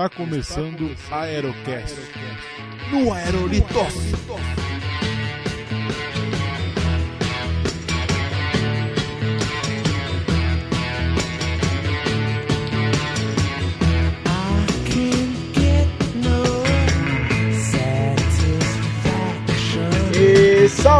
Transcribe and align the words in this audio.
Está 0.00 0.16
começando 0.16 0.96
Aerocast. 1.10 1.98
No 2.90 3.12
Aerolitos. 3.12 4.59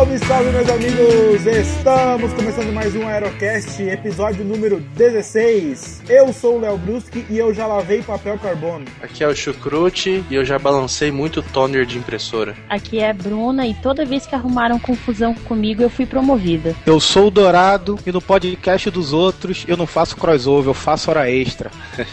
Salve, 0.00 0.18
salve, 0.20 0.50
meus 0.50 0.68
amigos! 0.70 1.46
Estamos 1.46 2.32
começando 2.32 2.72
mais 2.72 2.96
um 2.96 3.06
Aerocast, 3.06 3.82
episódio 3.82 4.42
número 4.42 4.80
16. 4.96 6.04
Eu 6.08 6.32
sou 6.32 6.56
o 6.56 6.60
Léo 6.60 6.78
Bruschi 6.78 7.26
e 7.28 7.36
eu 7.36 7.52
já 7.52 7.66
lavei 7.66 8.00
papel 8.00 8.38
carbono. 8.38 8.86
Aqui 9.02 9.22
é 9.22 9.28
o 9.28 9.36
Chucrute 9.36 10.24
e 10.30 10.34
eu 10.34 10.42
já 10.42 10.58
balancei 10.58 11.10
muito 11.10 11.42
toner 11.42 11.84
de 11.84 11.98
impressora. 11.98 12.56
Aqui 12.70 12.98
é 12.98 13.10
a 13.10 13.12
Bruna 13.12 13.66
e 13.66 13.74
toda 13.74 14.06
vez 14.06 14.26
que 14.26 14.34
arrumaram 14.34 14.78
confusão 14.78 15.34
comigo 15.34 15.82
eu 15.82 15.90
fui 15.90 16.06
promovida. 16.06 16.74
Eu 16.86 16.98
sou 16.98 17.26
o 17.26 17.30
Dourado 17.30 17.98
e 18.06 18.10
no 18.10 18.22
podcast 18.22 18.88
dos 18.90 19.12
outros 19.12 19.66
eu 19.68 19.76
não 19.76 19.86
faço 19.86 20.16
crossover, 20.16 20.70
eu 20.70 20.74
faço 20.74 21.10
hora 21.10 21.30
extra. 21.30 21.70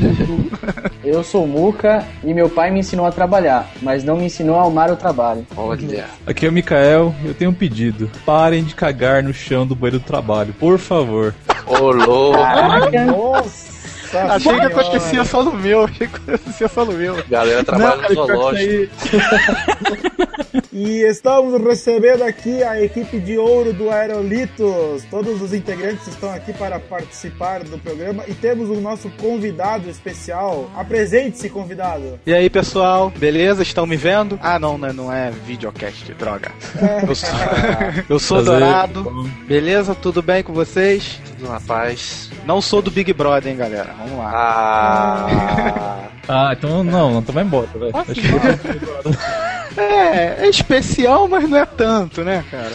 Eu 1.04 1.24
sou 1.24 1.46
o 1.46 1.48
Muca 1.48 2.06
e 2.22 2.34
meu 2.34 2.50
pai 2.50 2.70
me 2.70 2.82
ensinou 2.82 3.06
a 3.06 3.12
trabalhar, 3.14 3.72
mas 3.82 4.04
não 4.04 4.18
me 4.18 4.26
ensinou 4.26 4.60
a 4.60 4.66
amar 4.66 4.92
o 4.92 4.96
trabalho. 4.98 5.48
Olha. 5.56 6.06
Aqui 6.26 6.46
é 6.46 6.50
o 6.50 6.52
Mikael, 6.52 7.16
eu 7.24 7.34
tenho 7.34 7.52
um 7.52 7.54
pedido. 7.54 7.77
Parem 8.26 8.64
de 8.64 8.76
cagar 8.76 9.24
no 9.24 9.34
chão 9.34 9.66
do 9.66 9.76
banheiro 9.76 10.00
do 10.00 10.06
trabalho, 10.06 10.54
por 10.54 10.78
favor. 10.80 11.34
Ô, 11.66 11.92
louco. 11.92 12.40
Nossa! 13.06 13.78
Achei 14.14 14.38
que 14.38 14.60
senhora. 14.60 14.68
acontecia 14.68 15.26
só 15.26 15.44
no 15.44 15.54
meu, 15.54 15.84
achei 15.84 16.08
que 16.08 16.16
acontecia 16.16 16.68
só 16.68 16.86
no 16.86 16.94
meu. 16.94 17.22
Galera 17.30 17.64
trabalha 17.64 18.08
no 18.08 18.16
zoológico. 18.16 18.94
E 20.80 21.02
estamos 21.02 21.60
recebendo 21.60 22.22
aqui 22.22 22.62
a 22.62 22.80
equipe 22.80 23.20
de 23.20 23.36
ouro 23.36 23.74
do 23.74 23.90
Aerolitos. 23.90 25.04
Todos 25.10 25.42
os 25.42 25.52
integrantes 25.52 26.08
estão 26.08 26.32
aqui 26.32 26.54
para 26.54 26.80
participar 26.80 27.64
do 27.64 27.80
programa 27.80 28.24
e 28.28 28.36
temos 28.36 28.70
o 28.70 28.80
nosso 28.80 29.10
convidado 29.20 29.90
especial. 29.90 30.70
Apresente-se, 30.76 31.50
convidado. 31.50 32.20
E 32.28 32.32
aí 32.32 32.48
pessoal, 32.48 33.10
beleza? 33.10 33.64
Estão 33.64 33.88
me 33.88 33.96
vendo? 33.96 34.40
Ah 34.40 34.60
não, 34.60 34.78
né? 34.78 34.94
não 34.94 35.12
é 35.12 35.32
videocast, 35.32 36.14
droga. 36.14 36.52
Eu 37.08 37.16
sou, 37.16 37.30
eu 38.08 38.20
sou. 38.20 38.44
Dourado, 38.44 39.28
beleza? 39.48 39.96
Tudo 39.96 40.22
bem 40.22 40.44
com 40.44 40.54
vocês? 40.54 41.20
Tudo 41.40 41.50
na 41.52 41.60
paz. 41.60 42.30
Não 42.46 42.62
sou 42.62 42.84
do 42.84 42.92
Big 42.92 43.12
Brother, 43.14 43.52
hein 43.52 43.58
galera? 43.58 43.96
Vamos 43.98 44.20
lá. 44.20 44.32
Ah. 44.32 46.10
Ah, 46.28 46.54
então 46.56 46.84
não, 46.84 47.18
então 47.18 47.34
vai 47.34 47.44
embora, 47.44 47.68
velho. 47.74 47.94
É, 49.78 50.48
é 50.48 50.50
especial, 50.72 51.28
mas 51.28 51.50
não 51.50 51.58
é 51.58 51.66
tanto, 51.66 52.24
né, 52.24 52.44
cara? 52.52 52.72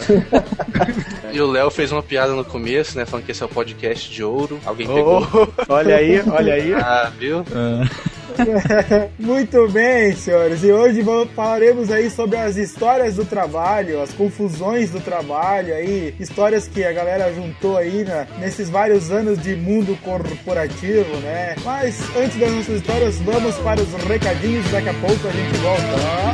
e 1.31 1.39
o 1.39 1.47
Léo 1.49 1.69
fez 1.69 1.91
uma 1.91 2.01
piada 2.01 2.33
no 2.33 2.43
começo, 2.43 2.97
né? 2.97 3.05
Falando 3.05 3.25
que 3.25 3.31
esse 3.31 3.43
é 3.43 3.45
o 3.45 3.49
podcast 3.49 4.09
de 4.11 4.23
ouro. 4.23 4.59
Alguém 4.65 4.87
pegou. 4.87 5.27
Oh, 5.33 5.47
olha 5.73 5.95
aí, 5.97 6.21
olha 6.27 6.53
aí. 6.55 6.73
Ah, 6.73 7.11
viu? 7.17 7.45
Ah, 7.53 7.87
Muito 9.19 9.67
bem, 9.69 10.15
senhores. 10.15 10.63
E 10.63 10.71
hoje 10.71 11.03
vamos- 11.03 11.29
falaremos 11.35 11.91
aí 11.91 12.09
sobre 12.09 12.35
as 12.37 12.55
histórias 12.57 13.13
do 13.15 13.25
trabalho, 13.25 14.01
as 14.01 14.11
confusões 14.11 14.89
do 14.89 14.99
trabalho 14.99 15.71
aí, 15.75 16.15
histórias 16.19 16.67
que 16.67 16.83
a 16.83 16.91
galera 16.91 17.31
juntou 17.31 17.77
aí 17.77 18.03
na- 18.03 18.25
nesses 18.39 18.71
vários 18.71 19.11
anos 19.11 19.37
de 19.39 19.55
mundo 19.55 19.95
corporativo, 20.03 21.15
né? 21.17 21.53
Mas 21.63 21.99
antes 22.17 22.39
das 22.39 22.51
nossas 22.51 22.75
histórias, 22.77 23.17
vamos 23.19 23.55
para 23.57 23.79
os 23.79 23.93
recadinhos. 24.05 24.65
Daqui 24.71 24.89
a 24.89 24.93
pouco 24.95 25.27
a 25.27 25.31
gente 25.31 25.57
volta. 25.59 25.83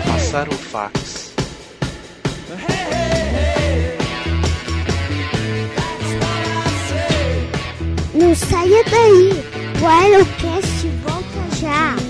Passaram 0.10 0.52
o 0.54 0.56
fax. 0.56 1.29
Não 8.16 8.36
saia 8.36 8.84
daí. 8.86 9.44
O 9.82 9.88
Aerocast 9.88 10.88
volta 11.04 11.56
já. 11.62 12.09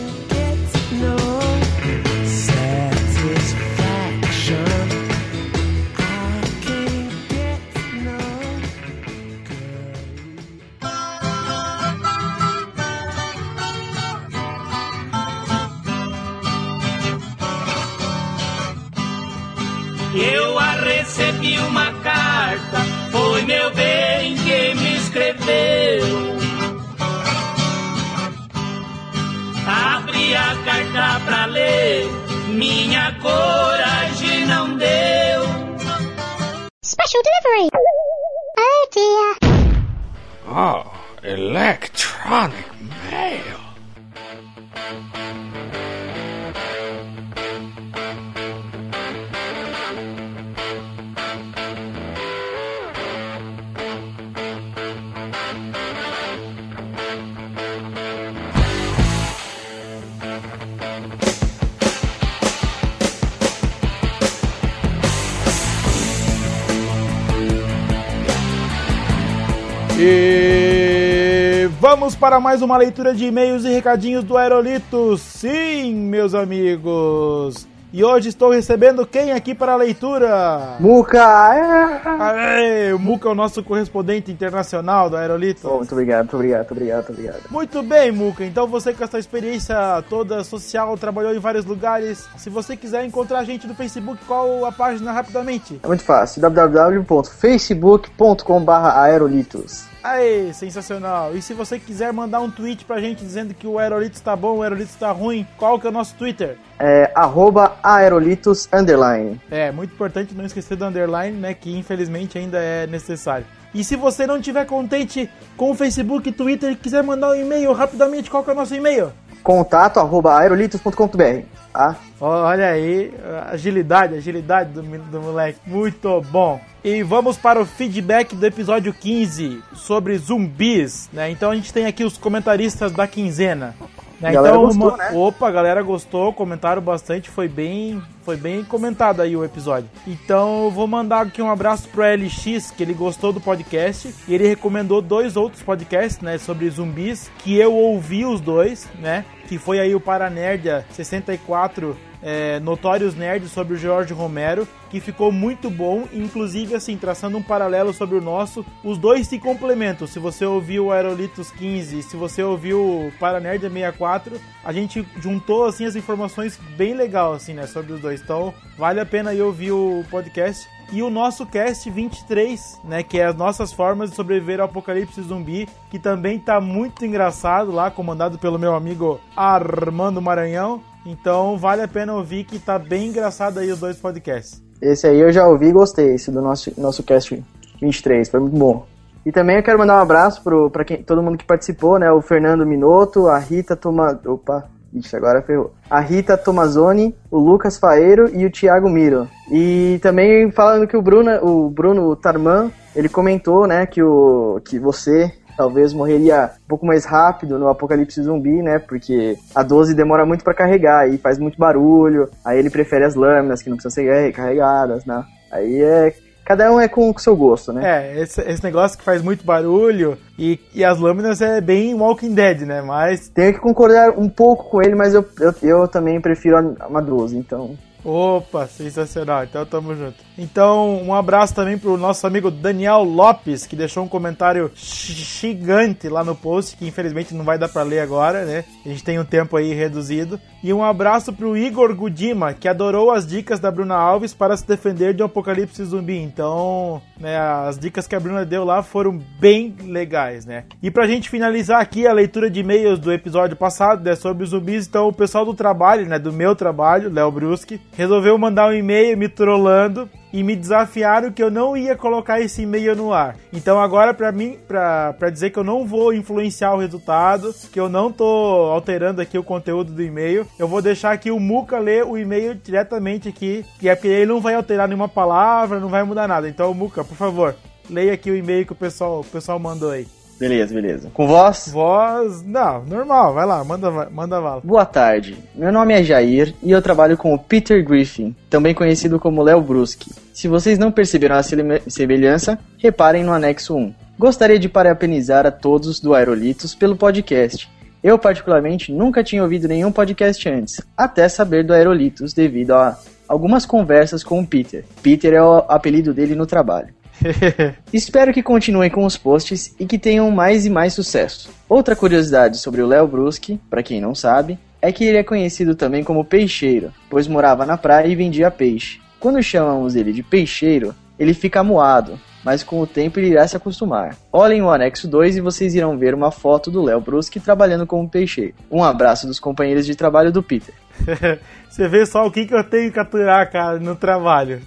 Para 72.30 72.40
mais 72.40 72.62
uma 72.62 72.78
leitura 72.78 73.12
de 73.12 73.26
e-mails 73.26 73.66
e 73.66 73.70
recadinhos 73.70 74.24
do 74.24 74.38
Aerolitos. 74.38 75.20
Sim, 75.20 75.96
meus 75.96 76.36
amigos. 76.36 77.68
E 77.92 78.04
hoje 78.04 78.30
estou 78.30 78.52
recebendo 78.52 79.04
quem 79.04 79.32
aqui 79.32 79.56
para 79.56 79.72
a 79.72 79.76
leitura? 79.76 80.76
Muca! 80.80 81.18
é. 81.18 82.02
Aê, 82.20 82.94
o 82.94 83.00
Muca 83.00 83.30
é 83.30 83.32
o 83.32 83.36
nosso 83.36 83.64
correspondente 83.64 84.32
internacional 84.32 85.10
do 85.10 85.18
Aerolitos. 85.18 85.66
Oh, 85.66 85.78
muito 85.78 85.92
obrigado, 85.92 86.20
muito 86.20 86.36
obrigado, 86.36 86.60
muito 86.60 86.74
obrigado, 86.74 86.98
muito 86.98 87.14
obrigado. 87.14 87.42
Muito 87.50 87.82
bem, 87.82 88.12
Muca. 88.12 88.46
Então 88.46 88.68
você 88.68 88.94
com 88.94 89.04
essa 89.04 89.18
experiência 89.18 89.76
toda 90.08 90.44
social, 90.44 90.96
trabalhou 91.00 91.34
em 91.34 91.40
vários 91.40 91.66
lugares. 91.66 92.30
Se 92.38 92.52
você 92.52 92.78
quiser 92.78 93.04
encontrar 93.06 93.40
a 93.40 93.44
gente 93.44 93.66
no 93.66 93.74
Facebook, 93.74 94.24
qual 94.28 94.66
a 94.66 94.72
página 94.72 95.12
rapidamente? 95.12 95.80
É 95.82 95.88
muito 95.88 96.04
fácil, 96.04 96.44
www.facebook.com.br 96.44 98.72
aerolitos. 98.72 99.89
Aê, 100.04 100.54
sensacional. 100.54 101.36
E 101.36 101.42
se 101.42 101.54
você 101.54 101.78
quiser 101.78 102.14
mandar 102.14 102.40
um 102.40 102.50
tweet 102.50 102.86
pra 102.86 103.02
gente 103.02 103.20
dizendo 103.24 103.54
que 103.54 103.68
o 103.68 103.78
Aerolitos 103.78 104.22
tá 104.22 104.36
bom, 104.36 104.58
o 104.58 104.64
Aerolitos 104.64 104.96
tá 104.96 105.12
ruim, 105.12 105.46
qual 105.58 105.80
que 105.80 105.86
é 105.86 105.90
o 105.90 105.94
nosso 105.94 106.16
Twitter? 106.16 106.58
É 106.80 107.12
arroba 107.14 107.78
aerolitos 107.84 108.70
underline. 108.72 109.40
É, 109.52 109.72
muito 109.72 109.94
importante 109.94 110.34
não 110.34 110.46
esquecer 110.46 110.78
do 110.78 110.86
underline, 110.86 111.38
né, 111.38 111.54
que 111.54 111.78
infelizmente 111.78 112.38
ainda 112.38 112.58
é 112.58 112.88
necessário. 112.88 113.46
E 113.74 113.84
se 113.84 113.96
você 113.96 114.26
não 114.26 114.38
estiver 114.38 114.66
contente 114.66 115.30
com 115.58 115.72
o 115.72 115.76
Facebook 115.76 116.30
e 116.30 116.32
Twitter 116.32 116.72
e 116.72 116.76
quiser 116.76 117.04
mandar 117.04 117.32
um 117.32 117.36
e-mail 117.36 117.72
rapidamente, 117.74 118.30
qual 118.30 118.44
que 118.44 118.50
é 118.50 118.54
o 118.54 118.56
nosso 118.56 118.74
e-mail? 118.74 119.12
Contato 119.44 120.00
arroba 120.00 120.38
aerolitos.com.br. 120.40 121.44
Tá? 121.72 121.96
Olha 122.20 122.70
aí, 122.70 123.14
agilidade, 123.50 124.16
agilidade 124.16 124.72
do, 124.74 124.82
do 124.82 125.22
moleque. 125.22 125.60
Muito 125.66 126.22
bom. 126.30 126.60
E 126.84 127.04
vamos 127.04 127.38
para 127.38 127.62
o 127.62 127.66
feedback 127.66 128.36
do 128.36 128.46
episódio 128.46 128.94
15 128.94 129.62
sobre 129.74 130.18
zumbis, 130.18 131.10
né? 131.12 131.30
Então 131.30 131.52
a 131.52 131.56
gente 131.56 131.74
tem 131.74 131.86
aqui 131.86 132.04
os 132.04 132.18
comentaristas 132.18 132.92
da 132.92 133.08
quinzena. 133.08 133.76
Né? 134.20 134.32
Galera 134.34 134.56
então, 134.56 134.66
gostou, 134.68 134.88
uma- 134.90 134.98
né? 134.98 135.12
Opa, 135.14 135.48
a 135.48 135.52
galera 135.52 135.82
gostou, 135.82 136.34
comentaram 136.34 136.82
bastante, 136.82 137.30
foi 137.30 137.48
bem, 137.48 138.02
foi 138.24 138.36
bem 138.36 138.64
comentado 138.64 139.22
aí 139.22 139.36
o 139.36 139.44
episódio. 139.46 139.90
Então 140.06 140.66
eu 140.66 140.72
vou 140.72 140.88
mandar 140.88 141.26
aqui 141.26 141.42
um 141.42 141.50
abraço 141.50 141.88
pro 141.88 142.04
LX, 142.04 142.72
que 142.72 142.84
ele 142.84 142.94
gostou 142.94 143.32
do 143.32 143.40
podcast 143.40 144.14
e 144.28 144.34
ele 144.36 144.48
recomendou 144.48 145.02
dois 145.02 145.38
outros 145.38 145.62
podcasts, 145.64 146.20
né, 146.22 146.38
sobre 146.38 146.70
zumbis, 146.70 147.32
que 147.40 147.56
eu 147.58 147.74
ouvi 147.74 148.26
os 148.26 148.42
dois, 148.42 148.88
né? 149.00 149.24
Que 149.48 149.58
foi 149.58 149.80
aí 149.80 149.96
o 149.96 150.00
Paranerdia 150.00 150.86
64 150.92 151.96
é, 152.22 152.60
Notórios 152.60 153.16
Nerds 153.16 153.52
sobre 153.52 153.74
o 153.74 153.78
George 153.78 154.14
Romero, 154.14 154.68
que 154.90 155.00
ficou 155.00 155.32
muito 155.32 155.70
bom, 155.70 156.08
inclusive 156.12 156.76
assim, 156.76 156.98
traçando 156.98 157.38
um 157.38 157.44
paralelo 157.44 157.94
sobre 157.94 158.18
o 158.18 158.22
nosso, 158.22 158.66
os 158.84 158.98
dois 158.98 159.28
se 159.28 159.40
complementam. 159.40 160.08
Se 160.08 160.20
você 160.20 160.46
ouviu 160.46 160.88
o 160.88 160.92
Aerolitos 160.92 161.52
15, 161.52 162.02
se 162.04 162.18
você 162.18 162.42
ouviu 162.42 163.12
Paranerd 163.20 163.62
64, 163.62 164.40
a 164.64 164.74
gente 164.74 165.06
juntou 165.20 165.66
assim 165.66 165.86
as 165.86 165.96
informações 165.96 166.60
bem 166.76 166.94
legal 166.94 167.34
assim, 167.34 167.54
né, 167.54 167.68
sobre 167.68 167.94
os 167.94 168.02
dois. 168.02 168.22
Então, 168.22 168.54
vale 168.78 169.00
a 169.00 169.06
pena 169.06 169.30
aí 169.32 169.42
ouvir 169.42 169.72
o 169.72 170.04
podcast 170.10 170.68
e 170.92 171.04
o 171.04 171.10
nosso 171.10 171.46
cast 171.46 171.88
23, 171.90 172.82
né, 172.84 173.04
que 173.04 173.20
é 173.20 173.26
as 173.26 173.36
nossas 173.36 173.72
formas 173.72 174.10
de 174.10 174.16
sobreviver 174.16 174.60
ao 174.60 174.66
apocalipse 174.66 175.22
zumbi, 175.22 175.70
que 175.92 176.00
também 176.00 176.40
tá 176.40 176.60
muito 176.60 177.06
engraçado 177.06 177.72
lá, 177.72 177.92
comandado 177.92 178.40
pelo 178.40 178.58
meu 178.58 178.76
amigo 178.76 179.20
Armando 179.36 180.22
Maranhão. 180.22 180.82
Então 181.10 181.58
vale 181.58 181.82
a 181.82 181.88
pena 181.88 182.14
ouvir 182.14 182.44
que 182.44 182.60
tá 182.60 182.78
bem 182.78 183.08
engraçado 183.08 183.58
aí 183.58 183.72
os 183.72 183.80
dois 183.80 183.98
podcasts. 183.98 184.62
Esse 184.80 185.08
aí 185.08 185.20
eu 185.20 185.32
já 185.32 185.48
ouvi 185.48 185.68
e 185.68 185.72
gostei, 185.72 186.14
esse 186.14 186.30
do 186.32 186.40
nosso, 186.40 186.72
nosso 186.80 187.02
cast 187.02 187.44
23, 187.82 188.30
foi 188.30 188.40
muito 188.40 188.56
bom. 188.56 188.86
E 189.26 189.32
também 189.32 189.58
eu 189.58 189.64
quero 189.64 189.80
mandar 189.80 189.98
um 189.98 190.02
abraço 190.02 190.42
quem, 190.86 191.04
todo 191.04 191.24
mundo 191.24 191.38
que 191.38 191.46
participou, 191.46 191.98
né? 191.98 192.12
O 192.12 192.22
Fernando 192.22 192.66
Minotto, 192.66 193.28
a 193.28 193.38
Rita 193.40 193.76
Toma... 193.76 194.20
Opa, 194.26 194.70
agora 195.16 195.42
ferrou. 195.42 195.74
A 195.90 196.00
Rita 196.00 196.38
Tomazoni, 196.38 197.16
o 197.30 197.38
Lucas 197.38 197.78
Faeiro 197.78 198.30
e 198.34 198.46
o 198.46 198.52
Thiago 198.52 198.90
Miro. 198.90 199.28
E 199.52 200.00
também 200.02 200.52
falando 200.52 200.88
que 200.88 200.96
o 200.96 201.02
Bruno, 201.02 201.32
o 201.44 201.70
Bruno 201.70 202.16
Tarman, 202.16 202.72
ele 202.96 203.10
comentou, 203.10 203.68
né, 203.68 203.86
que, 203.86 204.02
o, 204.02 204.62
que 204.64 204.80
você 204.80 205.34
talvez 205.60 205.92
morreria 205.92 206.52
um 206.64 206.70
pouco 206.70 206.86
mais 206.86 207.04
rápido 207.04 207.60
no 207.60 207.68
apocalipse 207.68 208.24
zumbi, 208.24 208.62
né? 208.62 208.80
Porque 208.80 209.36
a 209.54 209.62
12 209.62 209.94
demora 209.94 210.26
muito 210.26 210.42
para 210.42 210.54
carregar 210.54 211.10
e 211.10 211.18
faz 211.18 211.38
muito 211.38 211.60
barulho. 211.60 212.30
Aí 212.46 212.58
ele 212.58 212.70
prefere 212.70 213.04
as 213.04 213.14
lâminas 213.14 213.62
que 213.62 213.70
não 213.70 213.76
precisam 213.76 214.06
ser 214.06 214.28
recarregadas, 214.28 215.04
né? 215.04 215.22
Aí 215.52 215.82
é 215.82 216.14
cada 216.46 216.72
um 216.72 216.80
é 216.80 216.88
com 216.88 217.12
o 217.12 217.20
seu 217.20 217.36
gosto, 217.36 217.74
né? 217.74 217.82
É, 217.84 218.22
esse, 218.22 218.42
esse 218.42 218.64
negócio 218.64 218.98
que 218.98 219.04
faz 219.04 219.22
muito 219.22 219.46
barulho 219.46 220.18
e, 220.38 220.58
e 220.74 220.82
as 220.82 220.98
lâminas 220.98 221.42
é 221.42 221.60
bem 221.60 221.94
Walking 221.94 222.34
Dead, 222.34 222.62
né? 222.62 222.82
Mas. 222.82 223.28
Tenho 223.28 223.54
que 223.54 223.60
concordar 223.60 224.18
um 224.18 224.30
pouco 224.30 224.70
com 224.70 224.82
ele, 224.82 224.96
mas 224.96 225.14
eu, 225.14 225.26
eu, 225.42 225.54
eu 225.62 225.88
também 225.90 226.22
prefiro 226.22 226.58
a, 226.58 226.98
a 226.98 227.02
12, 227.02 227.38
então. 227.38 227.78
Opa, 228.04 228.66
sensacional. 228.68 229.44
Então 229.44 229.66
tamo 229.66 229.96
junto. 229.96 230.16
Então, 230.38 231.02
um 231.04 231.14
abraço 231.14 231.54
também 231.54 231.78
pro 231.78 231.98
nosso 231.98 232.26
amigo 232.26 232.50
Daniel 232.50 233.04
Lopes, 233.04 233.66
que 233.66 233.76
deixou 233.76 234.04
um 234.04 234.08
comentário 234.08 234.72
gigante 234.74 236.08
lá 236.08 236.24
no 236.24 236.36
post, 236.36 236.78
que 236.78 236.88
infelizmente 236.88 237.34
não 237.34 237.44
vai 237.44 237.58
dar 237.58 237.68
para 237.68 237.84
ler 237.84 238.00
agora, 238.00 238.46
né? 238.46 238.64
A 238.86 238.90
gente 238.90 239.04
tem 239.04 239.20
um 239.20 239.26
tempo 239.26 239.58
aí 239.58 239.74
reduzido. 239.74 240.40
E 240.64 240.74
um 240.74 240.84
abraço 240.84 241.34
pro 241.34 241.58
Igor 241.58 241.94
Gudima, 241.94 242.54
que 242.54 242.68
adorou 242.68 243.12
as 243.12 243.28
dicas 243.28 243.60
da 243.60 243.72
Bruna 243.72 243.96
Alves 243.96 244.34
para 244.34 244.56
se 244.56 244.66
defender 244.66 245.14
de 245.14 245.22
um 245.22 245.26
apocalipse 245.26 245.84
zumbi. 245.84 246.18
Então, 246.18 247.02
né, 247.20 247.38
as 247.38 247.78
dicas 247.78 248.08
que 248.08 248.16
a 248.16 248.20
Bruna 248.20 248.46
deu 248.46 248.64
lá 248.64 248.82
foram 248.82 249.20
bem 249.40 249.76
legais, 249.84 250.46
né? 250.46 250.64
E 250.82 250.90
pra 250.90 251.08
gente 251.08 251.30
finalizar 251.30 251.82
aqui 251.82 252.08
a 252.08 252.14
leitura 252.14 252.50
de 252.50 252.62
e-mails 252.62 253.00
do 253.00 253.12
episódio 253.12 253.58
passado, 253.58 254.04
né, 254.04 254.16
sobre 254.16 254.44
os 254.44 254.52
zumbis, 254.52 254.88
então 254.88 255.08
o 255.08 255.14
pessoal 255.14 255.46
do 255.46 255.54
trabalho, 255.54 256.06
né, 256.08 256.18
do 256.18 256.32
meu 256.32 256.56
trabalho, 256.56 257.12
Léo 257.12 257.32
Bruschi, 257.32 257.82
resolveu 257.92 258.38
mandar 258.38 258.70
um 258.70 258.74
e-mail 258.74 259.18
me 259.18 259.28
trollando 259.28 260.10
e 260.32 260.44
me 260.44 260.56
desafiaram 260.56 261.32
que 261.32 261.42
eu 261.42 261.52
não 261.52 261.76
ia 261.76 261.96
colocar 261.96 262.40
esse 262.40 262.64
e-mail 262.64 262.96
no 262.96 263.14
ar. 263.14 263.36
Então 263.52 263.80
agora 263.80 264.14
para 264.14 264.32
mim, 264.32 264.58
para 264.68 265.30
dizer 265.32 265.50
que 265.50 265.60
eu 265.60 265.64
não 265.64 265.86
vou 265.86 266.14
influenciar 266.14 266.74
o 266.74 266.80
resultado, 266.80 267.54
que 267.72 267.80
eu 267.80 267.90
não 267.90 268.12
tô 268.12 268.26
alterando 268.26 269.22
aqui 269.22 269.38
o 269.38 269.44
conteúdo 269.44 269.92
do 269.92 270.04
e-mail, 270.04 270.46
eu 270.58 270.68
vou 270.68 270.82
deixar 270.82 271.12
aqui 271.12 271.32
o 271.32 271.40
Muca 271.40 271.80
ler 271.80 272.06
o 272.06 272.18
e-mail 272.18 272.56
diretamente 272.56 273.30
aqui, 273.30 273.66
que 273.80 273.90
é 273.90 273.96
porque 273.96 274.08
ele 274.08 274.28
não 274.28 274.42
vai 274.42 274.56
alterar 274.56 274.88
nenhuma 274.88 275.10
palavra, 275.10 275.80
não 275.80 275.90
vai 275.90 276.04
mudar 276.04 276.28
nada. 276.28 276.48
Então 276.48 276.74
Muca, 276.74 277.04
por 277.04 277.16
favor, 277.16 277.56
leia 277.90 278.14
aqui 278.14 278.30
o 278.30 278.36
e-mail 278.36 278.66
que 278.66 278.74
o 278.74 278.76
pessoal, 278.76 279.22
o 279.22 279.26
pessoal 279.26 279.58
mandou 279.60 279.92
aí. 279.92 280.08
Beleza, 280.40 280.74
beleza. 280.74 281.10
Com 281.14 281.28
voz? 281.28 281.70
Voz, 281.70 282.42
não, 282.44 282.86
normal, 282.86 283.34
vai 283.34 283.46
lá, 283.46 283.62
manda, 283.64 283.92
manda 284.10 284.40
vala. 284.40 284.62
Boa 284.64 284.86
tarde, 284.86 285.38
meu 285.54 285.72
nome 285.72 285.94
é 285.94 286.02
Jair 286.02 286.56
e 286.64 286.72
eu 286.72 286.82
trabalho 286.82 287.18
com 287.18 287.34
o 287.34 287.38
Peter 287.38 287.84
Griffin, 287.84 288.34
também 288.50 288.74
conhecido 288.74 289.20
como 289.20 289.44
Léo 289.44 289.62
Bruschi. 289.62 290.10
Se 290.34 290.48
vocês 290.48 290.80
não 290.80 290.94
perceberam 290.94 291.36
a 291.36 291.44
semelhança, 291.44 292.58
reparem 292.78 293.24
no 293.24 293.34
anexo 293.34 293.76
1. 293.76 293.94
Gostaria 294.18 294.58
de 294.58 294.70
parabenizar 294.70 295.46
a 295.46 295.52
todos 295.52 296.00
do 296.00 296.14
Aerolitos 296.14 296.74
pelo 296.74 296.96
podcast. 296.96 297.70
Eu, 298.02 298.18
particularmente, 298.18 298.94
nunca 298.94 299.22
tinha 299.22 299.44
ouvido 299.44 299.68
nenhum 299.68 299.92
podcast 299.92 300.48
antes, 300.48 300.82
até 300.96 301.28
saber 301.28 301.66
do 301.66 301.74
Aerolitos 301.74 302.34
devido 302.34 302.72
a 302.72 302.98
algumas 303.28 303.66
conversas 303.66 304.24
com 304.24 304.40
o 304.40 304.48
Peter. 304.48 304.86
Peter 305.04 305.34
é 305.34 305.44
o 305.44 305.66
apelido 305.68 306.14
dele 306.14 306.34
no 306.34 306.46
trabalho. 306.46 306.99
Espero 307.94 308.34
que 308.34 308.44
continuem 308.44 308.90
com 308.90 309.06
os 309.06 309.18
posts 309.18 309.76
e 309.80 309.86
que 309.86 309.98
tenham 309.98 310.30
mais 310.32 310.66
e 310.66 310.70
mais 310.70 310.94
sucesso. 310.94 311.50
Outra 311.68 311.96
curiosidade 311.96 312.58
sobre 312.58 312.82
o 312.82 312.88
Léo 312.88 313.08
Bruschi, 313.08 313.60
para 313.70 313.84
quem 313.84 314.02
não 314.02 314.16
sabe, 314.16 314.58
é 314.82 314.92
que 314.92 315.04
ele 315.04 315.18
é 315.18 315.24
conhecido 315.24 315.76
também 315.76 316.04
como 316.04 316.26
peixeiro, 316.26 316.94
pois 317.10 317.28
morava 317.28 317.66
na 317.66 317.78
praia 317.78 318.08
e 318.08 318.16
vendia 318.16 318.50
peixe. 318.50 319.00
Quando 319.20 319.44
chamamos 319.44 319.96
ele 319.96 320.14
de 320.14 320.24
peixeiro, 320.24 320.96
ele 321.20 321.34
fica 321.34 321.62
moado, 321.62 322.18
mas 322.44 322.64
com 322.64 322.80
o 322.80 322.88
tempo 322.88 323.20
ele 323.20 323.32
irá 323.32 323.46
se 323.46 323.58
acostumar. 323.58 324.16
Olhem 324.32 324.62
o 324.62 324.70
anexo 324.70 325.08
2 325.08 325.38
e 325.38 325.42
vocês 325.42 325.76
irão 325.76 325.98
ver 325.98 326.14
uma 326.14 326.32
foto 326.32 326.72
do 326.72 326.82
Léo 326.82 327.02
Bruschi 327.02 327.40
trabalhando 327.40 327.86
como 327.86 328.10
peixeiro. 328.10 328.54
Um 328.72 328.84
abraço 328.84 329.28
dos 329.28 329.40
companheiros 329.40 329.86
de 329.86 329.96
trabalho 329.96 330.32
do 330.32 330.42
Peter. 330.42 330.74
Você 331.70 331.88
vê 331.88 332.06
só 332.06 332.26
o 332.26 332.32
que, 332.32 332.46
que 332.46 332.54
eu 332.54 332.64
tenho 332.64 332.92
que 332.92 333.00
aturar, 333.00 333.52
cara, 333.52 333.80
no 333.80 333.96
trabalho. 333.96 334.62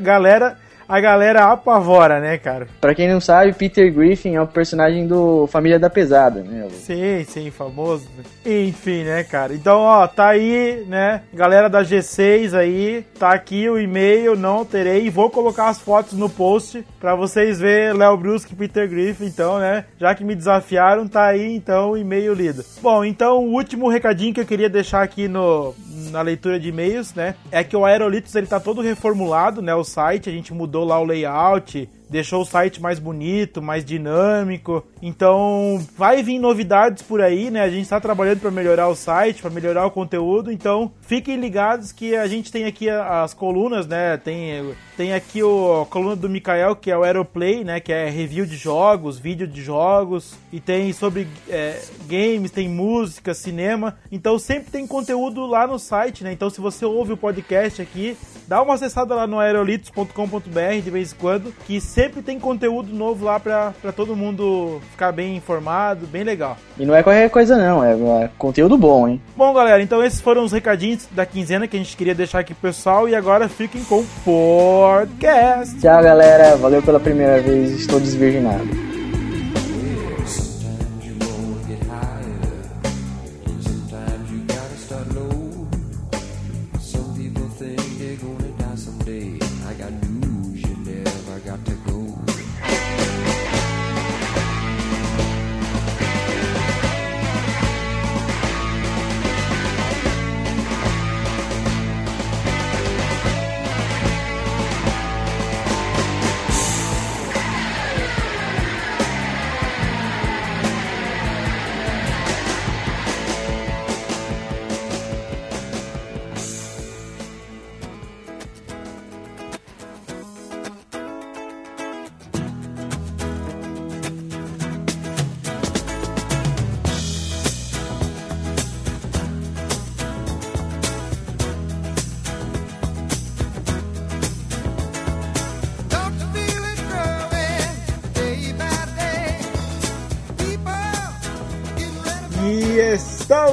Galera, 0.00 0.56
a 0.88 1.00
galera 1.00 1.52
apavora, 1.52 2.20
né, 2.20 2.38
cara? 2.38 2.68
Pra 2.80 2.94
quem 2.94 3.08
não 3.08 3.20
sabe, 3.20 3.52
Peter 3.52 3.92
Griffin 3.92 4.34
é 4.34 4.40
o 4.40 4.46
personagem 4.46 5.06
do 5.06 5.46
Família 5.48 5.78
da 5.78 5.90
Pesada, 5.90 6.42
né? 6.42 6.68
Sim, 6.70 7.24
sim, 7.24 7.50
famoso. 7.50 8.06
Enfim, 8.44 9.04
né, 9.04 9.24
cara? 9.24 9.54
Então, 9.54 9.78
ó, 9.80 10.06
tá 10.06 10.28
aí, 10.28 10.84
né? 10.86 11.22
Galera 11.32 11.68
da 11.68 11.82
G6 11.82 12.54
aí, 12.54 13.04
tá 13.18 13.32
aqui 13.32 13.68
o 13.68 13.78
e-mail, 13.78 14.36
não 14.36 14.58
alterei. 14.58 15.10
Vou 15.10 15.30
colocar 15.30 15.68
as 15.68 15.80
fotos 15.80 16.12
no 16.12 16.30
post 16.30 16.84
pra 17.00 17.14
vocês 17.14 17.58
verem 17.58 17.98
Léo 17.98 18.16
Brusque 18.16 18.52
e 18.52 18.56
Peter 18.56 18.88
Griffin, 18.88 19.26
então, 19.26 19.58
né? 19.58 19.84
Já 19.98 20.14
que 20.14 20.24
me 20.24 20.34
desafiaram, 20.34 21.08
tá 21.08 21.24
aí, 21.24 21.54
então, 21.54 21.92
o 21.92 21.96
e-mail 21.96 22.34
lido. 22.34 22.64
Bom, 22.80 23.04
então, 23.04 23.38
o 23.44 23.52
último 23.52 23.88
recadinho 23.88 24.32
que 24.32 24.40
eu 24.40 24.46
queria 24.46 24.68
deixar 24.68 25.02
aqui 25.02 25.26
no, 25.26 25.74
na 26.10 26.22
leitura 26.22 26.60
de 26.60 26.68
e-mails, 26.68 27.14
né? 27.14 27.34
É 27.50 27.64
que 27.64 27.76
o 27.76 27.84
Aerolitos, 27.84 28.34
ele 28.34 28.46
tá 28.46 28.60
todo 28.60 28.80
reformulado, 28.80 29.60
né? 29.60 29.74
O 29.74 29.84
site, 29.84 30.28
a 30.28 30.32
gente 30.32 30.54
mudou 30.54 30.75
mudou 30.76 30.84
lá 30.84 31.00
o 31.00 31.04
layout, 31.04 31.88
deixou 32.08 32.42
o 32.42 32.44
site 32.44 32.80
mais 32.80 32.98
bonito, 32.98 33.60
mais 33.60 33.84
dinâmico. 33.84 34.84
Então, 35.02 35.84
vai 35.96 36.22
vir 36.22 36.38
novidades 36.38 37.02
por 37.02 37.20
aí, 37.20 37.50
né? 37.50 37.62
A 37.62 37.68
gente 37.68 37.82
está 37.82 38.00
trabalhando 38.00 38.40
para 38.40 38.50
melhorar 38.50 38.88
o 38.88 38.94
site, 38.94 39.42
para 39.42 39.50
melhorar 39.50 39.86
o 39.86 39.90
conteúdo. 39.90 40.50
Então, 40.50 40.92
fiquem 41.00 41.36
ligados 41.36 41.92
que 41.92 42.16
a 42.16 42.26
gente 42.26 42.50
tem 42.50 42.64
aqui 42.64 42.88
as 42.88 43.34
colunas, 43.34 43.86
né? 43.86 44.16
Tem, 44.16 44.74
tem 44.96 45.12
aqui 45.12 45.42
o, 45.42 45.82
a 45.82 45.86
coluna 45.86 46.16
do 46.16 46.28
Mikael, 46.28 46.76
que 46.76 46.90
é 46.90 46.96
o 46.96 47.02
Aeroplay, 47.02 47.64
né? 47.64 47.80
Que 47.80 47.92
é 47.92 48.08
review 48.08 48.46
de 48.46 48.56
jogos, 48.56 49.18
vídeo 49.18 49.46
de 49.46 49.62
jogos. 49.62 50.34
E 50.52 50.60
tem 50.60 50.92
sobre 50.92 51.26
é, 51.48 51.80
games, 52.06 52.50
tem 52.50 52.68
música, 52.68 53.34
cinema. 53.34 53.96
Então, 54.10 54.38
sempre 54.38 54.70
tem 54.70 54.86
conteúdo 54.86 55.44
lá 55.46 55.66
no 55.66 55.78
site, 55.78 56.24
né? 56.24 56.32
Então, 56.32 56.48
se 56.50 56.60
você 56.60 56.84
ouve 56.84 57.12
o 57.12 57.16
podcast 57.16 57.82
aqui, 57.82 58.16
dá 58.46 58.62
uma 58.62 58.74
acessada 58.74 59.14
lá 59.14 59.26
no 59.26 59.38
aerolitos.com.br 59.38 60.80
de 60.82 60.90
vez 60.90 61.12
em 61.12 61.16
quando, 61.16 61.52
que 61.66 61.80
sempre 61.96 62.20
tem 62.20 62.38
conteúdo 62.38 62.94
novo 62.94 63.24
lá 63.24 63.40
pra, 63.40 63.72
pra 63.80 63.90
todo 63.90 64.14
mundo 64.14 64.82
ficar 64.90 65.12
bem 65.12 65.34
informado, 65.34 66.06
bem 66.06 66.22
legal. 66.22 66.58
E 66.78 66.84
não 66.84 66.94
é 66.94 67.02
qualquer 67.02 67.30
coisa 67.30 67.56
não, 67.56 67.82
é, 67.82 68.24
é 68.24 68.30
conteúdo 68.36 68.76
bom, 68.76 69.08
hein? 69.08 69.18
Bom, 69.34 69.54
galera, 69.54 69.82
então 69.82 70.04
esses 70.04 70.20
foram 70.20 70.44
os 70.44 70.52
recadinhos 70.52 71.08
da 71.12 71.24
quinzena 71.24 71.66
que 71.66 71.74
a 71.74 71.78
gente 71.78 71.96
queria 71.96 72.14
deixar 72.14 72.40
aqui 72.40 72.52
pro 72.52 72.68
pessoal 72.68 73.08
e 73.08 73.14
agora 73.14 73.48
fiquem 73.48 73.82
com 73.82 74.00
o 74.00 74.06
podcast. 74.22 75.74
Tchau, 75.80 76.02
galera. 76.02 76.54
Valeu 76.56 76.82
pela 76.82 77.00
primeira 77.00 77.40
vez. 77.40 77.70
Estou 77.70 77.98
desvirginado. 77.98 78.95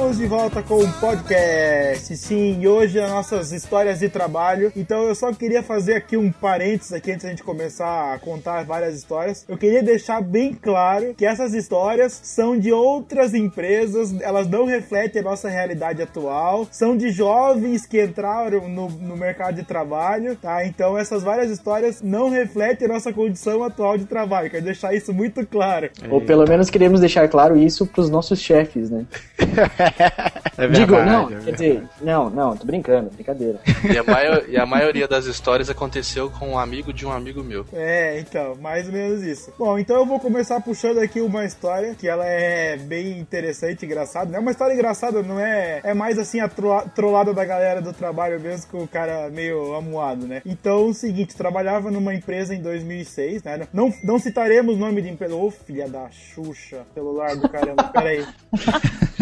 Estamos 0.04 0.18
de 0.18 0.26
volta 0.26 0.62
com 0.62 0.74
o 0.74 0.92
podcast. 1.00 2.14
Sim, 2.14 2.60
e 2.60 2.68
hoje 2.68 3.00
as 3.00 3.10
nossas 3.10 3.52
histórias 3.52 4.00
de 4.00 4.10
trabalho. 4.10 4.70
Então 4.76 5.04
eu 5.04 5.14
só 5.14 5.32
queria 5.32 5.62
fazer 5.62 5.94
aqui 5.94 6.14
um 6.14 6.30
parênteses 6.30 6.92
aqui 6.92 7.10
antes 7.10 7.24
da 7.24 7.30
gente 7.30 7.42
começar 7.42 8.12
a 8.12 8.18
contar 8.18 8.66
várias 8.66 8.94
histórias. 8.98 9.46
Eu 9.48 9.56
queria 9.56 9.82
deixar 9.82 10.20
bem 10.20 10.52
claro 10.52 11.14
que 11.16 11.24
essas 11.24 11.54
histórias 11.54 12.20
são 12.22 12.58
de 12.58 12.70
outras 12.70 13.32
empresas, 13.32 14.14
elas 14.20 14.46
não 14.46 14.66
refletem 14.66 15.22
a 15.22 15.24
nossa 15.24 15.48
realidade 15.48 16.02
atual, 16.02 16.68
são 16.70 16.94
de 16.94 17.10
jovens 17.10 17.86
que 17.86 18.04
entraram 18.04 18.68
no, 18.68 18.90
no 18.90 19.16
mercado 19.16 19.54
de 19.54 19.62
trabalho, 19.62 20.36
tá? 20.36 20.66
Então 20.66 20.98
essas 20.98 21.22
várias 21.22 21.50
histórias 21.50 22.02
não 22.02 22.28
refletem 22.28 22.86
a 22.86 22.92
nossa 22.92 23.10
condição 23.10 23.64
atual 23.64 23.96
de 23.96 24.04
trabalho. 24.04 24.50
Quero 24.50 24.66
deixar 24.66 24.94
isso 24.94 25.14
muito 25.14 25.46
claro. 25.46 25.88
Ou 26.10 26.20
pelo 26.20 26.46
menos 26.46 26.68
queremos 26.68 27.00
deixar 27.00 27.26
claro 27.26 27.56
isso 27.56 27.86
pros 27.86 28.10
nossos 28.10 28.38
chefes, 28.38 28.90
né? 28.90 29.06
É 30.56 30.68
Digo, 30.68 30.94
verdade, 30.94 31.10
não, 31.10 31.38
é 31.40 31.42
quer 31.42 31.50
dizer, 31.52 31.82
não, 32.00 32.30
não, 32.30 32.56
tô 32.56 32.64
brincando, 32.64 33.10
brincadeira. 33.10 33.58
E 33.92 33.98
a, 33.98 34.04
maio- 34.04 34.44
e 34.48 34.56
a 34.56 34.64
maioria 34.64 35.08
das 35.08 35.26
histórias 35.26 35.68
aconteceu 35.68 36.30
com 36.30 36.50
um 36.50 36.58
amigo 36.58 36.92
de 36.92 37.04
um 37.04 37.10
amigo 37.10 37.42
meu. 37.42 37.66
É, 37.72 38.20
então, 38.20 38.54
mais 38.60 38.86
ou 38.86 38.92
menos 38.92 39.20
isso. 39.24 39.52
Bom, 39.58 39.76
então 39.80 39.96
eu 39.96 40.06
vou 40.06 40.20
começar 40.20 40.60
puxando 40.60 40.98
aqui 40.98 41.20
uma 41.20 41.44
história 41.44 41.96
que 41.96 42.06
ela 42.06 42.24
é 42.24 42.76
bem 42.76 43.18
interessante 43.18 43.84
engraçada. 43.84 44.30
Não 44.30 44.36
é 44.36 44.40
uma 44.40 44.52
história 44.52 44.74
engraçada, 44.74 45.22
não 45.24 45.40
é. 45.40 45.80
É 45.82 45.92
mais 45.92 46.20
assim 46.20 46.38
a 46.38 46.48
trollada 46.48 47.34
da 47.34 47.44
galera 47.44 47.82
do 47.82 47.92
trabalho 47.92 48.38
mesmo, 48.38 48.70
com 48.70 48.84
o 48.84 48.88
cara 48.88 49.28
meio 49.30 49.74
amuado, 49.74 50.24
né? 50.24 50.40
Então, 50.46 50.86
o 50.86 50.94
seguinte, 50.94 51.34
trabalhava 51.34 51.90
numa 51.90 52.14
empresa 52.14 52.54
em 52.54 52.62
2006, 52.62 53.42
né? 53.42 53.66
Não, 53.72 53.92
não 54.04 54.20
citaremos 54.20 54.76
o 54.76 54.78
nome 54.78 55.02
de 55.02 55.08
empresa. 55.08 55.34
Ô, 55.34 55.50
filha 55.50 55.88
da 55.88 56.08
Xuxa, 56.10 56.82
celular 56.94 57.34
do 57.34 57.48
caramba, 57.48 57.82
peraí. 57.92 58.24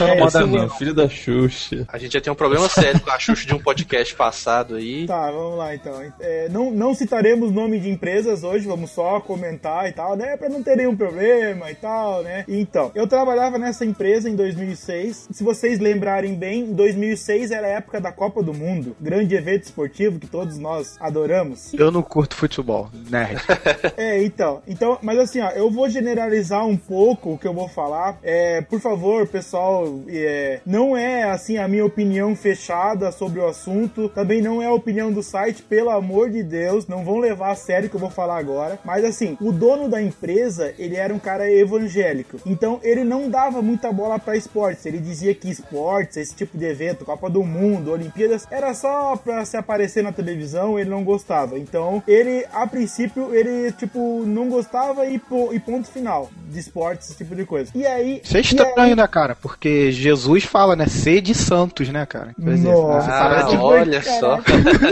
Na 0.00 0.08
É, 0.14 0.26
isso 0.26 0.40
não, 0.40 0.46
mesmo. 0.48 0.70
filho 0.70 0.94
da 0.94 1.08
Xuxa. 1.08 1.84
A 1.88 1.98
gente 1.98 2.12
já 2.12 2.20
tem 2.20 2.32
um 2.32 2.36
problema 2.36 2.68
sério 2.68 3.00
com 3.00 3.10
a 3.10 3.18
Xuxa 3.18 3.46
de 3.46 3.54
um 3.54 3.58
podcast 3.58 4.14
passado 4.14 4.76
aí. 4.76 5.06
Tá, 5.06 5.30
vamos 5.30 5.58
lá 5.58 5.74
então. 5.74 5.94
É, 6.20 6.48
não, 6.48 6.70
não 6.70 6.94
citaremos 6.94 7.52
nome 7.52 7.78
de 7.78 7.90
empresas 7.90 8.42
hoje, 8.42 8.66
vamos 8.66 8.90
só 8.90 9.20
comentar 9.20 9.88
e 9.88 9.92
tal, 9.92 10.16
né? 10.16 10.36
Pra 10.36 10.48
não 10.48 10.62
ter 10.62 10.76
nenhum 10.76 10.96
problema 10.96 11.70
e 11.70 11.74
tal, 11.74 12.22
né? 12.22 12.44
Então, 12.48 12.90
eu 12.94 13.06
trabalhava 13.06 13.58
nessa 13.58 13.84
empresa 13.84 14.28
em 14.28 14.36
2006. 14.36 15.28
Se 15.30 15.44
vocês 15.44 15.78
lembrarem 15.78 16.34
bem, 16.34 16.60
em 16.60 16.74
2006 16.74 17.50
era 17.50 17.66
a 17.66 17.70
época 17.70 18.00
da 18.00 18.12
Copa 18.12 18.42
do 18.42 18.52
Mundo, 18.54 18.96
grande 19.00 19.34
evento 19.34 19.64
esportivo 19.64 20.18
que 20.18 20.26
todos 20.26 20.58
nós 20.58 20.96
adoramos. 21.00 21.72
Eu 21.74 21.90
não 21.90 22.02
curto 22.02 22.34
futebol, 22.36 22.90
nerd. 23.10 23.38
É, 23.96 24.22
então, 24.22 24.62
então, 24.66 24.98
mas 25.02 25.18
assim, 25.18 25.40
ó, 25.40 25.50
eu 25.50 25.70
vou 25.70 25.88
generalizar 25.88 26.64
um 26.66 26.76
pouco 26.76 27.32
o 27.32 27.38
que 27.38 27.46
eu 27.46 27.52
vou 27.54 27.68
falar. 27.68 28.18
É, 28.22 28.60
por 28.62 28.80
favor, 28.80 29.26
pessoal, 29.26 29.67
é, 30.08 30.60
não 30.66 30.96
é 30.96 31.24
assim 31.24 31.58
a 31.58 31.68
minha 31.68 31.84
opinião 31.84 32.34
fechada 32.34 33.10
sobre 33.12 33.40
o 33.40 33.46
assunto. 33.46 34.08
Também 34.08 34.40
não 34.42 34.62
é 34.62 34.66
a 34.66 34.72
opinião 34.72 35.12
do 35.12 35.22
site, 35.22 35.62
pelo 35.62 35.90
amor 35.90 36.30
de 36.30 36.42
Deus, 36.42 36.86
não 36.86 37.04
vão 37.04 37.18
levar 37.18 37.50
a 37.50 37.54
sério 37.54 37.86
o 37.86 37.90
que 37.90 37.96
eu 37.96 38.00
vou 38.00 38.10
falar 38.10 38.38
agora. 38.38 38.78
Mas 38.84 39.04
assim, 39.04 39.36
o 39.40 39.52
dono 39.52 39.88
da 39.88 40.00
empresa, 40.00 40.72
ele 40.78 40.96
era 40.96 41.12
um 41.14 41.18
cara 41.18 41.50
evangélico. 41.50 42.38
Então, 42.46 42.80
ele 42.82 43.04
não 43.04 43.28
dava 43.30 43.62
muita 43.62 43.92
bola 43.92 44.18
pra 44.18 44.36
esportes. 44.36 44.84
Ele 44.86 44.98
dizia 44.98 45.34
que 45.34 45.50
esportes, 45.50 46.16
esse 46.16 46.34
tipo 46.34 46.56
de 46.56 46.64
evento, 46.64 47.04
Copa 47.04 47.28
do 47.30 47.42
Mundo, 47.42 47.90
Olimpíadas, 47.92 48.46
era 48.50 48.74
só 48.74 49.16
pra 49.16 49.44
se 49.44 49.56
aparecer 49.56 50.02
na 50.02 50.12
televisão, 50.12 50.78
ele 50.78 50.90
não 50.90 51.02
gostava. 51.04 51.58
Então, 51.58 52.02
ele, 52.06 52.44
a 52.52 52.66
princípio, 52.66 53.34
ele, 53.34 53.72
tipo, 53.72 54.22
não 54.26 54.48
gostava 54.48 55.06
e, 55.06 55.20
e 55.52 55.58
ponto 55.60 55.88
final 55.88 56.30
de 56.50 56.58
esportes, 56.58 57.08
esse 57.08 57.16
tipo 57.18 57.34
de 57.34 57.44
coisa. 57.44 57.70
E 57.74 57.86
aí. 57.86 58.20
Isso 58.22 58.36
é 58.36 58.40
estranho, 58.40 58.72
aí- 58.76 58.94
né, 58.94 59.06
cara? 59.08 59.34
Porque 59.34 59.57
Jesus 59.62 60.44
fala, 60.44 60.76
né? 60.76 60.86
Sede 60.86 61.34
santos, 61.34 61.88
né, 61.88 62.06
cara? 62.06 62.34
Nossa, 62.38 63.10
Ah, 63.10 63.42
de- 63.42 63.56
olha 63.56 64.02
só. 64.02 64.38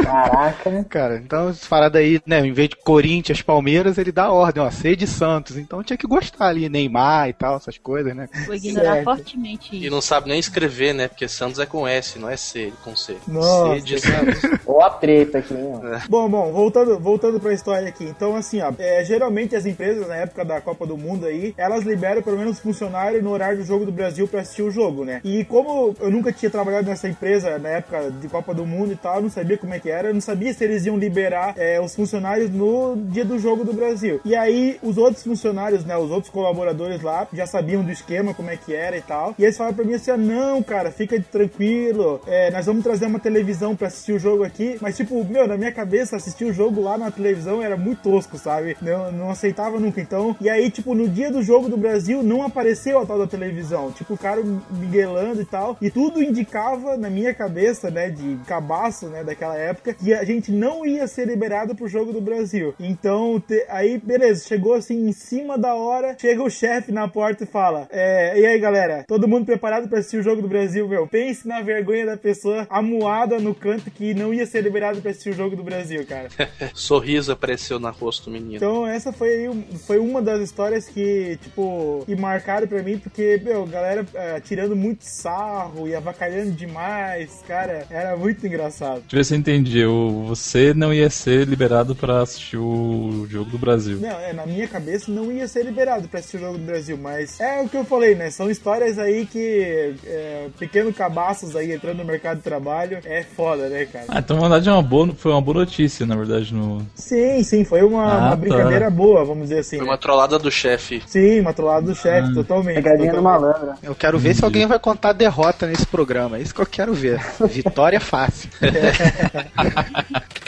Caraca, 0.02 0.70
né? 0.70 0.84
Cara, 0.88 1.16
então 1.24 1.48
essa 1.50 1.66
parada 1.68 1.98
aí, 1.98 2.20
né? 2.26 2.40
Em 2.46 2.52
vez 2.52 2.68
de 2.70 2.76
Corinthians, 2.76 3.42
Palmeiras, 3.42 3.98
ele 3.98 4.12
dá 4.12 4.24
a 4.24 4.32
ordem, 4.32 4.62
ó, 4.62 4.70
sede 4.70 5.06
santos. 5.06 5.56
Então 5.56 5.82
tinha 5.82 5.96
que 5.96 6.06
gostar 6.06 6.46
ali, 6.48 6.68
Neymar 6.68 7.28
e 7.28 7.32
tal, 7.32 7.56
essas 7.56 7.78
coisas, 7.78 8.14
né? 8.14 8.28
Vou 8.46 8.54
ignorar 8.54 8.94
Certo. 8.94 9.04
fortemente 9.04 9.74
E 9.76 9.82
isso. 9.82 9.90
não 9.90 10.00
sabe 10.00 10.28
nem 10.28 10.38
escrever, 10.38 10.92
né? 10.94 11.08
Porque 11.08 11.28
Santos 11.28 11.58
é 11.58 11.66
com 11.66 11.86
S, 11.86 12.18
não 12.18 12.28
é 12.28 12.36
C, 12.36 12.72
com 12.84 12.94
C. 12.96 13.16
Nossa. 13.26 13.74
C 13.76 13.80
de 13.82 14.00
Santos. 14.00 14.40
Ou 14.66 14.82
a 14.82 14.90
treta 14.90 15.38
aqui, 15.38 15.54
ó. 15.54 15.98
Bom, 16.08 16.28
bom, 16.28 16.52
voltando, 16.52 16.98
voltando 16.98 17.40
pra 17.40 17.52
história 17.52 17.88
aqui. 17.88 18.04
Então, 18.04 18.36
assim, 18.36 18.60
ó, 18.60 18.72
é, 18.78 19.04
geralmente 19.04 19.54
as 19.54 19.66
empresas, 19.66 20.06
na 20.08 20.16
época 20.16 20.44
da 20.44 20.60
Copa 20.60 20.86
do 20.86 20.96
Mundo 20.96 21.26
aí, 21.26 21.54
elas 21.56 21.84
liberam 21.84 22.22
pelo 22.22 22.38
menos 22.38 22.58
funcionário 22.58 23.22
no 23.22 23.30
horário 23.30 23.58
do 23.58 23.64
jogo 23.64 23.84
do 23.86 23.92
Brasil 23.92 24.26
pra 24.28 24.40
assistir 24.40 24.55
o 24.62 24.70
jogo, 24.70 25.04
né? 25.04 25.20
E 25.24 25.44
como 25.44 25.94
eu 26.00 26.10
nunca 26.10 26.32
tinha 26.32 26.50
trabalhado 26.50 26.88
nessa 26.88 27.08
empresa 27.08 27.58
na 27.58 27.68
época 27.70 28.10
de 28.10 28.28
Copa 28.28 28.54
do 28.54 28.66
Mundo 28.66 28.92
e 28.92 28.96
tal, 28.96 29.22
não 29.22 29.30
sabia 29.30 29.58
como 29.58 29.74
é 29.74 29.78
que 29.78 29.90
era, 29.90 30.12
não 30.12 30.20
sabia 30.20 30.52
se 30.52 30.64
eles 30.64 30.86
iam 30.86 30.96
liberar 30.96 31.54
é, 31.56 31.80
os 31.80 31.94
funcionários 31.94 32.50
no 32.50 32.96
dia 32.96 33.24
do 33.24 33.38
jogo 33.38 33.64
do 33.64 33.72
Brasil. 33.72 34.20
E 34.24 34.34
aí, 34.34 34.78
os 34.82 34.98
outros 34.98 35.22
funcionários, 35.22 35.84
né, 35.84 35.96
os 35.96 36.10
outros 36.10 36.32
colaboradores 36.32 37.02
lá, 37.02 37.26
já 37.32 37.46
sabiam 37.46 37.82
do 37.82 37.90
esquema, 37.90 38.34
como 38.34 38.50
é 38.50 38.56
que 38.56 38.74
era 38.74 38.96
e 38.96 39.02
tal. 39.02 39.34
E 39.38 39.44
eles 39.44 39.56
falaram 39.56 39.76
pra 39.76 39.84
mim 39.84 39.94
assim, 39.94 40.10
ah, 40.10 40.16
não, 40.16 40.62
cara, 40.62 40.90
fica 40.90 41.20
tranquilo, 41.20 42.20
é, 42.26 42.50
nós 42.50 42.66
vamos 42.66 42.82
trazer 42.82 43.06
uma 43.06 43.18
televisão 43.18 43.74
pra 43.76 43.88
assistir 43.88 44.12
o 44.12 44.18
jogo 44.18 44.44
aqui. 44.44 44.78
Mas, 44.80 44.96
tipo, 44.96 45.24
meu, 45.24 45.46
na 45.46 45.56
minha 45.56 45.72
cabeça, 45.72 46.16
assistir 46.16 46.44
o 46.44 46.52
jogo 46.52 46.80
lá 46.80 46.96
na 46.96 47.10
televisão 47.10 47.62
era 47.62 47.76
muito 47.76 48.02
tosco, 48.02 48.38
sabe? 48.38 48.76
Não, 48.80 49.10
não 49.12 49.30
aceitava 49.30 49.78
nunca. 49.78 50.00
Então, 50.00 50.36
e 50.40 50.48
aí, 50.48 50.70
tipo, 50.70 50.94
no 50.94 51.08
dia 51.08 51.30
do 51.30 51.42
jogo 51.42 51.68
do 51.68 51.76
Brasil, 51.76 52.22
não 52.22 52.42
apareceu 52.42 52.98
a 53.00 53.06
tal 53.06 53.18
da 53.18 53.26
televisão. 53.26 53.90
Tipo, 53.92 54.14
o 54.14 54.18
cara 54.18 54.42
miguelando 54.70 55.40
e 55.40 55.44
tal. 55.44 55.76
E 55.80 55.90
tudo 55.90 56.22
indicava, 56.22 56.96
na 56.96 57.10
minha 57.10 57.34
cabeça, 57.34 57.90
né, 57.90 58.10
de 58.10 58.36
cabaço, 58.46 59.06
né, 59.08 59.22
daquela 59.24 59.56
época, 59.56 59.92
que 59.94 60.12
a 60.14 60.24
gente 60.24 60.50
não 60.52 60.86
ia 60.86 61.06
ser 61.06 61.26
liberado 61.26 61.74
pro 61.74 61.88
jogo 61.88 62.12
do 62.12 62.20
Brasil. 62.20 62.74
Então, 62.80 63.40
te- 63.40 63.64
aí, 63.68 63.98
beleza, 63.98 64.46
chegou 64.46 64.74
assim 64.74 65.08
em 65.08 65.12
cima 65.12 65.58
da 65.58 65.74
hora, 65.74 66.16
chega 66.18 66.42
o 66.42 66.50
chefe 66.50 66.92
na 66.92 67.08
porta 67.08 67.44
e 67.44 67.46
fala: 67.46 67.88
é, 67.90 68.38
E 68.38 68.46
aí, 68.46 68.58
galera, 68.58 69.04
todo 69.06 69.28
mundo 69.28 69.46
preparado 69.46 69.88
pra 69.88 69.98
assistir 69.98 70.18
o 70.18 70.22
jogo 70.22 70.42
do 70.42 70.48
Brasil, 70.48 70.88
meu? 70.88 71.06
Pense 71.06 71.46
na 71.46 71.60
vergonha 71.60 72.06
da 72.06 72.16
pessoa 72.16 72.66
amuada 72.70 73.38
no 73.38 73.54
canto 73.54 73.90
que 73.90 74.14
não 74.14 74.32
ia 74.32 74.46
ser 74.46 74.60
liberado 74.62 75.00
pra 75.00 75.10
assistir 75.10 75.30
o 75.30 75.34
jogo 75.34 75.56
do 75.56 75.62
Brasil, 75.62 76.04
cara. 76.06 76.28
Sorriso 76.74 77.32
apareceu 77.32 77.78
na 77.78 77.90
rosto 77.90 78.26
do 78.26 78.30
menino. 78.32 78.56
Então, 78.56 78.86
essa 78.86 79.12
foi, 79.12 79.28
aí 79.46 79.64
foi 79.86 79.98
uma 79.98 80.20
das 80.22 80.40
histórias 80.40 80.86
que, 80.88 81.38
tipo, 81.42 82.02
que 82.06 82.14
marcaram 82.16 82.66
pra 82.66 82.82
mim, 82.82 82.98
porque, 82.98 83.40
meu, 83.42 83.66
galera 83.66 84.04
é, 84.14 84.35
tirando 84.40 84.74
muito 84.76 85.02
sarro 85.02 85.88
e 85.88 85.94
avacalhando 85.94 86.52
demais, 86.52 87.42
cara, 87.46 87.84
era 87.90 88.16
muito 88.16 88.46
engraçado. 88.46 89.00
Deixa 89.02 89.14
eu 89.14 89.18
ver 89.18 89.24
se 89.24 89.34
eu 89.34 89.38
entendi. 89.38 89.84
Você 90.26 90.72
não 90.74 90.92
ia 90.92 91.08
ser 91.10 91.46
liberado 91.46 91.94
pra 91.94 92.22
assistir 92.22 92.56
o 92.58 93.26
jogo 93.28 93.50
do 93.50 93.58
Brasil. 93.58 93.98
Não, 94.00 94.20
é, 94.20 94.32
na 94.32 94.46
minha 94.46 94.66
cabeça 94.68 95.10
não 95.10 95.30
ia 95.32 95.46
ser 95.48 95.64
liberado 95.64 96.08
pra 96.08 96.20
assistir 96.20 96.36
o 96.38 96.40
jogo 96.40 96.58
do 96.58 96.64
Brasil, 96.64 96.96
mas 97.00 97.38
é 97.40 97.60
o 97.62 97.68
que 97.68 97.76
eu 97.76 97.84
falei, 97.84 98.14
né? 98.14 98.30
São 98.30 98.50
histórias 98.50 98.98
aí 98.98 99.26
que 99.26 99.94
é, 100.04 100.46
pequeno 100.58 100.92
cabaços 100.92 101.54
aí 101.56 101.72
entrando 101.72 101.98
no 101.98 102.04
mercado 102.04 102.38
de 102.38 102.42
trabalho 102.42 102.98
é 103.04 103.22
foda, 103.22 103.68
né, 103.68 103.86
cara? 103.86 104.04
Ah, 104.08 104.18
então 104.18 104.36
na 104.36 104.42
verdade 104.42 104.68
é 104.68 104.72
uma 104.72 104.82
boa, 104.82 105.14
foi 105.14 105.32
uma 105.32 105.40
boa 105.40 105.58
notícia, 105.58 106.06
na 106.06 106.16
verdade, 106.16 106.52
no. 106.54 106.86
Sim, 106.94 107.42
sim, 107.42 107.64
foi 107.64 107.82
uma, 107.82 108.04
Ah, 108.04 108.18
uma 108.18 108.30
tá. 108.30 108.36
brincadeira 108.36 108.90
boa, 108.90 109.24
vamos 109.24 109.44
dizer 109.44 109.60
assim. 109.60 109.76
Foi 109.78 109.86
né? 109.86 109.92
uma 109.92 109.98
trollada 109.98 110.38
do 110.38 110.50
chefe. 110.50 111.02
Sim, 111.06 111.40
uma 111.40 111.52
trollada 111.52 111.86
do 111.86 111.94
chefe, 111.94 112.34
totalmente. 112.34 112.76
Pegadinha 112.76 113.12
do 113.12 113.16
totalmente. 113.16 113.42
malandro. 113.56 113.78
Eu 113.82 113.94
quero 113.94 114.18
ver 114.18 114.25
se 114.34 114.44
alguém 114.44 114.66
vai 114.66 114.78
contar 114.78 115.12
derrota 115.12 115.66
nesse 115.66 115.86
programa. 115.86 116.38
É 116.38 116.42
isso 116.42 116.54
que 116.54 116.60
eu 116.60 116.66
quero 116.66 116.94
ver. 116.94 117.20
Vitória 117.48 118.00
fácil. 118.00 118.48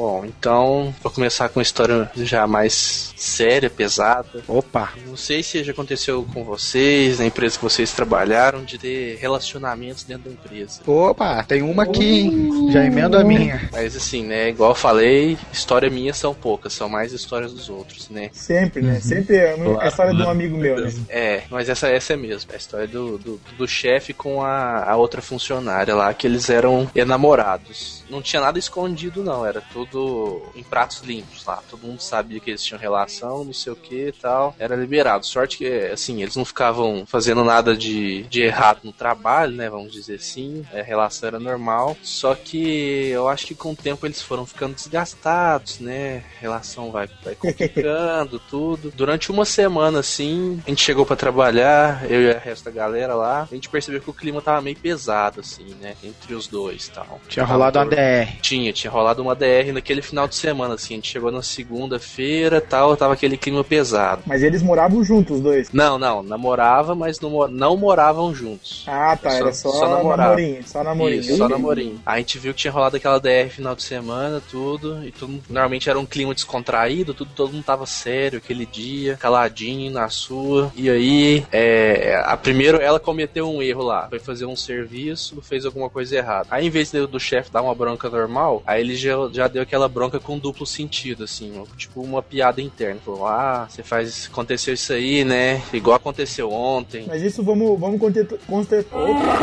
Bom, 0.00 0.24
então, 0.24 0.94
pra 1.02 1.10
começar 1.10 1.50
com 1.50 1.58
uma 1.58 1.62
história 1.62 2.10
já 2.16 2.46
mais 2.46 3.12
séria, 3.18 3.68
pesada. 3.68 4.42
Opa. 4.48 4.94
Não 5.06 5.14
sei 5.14 5.42
se 5.42 5.62
já 5.62 5.72
aconteceu 5.72 6.26
com 6.32 6.42
vocês, 6.42 7.18
na 7.18 7.26
empresa 7.26 7.58
que 7.58 7.62
vocês 7.62 7.92
trabalharam, 7.92 8.64
de 8.64 8.78
ter 8.78 9.18
relacionamentos 9.18 10.04
dentro 10.04 10.30
da 10.30 10.30
empresa. 10.30 10.80
Opa, 10.86 11.44
tem 11.44 11.60
uma 11.60 11.82
aqui, 11.82 12.20
hein? 12.20 12.70
Já 12.72 12.82
emendo 12.82 13.18
a 13.18 13.22
minha. 13.22 13.68
Mas 13.70 13.94
assim, 13.94 14.24
né, 14.24 14.48
igual 14.48 14.70
eu 14.70 14.74
falei, 14.74 15.36
história 15.52 15.90
minha 15.90 16.14
são 16.14 16.32
poucas, 16.32 16.72
são 16.72 16.88
mais 16.88 17.12
histórias 17.12 17.52
dos 17.52 17.68
outros, 17.68 18.08
né? 18.08 18.30
Sempre, 18.32 18.80
né? 18.80 19.00
Sempre 19.00 19.36
é 19.36 19.52
a 19.52 19.58
Claro, 19.58 19.86
história 19.86 20.14
de 20.14 20.22
um 20.22 20.24
né? 20.24 20.30
amigo 20.30 20.56
meu, 20.56 20.80
né? 20.80 20.90
É, 21.10 21.42
mas 21.50 21.68
essa, 21.68 21.88
essa 21.88 22.14
é 22.14 22.16
mesmo, 22.16 22.50
é 22.50 22.54
a 22.54 22.58
história 22.58 22.88
do, 22.88 23.18
do, 23.18 23.40
do 23.58 23.68
chefe 23.68 24.14
com 24.14 24.42
a, 24.42 24.82
a 24.82 24.96
outra 24.96 25.20
funcionária 25.20 25.94
lá, 25.94 26.14
que 26.14 26.26
eles 26.26 26.48
eram 26.48 26.90
namorados. 27.06 28.02
Não 28.08 28.22
tinha 28.22 28.40
nada 28.40 28.58
escondido, 28.58 29.22
não, 29.22 29.44
era 29.44 29.60
tudo 29.60 29.89
tudo 29.90 30.42
em 30.54 30.62
pratos 30.62 31.00
limpos 31.00 31.44
lá. 31.44 31.62
Todo 31.68 31.86
mundo 31.86 32.00
sabia 32.00 32.40
que 32.40 32.50
eles 32.50 32.62
tinham 32.62 32.80
relação, 32.80 33.44
não 33.44 33.52
sei 33.52 33.72
o 33.72 33.76
que 33.76 34.08
e 34.08 34.12
tal. 34.12 34.54
Era 34.58 34.76
liberado. 34.76 35.26
Sorte 35.26 35.58
que, 35.58 35.66
assim, 35.66 36.22
eles 36.22 36.36
não 36.36 36.44
ficavam 36.44 37.04
fazendo 37.06 37.44
nada 37.44 37.76
de, 37.76 38.22
de 38.24 38.42
errado 38.42 38.80
no 38.84 38.92
trabalho, 38.92 39.52
né? 39.52 39.68
Vamos 39.68 39.92
dizer 39.92 40.16
assim. 40.16 40.64
A 40.72 40.82
relação 40.82 41.26
era 41.26 41.40
normal. 41.40 41.96
Só 42.02 42.34
que 42.34 43.08
eu 43.08 43.28
acho 43.28 43.46
que 43.46 43.54
com 43.54 43.72
o 43.72 43.76
tempo 43.76 44.06
eles 44.06 44.22
foram 44.22 44.46
ficando 44.46 44.74
desgastados, 44.74 45.80
né? 45.80 46.22
A 46.38 46.40
relação 46.40 46.90
vai, 46.90 47.08
vai 47.24 47.34
complicando, 47.36 48.38
tudo. 48.38 48.92
Durante 48.94 49.30
uma 49.30 49.44
semana, 49.44 50.00
assim, 50.00 50.62
a 50.66 50.70
gente 50.70 50.82
chegou 50.82 51.04
para 51.04 51.16
trabalhar, 51.16 52.10
eu 52.10 52.22
e 52.22 52.30
a 52.30 52.38
resto 52.38 52.64
da 52.64 52.70
galera 52.70 53.14
lá. 53.14 53.48
A 53.50 53.54
gente 53.54 53.68
percebeu 53.68 54.00
que 54.00 54.10
o 54.10 54.14
clima 54.14 54.40
tava 54.40 54.60
meio 54.60 54.76
pesado, 54.76 55.40
assim, 55.40 55.74
né? 55.80 55.94
Entre 56.02 56.34
os 56.34 56.46
dois 56.46 56.86
e 56.86 56.90
tal. 56.92 57.20
Tinha 57.28 57.44
rolado 57.44 57.78
uma 57.78 57.86
DR. 57.86 58.40
Tinha, 58.40 58.72
tinha 58.72 58.90
rolado 58.90 59.22
uma 59.22 59.34
DR 59.34 59.72
naquele 59.80 60.02
final 60.02 60.28
de 60.28 60.36
semana, 60.36 60.74
assim. 60.74 60.94
A 60.94 60.96
gente 60.96 61.10
chegou 61.10 61.32
na 61.32 61.42
segunda-feira 61.42 62.60
tal, 62.60 62.96
tava 62.96 63.14
aquele 63.14 63.36
clima 63.36 63.64
pesado. 63.64 64.22
Mas 64.26 64.42
eles 64.42 64.62
moravam 64.62 65.02
juntos, 65.02 65.38
os 65.38 65.42
dois. 65.42 65.72
Não, 65.72 65.98
não, 65.98 66.22
namorava, 66.22 66.94
mas 66.94 67.18
não, 67.18 67.48
não 67.48 67.76
moravam 67.76 68.34
juntos. 68.34 68.84
Ah, 68.86 69.16
tá. 69.16 69.30
Só- 69.30 69.36
era 69.36 69.52
só, 69.52 69.70
só 69.70 69.88
namorava. 69.88 70.30
namorinho. 70.30 70.62
Só 70.66 70.84
namorinho. 70.84 71.20
Isso, 71.20 71.36
só 71.36 71.48
namorinho. 71.48 72.00
A 72.04 72.18
gente 72.18 72.38
viu 72.38 72.52
que 72.52 72.60
tinha 72.60 72.72
rolado 72.72 72.96
aquela 72.96 73.18
DR 73.18 73.48
final 73.48 73.74
de 73.74 73.82
semana, 73.82 74.42
tudo, 74.50 75.04
e 75.04 75.10
tudo, 75.10 75.40
normalmente 75.48 75.88
era 75.88 75.98
um 75.98 76.06
clima 76.06 76.34
descontraído, 76.34 77.14
tudo, 77.14 77.30
todo 77.34 77.52
mundo 77.52 77.64
tava 77.64 77.86
sério 77.86 78.38
aquele 78.38 78.66
dia, 78.66 79.16
caladinho 79.16 79.90
na 79.90 80.08
sua. 80.08 80.70
E 80.76 80.90
aí, 80.90 81.44
é, 81.50 82.22
a 82.24 82.36
primeiro 82.36 82.78
ela 82.78 83.00
cometeu 83.00 83.48
um 83.48 83.62
erro 83.62 83.82
lá, 83.82 84.08
foi 84.08 84.18
fazer 84.18 84.44
um 84.46 84.56
serviço, 84.56 85.40
fez 85.40 85.64
alguma 85.64 85.88
coisa 85.88 86.16
errada. 86.16 86.48
Aí 86.50 86.66
em 86.66 86.70
vez 86.70 86.90
do, 86.90 87.06
do 87.06 87.18
chefe 87.18 87.50
dar 87.50 87.62
uma 87.62 87.74
bronca 87.74 88.08
normal, 88.10 88.62
aí 88.66 88.80
ele 88.82 88.94
já, 88.94 89.14
já 89.32 89.48
deu 89.48 89.59
aquela 89.62 89.88
bronca 89.88 90.18
com 90.20 90.38
duplo 90.38 90.66
sentido, 90.66 91.24
assim, 91.24 91.52
tipo 91.76 92.00
uma 92.02 92.22
piada 92.22 92.60
interna. 92.60 93.00
Falou, 93.04 93.26
ah, 93.26 93.66
você 93.68 93.82
faz, 93.82 94.28
aconteceu 94.30 94.74
isso 94.74 94.92
aí, 94.92 95.24
né? 95.24 95.62
Igual 95.72 95.96
aconteceu 95.96 96.50
ontem. 96.52 97.04
Mas 97.06 97.22
isso 97.22 97.42
vamos, 97.42 97.78
vamos, 97.78 98.00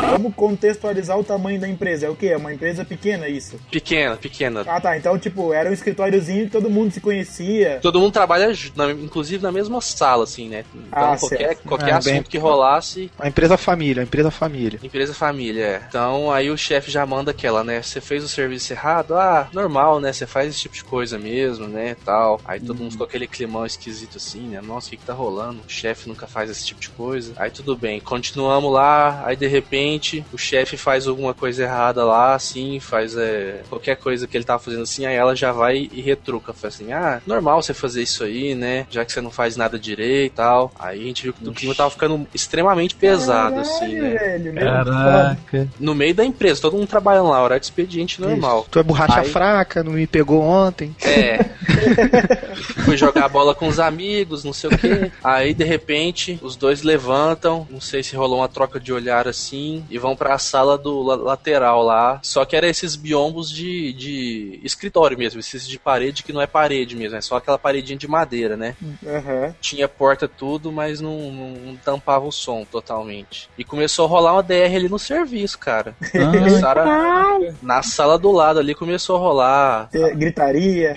vamos 0.09 0.33
contextualizar 0.35 1.17
o 1.17 1.23
tamanho 1.23 1.59
da 1.59 1.67
empresa. 1.67 2.05
É 2.05 2.09
o 2.09 2.15
quê? 2.15 2.27
É 2.27 2.37
uma 2.37 2.53
empresa 2.53 2.83
pequena 2.85 3.27
isso? 3.27 3.57
Pequena, 3.71 4.15
pequena. 4.17 4.63
Ah, 4.67 4.79
tá. 4.79 4.97
Então, 4.97 5.17
tipo, 5.17 5.53
era 5.53 5.69
um 5.69 5.73
escritóriozinho 5.73 6.45
que 6.45 6.51
todo 6.51 6.69
mundo 6.69 6.91
se 6.91 7.01
conhecia. 7.01 7.79
Todo 7.81 7.99
mundo 7.99 8.11
trabalha, 8.13 8.51
na- 8.75 8.91
inclusive 8.91 9.41
na 9.43 9.51
mesma 9.51 9.81
sala, 9.81 10.23
assim, 10.23 10.47
né? 10.49 10.63
Então 10.75 11.13
Ah, 11.13 11.17
qualquer, 11.17 11.37
certo. 11.37 11.67
qualquer 11.67 11.91
Ah, 11.93 11.97
assunto 11.97 12.13
bem- 12.13 12.23
que 12.23 12.37
rolasse, 12.37 13.11
Uma 13.19 13.27
empresa 13.27 13.57
família, 13.57 14.01
uma 14.01 14.07
empresa 14.07 14.31
família. 14.31 14.79
empresa 14.83 15.13
família, 15.13 15.63
é. 15.65 15.81
Então 15.87 16.31
aí 16.31 16.49
o 16.49 16.57
chefe 16.57 16.89
já 16.91 17.05
manda 17.05 17.31
aquela, 17.31 17.63
né? 17.63 17.81
Você 17.81 17.99
fez 18.01 18.23
o 18.23 18.27
serviço 18.27 18.73
errado? 18.73 19.15
Ah, 19.15 19.47
normal, 19.53 19.99
né? 19.99 20.06
Você 20.11 20.25
faz 20.25 20.49
esse 20.49 20.59
tipo 20.59 20.75
de 20.75 20.83
coisa 20.83 21.17
mesmo, 21.17 21.67
né? 21.67 21.95
Tal. 22.05 22.39
Aí 22.45 22.59
todo 22.59 22.77
mundo 22.79 22.91
ficou 22.91 23.05
aquele 23.05 23.27
climão 23.27 23.65
esquisito 23.65 24.17
assim, 24.17 24.41
né? 24.49 24.61
Nossa, 24.61 24.87
o 24.87 24.89
que, 24.91 24.97
que 24.97 25.05
tá 25.05 25.13
rolando? 25.13 25.59
O 25.67 25.69
chefe 25.69 26.07
nunca 26.09 26.27
faz 26.27 26.49
esse 26.49 26.65
tipo 26.65 26.79
de 26.81 26.89
coisa. 26.89 27.33
Aí 27.37 27.49
tudo 27.51 27.75
bem, 27.75 27.99
continuamos 27.99 28.71
lá, 28.71 29.23
aí 29.25 29.35
de 29.35 29.47
repente 29.47 30.25
o 30.33 30.37
chefe 30.37 30.77
faz 30.77 31.07
alguma 31.07 31.33
coisa 31.33 31.63
errada 31.63 32.03
lá, 32.03 32.35
assim, 32.35 32.79
faz 32.79 33.15
é, 33.17 33.61
qualquer 33.69 33.95
coisa 33.97 34.27
que 34.27 34.37
ele 34.37 34.43
tava 34.43 34.59
fazendo 34.59 34.83
assim, 34.83 35.05
aí 35.05 35.15
ela 35.15 35.35
já 35.35 35.51
vai 35.51 35.89
e 35.91 36.01
retruca. 36.01 36.53
Fala 36.53 36.67
assim, 36.73 36.91
ah, 36.93 37.21
normal 37.25 37.61
você 37.61 37.73
fazer 37.73 38.01
isso 38.03 38.23
aí, 38.23 38.55
né? 38.55 38.85
Já 38.89 39.03
que 39.05 39.11
você 39.11 39.21
não 39.21 39.31
faz 39.31 39.55
nada 39.55 39.77
direito 39.79 40.33
e 40.33 40.35
tal. 40.35 40.71
Aí 40.79 41.01
a 41.01 41.03
gente 41.03 41.23
viu 41.23 41.33
que 41.33 41.47
o 41.47 41.53
clima 41.53 41.75
tava 41.75 41.89
ficando 41.89 42.27
extremamente 42.33 42.95
pesado, 42.95 43.59
assim, 43.59 43.95
Caralho, 43.97 44.03
né? 44.13 44.17
velho. 44.17 44.53
Caraca. 44.55 45.67
No 45.79 45.93
meio 45.95 46.13
da 46.15 46.25
empresa, 46.25 46.61
todo 46.61 46.77
mundo 46.77 46.87
trabalhando 46.87 47.29
lá, 47.29 47.43
horário 47.43 47.59
de 47.59 47.65
expediente 47.65 48.21
normal. 48.21 48.61
Isso. 48.61 48.69
Tu 48.71 48.79
é 48.79 48.83
borracha 48.83 49.19
Aí- 49.21 49.29
fraca, 49.29 49.83
não 49.83 49.96
me 49.97 50.07
pegou 50.07 50.41
ontem. 50.41 50.95
É. 51.01 51.45
Fui 52.85 52.97
jogar 52.97 53.27
bola 53.29 53.53
com 53.53 53.67
os 53.67 53.79
amigos, 53.79 54.43
não 54.43 54.53
sei 54.53 54.69
o 54.69 54.77
que. 54.77 55.11
Aí, 55.23 55.53
de 55.53 55.63
repente, 55.63 56.39
os 56.41 56.55
dois 56.55 56.81
levantam. 56.83 57.67
Não 57.69 57.81
sei 57.81 58.01
se 58.03 58.15
rolou 58.15 58.39
uma 58.39 58.47
troca 58.47 58.79
de 58.79 58.91
olhar 58.93 59.27
assim. 59.27 59.85
E 59.89 59.97
vão 59.97 60.15
pra 60.15 60.37
sala 60.37 60.77
do 60.77 61.01
la- 61.03 61.15
lateral 61.15 61.83
lá. 61.83 62.19
Só 62.23 62.45
que 62.45 62.55
era 62.55 62.67
esses 62.67 62.95
biombos 62.95 63.51
de, 63.51 63.93
de 63.93 64.59
escritório 64.63 65.17
mesmo. 65.17 65.39
Esses 65.39 65.67
de 65.67 65.77
parede 65.79 66.23
que 66.23 66.33
não 66.33 66.41
é 66.41 66.47
parede 66.47 66.95
mesmo. 66.95 67.17
É 67.17 67.21
só 67.21 67.37
aquela 67.37 67.57
paredinha 67.57 67.97
de 67.97 68.07
madeira, 68.07 68.55
né? 68.55 68.75
Aham. 69.05 69.53
Tinha 69.61 69.87
porta 69.87 70.27
tudo, 70.27 70.71
mas 70.71 71.01
não, 71.01 71.31
não, 71.31 71.49
não 71.51 71.75
tampava 71.75 72.25
o 72.25 72.31
som 72.31 72.63
totalmente. 72.65 73.49
E 73.57 73.63
começou 73.63 74.05
a 74.05 74.09
rolar 74.09 74.33
uma 74.33 74.43
DR 74.43 74.75
ali 74.75 74.89
no 74.89 74.99
serviço, 74.99 75.57
cara. 75.59 75.95
Começaram 76.11 76.89
a- 76.89 77.37
na 77.61 77.81
sala 77.83 78.17
do 78.17 78.31
lado 78.31 78.59
ali 78.59 78.73
começou 78.73 79.15
a 79.15 79.19
rolar 79.19 79.89
Te- 79.91 80.13
Gritaria. 80.15 80.93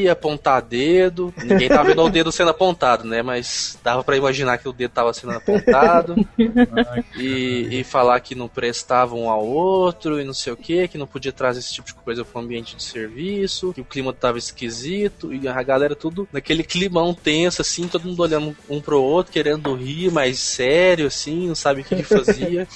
Gritaria, 0.00 0.12
apontar 0.12 0.62
dedo. 0.62 1.32
Ninguém 1.36 1.68
tava 1.68 1.84
vendo 1.84 2.02
o 2.02 2.08
dedo 2.08 2.32
sendo 2.32 2.50
apontado, 2.50 3.04
né? 3.04 3.22
Mas 3.22 3.78
dava 3.82 4.02
pra 4.02 4.16
imaginar 4.16 4.58
que 4.58 4.68
o 4.68 4.72
dedo 4.72 4.90
tava 4.90 5.12
sendo 5.12 5.32
apontado. 5.32 6.14
e, 7.16 7.80
e 7.80 7.84
falar 7.84 8.20
que 8.20 8.34
não 8.34 8.48
prestava 8.48 9.14
um 9.14 9.28
ao 9.28 9.44
outro 9.44 10.20
e 10.20 10.24
não 10.24 10.34
sei 10.34 10.52
o 10.52 10.56
que, 10.56 10.88
que 10.88 10.98
não 10.98 11.06
podia 11.06 11.32
trazer 11.32 11.60
esse 11.60 11.72
tipo 11.72 11.88
de 11.88 11.94
coisa 11.94 12.24
pro 12.24 12.40
ambiente 12.40 12.76
de 12.76 12.82
serviço, 12.82 13.72
que 13.72 13.80
o 13.80 13.84
clima 13.84 14.12
tava 14.12 14.38
esquisito, 14.38 15.32
e 15.32 15.46
a 15.46 15.62
galera 15.62 15.94
tudo 15.94 16.28
naquele 16.32 16.62
climão 16.62 17.14
tenso, 17.14 17.60
assim, 17.62 17.88
todo 17.88 18.06
mundo 18.06 18.22
olhando 18.22 18.56
um 18.68 18.80
pro 18.80 19.02
outro, 19.02 19.32
querendo 19.32 19.74
rir, 19.74 20.10
mas 20.10 20.38
sério, 20.38 21.06
assim, 21.06 21.48
não 21.48 21.54
sabe 21.54 21.82
o 21.82 21.84
que, 21.84 21.96
que 21.96 22.02
fazia. 22.02 22.66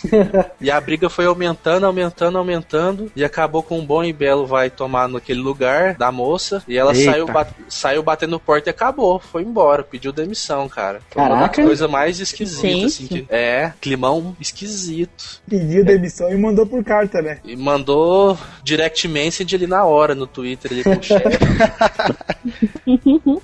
E 0.61 0.71
a 0.71 0.81
briga 0.81 1.09
foi 1.09 1.27
aumentando, 1.27 1.87
aumentando, 1.87 2.39
aumentando. 2.39 3.13
E 3.15 3.25
acabou 3.25 3.63
com 3.63 3.79
um 3.79 3.87
bom 3.87 4.03
e 4.05 4.13
belo 4.13 4.47
vai 4.47 4.71
tomar 4.71 5.09
naquele 5.09 5.41
lugar 5.41 5.95
da 5.95 6.11
moça. 6.11 6.63
E 6.67 6.77
ela 6.77 6.95
Eita. 6.95 7.11
Saiu, 7.15 7.27
bat- 7.27 7.55
saiu 7.69 8.03
batendo 8.03 8.41
porta 8.41 8.69
e 8.69 8.71
acabou. 8.71 9.19
Foi 9.19 9.43
embora, 9.43 9.83
pediu 9.83 10.13
demissão, 10.13 10.69
cara. 10.69 11.01
Foi 11.11 11.23
uma 11.23 11.31
Caraca. 11.31 11.57
das 11.57 11.67
coisas 11.67 11.91
mais 11.91 12.21
esquisitas, 12.21 12.63
Gente. 12.63 12.85
assim. 12.87 13.07
Que, 13.07 13.27
é, 13.29 13.73
climão 13.81 14.37
esquisito. 14.41 15.41
Pediu 15.49 15.85
demissão 15.85 16.31
e 16.31 16.37
mandou 16.37 16.67
por 16.67 16.83
carta, 16.83 17.21
né? 17.23 17.39
E 17.45 17.57
mandou 17.57 18.37
direct 18.63 19.07
message 19.09 19.55
ali 19.55 19.67
na 19.67 19.85
hora 19.85 20.15
no 20.15 20.27
Twitter 20.27 20.73
ali 20.73 20.85
com 20.85 20.91
o 20.91 21.03
chefe. 21.03 21.39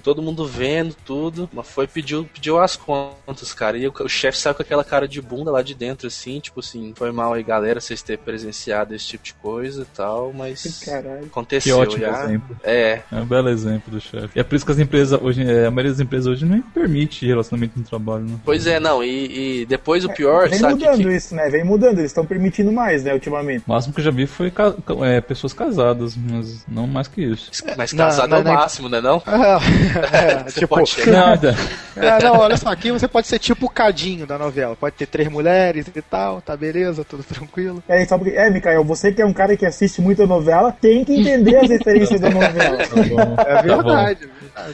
Todo 0.03 0.23
mundo 0.23 0.47
vendo 0.47 0.95
tudo. 1.05 1.49
Mas 1.53 1.69
foi 1.69 1.87
pediu, 1.87 2.29
pediu 2.33 2.59
as 2.59 2.77
contas, 2.77 3.53
cara. 3.55 3.77
E 3.77 3.87
o, 3.87 3.93
o 4.01 4.09
chefe 4.09 4.39
saiu 4.39 4.55
com 4.55 4.63
aquela 4.63 4.85
cara 4.85 5.07
de 5.07 5.21
bunda 5.21 5.51
lá 5.51 5.63
de 5.63 5.75
dentro, 5.75 6.07
assim, 6.09 6.41
tipo 6.41 6.61
assim, 6.61 6.93
foi 6.97 7.13
mal 7.13 7.33
aí, 7.35 7.43
galera, 7.43 7.81
vocês 7.81 8.03
terem 8.03 8.23
presenciado 8.23 8.95
esse 8.95 9.07
tipo 9.07 9.25
de 9.25 9.35
coisa 9.35 9.83
e 9.83 9.97
tal, 9.97 10.33
mas 10.33 10.83
Caralho. 10.85 11.21
Que 11.21 11.27
aconteceu 11.27 11.79
ótimo 11.79 12.01
já. 12.03 12.25
exemplo. 12.25 12.57
É, 12.63 13.01
É 13.11 13.17
um 13.17 13.25
belo 13.27 13.50
exemplo 13.51 13.93
do 13.93 14.01
chefe. 14.01 14.31
E 14.37 14.41
é 14.41 14.43
por 14.43 14.55
isso 14.55 14.65
que 14.65 14.73
as 14.73 14.79
empresas 14.79 15.21
hoje, 15.21 15.43
é, 15.43 15.67
a 15.67 15.71
maioria 15.71 15.91
das 15.93 16.01
empresas 16.01 16.27
hoje 16.27 16.45
nem 16.45 16.61
permite 16.63 17.27
relacionamento 17.27 17.79
no 17.79 17.85
trabalho, 17.85 18.25
né? 18.25 18.37
pois 18.45 18.67
é, 18.67 18.79
não, 18.81 19.03
e, 19.03 19.61
e 19.63 19.67
depois 19.67 20.05
o 20.05 20.09
pior, 20.11 20.49
Vem 20.49 20.59
sabe? 20.59 20.77
que- 20.77 20.87
mudando 20.87 21.09
que- 21.09 21.17
isso, 21.17 21.35
né? 21.35 21.49
Vem 21.51 21.65
mudando. 21.65 21.99
Eles 21.99 22.11
estão 22.11 22.25
permitindo 22.25 22.73
mais, 22.73 23.05
né, 23.05 23.13
ultimamente. 23.13 23.65
O 23.67 23.73
máximo 23.73 23.93
que 23.95 24.01
eu 24.01 24.05
já 24.05 24.11
vi 24.11 24.27
foi 24.27 24.51
ca- 24.51 24.75
é, 25.03 25.21
pessoas 25.21 25.53
casadas, 25.53 26.15
mas 26.17 26.65
não 26.69 26.87
mais 26.87 27.09
que 27.09 27.23
isso. 27.23 27.51
Mas 27.77 27.93
casado 27.93 28.29
na- 28.31 28.37
é 28.39 28.41
o 28.41 28.45
máximo, 28.45 28.89
né 28.89 29.01
não? 29.01 29.23
É, 29.27 30.45
Você 30.51 30.61
tipo, 30.61 30.75
pode. 30.77 31.11
Nada. 31.11 31.55
é, 31.97 32.23
não, 32.23 32.39
olha 32.39 32.57
só, 32.57 32.69
aqui 32.71 32.91
você 32.91 33.07
pode 33.09 33.27
ser 33.27 33.39
tipo 33.39 33.67
o 33.67 33.71
cadinho 33.71 34.27
da 34.27 34.39
novela. 34.39 34.77
Pode 34.77 34.95
ter 34.97 35.07
três 35.07 35.29
mulheres 35.29 35.87
e 35.95 36.03
tal, 36.03 36.41
tá 36.41 36.57
beleza, 36.57 37.05
tudo 37.05 37.23
tranquilo. 37.23 37.83
É, 37.89 38.05
só 38.07 38.17
porque, 38.19 38.35
é, 38.37 38.49
Mikael, 38.51 38.85
você 38.85 39.13
que 39.13 39.21
é 39.23 39.27
um 39.27 39.33
cara 39.33 39.57
que 39.57 39.67
assiste 39.67 40.01
muita 40.01 40.27
novela, 40.27 40.73
tem 40.81 41.05
que 41.05 41.13
entender 41.21 41.57
as 41.57 41.69
referências 41.69 42.21
da 42.21 42.31
novela. 42.31 42.79
Tá 42.91 42.97
bom. 43.03 43.37
É 43.41 43.55
Tá 43.55 43.63
verdade. 43.63 44.29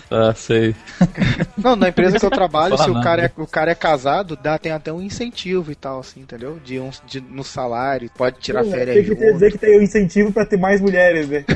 Tá, 0.08 0.34
sei. 0.34 0.74
Não, 1.56 1.76
na 1.76 1.88
empresa 1.88 2.18
que 2.18 2.26
eu 2.26 2.30
trabalho, 2.30 2.76
se 2.76 2.90
o 2.90 3.00
cara, 3.00 3.24
é, 3.26 3.30
o 3.36 3.46
cara 3.46 3.70
é 3.70 3.74
casado, 3.74 4.36
dá, 4.36 4.58
tem 4.58 4.72
até 4.72 4.92
um 4.92 5.00
incentivo 5.00 5.70
e 5.70 5.74
tal, 5.74 6.00
assim, 6.00 6.20
entendeu? 6.20 6.58
De 6.64 6.78
um, 6.80 6.90
de, 7.06 7.20
no 7.20 7.44
salário, 7.44 8.10
pode 8.16 8.38
tirar 8.40 8.64
férias 8.64 8.96
tem 8.96 9.04
que 9.04 9.08
junto. 9.10 9.32
dizer 9.32 9.52
que 9.52 9.58
tem 9.58 9.78
o 9.78 9.82
incentivo 9.82 10.32
pra 10.32 10.44
ter 10.46 10.56
mais 10.58 10.80
mulheres, 10.80 11.28
né? 11.28 11.44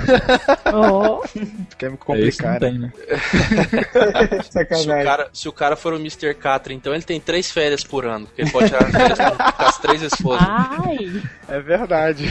Oh, 0.72 1.22
Quer 1.78 1.90
me 1.90 1.96
É, 2.08 2.20
isso 2.20 2.42
complicar, 2.42 2.60
não 2.60 2.70
né? 2.70 2.70
tem, 2.70 2.78
né? 2.78 2.92
Se 4.42 4.48
o, 4.48 4.52
Sacanagem. 4.52 5.04
cara, 5.04 5.28
se 5.32 5.48
o 5.48 5.52
cara 5.52 5.76
for 5.76 5.92
o 5.92 5.96
Mr. 5.96 6.34
Catra, 6.34 6.72
então 6.72 6.94
ele 6.94 7.02
tem 7.02 7.20
três 7.20 7.50
férias 7.50 7.82
por 7.82 8.06
ano, 8.06 8.26
porque 8.26 8.42
ele 8.42 8.50
pode 8.50 8.68
tirar 8.68 8.84
férias 8.90 9.18
com, 9.18 9.36
com 9.52 9.62
as 9.64 9.78
três 9.78 10.02
esposas. 10.02 10.46
ai. 10.48 11.22
É 11.48 11.60
verdade. 11.60 12.24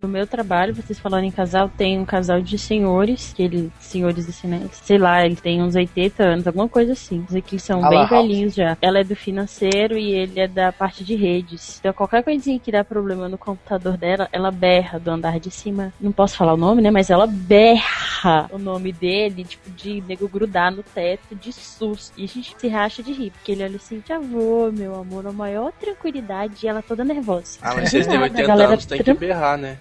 No 0.00 0.08
meu 0.08 0.28
trabalho, 0.28 0.72
vocês 0.72 0.96
falando 0.96 1.24
em 1.24 1.30
casal, 1.30 1.68
tem 1.68 1.98
um 1.98 2.04
casal 2.04 2.40
de 2.40 2.56
senhores 2.56 3.32
que 3.32 3.42
eles 3.42 3.68
senhores 3.80 4.28
assim, 4.28 4.46
né? 4.46 4.64
Sei 4.70 4.96
lá, 4.96 5.26
ele 5.26 5.34
tem 5.34 5.60
uns 5.60 5.74
80 5.74 6.22
anos, 6.22 6.46
alguma 6.46 6.68
coisa 6.68 6.92
assim. 6.92 7.26
Que 7.44 7.56
eles 7.56 7.64
são 7.64 7.84
Ah 7.84 7.88
bem 7.88 7.98
lá, 7.98 8.06
velhinhos 8.06 8.54
já. 8.54 8.78
Ela 8.80 9.00
é 9.00 9.04
do 9.04 9.16
financeiro 9.16 9.98
e 9.98 10.12
ele 10.12 10.38
é 10.38 10.46
da 10.46 10.70
parte 10.70 11.02
de 11.02 11.16
redes. 11.16 11.80
Então 11.80 11.92
qualquer 11.92 12.22
coisinha 12.22 12.60
que 12.60 12.70
dá 12.70 12.84
problema 12.84 13.28
no 13.28 13.36
computador 13.36 13.96
dela, 13.96 14.28
ela 14.30 14.52
berra 14.52 15.00
do 15.00 15.10
andar 15.10 15.40
de 15.40 15.50
cima. 15.50 15.92
Não 16.00 16.12
posso 16.12 16.36
falar 16.36 16.54
o 16.54 16.56
nome, 16.56 16.80
né? 16.80 16.92
Mas 16.92 17.10
ela 17.10 17.26
berra 17.26 18.48
o 18.52 18.58
nome 18.58 18.92
dele, 18.92 19.42
tipo, 19.42 19.68
de 19.68 20.00
nego 20.06 20.28
grudar 20.28 20.70
no 20.70 20.84
teto 20.84 21.34
de 21.34 21.52
susto. 21.52 22.12
E 22.16 22.22
a 22.22 22.28
gente 22.28 22.54
se 22.56 22.68
racha 22.68 23.02
de 23.02 23.12
rir, 23.12 23.32
porque 23.32 23.50
ele 23.50 23.64
olha 23.64 23.74
assim, 23.74 24.00
avô, 24.10 24.70
meu 24.70 24.94
amor, 24.94 25.26
a 25.26 25.32
maior 25.32 25.72
tranquilidade 25.72 26.54
e 26.64 26.68
ela 26.68 26.82
toda 26.82 27.04
nervosa. 27.04 27.58
Ah, 27.60 27.74
mas 27.74 27.90
vocês 27.90 28.06
têm 28.06 28.16
Ah, 28.18 28.22
80 28.22 28.46
galera 28.46 28.72
anos, 28.72 28.86
tem 28.86 29.02
que 29.02 29.14
berrar, 29.14 29.58
né? 29.58 29.76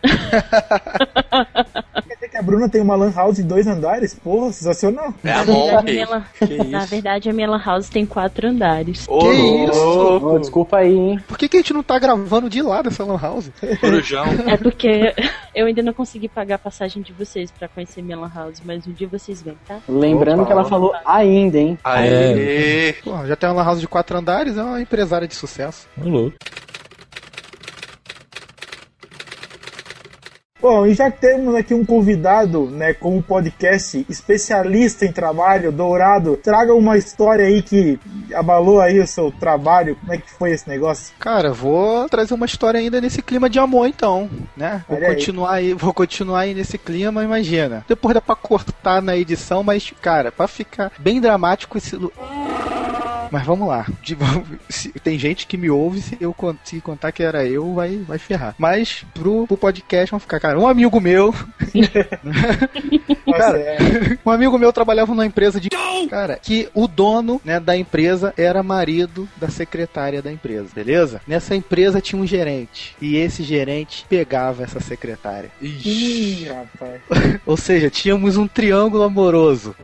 Quer 2.08 2.14
dizer 2.16 2.30
que 2.30 2.38
a 2.38 2.42
Bruna 2.42 2.70
tem 2.70 2.82
uma 2.82 2.96
lan 2.96 3.12
house 3.14 3.36
de 3.38 3.44
dois 3.44 3.68
andares? 3.68 4.14
Porra, 4.14 4.52
sensacional. 4.52 5.14
É 5.24 5.32
a 5.32 5.38
Na 5.38 5.44
verdade, 5.44 5.70
a 5.70 5.76
Monkey. 5.78 5.94
minha 5.94 6.10
lan- 6.10 6.24
Que 6.40 6.64
Na 6.64 6.86
verdade, 6.86 7.30
a 7.30 7.34
minha 7.34 7.50
lan 7.50 7.62
house 7.64 7.90
tem 7.90 8.06
quatro 8.06 8.48
andares. 8.48 9.06
Ô, 9.08 9.20
Que 9.20 9.66
isso? 9.66 10.40
desculpa 10.40 10.78
aí, 10.78 10.94
hein? 10.96 11.20
Por 11.28 11.38
que, 11.38 11.48
que 11.50 11.58
a 11.58 11.60
gente 11.60 11.74
não 11.74 11.84
tá 11.84 11.98
gravando 12.00 12.50
de 12.50 12.62
lá 12.62 12.82
dessa 12.82 13.04
Lan 13.04 13.18
House? 13.20 13.52
corujão. 13.80 14.26
É 14.48 14.58
porque 14.58 15.14
eu 15.56 15.66
ainda 15.68 15.82
não 15.82 15.94
consegui 15.94 16.28
pagar 16.28 16.56
a 16.56 16.60
passagem 16.60 17.02
de 17.02 17.12
vocês 17.14 17.52
pra 17.52 17.68
conhecer 17.68 18.02
minha 18.02 18.18
lan 18.18 18.32
house, 18.34 18.62
mas 18.64 18.86
um 18.88 18.92
dia 18.92 19.08
vocês 19.08 19.42
vêm, 19.42 19.58
tá? 19.68 19.80
Lembrando 19.88 20.40
Opa. 20.42 20.48
que 20.48 20.52
ela 20.54 20.66
falou 20.66 20.94
ainda, 21.06 21.58
hein? 21.58 21.78
Aê! 21.84 22.94
Pô, 23.04 23.26
já 23.26 23.36
tem 23.36 23.50
uma 23.50 23.56
Lan 23.62 23.66
House 23.66 23.82
de 23.82 23.88
quatro 23.88 24.18
andares, 24.18 24.58
é 24.58 24.64
uma 24.64 24.82
empresária 24.82 25.28
de 25.28 25.36
sucesso. 25.36 25.88
Louco. 25.98 26.36
Bom, 30.60 30.86
e 30.88 30.94
já 30.94 31.12
temos 31.12 31.54
aqui 31.56 31.74
um 31.74 31.86
convidado, 31.86 32.66
né, 32.66 32.94
com 32.94 33.16
um 33.16 33.22
podcast 33.22 34.06
especialista 34.10 35.06
em 35.06 35.12
trabalho, 35.12 35.72
Dourado, 35.72 36.36
traga 36.38 36.74
uma 36.74 36.98
história 36.98 37.46
aí 37.46 37.62
que 37.62 38.00
abalou 38.34 38.82
aí 38.82 39.00
o 39.00 39.06
seu 39.06 39.32
trabalho, 39.32 39.96
como 39.98 40.14
é 40.14 40.18
que 40.18 40.32
foi 40.32 40.52
esse 40.52 40.68
negócio? 40.68 41.14
Cara, 41.20 41.54
vou 41.54 42.10
trazer 42.10 42.34
uma 42.34 42.46
história 42.46 42.80
ainda 42.80 43.00
nesse 43.00 43.22
clima 43.22 43.50
de 43.50 43.60
amor, 43.60 43.88
então, 43.88 44.30
né? 44.56 44.84
Vou 44.88 44.98
Olha 44.98 45.10
aí. 45.10 45.16
continuar 45.16 45.52
aí, 45.54 45.74
vou 45.74 45.94
continuar 45.94 46.40
aí 46.42 46.54
nesse 46.54 46.78
clima, 46.78 47.24
imagina. 47.24 47.86
Depois 47.88 48.16
dá 48.16 48.22
pra 48.22 48.36
cortar 48.36 49.02
na 49.02 49.16
edição, 49.16 49.64
mas, 49.64 49.94
cara, 50.02 50.32
pra 50.32 50.48
ficar 50.48 50.92
bem 50.98 51.22
dramático 51.22 51.78
esse. 51.78 51.96
Mas 53.32 53.46
vamos 53.46 53.68
lá. 53.68 53.86
De- 54.02 54.18
se- 54.70 54.92
Tem 55.04 55.18
gente 55.18 55.46
que 55.48 55.58
me 55.58 55.70
ouve, 55.70 56.02
se 56.02 56.18
eu 56.20 56.36
se 56.64 56.80
contar 56.82 57.12
que 57.12 57.24
era 57.24 57.46
eu, 57.46 57.74
vai, 57.74 57.98
vai 57.98 58.18
ferrar. 58.18 58.56
Mas 58.58 59.04
pro, 59.14 59.46
pro 59.48 59.58
podcast 59.58 60.12
vamos 60.12 60.24
ficar, 60.24 60.40
cara. 60.40 60.60
Um 60.60 60.68
amigo 60.68 61.00
meu, 61.00 61.34
Nossa, 63.26 63.40
Cara, 63.44 63.58
é, 63.60 63.78
um 64.26 64.32
amigo 64.32 64.58
meu 64.58 64.72
trabalhava 64.74 65.12
numa 65.14 65.26
empresa 65.26 65.60
de. 65.60 65.70
Cara, 66.10 66.38
que 66.42 66.70
o 66.74 66.88
dono 66.88 67.42
né, 67.44 67.60
da 67.60 67.76
empresa 67.76 68.34
era 68.38 68.64
marido 68.64 69.28
da 69.38 69.50
secretária 69.50 70.22
da 70.22 70.32
empresa, 70.32 70.70
beleza? 70.74 71.22
Nessa 71.28 71.56
empresa 71.56 72.00
tinha 72.02 72.22
um 72.22 72.26
gerente. 72.26 72.96
E 73.02 73.18
esse 73.18 73.44
gerente 73.44 74.06
pegava 74.10 74.64
essa 74.64 74.80
secretária. 74.80 75.52
Ih, 75.62 76.48
rapaz. 76.50 77.02
Ou 77.46 77.58
seja, 77.58 77.90
tínhamos 77.90 78.38
um 78.38 78.48
triângulo 78.48 79.04
amoroso. 79.04 79.76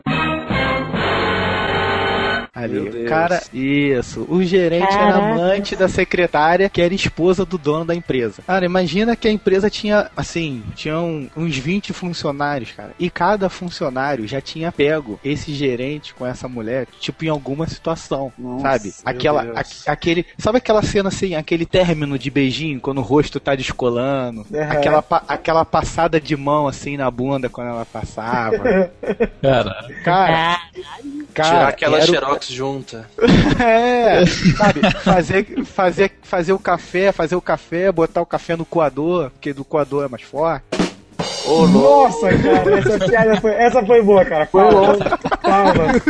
Ali, 2.64 2.74
Meu 2.80 2.86
o 2.86 2.90
Deus. 2.90 3.08
cara, 3.08 3.42
isso. 3.52 4.26
O 4.28 4.42
gerente 4.42 4.84
era 4.94 5.12
Caraca. 5.12 5.18
amante 5.34 5.76
da 5.76 5.88
secretária, 5.88 6.68
que 6.68 6.80
era 6.80 6.94
esposa 6.94 7.44
do 7.44 7.58
dono 7.58 7.84
da 7.84 7.94
empresa. 7.94 8.42
Cara, 8.46 8.64
imagina 8.64 9.14
que 9.16 9.28
a 9.28 9.30
empresa 9.30 9.68
tinha, 9.70 10.10
assim, 10.16 10.62
tinham 10.74 11.28
uns 11.36 11.56
20 11.56 11.92
funcionários, 11.92 12.72
cara. 12.72 12.92
E 12.98 13.10
cada 13.10 13.48
funcionário 13.48 14.26
já 14.26 14.40
tinha 14.40 14.72
pego 14.72 15.18
esse 15.24 15.52
gerente 15.52 16.14
com 16.14 16.26
essa 16.26 16.48
mulher, 16.48 16.86
tipo, 17.00 17.24
em 17.24 17.28
alguma 17.28 17.66
situação, 17.66 18.32
Nossa, 18.38 18.62
sabe? 18.62 18.94
Aquela, 19.04 19.42
a- 19.54 19.92
aquele, 19.92 20.26
sabe 20.38 20.58
aquela 20.58 20.82
cena 20.82 21.08
assim, 21.08 21.34
aquele 21.34 21.66
término 21.66 22.18
de 22.18 22.30
beijinho, 22.30 22.80
quando 22.80 22.98
o 22.98 23.02
rosto 23.02 23.38
tá 23.40 23.54
descolando? 23.54 24.46
Aquela, 24.70 25.04
aquela 25.28 25.64
passada 25.64 26.20
de 26.20 26.36
mão 26.36 26.66
assim 26.66 26.96
na 26.96 27.10
bunda 27.10 27.48
quando 27.48 27.68
ela 27.68 27.84
passava. 27.84 28.90
Cara, 29.42 29.86
Cara, 30.04 30.60
cara 31.34 31.48
Tirar 31.48 31.68
aquela 31.68 31.96
era 31.98 32.04
o- 32.04 32.14
xerox 32.14 32.48
junta. 32.54 33.08
É, 33.60 34.26
sabe? 34.26 34.80
Fazer, 35.02 35.64
fazer, 35.64 36.12
fazer 36.22 36.52
o 36.52 36.58
café, 36.58 37.12
fazer 37.12 37.36
o 37.36 37.40
café, 37.40 37.92
botar 37.92 38.20
o 38.20 38.26
café 38.26 38.56
no 38.56 38.64
coador, 38.64 39.30
porque 39.30 39.52
do 39.52 39.64
coador 39.64 40.04
é 40.04 40.08
mais 40.08 40.22
forte. 40.22 40.64
Louco. 41.46 41.68
Nossa, 41.68 42.28
cara, 42.38 42.78
essa 42.78 42.98
piada 42.98 43.40
foi, 43.40 43.52
essa 43.52 43.84
foi 43.84 44.02
boa, 44.02 44.24
cara. 44.24 44.46
Palmas. 44.46 44.98
Palmas. 45.42 46.02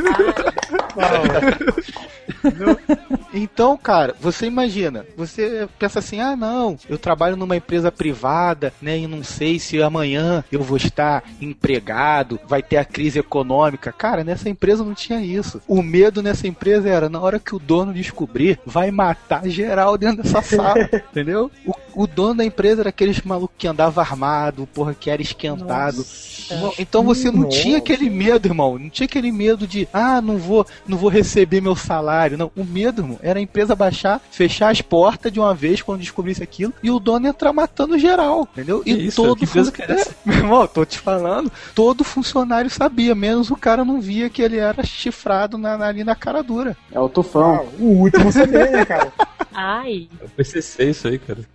Palmas. 0.95 2.14
Então, 3.33 3.77
cara, 3.77 4.15
você 4.21 4.47
imagina, 4.47 5.05
você 5.17 5.69
pensa 5.79 5.99
assim, 5.99 6.21
ah 6.21 6.37
não, 6.37 6.79
eu 6.89 6.97
trabalho 6.97 7.37
numa 7.37 7.57
empresa 7.57 7.91
privada, 7.91 8.73
né, 8.81 8.99
e 8.99 9.07
não 9.07 9.25
sei 9.25 9.59
se 9.59 9.83
amanhã 9.83 10.45
eu 10.53 10.63
vou 10.63 10.77
estar 10.77 11.25
empregado, 11.41 12.39
vai 12.47 12.63
ter 12.63 12.77
a 12.77 12.85
crise 12.85 13.19
econômica. 13.19 13.93
Cara, 13.93 14.23
nessa 14.23 14.49
empresa 14.49 14.85
não 14.85 14.95
tinha 14.95 15.21
isso. 15.21 15.61
O 15.67 15.83
medo 15.83 16.23
nessa 16.23 16.47
empresa 16.47 16.89
era, 16.89 17.09
na 17.09 17.21
hora 17.21 17.41
que 17.41 17.55
o 17.55 17.59
dono 17.59 17.93
descobrir, 17.93 18.59
vai 18.65 18.91
matar 18.91 19.49
geral 19.49 19.99
dentro 19.99 20.23
dessa 20.23 20.41
sala, 20.43 20.89
entendeu? 21.11 21.51
O, 21.67 22.05
o 22.05 22.07
dono 22.07 22.35
da 22.35 22.45
empresa 22.45 22.83
era 22.83 22.89
aqueles 22.91 23.21
malucos 23.23 23.57
que 23.59 23.67
andava 23.67 24.01
armado, 24.01 24.69
porra, 24.73 24.95
que 24.95 25.11
era 25.11 25.23
esquentado. 25.23 26.05
Irmão, 26.51 26.73
Então 26.79 27.03
você 27.03 27.31
não 27.31 27.43
Nossa. 27.43 27.61
tinha 27.61 27.79
aquele 27.79 28.11
medo, 28.11 28.47
irmão. 28.47 28.79
Não 28.79 28.91
tinha 28.91 29.07
aquele 29.07 29.33
medo 29.33 29.67
de, 29.67 29.89
ah, 29.93 30.21
não 30.21 30.37
vou, 30.37 30.67
não 30.87 30.99
vou 30.99 31.09
receber 31.11 31.61
meu 31.61 31.77
salário. 31.77 32.14
Não, 32.37 32.51
o 32.57 32.65
medo, 32.65 33.03
irmão, 33.03 33.19
era 33.23 33.39
a 33.39 33.43
empresa 33.43 33.75
baixar, 33.75 34.21
fechar 34.31 34.71
as 34.71 34.81
portas 34.81 35.33
de 35.33 35.41
uma 35.41 35.55
vez 35.55 35.83
quando 35.83 36.01
descobrisse 36.01 36.43
aquilo 36.43 36.73
e 36.83 36.91
o 36.91 36.99
dono 36.99 37.27
entrar 37.27 37.53
matando 37.53 37.99
geral, 37.99 38.49
entendeu? 38.53 38.81
Que 38.83 38.91
e 38.91 39.07
isso, 39.07 39.23
todo 39.23 39.37
que 39.37 39.47
fun- 39.47 39.61
é? 39.79 40.05
Meu 40.25 40.39
irmão, 40.39 40.67
tô 40.67 40.85
te 40.85 40.99
falando, 40.99 41.51
todo 41.75 42.05
funcionário 42.05 42.71
sabia, 42.71 43.15
menos 43.15 43.51
o 43.51 43.57
cara 43.57 43.85
não 43.85 44.01
via 44.01 44.31
que 44.31 44.43
ele 44.43 44.57
era 44.59 44.83
chifrado 44.85 45.59
na, 45.59 45.77
na- 45.77 45.87
ali 45.87 46.05
na 46.05 46.15
cara 46.15 46.43
dura. 46.43 46.77
É 46.93 46.99
o 47.01 47.09
tufão. 47.09 47.55
Ah, 47.57 47.63
o 47.79 47.85
último 48.01 48.31
CD, 48.33 48.59
né, 48.71 48.85
cara? 48.85 49.13
ai, 49.53 50.09
é 50.21 50.25
o 50.25 50.29
PCC 50.31 50.91
isso 50.91 51.09
aí, 51.09 51.19
cara. 51.19 51.41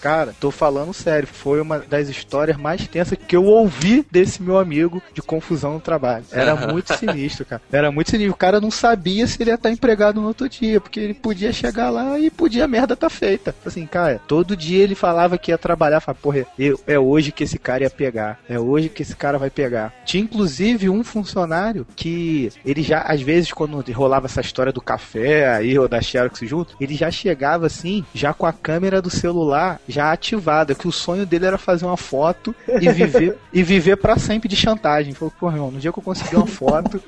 Cara, 0.00 0.34
tô 0.38 0.50
falando 0.50 0.92
sério, 0.92 1.26
foi 1.26 1.60
uma 1.60 1.78
das 1.78 2.08
histórias 2.08 2.56
mais 2.56 2.86
tensas 2.86 3.16
que 3.26 3.36
eu 3.36 3.44
ouvi 3.44 4.04
desse 4.10 4.42
meu 4.42 4.58
amigo 4.58 5.02
de 5.14 5.22
confusão 5.22 5.74
no 5.74 5.80
trabalho. 5.80 6.24
Era 6.32 6.54
muito 6.54 6.94
sinistro, 6.96 7.44
cara. 7.44 7.62
Era 7.70 7.90
muito 7.92 8.10
sinistro. 8.10 8.32
O 8.34 8.36
cara 8.36 8.60
não 8.60 8.70
sabia 8.70 9.26
se 9.26 9.42
ele 9.42 9.50
ia 9.50 9.54
estar 9.54 9.70
empregado 9.72 10.20
no 10.20 10.26
outro 10.28 10.48
dia, 10.48 10.80
porque 10.80 11.00
ele 11.00 11.14
podia 11.14 11.52
chegar 11.52 11.90
lá 11.90 12.18
e 12.18 12.30
podia 12.30 12.64
a 12.64 12.68
merda 12.68 12.94
tá 12.96 13.10
feita. 13.10 13.54
Assim, 13.66 13.86
cara, 13.86 14.20
todo 14.28 14.56
dia 14.56 14.82
ele 14.82 14.94
falava 14.94 15.36
que 15.38 15.50
ia 15.50 15.58
trabalhar, 15.58 16.00
falava, 16.00 16.20
porra, 16.22 16.46
eu- 16.58 16.78
é 16.86 16.98
hoje 16.98 17.32
que 17.32 17.44
esse 17.44 17.58
cara 17.58 17.82
ia 17.84 17.90
pegar. 17.90 18.38
É 18.48 18.58
hoje 18.58 18.88
que 18.88 19.02
esse 19.02 19.16
cara 19.16 19.38
vai 19.38 19.50
pegar. 19.50 19.92
Tinha 20.04 20.22
inclusive 20.22 20.88
um 20.88 21.02
funcionário 21.02 21.86
que 21.96 22.50
ele 22.64 22.82
já, 22.82 23.00
às 23.02 23.20
vezes, 23.20 23.52
quando 23.52 23.82
rolava 23.92 24.26
essa 24.26 24.40
história 24.40 24.72
do 24.72 24.80
café 24.80 25.48
aí 25.54 25.78
ou 25.78 25.88
da 25.88 26.00
Xerox 26.00 26.40
junto, 26.42 26.76
ele 26.80 26.94
já 26.94 27.10
chegava 27.10 27.66
assim, 27.66 28.04
já 28.14 28.32
com 28.32 28.46
a 28.46 28.52
câmera 28.52 29.02
do 29.02 29.10
celular 29.10 29.80
já 29.88 30.12
ativada, 30.12 30.74
que 30.74 30.86
o 30.88 30.92
sonho 30.92 31.26
dele 31.26 31.46
era 31.46 31.58
fazer 31.58 31.84
uma 31.84 31.96
foto 31.96 32.54
e 32.80 32.88
viver 32.90 33.36
e 33.52 33.62
viver 33.62 33.96
para 33.96 34.18
sempre 34.18 34.48
de 34.48 34.56
chantagem. 34.56 35.14
Falou, 35.14 35.32
pô, 35.38 35.50
irmão, 35.50 35.70
no 35.70 35.78
dia 35.80 35.92
que 35.92 35.98
eu 35.98 36.02
conseguir 36.02 36.36
uma 36.36 36.46
foto, 36.46 37.02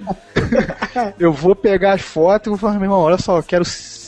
eu 1.19 1.33
vou 1.33 1.55
pegar 1.55 1.93
as 1.95 2.01
fotos 2.03 2.54
falar, 2.59 2.75
meu 2.75 2.85
irmão, 2.85 3.01
olha 3.01 3.19
só, 3.19 3.41
quero 3.43 3.65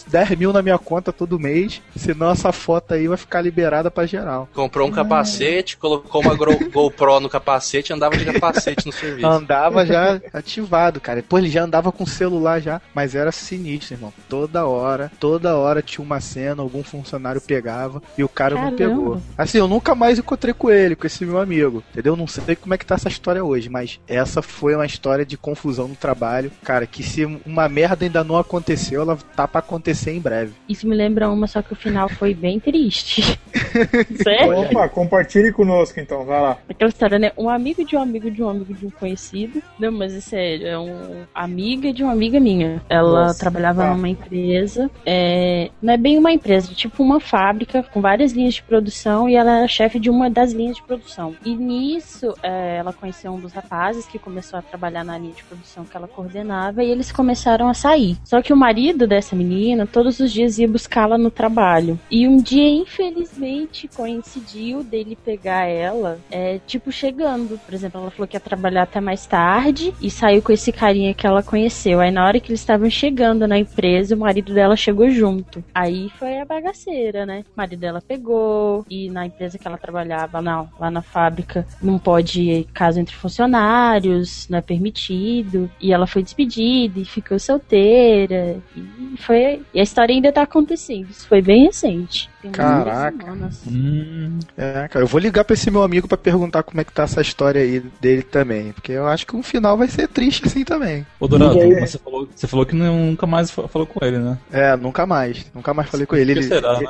10 0.06 0.30
mil 0.30 0.52
na 0.52 0.62
minha 0.62 0.78
conta 0.78 1.12
todo 1.12 1.38
mês, 1.38 1.82
senão 1.96 2.30
essa 2.30 2.52
foto 2.52 2.94
aí 2.94 3.08
vai 3.08 3.16
ficar 3.16 3.40
liberada 3.40 3.90
pra 3.90 4.06
geral. 4.06 4.48
Comprou 4.54 4.88
um 4.88 4.92
capacete, 4.92 5.76
colocou 5.76 6.22
uma 6.22 6.34
GoPro 6.72 7.20
no 7.20 7.28
capacete 7.28 7.92
e 7.92 7.94
andava 7.94 8.16
de 8.16 8.24
capacete 8.24 8.86
no 8.86 8.92
serviço. 8.92 9.26
Andava 9.26 9.84
já 9.84 10.20
ativado, 10.32 11.00
cara. 11.00 11.16
Depois 11.22 11.42
ele 11.42 11.52
já 11.52 11.64
andava 11.64 11.90
com 11.90 12.04
o 12.04 12.08
celular 12.08 12.60
já, 12.60 12.80
mas 12.94 13.14
era 13.14 13.32
sinistro, 13.32 13.94
irmão. 13.94 14.12
Toda 14.28 14.66
hora, 14.66 15.10
toda 15.18 15.56
hora 15.56 15.82
tinha 15.82 16.04
uma 16.04 16.20
cena, 16.20 16.62
algum 16.62 16.82
funcionário 16.82 17.40
pegava 17.40 18.02
e 18.16 18.22
o 18.22 18.28
cara 18.28 18.54
não 18.54 18.72
Caramba. 18.72 18.76
pegou. 18.76 19.22
Assim, 19.36 19.58
eu 19.58 19.68
nunca 19.68 19.94
mais 19.94 20.18
encontrei 20.18 20.54
com 20.54 20.70
ele, 20.70 20.96
com 20.96 21.06
esse 21.06 21.24
meu 21.24 21.40
amigo, 21.40 21.82
entendeu? 21.90 22.16
Não 22.16 22.26
sei 22.26 22.56
como 22.56 22.74
é 22.74 22.78
que 22.78 22.86
tá 22.86 22.94
essa 22.94 23.08
história 23.08 23.44
hoje, 23.44 23.68
mas 23.68 24.00
essa 24.06 24.40
foi 24.42 24.74
uma 24.74 24.86
história 24.86 25.24
de 25.24 25.36
confusão 25.36 25.88
no 25.88 25.96
trabalho, 25.96 26.50
cara, 26.62 26.86
que 26.86 27.02
se 27.02 27.24
uma 27.44 27.68
merda 27.68 28.04
ainda 28.04 28.22
não 28.22 28.36
aconteceu, 28.36 29.02
ela 29.02 29.18
tá 29.34 29.46
pra 29.48 29.60
acontecer 29.60 29.95
em 30.04 30.20
breve. 30.20 30.52
isso 30.68 30.86
me 30.86 30.94
lembra 30.94 31.30
uma, 31.30 31.46
só 31.46 31.62
que 31.62 31.72
o 31.72 31.76
final 31.76 32.08
foi 32.08 32.34
bem 32.34 32.58
triste. 32.60 33.38
Sério? 34.22 34.60
Opa, 34.60 34.88
compartilhe 34.88 35.52
conosco 35.52 35.98
então, 36.00 36.24
vai 36.24 36.40
lá. 36.40 36.58
Aquela 36.68 36.88
história, 36.88 37.18
né? 37.18 37.32
Um 37.36 37.48
amigo 37.48 37.84
de 37.84 37.96
um 37.96 38.00
amigo 38.00 38.30
de 38.30 38.42
um 38.42 38.48
amigo 38.48 38.74
de 38.74 38.86
um 38.86 38.90
conhecido. 38.90 39.62
Não, 39.78 39.92
mas 39.92 40.14
é 40.14 40.20
sério, 40.20 40.66
é 40.66 40.78
um 40.78 41.24
amiga 41.34 41.92
de 41.92 42.02
uma 42.02 42.12
amiga 42.12 42.38
minha. 42.40 42.82
Ela 42.88 43.26
Nossa, 43.26 43.38
trabalhava 43.38 43.82
tá. 43.82 43.94
numa 43.94 44.08
empresa. 44.08 44.90
é, 45.04 45.70
não 45.80 45.92
é 45.92 45.96
bem 45.96 46.18
uma 46.18 46.32
empresa, 46.32 46.72
é 46.72 46.74
tipo 46.74 47.02
uma 47.02 47.20
fábrica 47.20 47.82
com 47.82 48.00
várias 48.00 48.32
linhas 48.32 48.54
de 48.54 48.62
produção 48.62 49.28
e 49.28 49.34
ela 49.34 49.58
era 49.58 49.68
chefe 49.68 49.98
de 49.98 50.10
uma 50.10 50.28
das 50.28 50.52
linhas 50.52 50.76
de 50.76 50.82
produção. 50.82 51.34
E 51.44 51.54
nisso, 51.54 52.34
é, 52.42 52.76
ela 52.76 52.92
conheceu 52.92 53.32
um 53.32 53.40
dos 53.40 53.52
rapazes 53.52 54.06
que 54.06 54.18
começou 54.18 54.58
a 54.58 54.62
trabalhar 54.62 55.04
na 55.04 55.18
linha 55.18 55.32
de 55.32 55.44
produção 55.44 55.84
que 55.84 55.96
ela 55.96 56.08
coordenava 56.08 56.82
e 56.82 56.90
eles 56.90 57.12
começaram 57.12 57.68
a 57.68 57.74
sair. 57.74 58.16
Só 58.24 58.42
que 58.42 58.52
o 58.52 58.56
marido 58.56 59.06
dessa 59.06 59.36
menina 59.36 59.85
todos 59.86 60.20
os 60.20 60.32
dias 60.32 60.58
ia 60.58 60.68
buscá-la 60.68 61.16
no 61.18 61.30
trabalho. 61.30 61.98
E 62.10 62.26
um 62.26 62.38
dia, 62.38 62.68
infelizmente, 62.68 63.88
coincidiu 63.88 64.82
dele 64.82 65.16
pegar 65.24 65.66
ela, 65.66 66.18
é, 66.30 66.58
tipo, 66.66 66.90
chegando. 66.92 67.58
Por 67.64 67.74
exemplo, 67.74 68.00
ela 68.00 68.10
falou 68.10 68.26
que 68.26 68.36
ia 68.36 68.40
trabalhar 68.40 68.82
até 68.82 69.00
mais 69.00 69.26
tarde 69.26 69.94
e 70.00 70.10
saiu 70.10 70.42
com 70.42 70.52
esse 70.52 70.72
carinha 70.72 71.14
que 71.14 71.26
ela 71.26 71.42
conheceu. 71.42 72.00
Aí, 72.00 72.10
na 72.10 72.24
hora 72.24 72.40
que 72.40 72.50
eles 72.50 72.60
estavam 72.60 72.88
chegando 72.90 73.46
na 73.46 73.58
empresa, 73.58 74.14
o 74.14 74.18
marido 74.18 74.52
dela 74.52 74.76
chegou 74.76 75.08
junto. 75.10 75.62
Aí 75.74 76.10
foi 76.18 76.38
a 76.38 76.44
bagaceira, 76.44 77.26
né? 77.26 77.44
O 77.54 77.56
marido 77.56 77.80
dela 77.80 78.02
pegou 78.06 78.84
e 78.90 79.10
na 79.10 79.26
empresa 79.26 79.58
que 79.58 79.66
ela 79.66 79.78
trabalhava, 79.78 80.40
não, 80.40 80.68
lá 80.78 80.90
na 80.90 81.02
fábrica, 81.02 81.66
não 81.82 81.98
pode 81.98 82.66
caso 82.72 83.00
entre 83.00 83.14
funcionários, 83.14 84.48
não 84.48 84.58
é 84.58 84.62
permitido. 84.62 85.70
E 85.80 85.92
ela 85.92 86.06
foi 86.06 86.22
despedida 86.22 87.00
e 87.00 87.04
ficou 87.04 87.38
solteira. 87.38 88.58
E 88.76 89.16
foi. 89.18 89.62
E 89.76 89.80
a 89.80 89.82
história 89.82 90.14
ainda 90.14 90.32
tá 90.32 90.40
acontecendo. 90.40 91.10
Isso 91.10 91.28
foi 91.28 91.42
bem 91.42 91.66
recente. 91.66 92.30
Tem 92.40 92.50
Caraca. 92.50 93.14
semanas. 93.20 93.60
Hum, 93.66 94.38
É, 94.56 94.88
cara, 94.88 95.04
eu 95.04 95.06
vou 95.06 95.20
ligar 95.20 95.44
pra 95.44 95.52
esse 95.52 95.70
meu 95.70 95.82
amigo 95.82 96.08
pra 96.08 96.16
perguntar 96.16 96.62
como 96.62 96.80
é 96.80 96.84
que 96.84 96.90
tá 96.94 97.02
essa 97.02 97.20
história 97.20 97.60
aí 97.60 97.80
dele 98.00 98.22
também. 98.22 98.72
Porque 98.72 98.92
eu 98.92 99.06
acho 99.06 99.26
que 99.26 99.36
um 99.36 99.42
final 99.42 99.76
vai 99.76 99.86
ser 99.86 100.08
triste 100.08 100.46
assim 100.46 100.64
também. 100.64 101.06
Ô 101.20 101.28
Dourado, 101.28 101.52
Liga 101.60 101.74
aí. 101.74 101.80
mas 101.82 101.90
você 101.90 101.98
falou, 101.98 102.26
você 102.34 102.46
falou 102.46 102.64
que 102.64 102.74
nunca 102.74 103.26
mais 103.26 103.50
fa- 103.50 103.68
falou 103.68 103.86
com 103.86 104.02
ele, 104.02 104.18
né? 104.18 104.38
É, 104.50 104.74
nunca 104.78 105.04
mais. 105.04 105.44
Nunca 105.54 105.74
mais 105.74 105.90
falei 105.90 106.06
com 106.06 106.16
ele. 106.16 106.32
Ele 106.32 106.42
será, 106.44 106.80
né? 106.80 106.86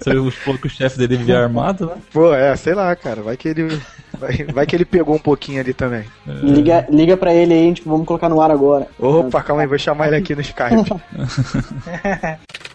Você 0.00 0.30
falou 0.32 0.58
que 0.58 0.66
o 0.66 0.70
chefe 0.70 0.98
dele 0.98 1.16
vivia 1.18 1.38
armado, 1.38 1.86
né? 1.86 1.96
Pô, 2.12 2.34
é, 2.34 2.56
sei 2.56 2.74
lá, 2.74 2.94
cara. 2.96 3.22
Vai 3.22 3.36
que 3.36 3.48
ele. 3.48 3.80
Vai, 4.18 4.44
vai 4.52 4.66
que 4.66 4.76
ele 4.76 4.84
pegou 4.84 5.14
um 5.14 5.18
pouquinho 5.18 5.60
ali 5.60 5.72
também. 5.72 6.04
Liga, 6.26 6.86
liga 6.90 7.16
pra 7.16 7.34
ele 7.34 7.54
aí, 7.54 7.74
tipo, 7.74 7.90
vamos 7.90 8.06
colocar 8.06 8.28
no 8.28 8.40
ar 8.40 8.50
agora. 8.50 8.88
Opa, 8.98 9.42
calma 9.42 9.62
aí, 9.62 9.68
vou 9.68 9.78
chamar 9.78 10.08
ele 10.08 10.16
aqui 10.16 10.34
no 10.34 10.40
Skype. 10.40 10.90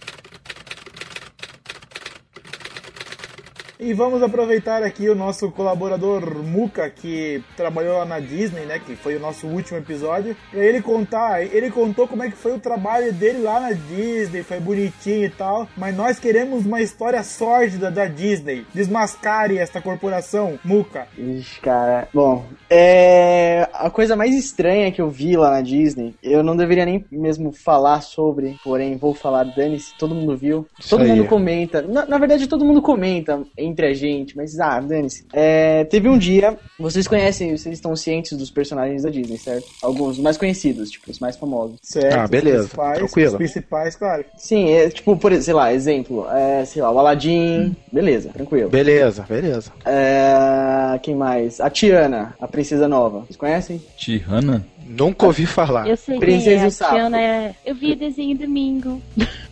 E 3.81 3.93
vamos 3.93 4.21
aproveitar 4.21 4.83
aqui 4.83 5.07
o 5.07 5.15
nosso 5.15 5.49
colaborador 5.51 6.43
Muka, 6.43 6.89
que 6.89 7.41
trabalhou 7.55 7.97
lá 7.99 8.03
na 8.03 8.19
Disney, 8.19 8.65
né? 8.65 8.77
Que 8.77 8.93
foi 8.93 9.15
o 9.15 9.21
nosso 9.21 9.47
último 9.47 9.77
episódio. 9.77 10.35
Pra 10.51 10.59
ele 10.59 10.81
contar, 10.81 11.41
ele 11.41 11.71
contou 11.71 12.05
como 12.05 12.21
é 12.21 12.29
que 12.29 12.35
foi 12.35 12.53
o 12.53 12.59
trabalho 12.59 13.13
dele 13.13 13.41
lá 13.41 13.57
na 13.57 13.71
Disney, 13.71 14.43
foi 14.43 14.59
bonitinho 14.59 15.27
e 15.27 15.29
tal. 15.29 15.65
Mas 15.77 15.95
nós 15.95 16.19
queremos 16.19 16.65
uma 16.65 16.81
história 16.81 17.23
sórdida 17.23 17.89
da 17.89 18.03
Disney. 18.03 18.65
Desmascare 18.73 19.57
esta 19.57 19.81
corporação, 19.81 20.59
Muka. 20.61 21.07
Ixi, 21.17 21.61
cara. 21.61 22.09
Bom, 22.13 22.47
é. 22.69 23.65
A 23.71 23.89
coisa 23.89 24.13
mais 24.13 24.35
estranha 24.35 24.91
que 24.91 25.01
eu 25.01 25.09
vi 25.09 25.37
lá 25.37 25.51
na 25.51 25.61
Disney, 25.61 26.13
eu 26.21 26.43
não 26.43 26.57
deveria 26.57 26.85
nem 26.85 27.05
mesmo 27.09 27.53
falar 27.53 28.01
sobre, 28.01 28.57
porém 28.61 28.97
vou 28.97 29.13
falar, 29.13 29.45
dane-se, 29.45 29.97
todo 29.97 30.13
mundo 30.13 30.35
viu. 30.35 30.67
Isso 30.77 30.89
todo 30.89 31.03
aí. 31.03 31.07
mundo 31.07 31.25
comenta. 31.27 31.81
Na, 31.81 32.05
na 32.05 32.17
verdade, 32.17 32.45
todo 32.45 32.65
mundo 32.65 32.81
comenta 32.81 33.41
entre 33.69 33.85
a 33.87 33.93
gente, 33.93 34.35
mas 34.35 34.59
ah, 34.59 34.79
dane-se. 34.79 35.25
É, 35.33 35.83
teve 35.85 36.09
um 36.09 36.17
dia, 36.17 36.57
vocês 36.79 37.07
conhecem, 37.07 37.55
vocês 37.55 37.75
estão 37.75 37.95
cientes 37.95 38.37
dos 38.37 38.49
personagens 38.49 39.03
da 39.03 39.09
Disney, 39.09 39.37
certo? 39.37 39.67
Alguns 39.81 40.19
mais 40.19 40.37
conhecidos, 40.37 40.89
tipo, 40.89 41.09
os 41.11 41.19
mais 41.19 41.37
famosos. 41.37 41.77
Certo? 41.81 42.17
Ah, 42.17 42.27
beleza, 42.27 42.59
Os 42.59 42.65
principais, 42.67 42.97
tranquilo. 42.97 43.31
Os 43.31 43.37
principais, 43.37 43.95
claro. 43.95 44.25
Sim, 44.37 44.69
é, 44.69 44.89
tipo, 44.89 45.15
por 45.17 45.33
sei 45.41 45.53
lá, 45.53 45.73
exemplo, 45.73 46.27
é, 46.29 46.65
sei 46.65 46.81
lá, 46.81 46.91
o 46.91 46.99
Aladdin, 46.99 47.75
beleza, 47.91 48.29
tranquilo. 48.29 48.69
Beleza, 48.69 49.25
beleza. 49.27 49.71
É, 49.85 50.99
quem 51.01 51.15
mais? 51.15 51.59
A 51.59 51.69
Tiana, 51.69 52.35
a 52.39 52.47
princesa 52.47 52.87
nova. 52.87 53.19
Vocês 53.21 53.37
conhecem? 53.37 53.81
Tihana? 53.97 54.65
Nunca 54.89 55.27
ouvi 55.27 55.45
falar. 55.45 55.87
Eu 55.87 55.95
sei 55.95 56.17
Princesa 56.17 56.49
quem 56.49 56.59
e 56.59 56.63
é. 56.63 56.67
o 56.67 56.71
Sapo. 56.71 56.95
Tiana 56.95 57.21
é... 57.21 57.55
Eu 57.63 57.75
vi 57.75 57.95
desenho 57.95 58.35
domingo. 58.35 58.99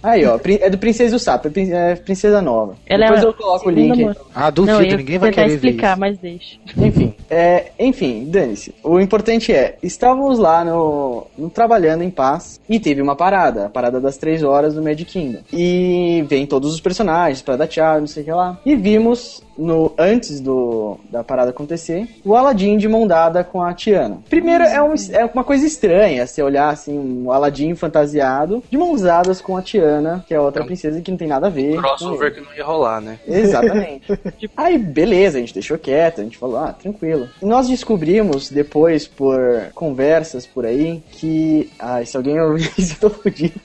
Aí, 0.02 0.26
ó, 0.26 0.40
é 0.44 0.70
do 0.70 0.80
Princesa 0.80 1.14
e 1.14 1.16
o 1.16 1.20
Sapo, 1.20 1.48
é 1.48 1.92
é 1.92 1.96
Princesa 1.96 2.42
Nova. 2.42 2.76
Ela 2.88 3.06
Depois 3.06 3.24
é 3.24 3.26
eu 3.28 3.34
coloco 3.34 3.70
o 3.70 3.72
link. 3.72 4.10
Ah, 4.34 4.50
duvido, 4.50 4.80
Não, 4.80 4.98
ninguém 4.98 5.20
vai 5.20 5.32
querer 5.32 5.50
ver 5.50 5.56
explicar, 5.56 5.92
isso. 5.92 6.00
mas 6.00 6.18
deixa. 6.18 6.58
Enfim, 6.76 7.14
é, 7.30 7.72
enfim, 7.78 8.26
dane-se. 8.26 8.74
O 8.84 9.00
importante 9.00 9.54
é, 9.54 9.78
estávamos 9.84 10.40
lá 10.40 10.66
no, 10.66 11.28
no 11.38 11.50
trabalhando 11.52 12.04
em 12.04 12.10
paz 12.10 12.60
e 12.68 12.80
teve 12.80 13.00
uma 13.00 13.16
parada, 13.16 13.68
a 13.68 13.70
parada 13.70 14.02
das 14.02 14.18
três 14.18 14.42
horas 14.42 14.74
do 14.74 14.82
Magic 14.82 15.06
Kingdom. 15.06 15.42
E 15.54 16.26
vem 16.28 16.48
todos 16.48 16.74
os 16.74 16.82
personagens 16.82 17.44
pra 17.44 17.56
dar 17.56 17.68
tchau, 17.68 18.00
não 18.00 18.08
sei 18.08 18.24
o 18.24 18.26
que 18.26 18.32
lá. 18.32 18.60
E 18.66 18.76
vimos 18.76 19.44
no 19.58 19.94
antes 19.98 20.40
do 20.40 20.98
da 21.10 21.24
parada 21.24 21.52
acontecer, 21.52 22.08
o 22.24 22.36
Aladdin 22.36 22.78
de 22.78 22.88
mão 22.88 23.08
dada 23.08 23.44
com 23.44 23.62
a 23.62 23.74
Tiana. 23.74 24.20
Primeiro 24.30 24.64
é, 24.64 24.82
um, 24.82 24.94
é 25.12 25.26
uma 25.26 25.44
coisa 25.44 25.66
estranha 25.66 26.26
você 26.26 26.42
olhar 26.42 26.70
assim, 26.70 26.98
um 26.98 27.32
Aladdin 27.32 27.76
fantasiado 27.76 28.64
de 28.70 28.78
mãos 28.78 29.02
dadas 29.02 29.42
com 29.42 29.58
a 29.58 29.62
Tiana, 29.62 30.24
que 30.28 30.34
é 30.34 30.40
outra 30.40 30.64
princesa 30.66 31.02
que 31.02 31.12
não 31.12 31.18
tem 31.18 31.28
nada 31.28 31.48
a 31.48 31.50
ver. 31.50 31.78
Crossover 31.78 32.34
que 32.34 32.42
não 32.42 32.54
ia 32.54 32.64
rolar, 32.64 33.02
né? 33.02 33.20
Exatamente. 33.28 34.08
Aí, 34.56 34.78
beleza, 34.78 35.38
a 35.38 35.42
gente 35.42 35.54
deixou 35.54 35.78
quieto, 35.78 36.22
a 36.22 36.24
gente 36.24 36.38
falou, 36.38 36.58
ah, 36.58 36.74
tranquilo. 36.74 37.28
E 37.42 37.46
nós 37.46 37.68
descobrimos 37.68 38.50
depois, 38.50 39.08
por 39.08 39.40
conversas 39.74 40.46
por 40.46 40.66
aí, 40.66 41.02
que. 41.12 41.70
Ai, 41.80 42.06
se 42.06 42.18
alguém 42.18 42.40
ouvir 42.40 42.72
isso, 42.78 42.96
eu 43.02 43.10
tô 43.10 43.16
fudido. 43.22 43.60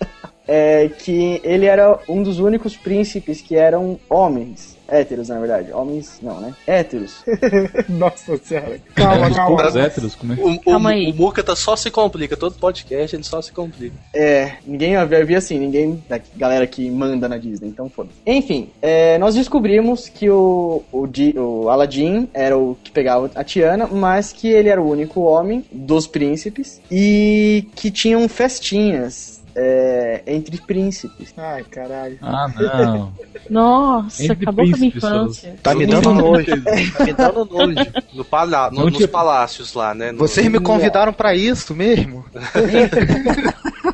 É 0.46 0.88
que 0.88 1.40
ele 1.44 1.66
era 1.66 1.98
um 2.09 2.22
dos 2.22 2.38
únicos 2.38 2.76
príncipes 2.76 3.40
que 3.40 3.57
eram 3.57 3.98
homens. 4.09 4.71
Héteros, 4.92 5.28
na 5.28 5.38
verdade. 5.38 5.72
Homens, 5.72 6.18
não, 6.22 6.40
né? 6.40 6.55
Héteros. 6.66 7.24
Nossa 7.88 8.37
senhora. 8.38 8.78
Calma, 8.94 9.28
Os 9.28 9.37
calma. 9.37 9.57
poucos 9.57 9.76
héteros, 9.76 10.14
como 10.14 10.33
é. 10.35 10.37
O, 10.37 10.52
o, 10.52 10.61
Calma 10.61 10.90
aí. 10.90 11.11
o 11.11 11.14
Muca 11.14 11.42
tá 11.42 11.57
só 11.57 11.74
se 11.76 11.90
complica, 11.90 12.37
todo 12.37 12.55
podcast 12.57 13.16
ele 13.16 13.22
só 13.24 13.40
se 13.40 13.52
complica. 13.52 13.94
É, 14.14 14.52
ninguém 14.66 14.92
vi 15.26 15.35
assim, 15.37 15.59
ninguém 15.59 16.02
da 16.09 16.20
galera 16.37 16.66
que 16.66 16.90
manda 16.90 17.28
na 17.28 17.38
Disney, 17.38 17.68
então 17.68 17.88
foda. 17.88 18.11
Enfim, 18.26 18.68
é, 18.81 19.16
nós 19.18 19.35
descobrimos 19.35 20.09
que 20.09 20.28
o, 20.28 20.83
o, 20.92 21.07
Di- 21.07 21.35
o 21.38 21.68
Aladdin 21.68 22.28
era 22.35 22.57
o 22.57 22.76
que 22.83 22.90
pegava 22.90 23.31
a 23.35 23.42
Tiana, 23.44 23.87
mas 23.87 24.33
que 24.33 24.48
ele 24.48 24.68
era 24.68 24.81
o 24.81 24.88
único 24.90 25.20
homem 25.22 25.64
dos 25.72 26.07
príncipes 26.07 26.81
e 26.90 27.66
que 27.74 27.90
tinham 27.90 28.28
festinhas 28.28 29.41
é, 29.54 30.22
entre 30.26 30.56
príncipes. 30.60 31.32
Ai, 31.36 31.64
caralho. 31.64 32.18
Ah, 32.22 32.48
não. 32.56 33.12
Nossa, 33.50 34.22
Entre 34.24 34.42
acabou 34.44 34.64
com 34.64 34.74
a 34.74 34.78
minha 34.78 34.90
príncipes, 34.90 35.04
infância. 35.04 35.56
Tá 35.62 35.74
me 35.74 35.86
dando 35.86 36.14
nojo. 36.14 36.62
Tá 36.96 37.04
me 37.04 37.12
dando 37.12 37.44
nojo. 37.44 37.92
No 38.14 38.24
palá 38.24 38.70
no- 38.70 38.88
nos 38.90 39.06
palácios 39.06 39.74
lá, 39.74 39.94
né? 39.94 40.12
No- 40.12 40.18
Vocês 40.18 40.46
me 40.48 40.60
convidaram 40.60 41.12
pra 41.12 41.34
isso 41.34 41.74
mesmo? 41.74 42.24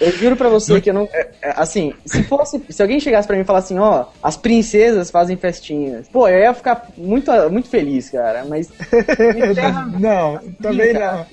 Eu 0.00 0.12
juro 0.12 0.36
pra 0.36 0.48
você 0.48 0.80
que 0.80 0.90
eu 0.90 0.94
não. 0.94 1.08
é, 1.12 1.28
é, 1.42 1.52
Assim, 1.56 1.92
se 2.04 2.22
fosse. 2.22 2.60
Se 2.70 2.80
alguém 2.82 2.98
chegasse 3.00 3.26
pra 3.26 3.36
mim 3.36 3.42
e 3.42 3.46
falasse 3.46 3.72
assim, 3.72 3.78
ó, 3.82 4.06
as 4.22 4.36
princesas 4.36 5.10
fazem 5.10 5.36
festinhas. 5.36 6.08
Pô, 6.08 6.28
eu 6.28 6.38
ia 6.38 6.54
ficar 6.54 6.90
muito, 6.96 7.30
muito 7.50 7.68
feliz, 7.68 8.10
cara. 8.10 8.44
Mas. 8.48 8.70
Não, 9.98 10.38
também 10.60 10.92
não. 10.92 11.26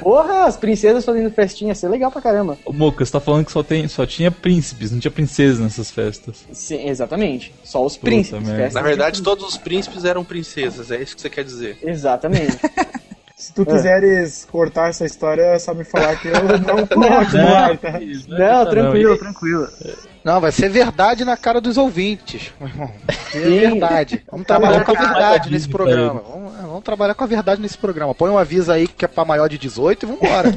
Porra, 0.00 0.44
as 0.44 0.56
princesas 0.56 1.04
fazendo 1.04 1.30
festinha, 1.30 1.70
ia 1.70 1.74
ser 1.74 1.88
legal 1.88 2.10
pra 2.10 2.20
caramba. 2.20 2.58
Ô, 2.64 2.72
Moca, 2.72 3.04
você 3.04 3.12
tá 3.12 3.20
falando 3.20 3.44
que 3.44 3.52
só, 3.52 3.62
tem, 3.62 3.86
só 3.88 4.06
tinha 4.06 4.30
príncipes, 4.30 4.90
não 4.92 4.98
tinha 4.98 5.10
princesas 5.10 5.60
nessas 5.60 5.90
festas. 5.90 6.44
Sim, 6.52 6.88
exatamente. 6.88 7.52
Só 7.64 7.84
os 7.84 7.96
Puta 7.96 8.06
príncipes. 8.06 8.74
Na 8.74 8.82
verdade, 8.82 9.16
de 9.16 9.22
todos 9.22 9.46
os 9.46 9.56
príncipes 9.56 10.04
eram 10.04 10.24
princesas, 10.24 10.90
é 10.90 11.00
isso 11.00 11.14
que 11.14 11.22
você 11.22 11.30
quer 11.30 11.44
dizer. 11.44 11.78
Exatamente. 11.82 12.58
Se 13.38 13.52
tu 13.52 13.66
quiseres 13.66 14.46
cortar 14.50 14.88
essa 14.88 15.04
história, 15.04 15.42
é 15.42 15.58
só 15.58 15.74
me 15.74 15.84
falar 15.84 16.18
que 16.18 16.28
eu 16.28 16.32
não 16.32 16.86
coloco 16.86 17.36
no 17.36 17.54
ar, 17.54 17.76
tá? 17.76 18.00
Não, 18.28 18.70
tranquilo, 18.70 19.18
tranquilo. 19.18 19.68
Não, 20.26 20.40
vai 20.40 20.50
ser 20.50 20.68
verdade 20.68 21.24
na 21.24 21.36
cara 21.36 21.60
dos 21.60 21.76
ouvintes, 21.76 22.52
meu 22.58 22.68
irmão. 22.68 22.90
É 23.32 23.38
verdade. 23.38 24.24
Vamos 24.28 24.44
trabalhar 24.44 24.84
com 24.84 24.90
a 24.90 24.98
verdade 24.98 25.52
nesse 25.52 25.68
pra 25.68 25.84
programa. 25.84 26.20
Vamos, 26.28 26.52
vamos 26.62 26.82
trabalhar 26.82 27.14
com 27.14 27.22
a 27.22 27.26
verdade 27.28 27.60
nesse 27.62 27.78
programa. 27.78 28.12
Põe 28.12 28.30
um 28.30 28.36
aviso 28.36 28.72
aí 28.72 28.88
que 28.88 29.04
é 29.04 29.08
pra 29.08 29.24
maior 29.24 29.48
de 29.48 29.56
18 29.56 30.02
e 30.02 30.06
vambora. 30.08 30.52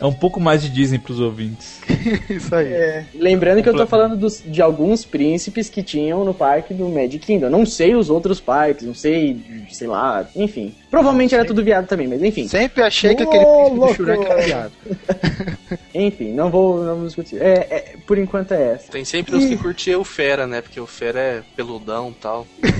É 0.00 0.06
um 0.06 0.14
pouco 0.14 0.40
mais 0.40 0.62
de 0.62 0.70
Disney 0.70 0.98
pros 0.98 1.20
ouvintes. 1.20 1.78
Isso 2.30 2.54
aí. 2.54 2.72
É, 2.72 3.04
Lembrando 3.14 3.62
que 3.62 3.68
eu 3.68 3.76
tô 3.76 3.86
falando 3.86 4.16
dos- 4.16 4.42
de 4.42 4.62
alguns 4.62 5.04
príncipes 5.04 5.68
que 5.68 5.82
tinham 5.82 6.24
no 6.24 6.32
parque 6.32 6.72
do 6.72 6.88
Magic 6.88 7.18
Kingdom. 7.18 7.50
Não 7.50 7.66
sei 7.66 7.94
os 7.94 8.08
outros 8.08 8.40
parques, 8.40 8.86
não 8.86 8.94
sei, 8.94 9.66
sei 9.70 9.88
lá, 9.88 10.26
enfim. 10.34 10.74
Provavelmente 10.90 11.34
era 11.34 11.44
tudo 11.44 11.62
viado 11.62 11.86
também, 11.86 12.08
mas 12.08 12.22
enfim. 12.22 12.48
Sempre 12.48 12.82
achei 12.82 13.14
que 13.14 13.24
aquele 13.24 13.44
príncipe 13.44 13.78
do! 13.78 13.94
Shrek 13.94 14.24
era 14.24 14.40
viado. 14.42 14.72
Enfim, 15.94 16.32
não 16.32 16.50
vou, 16.50 16.82
não 16.82 16.96
vou 16.96 17.06
discutir. 17.06 17.40
É, 17.40 17.66
é, 17.70 17.94
por 18.06 18.18
enquanto 18.18 18.52
é 18.52 18.74
essa. 18.74 18.92
Tem 18.92 19.04
sempre 19.04 19.36
os 19.36 19.44
que 19.44 19.56
curtiam 19.56 20.00
o 20.00 20.04
Fera, 20.04 20.46
né? 20.46 20.60
Porque 20.60 20.80
o 20.80 20.86
Fera 20.86 21.18
é 21.18 21.42
peludão 21.56 22.10
e 22.10 22.14
tal. 22.14 22.46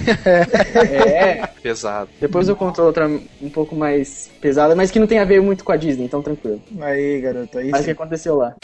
É. 0.89 1.47
Pesado. 1.63 2.09
Depois 2.21 2.49
eu 2.49 2.57
conto 2.57 2.83
outra 2.83 3.07
um 3.07 3.51
pouco 3.51 3.75
mais 3.75 4.31
pesada, 4.41 4.75
mas 4.75 4.91
que 4.91 4.99
não 4.99 5.07
tem 5.07 5.19
a 5.19 5.25
ver 5.25 5.41
muito 5.41 5.65
com 5.65 5.73
a 5.73 5.77
Disney, 5.77 6.05
então 6.05 6.23
tranquilo. 6.23 6.63
Aí, 6.81 7.21
garoto, 7.21 7.59
aí 7.59 7.71
Mas 7.71 7.83
o 7.83 7.85
que 7.85 7.91
aconteceu 7.91 8.37
lá? 8.37 8.55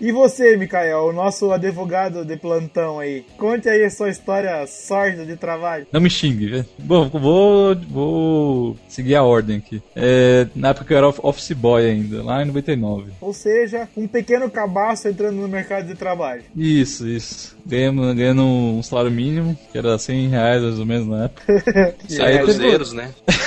E 0.00 0.12
você, 0.12 0.56
Mikael, 0.56 1.06
o 1.06 1.12
nosso 1.12 1.50
advogado 1.52 2.24
de 2.24 2.36
plantão 2.36 2.98
aí? 2.98 3.24
Conte 3.38 3.68
aí 3.68 3.82
a 3.84 3.90
sua 3.90 4.10
história 4.10 4.66
sórdida 4.66 5.24
de 5.24 5.36
trabalho. 5.36 5.86
Não 5.90 6.00
me 6.00 6.10
xingue, 6.10 6.46
velho. 6.48 6.66
Bom, 6.78 7.08
vou, 7.08 7.74
vou 7.88 8.76
seguir 8.88 9.14
a 9.14 9.22
ordem 9.22 9.56
aqui. 9.56 9.82
É, 9.94 10.46
na 10.54 10.68
época 10.68 10.84
que 10.86 10.92
eu 10.92 10.98
era 10.98 11.08
off- 11.08 11.20
office 11.22 11.52
boy 11.52 11.84
ainda, 11.86 12.22
lá 12.22 12.42
em 12.42 12.46
99. 12.46 13.10
Ou 13.20 13.32
seja, 13.32 13.88
um 13.96 14.06
pequeno 14.06 14.50
cabaço 14.50 15.08
entrando 15.08 15.36
no 15.36 15.48
mercado 15.48 15.86
de 15.86 15.94
trabalho. 15.94 16.42
Isso, 16.54 17.06
isso. 17.08 17.56
Ganhando, 17.64 18.14
ganhando 18.14 18.42
um 18.44 18.82
salário 18.82 19.10
mínimo, 19.10 19.58
que 19.72 19.78
era 19.78 19.98
100 19.98 20.28
reais 20.28 20.62
mais 20.62 20.78
ou 20.78 20.86
menos 20.86 21.06
na 21.08 21.24
época. 21.24 21.96
Saíram 22.08 22.44
os 22.44 22.58
erros, 22.60 22.92
né? 22.92 23.10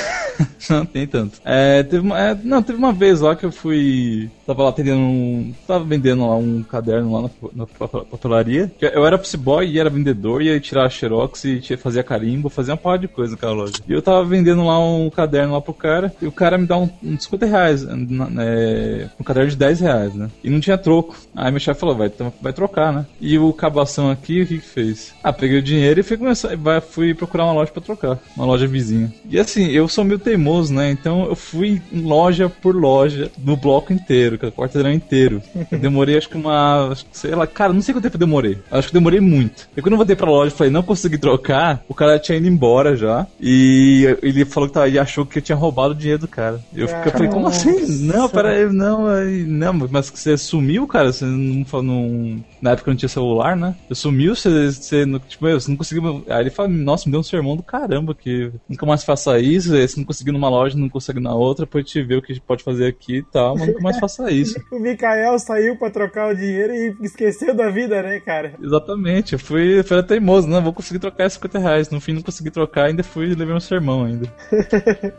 Não 0.70 0.86
tem 0.86 1.08
tanto. 1.08 1.40
É, 1.44 1.84
teve 1.84 2.02
uma, 2.04 2.20
é, 2.20 2.38
não, 2.44 2.62
teve 2.62 2.78
uma 2.78 2.92
vez 2.94 3.22
lá 3.22 3.36
que 3.36 3.46
eu 3.46 3.52
fui. 3.52 4.30
Tava 4.46 4.64
lá 4.64 4.70
atendendo 4.70 5.00
um. 5.00 5.54
Tava 5.68 5.84
vendendo 5.84 6.28
lá 6.28 6.36
um 6.38 6.62
caderno 6.64 7.14
lá 7.14 7.22
na, 7.24 7.30
na 7.54 7.66
pa- 7.66 7.88
papelaria. 7.88 8.72
Eu 8.80 9.06
era 9.06 9.16
office 9.16 9.36
boy 9.36 9.68
e 9.68 9.80
era 9.80 9.90
vendedor, 9.90 10.42
ia 10.42 10.60
tirar 10.60 10.90
xerox 10.90 11.44
e 11.46 11.62
fazia 11.78 12.04
carimbo, 12.04 12.50
fazia 12.50 12.74
uma 12.74 12.78
porra 12.78 13.00
de 13.00 13.08
coisa 13.08 13.34
naquela 13.34 13.54
loja. 13.54 13.74
E 13.88 13.94
eu 13.94 14.02
tava 14.02 14.24
vendendo 14.26 14.66
lá 14.66 14.80
um 14.80 15.10
caderno 15.10 15.54
lá 15.54 15.62
pro 15.62 15.74
cara, 15.74 16.14
e 16.22 16.26
o 16.28 16.32
cara 16.32 16.58
me 16.58 16.66
dá 16.66 16.78
um, 16.78 16.90
uns 17.04 17.24
50 17.24 17.46
reais, 17.46 17.84
na- 17.84 18.30
é, 18.44 19.08
um 19.20 19.24
caderno 19.24 19.50
de 19.50 19.56
10 19.56 19.80
reais, 19.80 20.14
né? 20.14 20.30
E 20.44 20.50
não 20.50 20.60
tinha 20.60 20.78
troco. 20.78 21.16
Aí 21.36 21.52
meu 21.52 21.60
chefe 21.60 21.80
falou, 21.80 21.96
vai, 21.96 22.08
então 22.08 22.34
vai 22.42 22.52
trocar, 22.54 22.92
né? 22.92 23.06
E 23.22 23.38
o 23.40 23.54
cabação 23.54 24.10
aqui, 24.12 24.42
o 24.42 24.48
que 24.48 24.58
que 24.60 24.66
fez? 24.68 25.14
Ah, 25.24 25.32
peguei 25.32 25.60
o 25.60 25.64
dinheiro 25.64 26.00
e 26.00 26.04
fui, 26.04 26.18
começar, 26.18 26.50
fui 26.90 27.14
procurar 27.14 27.46
uma 27.46 27.54
loja 27.54 27.72
pra 27.72 27.82
trocar. 27.82 28.20
Uma 28.36 28.46
loja 28.46 28.68
vizinha. 28.68 29.14
E 29.30 29.40
assim, 29.40 29.68
eu 29.70 29.88
sou 29.88 30.04
meio 30.04 30.20
teimoso, 30.20 30.49
né? 30.72 30.92
Então 30.92 31.26
eu 31.26 31.36
fui 31.36 31.82
loja 31.94 32.50
por 32.50 32.76
loja, 32.76 33.32
no 33.38 33.56
bloco 33.56 33.94
inteiro, 33.94 34.38
com 34.38 34.48
o 34.48 34.52
quarteirão 34.52 34.92
inteiro. 34.92 35.42
Eu 35.72 35.80
demorei 35.80 36.18
acho 36.18 36.30
que 36.30 36.38
uma. 36.38 36.90
acho 36.92 37.06
que, 37.06 37.18
Sei 37.18 37.32
lá, 37.36 37.46
cara, 37.48 37.74
não 37.74 37.82
sei 37.82 37.94
quanto 37.94 38.04
tempo 38.04 38.16
eu 38.16 38.20
demorei. 38.20 38.58
Acho 38.72 38.90
que 38.90 38.96
eu 38.96 39.00
demorei 39.00 39.20
muito. 39.20 39.68
E 39.76 39.82
quando 39.82 39.94
eu 39.94 39.98
voltei 39.98 40.16
pra 40.16 40.30
loja 40.30 40.54
e 40.54 40.58
falei, 40.58 40.72
não 40.72 40.84
consegui 40.84 41.18
trocar, 41.18 41.84
o 41.88 41.94
cara 41.94 42.18
tinha 42.20 42.38
ido 42.38 42.48
embora 42.48 42.96
já. 42.96 43.28
E 43.40 44.18
ele 44.22 44.46
falou 44.46 44.68
que 44.68 44.74
tava, 44.74 44.88
e 44.90 44.98
achou 45.00 45.26
que 45.26 45.38
eu 45.40 45.42
tinha 45.42 45.56
roubado 45.56 45.94
o 45.94 45.98
dinheiro 45.98 46.22
do 46.22 46.28
cara. 46.28 46.60
Eu, 46.76 46.88
fiquei- 46.88 47.08
eu 47.08 47.12
falei, 47.12 47.28
como 47.30 47.48
assim? 47.48 48.06
Não, 48.06 48.30
peraí, 48.30 48.66
não, 48.72 49.08
aí, 49.08 49.44
não, 49.44 49.74
mas 49.92 50.10
você 50.10 50.38
sumiu, 50.38 50.88
cara? 50.88 51.12
Você 51.12 51.26
não 51.26 51.66
falou. 51.66 51.86
Não... 51.86 52.44
Na 52.62 52.72
época 52.72 52.92
não 52.92 52.98
tinha 52.98 53.10
celular, 53.10 53.56
né? 53.56 53.74
Eu 53.90 53.96
sumiu, 53.96 54.36
você, 54.36 54.72
você, 54.72 55.06
não- 55.06 55.20
tipo, 55.20 55.48
você 55.50 55.70
não 55.70 55.78
conseguiu. 55.78 56.24
Aí 56.30 56.42
ele 56.42 56.50
fala, 56.50 56.70
nossa, 56.70 57.06
me 57.08 57.12
deu 57.12 57.20
um 57.22 57.24
sermão 57.24 57.56
do 57.56 57.64
caramba, 57.64 58.14
que 58.16 58.52
nunca 58.68 58.86
mais 58.86 59.04
faça 59.04 59.40
isso, 59.40 59.70
você 59.70 59.98
não 59.98 60.04
conseguiu 60.06 60.34
numa 60.40 60.50
loja, 60.50 60.78
não 60.78 60.90
consegue 60.90 61.20
na 61.20 61.34
outra, 61.34 61.66
depois 61.66 61.86
te 61.86 62.02
ver 62.02 62.18
o 62.18 62.22
que 62.22 62.40
pode 62.40 62.64
fazer 62.64 62.88
aqui 62.88 63.18
e 63.18 63.24
tal, 63.24 63.58
mas 63.58 63.68
nunca 63.68 63.82
mais 63.82 64.00
faça 64.00 64.32
isso. 64.32 64.60
O 64.72 64.80
Mikael 64.80 65.38
saiu 65.38 65.76
pra 65.78 65.90
trocar 65.90 66.32
o 66.32 66.36
dinheiro 66.36 66.74
e 66.74 66.96
esqueceu 67.02 67.54
da 67.54 67.70
vida, 67.70 68.02
né, 68.02 68.20
cara? 68.20 68.54
Exatamente, 68.62 69.34
eu 69.34 69.40
fui, 69.40 69.84
fui 69.84 70.02
teimoso, 70.04 70.48
não, 70.48 70.64
vou 70.64 70.74
conseguir 70.74 71.00
trocar 71.00 71.26
esses 71.26 71.36
50 71.36 71.60
reais. 71.60 71.90
No 71.90 72.00
fim 72.00 72.14
não 72.14 72.22
consegui 72.22 72.50
trocar, 72.50 72.86
ainda 72.86 73.04
fui 73.04 73.28
e 73.28 73.36
levei 73.36 73.54
um 73.54 73.60
sermão 73.60 74.06
ainda. 74.06 74.32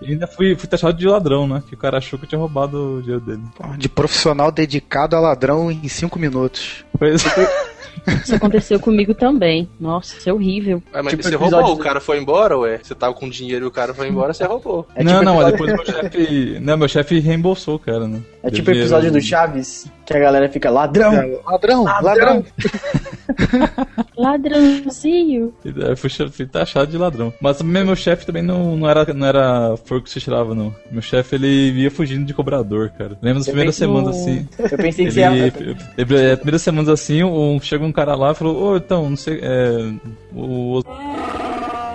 E 0.01 0.07
ainda 0.13 0.27
fui, 0.27 0.57
fui 0.57 0.69
taxado 0.69 0.97
de 0.97 1.07
ladrão, 1.07 1.47
né? 1.47 1.63
Que 1.69 1.75
o 1.75 1.79
cara 1.79 1.99
achou 1.99 2.19
que 2.19 2.25
eu 2.25 2.29
tinha 2.29 2.39
roubado 2.39 2.99
o 2.99 3.03
dinheiro 3.03 3.21
dele. 3.25 3.43
De 3.77 3.89
profissional 3.89 4.51
dedicado 4.51 5.17
a 5.17 5.21
ladrão 5.21 5.71
em 5.71 5.89
5 5.89 6.19
minutos. 6.19 6.85
Pois 6.99 7.23
Isso 8.23 8.35
aconteceu 8.35 8.79
comigo 8.81 9.15
também. 9.15 9.69
Nossa, 9.79 10.17
isso 10.17 10.29
é 10.29 10.33
horrível. 10.33 10.83
Ué, 10.95 11.03
mas 11.03 11.11
Tipo 11.11 11.23
você 11.23 11.35
episódio 11.35 11.57
roubou, 11.59 11.75
o 11.75 11.79
cara 11.79 12.01
foi 12.01 12.19
embora, 12.19 12.59
ué? 12.59 12.79
Você 12.83 12.95
tava 12.95 13.15
com 13.15 13.29
dinheiro 13.29 13.67
e 13.67 13.69
o 13.69 13.71
cara 13.71 13.93
foi 13.95 14.09
embora, 14.09 14.33
você 14.33 14.45
roubou. 14.45 14.87
É 14.95 15.03
não, 15.05 15.13
tipo 15.13 15.25
não, 15.25 15.37
mas 15.37 15.49
episódio- 15.49 15.67
depois 15.77 15.95
meu 15.97 16.03
chefe. 16.03 16.59
Não, 16.61 16.77
meu 16.77 16.89
chefe 16.89 17.19
reembolsou 17.21 17.77
o 17.77 17.79
cara, 17.79 18.07
né? 18.09 18.21
É 18.43 18.51
tipo 18.51 18.71
o 18.71 18.75
episódio 18.75 19.11
do 19.13 19.21
Chaves, 19.21 19.87
que 20.13 20.17
a 20.19 20.21
galera 20.21 20.49
fica 20.49 20.71
ladrão. 20.71 21.13
Ladrão, 21.47 21.85
ladrão. 21.85 22.45
Ladrãozinho. 24.17 25.55
Fui, 25.97 26.11
fui 26.31 26.47
taxado 26.47 26.91
de 26.91 26.99
ladrão. 26.99 27.33
Mas 27.41 27.59
também 27.59 27.85
meu 27.85 27.97
chefe 27.97 28.27
também 28.27 28.43
não, 28.43 28.77
não 28.77 28.89
era, 28.89 29.05
não 29.15 29.27
era 29.27 29.77
forco 29.85 30.05
que 30.05 30.11
você 30.11 30.21
tirava, 30.21 30.55
não. 30.55 30.75
Meu 30.91 31.01
chefe, 31.03 31.37
ele 31.37 31.71
ia 31.73 31.91
fugindo 31.91 32.25
de 32.27 32.35
cobrador, 32.35 32.91
cara. 32.91 33.17
Lembra 33.23 33.39
das 33.41 33.47
Eu 33.49 33.53
primeiras 33.53 33.77
semanas 33.77 34.17
no- 34.17 34.23
assim. 34.23 34.49
Eu 34.59 34.79
pensei 34.79 34.93
que 34.93 35.03
Ele, 35.03 35.11
você 35.13 35.21
ia... 35.21 35.53
ele- 35.97 36.27
é, 36.31 36.37
primeiras 36.37 36.63
semanas 36.63 36.89
assim, 36.89 37.23
um, 37.23 37.59
chega 37.61 37.85
um 37.85 37.93
cara 37.93 38.15
lá 38.15 38.33
e 38.33 38.35
falou, 38.35 38.63
ô, 38.73 38.77
então, 38.77 39.09
não 39.09 39.17
sei, 39.17 39.41
é, 39.43 39.93
o... 40.35 40.83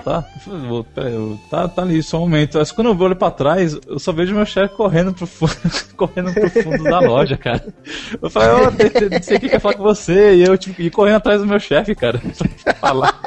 Tá, 0.06 0.24
Eu 0.36 0.40
falei, 0.40 0.70
"Ô, 0.70 0.84
peraí, 0.84 1.14
eu- 1.14 1.40
tá, 1.50 1.68
tá 1.68 1.82
ali, 1.82 2.04
só 2.04 2.18
um 2.18 2.22
momento. 2.22 2.60
Mas 2.60 2.72
quando 2.72 2.92
eu 2.92 3.00
olho 3.00 3.16
pra 3.16 3.32
trás, 3.32 3.76
eu 3.88 3.98
só 3.98 4.12
vejo 4.12 4.36
meu 4.36 4.46
chefe 4.46 4.76
correndo 4.76 5.12
pro 5.12 5.26
fundo, 5.26 5.52
correndo 5.98 6.32
pro 6.32 6.48
fundo 6.48 6.84
da 6.84 7.00
loja, 7.00 7.36
cara. 7.36 7.74
Eu 8.22 8.30
falei, 8.30 8.72
tem- 8.92 9.10
não 9.10 9.24
sei 9.24 9.38
o 9.38 9.40
que 9.40 9.50
quer 9.50 9.60
falar 9.60 9.74
com 9.74 9.82
você, 9.84 10.36
e 10.36 10.44
eu, 10.44 10.56
tipo, 10.60 10.80
ir 10.80 10.92
correndo 10.92 11.16
atrás 11.16 11.42
do 11.42 11.48
meu 11.48 11.60
chefe, 11.60 11.96
cara, 11.96 12.22
pra 12.64 12.74
falar. 12.76 13.20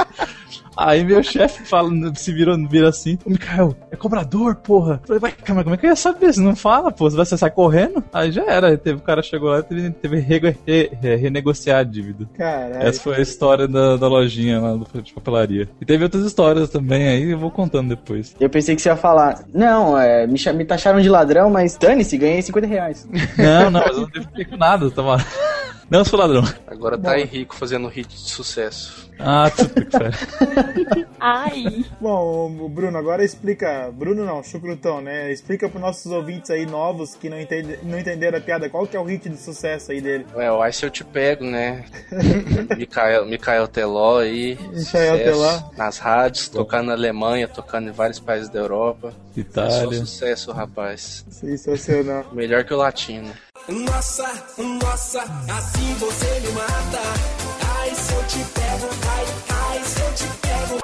Aí 0.78 1.02
meu 1.02 1.20
chefe 1.24 1.64
fala, 1.64 1.90
se 2.14 2.32
virou, 2.32 2.56
vira 2.68 2.88
assim, 2.88 3.18
ô 3.24 3.30
Mikael, 3.30 3.76
é 3.90 3.96
cobrador, 3.96 4.54
porra. 4.54 5.00
Eu 5.02 5.06
falei, 5.08 5.20
vai, 5.20 5.32
calma, 5.32 5.64
como 5.64 5.74
é 5.74 5.78
que 5.78 5.86
eu 5.86 5.90
ia 5.90 5.96
saber? 5.96 6.32
Você 6.32 6.40
não 6.40 6.54
fala, 6.54 6.92
pô, 6.92 7.10
você 7.10 7.36
sai 7.36 7.50
correndo? 7.50 8.02
Aí 8.12 8.30
já 8.30 8.44
era, 8.44 8.78
teve, 8.78 8.98
o 8.98 9.02
cara 9.02 9.20
chegou 9.20 9.50
lá 9.50 9.58
e 9.58 9.62
teve, 9.64 9.90
teve 9.90 10.22
que 10.22 10.28
re- 10.28 10.56
re- 10.64 10.90
re- 11.02 11.16
renegociar 11.16 11.80
a 11.80 11.82
dívida. 11.82 12.28
Caralho. 12.38 12.76
Essa 12.86 13.00
foi 13.00 13.16
a 13.16 13.20
história 13.20 13.66
da, 13.66 13.96
da 13.96 14.06
lojinha 14.06 14.60
lá 14.60 14.74
do, 14.74 15.02
de 15.02 15.12
papelaria. 15.12 15.68
E 15.80 15.84
teve 15.84 16.04
outras 16.04 16.24
histórias 16.24 16.70
também 16.70 17.08
aí, 17.08 17.30
eu 17.32 17.38
vou 17.38 17.50
contando 17.50 17.88
depois. 17.88 18.36
Eu 18.38 18.48
pensei 18.48 18.76
que 18.76 18.80
você 18.82 18.88
ia 18.88 18.96
falar, 18.96 19.44
não, 19.52 19.98
é, 19.98 20.28
me, 20.28 20.38
me 20.54 20.64
taxaram 20.64 21.00
de 21.00 21.08
ladrão, 21.08 21.50
mas 21.50 21.76
dane-se, 21.76 22.16
ganhei 22.16 22.40
50 22.40 22.66
reais. 22.68 23.08
Não, 23.36 23.70
não, 23.70 23.80
mas 23.80 23.96
eu 23.96 24.02
não 24.02 24.08
teve 24.08 24.44
com 24.44 24.56
nada, 24.56 24.88
tava... 24.90 25.16
Não, 25.90 26.04
sou 26.04 26.18
ladrão. 26.18 26.42
Agora 26.66 26.98
tá 26.98 27.18
Henrico 27.18 27.54
fazendo 27.56 27.88
hit 27.88 28.08
de 28.08 28.30
sucesso. 28.30 29.07
Ah, 29.18 29.50
puta 29.50 29.84
que. 29.84 31.06
Ai. 31.20 31.84
Bom, 32.00 32.50
o 32.60 32.68
Bruno, 32.68 32.96
agora 32.96 33.24
explica. 33.24 33.90
Bruno 33.92 34.24
não, 34.24 34.42
Chucrutão, 34.42 35.00
né? 35.00 35.32
Explica 35.32 35.68
pros 35.68 35.80
nossos 35.82 36.10
ouvintes 36.10 36.50
aí 36.50 36.64
novos 36.66 37.14
que 37.14 37.28
não, 37.28 37.40
entende, 37.40 37.78
não 37.82 37.98
entenderam 37.98 38.38
a 38.38 38.40
piada. 38.40 38.68
Qual 38.70 38.86
que 38.86 38.96
é 38.96 39.00
o 39.00 39.04
hit 39.04 39.28
de 39.28 39.36
sucesso 39.36 39.90
aí 39.92 40.00
dele? 40.00 40.26
Ué, 40.34 40.50
o 40.50 40.66
Ice 40.66 40.84
eu 40.84 40.90
te 40.90 41.04
pego, 41.04 41.44
né? 41.44 41.84
Mikael, 42.76 43.26
Mikael 43.26 43.66
Teló 43.66 44.18
aí. 44.20 44.56
Michael 44.56 44.74
sucesso 44.74 45.24
Teló. 45.24 45.62
Nas 45.76 45.98
rádios, 45.98 46.48
tocando 46.48 46.86
na 46.86 46.92
Alemanha, 46.92 47.48
tocando 47.48 47.88
em 47.88 47.92
vários 47.92 48.20
países 48.20 48.48
da 48.48 48.60
Europa. 48.60 49.12
É 49.36 49.40
só 49.40 49.40
Itália. 49.40 49.98
sucesso, 49.98 50.52
rapaz. 50.52 51.24
Sensacional. 51.30 52.26
Melhor 52.32 52.64
que 52.64 52.74
o 52.74 52.76
latino. 52.76 53.30
Nossa, 53.68 54.24
nossa, 54.56 55.22
assim 55.22 55.94
você 55.94 56.40
me 56.40 56.52
mata. 56.52 57.67
Ai, 57.80 57.94
se 57.94 58.12
eu 58.14 58.22
te 58.26 58.38
pego, 58.52 58.88
ai, 59.08 59.24
ai, 59.50 59.80
se 59.84 60.00
eu 60.00 60.14
te 60.14 60.36
pego. 60.38 60.78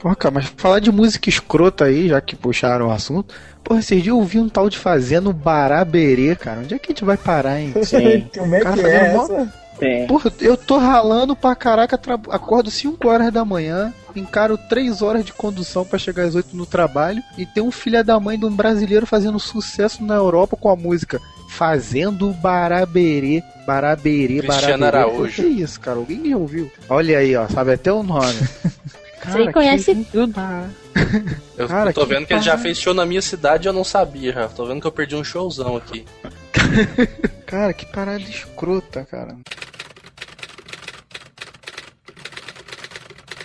Porra, 0.00 0.16
cara, 0.16 0.34
mas 0.34 0.46
falar 0.56 0.78
de 0.80 0.90
música 0.92 1.28
escrota 1.28 1.84
aí, 1.86 2.08
já 2.08 2.20
que 2.20 2.36
puxaram 2.36 2.88
o 2.88 2.90
assunto. 2.92 3.34
Porra, 3.64 3.80
esses 3.80 4.02
dias 4.02 4.14
eu 4.14 4.22
vi 4.22 4.38
um 4.38 4.48
tal 4.48 4.68
de 4.70 4.78
fazendo 4.78 5.32
Baraberê, 5.32 6.36
cara. 6.36 6.60
Onde 6.60 6.74
é 6.74 6.78
que 6.78 6.86
a 6.86 6.92
gente 6.94 7.04
vai 7.04 7.16
parar, 7.16 7.58
hein? 7.60 7.74
Sim. 7.82 8.28
Como 8.38 8.54
é 8.54 8.60
Cara, 8.60 8.76
que 8.76 8.86
é 8.88 9.12
mó- 9.12 9.24
essa? 9.24 9.52
Tem. 9.78 10.06
Porra, 10.06 10.32
eu 10.40 10.56
tô 10.56 10.78
ralando 10.78 11.34
pra 11.36 11.54
caraca, 11.54 11.98
tra... 11.98 12.14
acordo 12.30 12.70
5 12.70 13.08
horas 13.08 13.30
da 13.32 13.44
manhã, 13.44 13.92
encaro 14.18 14.56
3 14.56 15.02
horas 15.02 15.24
de 15.24 15.32
condução 15.32 15.84
pra 15.84 15.98
chegar 15.98 16.24
às 16.24 16.34
8 16.34 16.56
no 16.56 16.66
trabalho 16.66 17.22
e 17.36 17.46
tem 17.46 17.62
um 17.62 17.70
filho 17.70 18.02
da 18.04 18.18
mãe 18.18 18.38
de 18.38 18.44
um 18.44 18.54
brasileiro 18.54 19.06
fazendo 19.06 19.38
sucesso 19.38 20.04
na 20.04 20.14
Europa 20.14 20.56
com 20.56 20.68
a 20.68 20.76
música 20.76 21.20
Fazendo 21.48 22.32
Baraberê, 22.32 23.42
Baraberê, 23.66 24.40
Cristiano 24.40 24.80
Baraberê. 24.80 25.12
Araújo. 25.12 25.42
Que 25.42 25.48
isso, 25.48 25.80
cara? 25.80 25.96
Alguém 25.96 26.28
já 26.28 26.36
ouviu? 26.36 26.70
Olha 26.88 27.18
aí, 27.18 27.34
ó, 27.34 27.48
sabe 27.48 27.72
até 27.72 27.90
o 27.90 28.02
nome. 28.02 28.34
Você 29.24 29.38
aí 29.38 29.52
conhece 29.52 29.94
que... 29.94 30.04
tudo. 30.04 30.40
Eu 31.56 31.66
Cara, 31.68 31.92
tô 31.92 32.02
que 32.02 32.14
vendo 32.14 32.26
que 32.26 32.34
ele 32.34 32.42
já 32.42 32.56
fez 32.56 32.78
show 32.78 32.94
na 32.94 33.04
minha 33.04 33.22
cidade 33.22 33.66
e 33.66 33.68
eu 33.68 33.72
não 33.72 33.84
sabia 33.84 34.32
já. 34.32 34.48
Tô 34.48 34.66
vendo 34.66 34.80
que 34.80 34.86
eu 34.86 34.92
perdi 34.92 35.16
um 35.16 35.24
showzão 35.24 35.76
aqui. 35.76 36.04
Cara, 37.46 37.72
que 37.72 37.86
parada 37.86 38.20
escrota, 38.20 39.04
cara. 39.04 39.36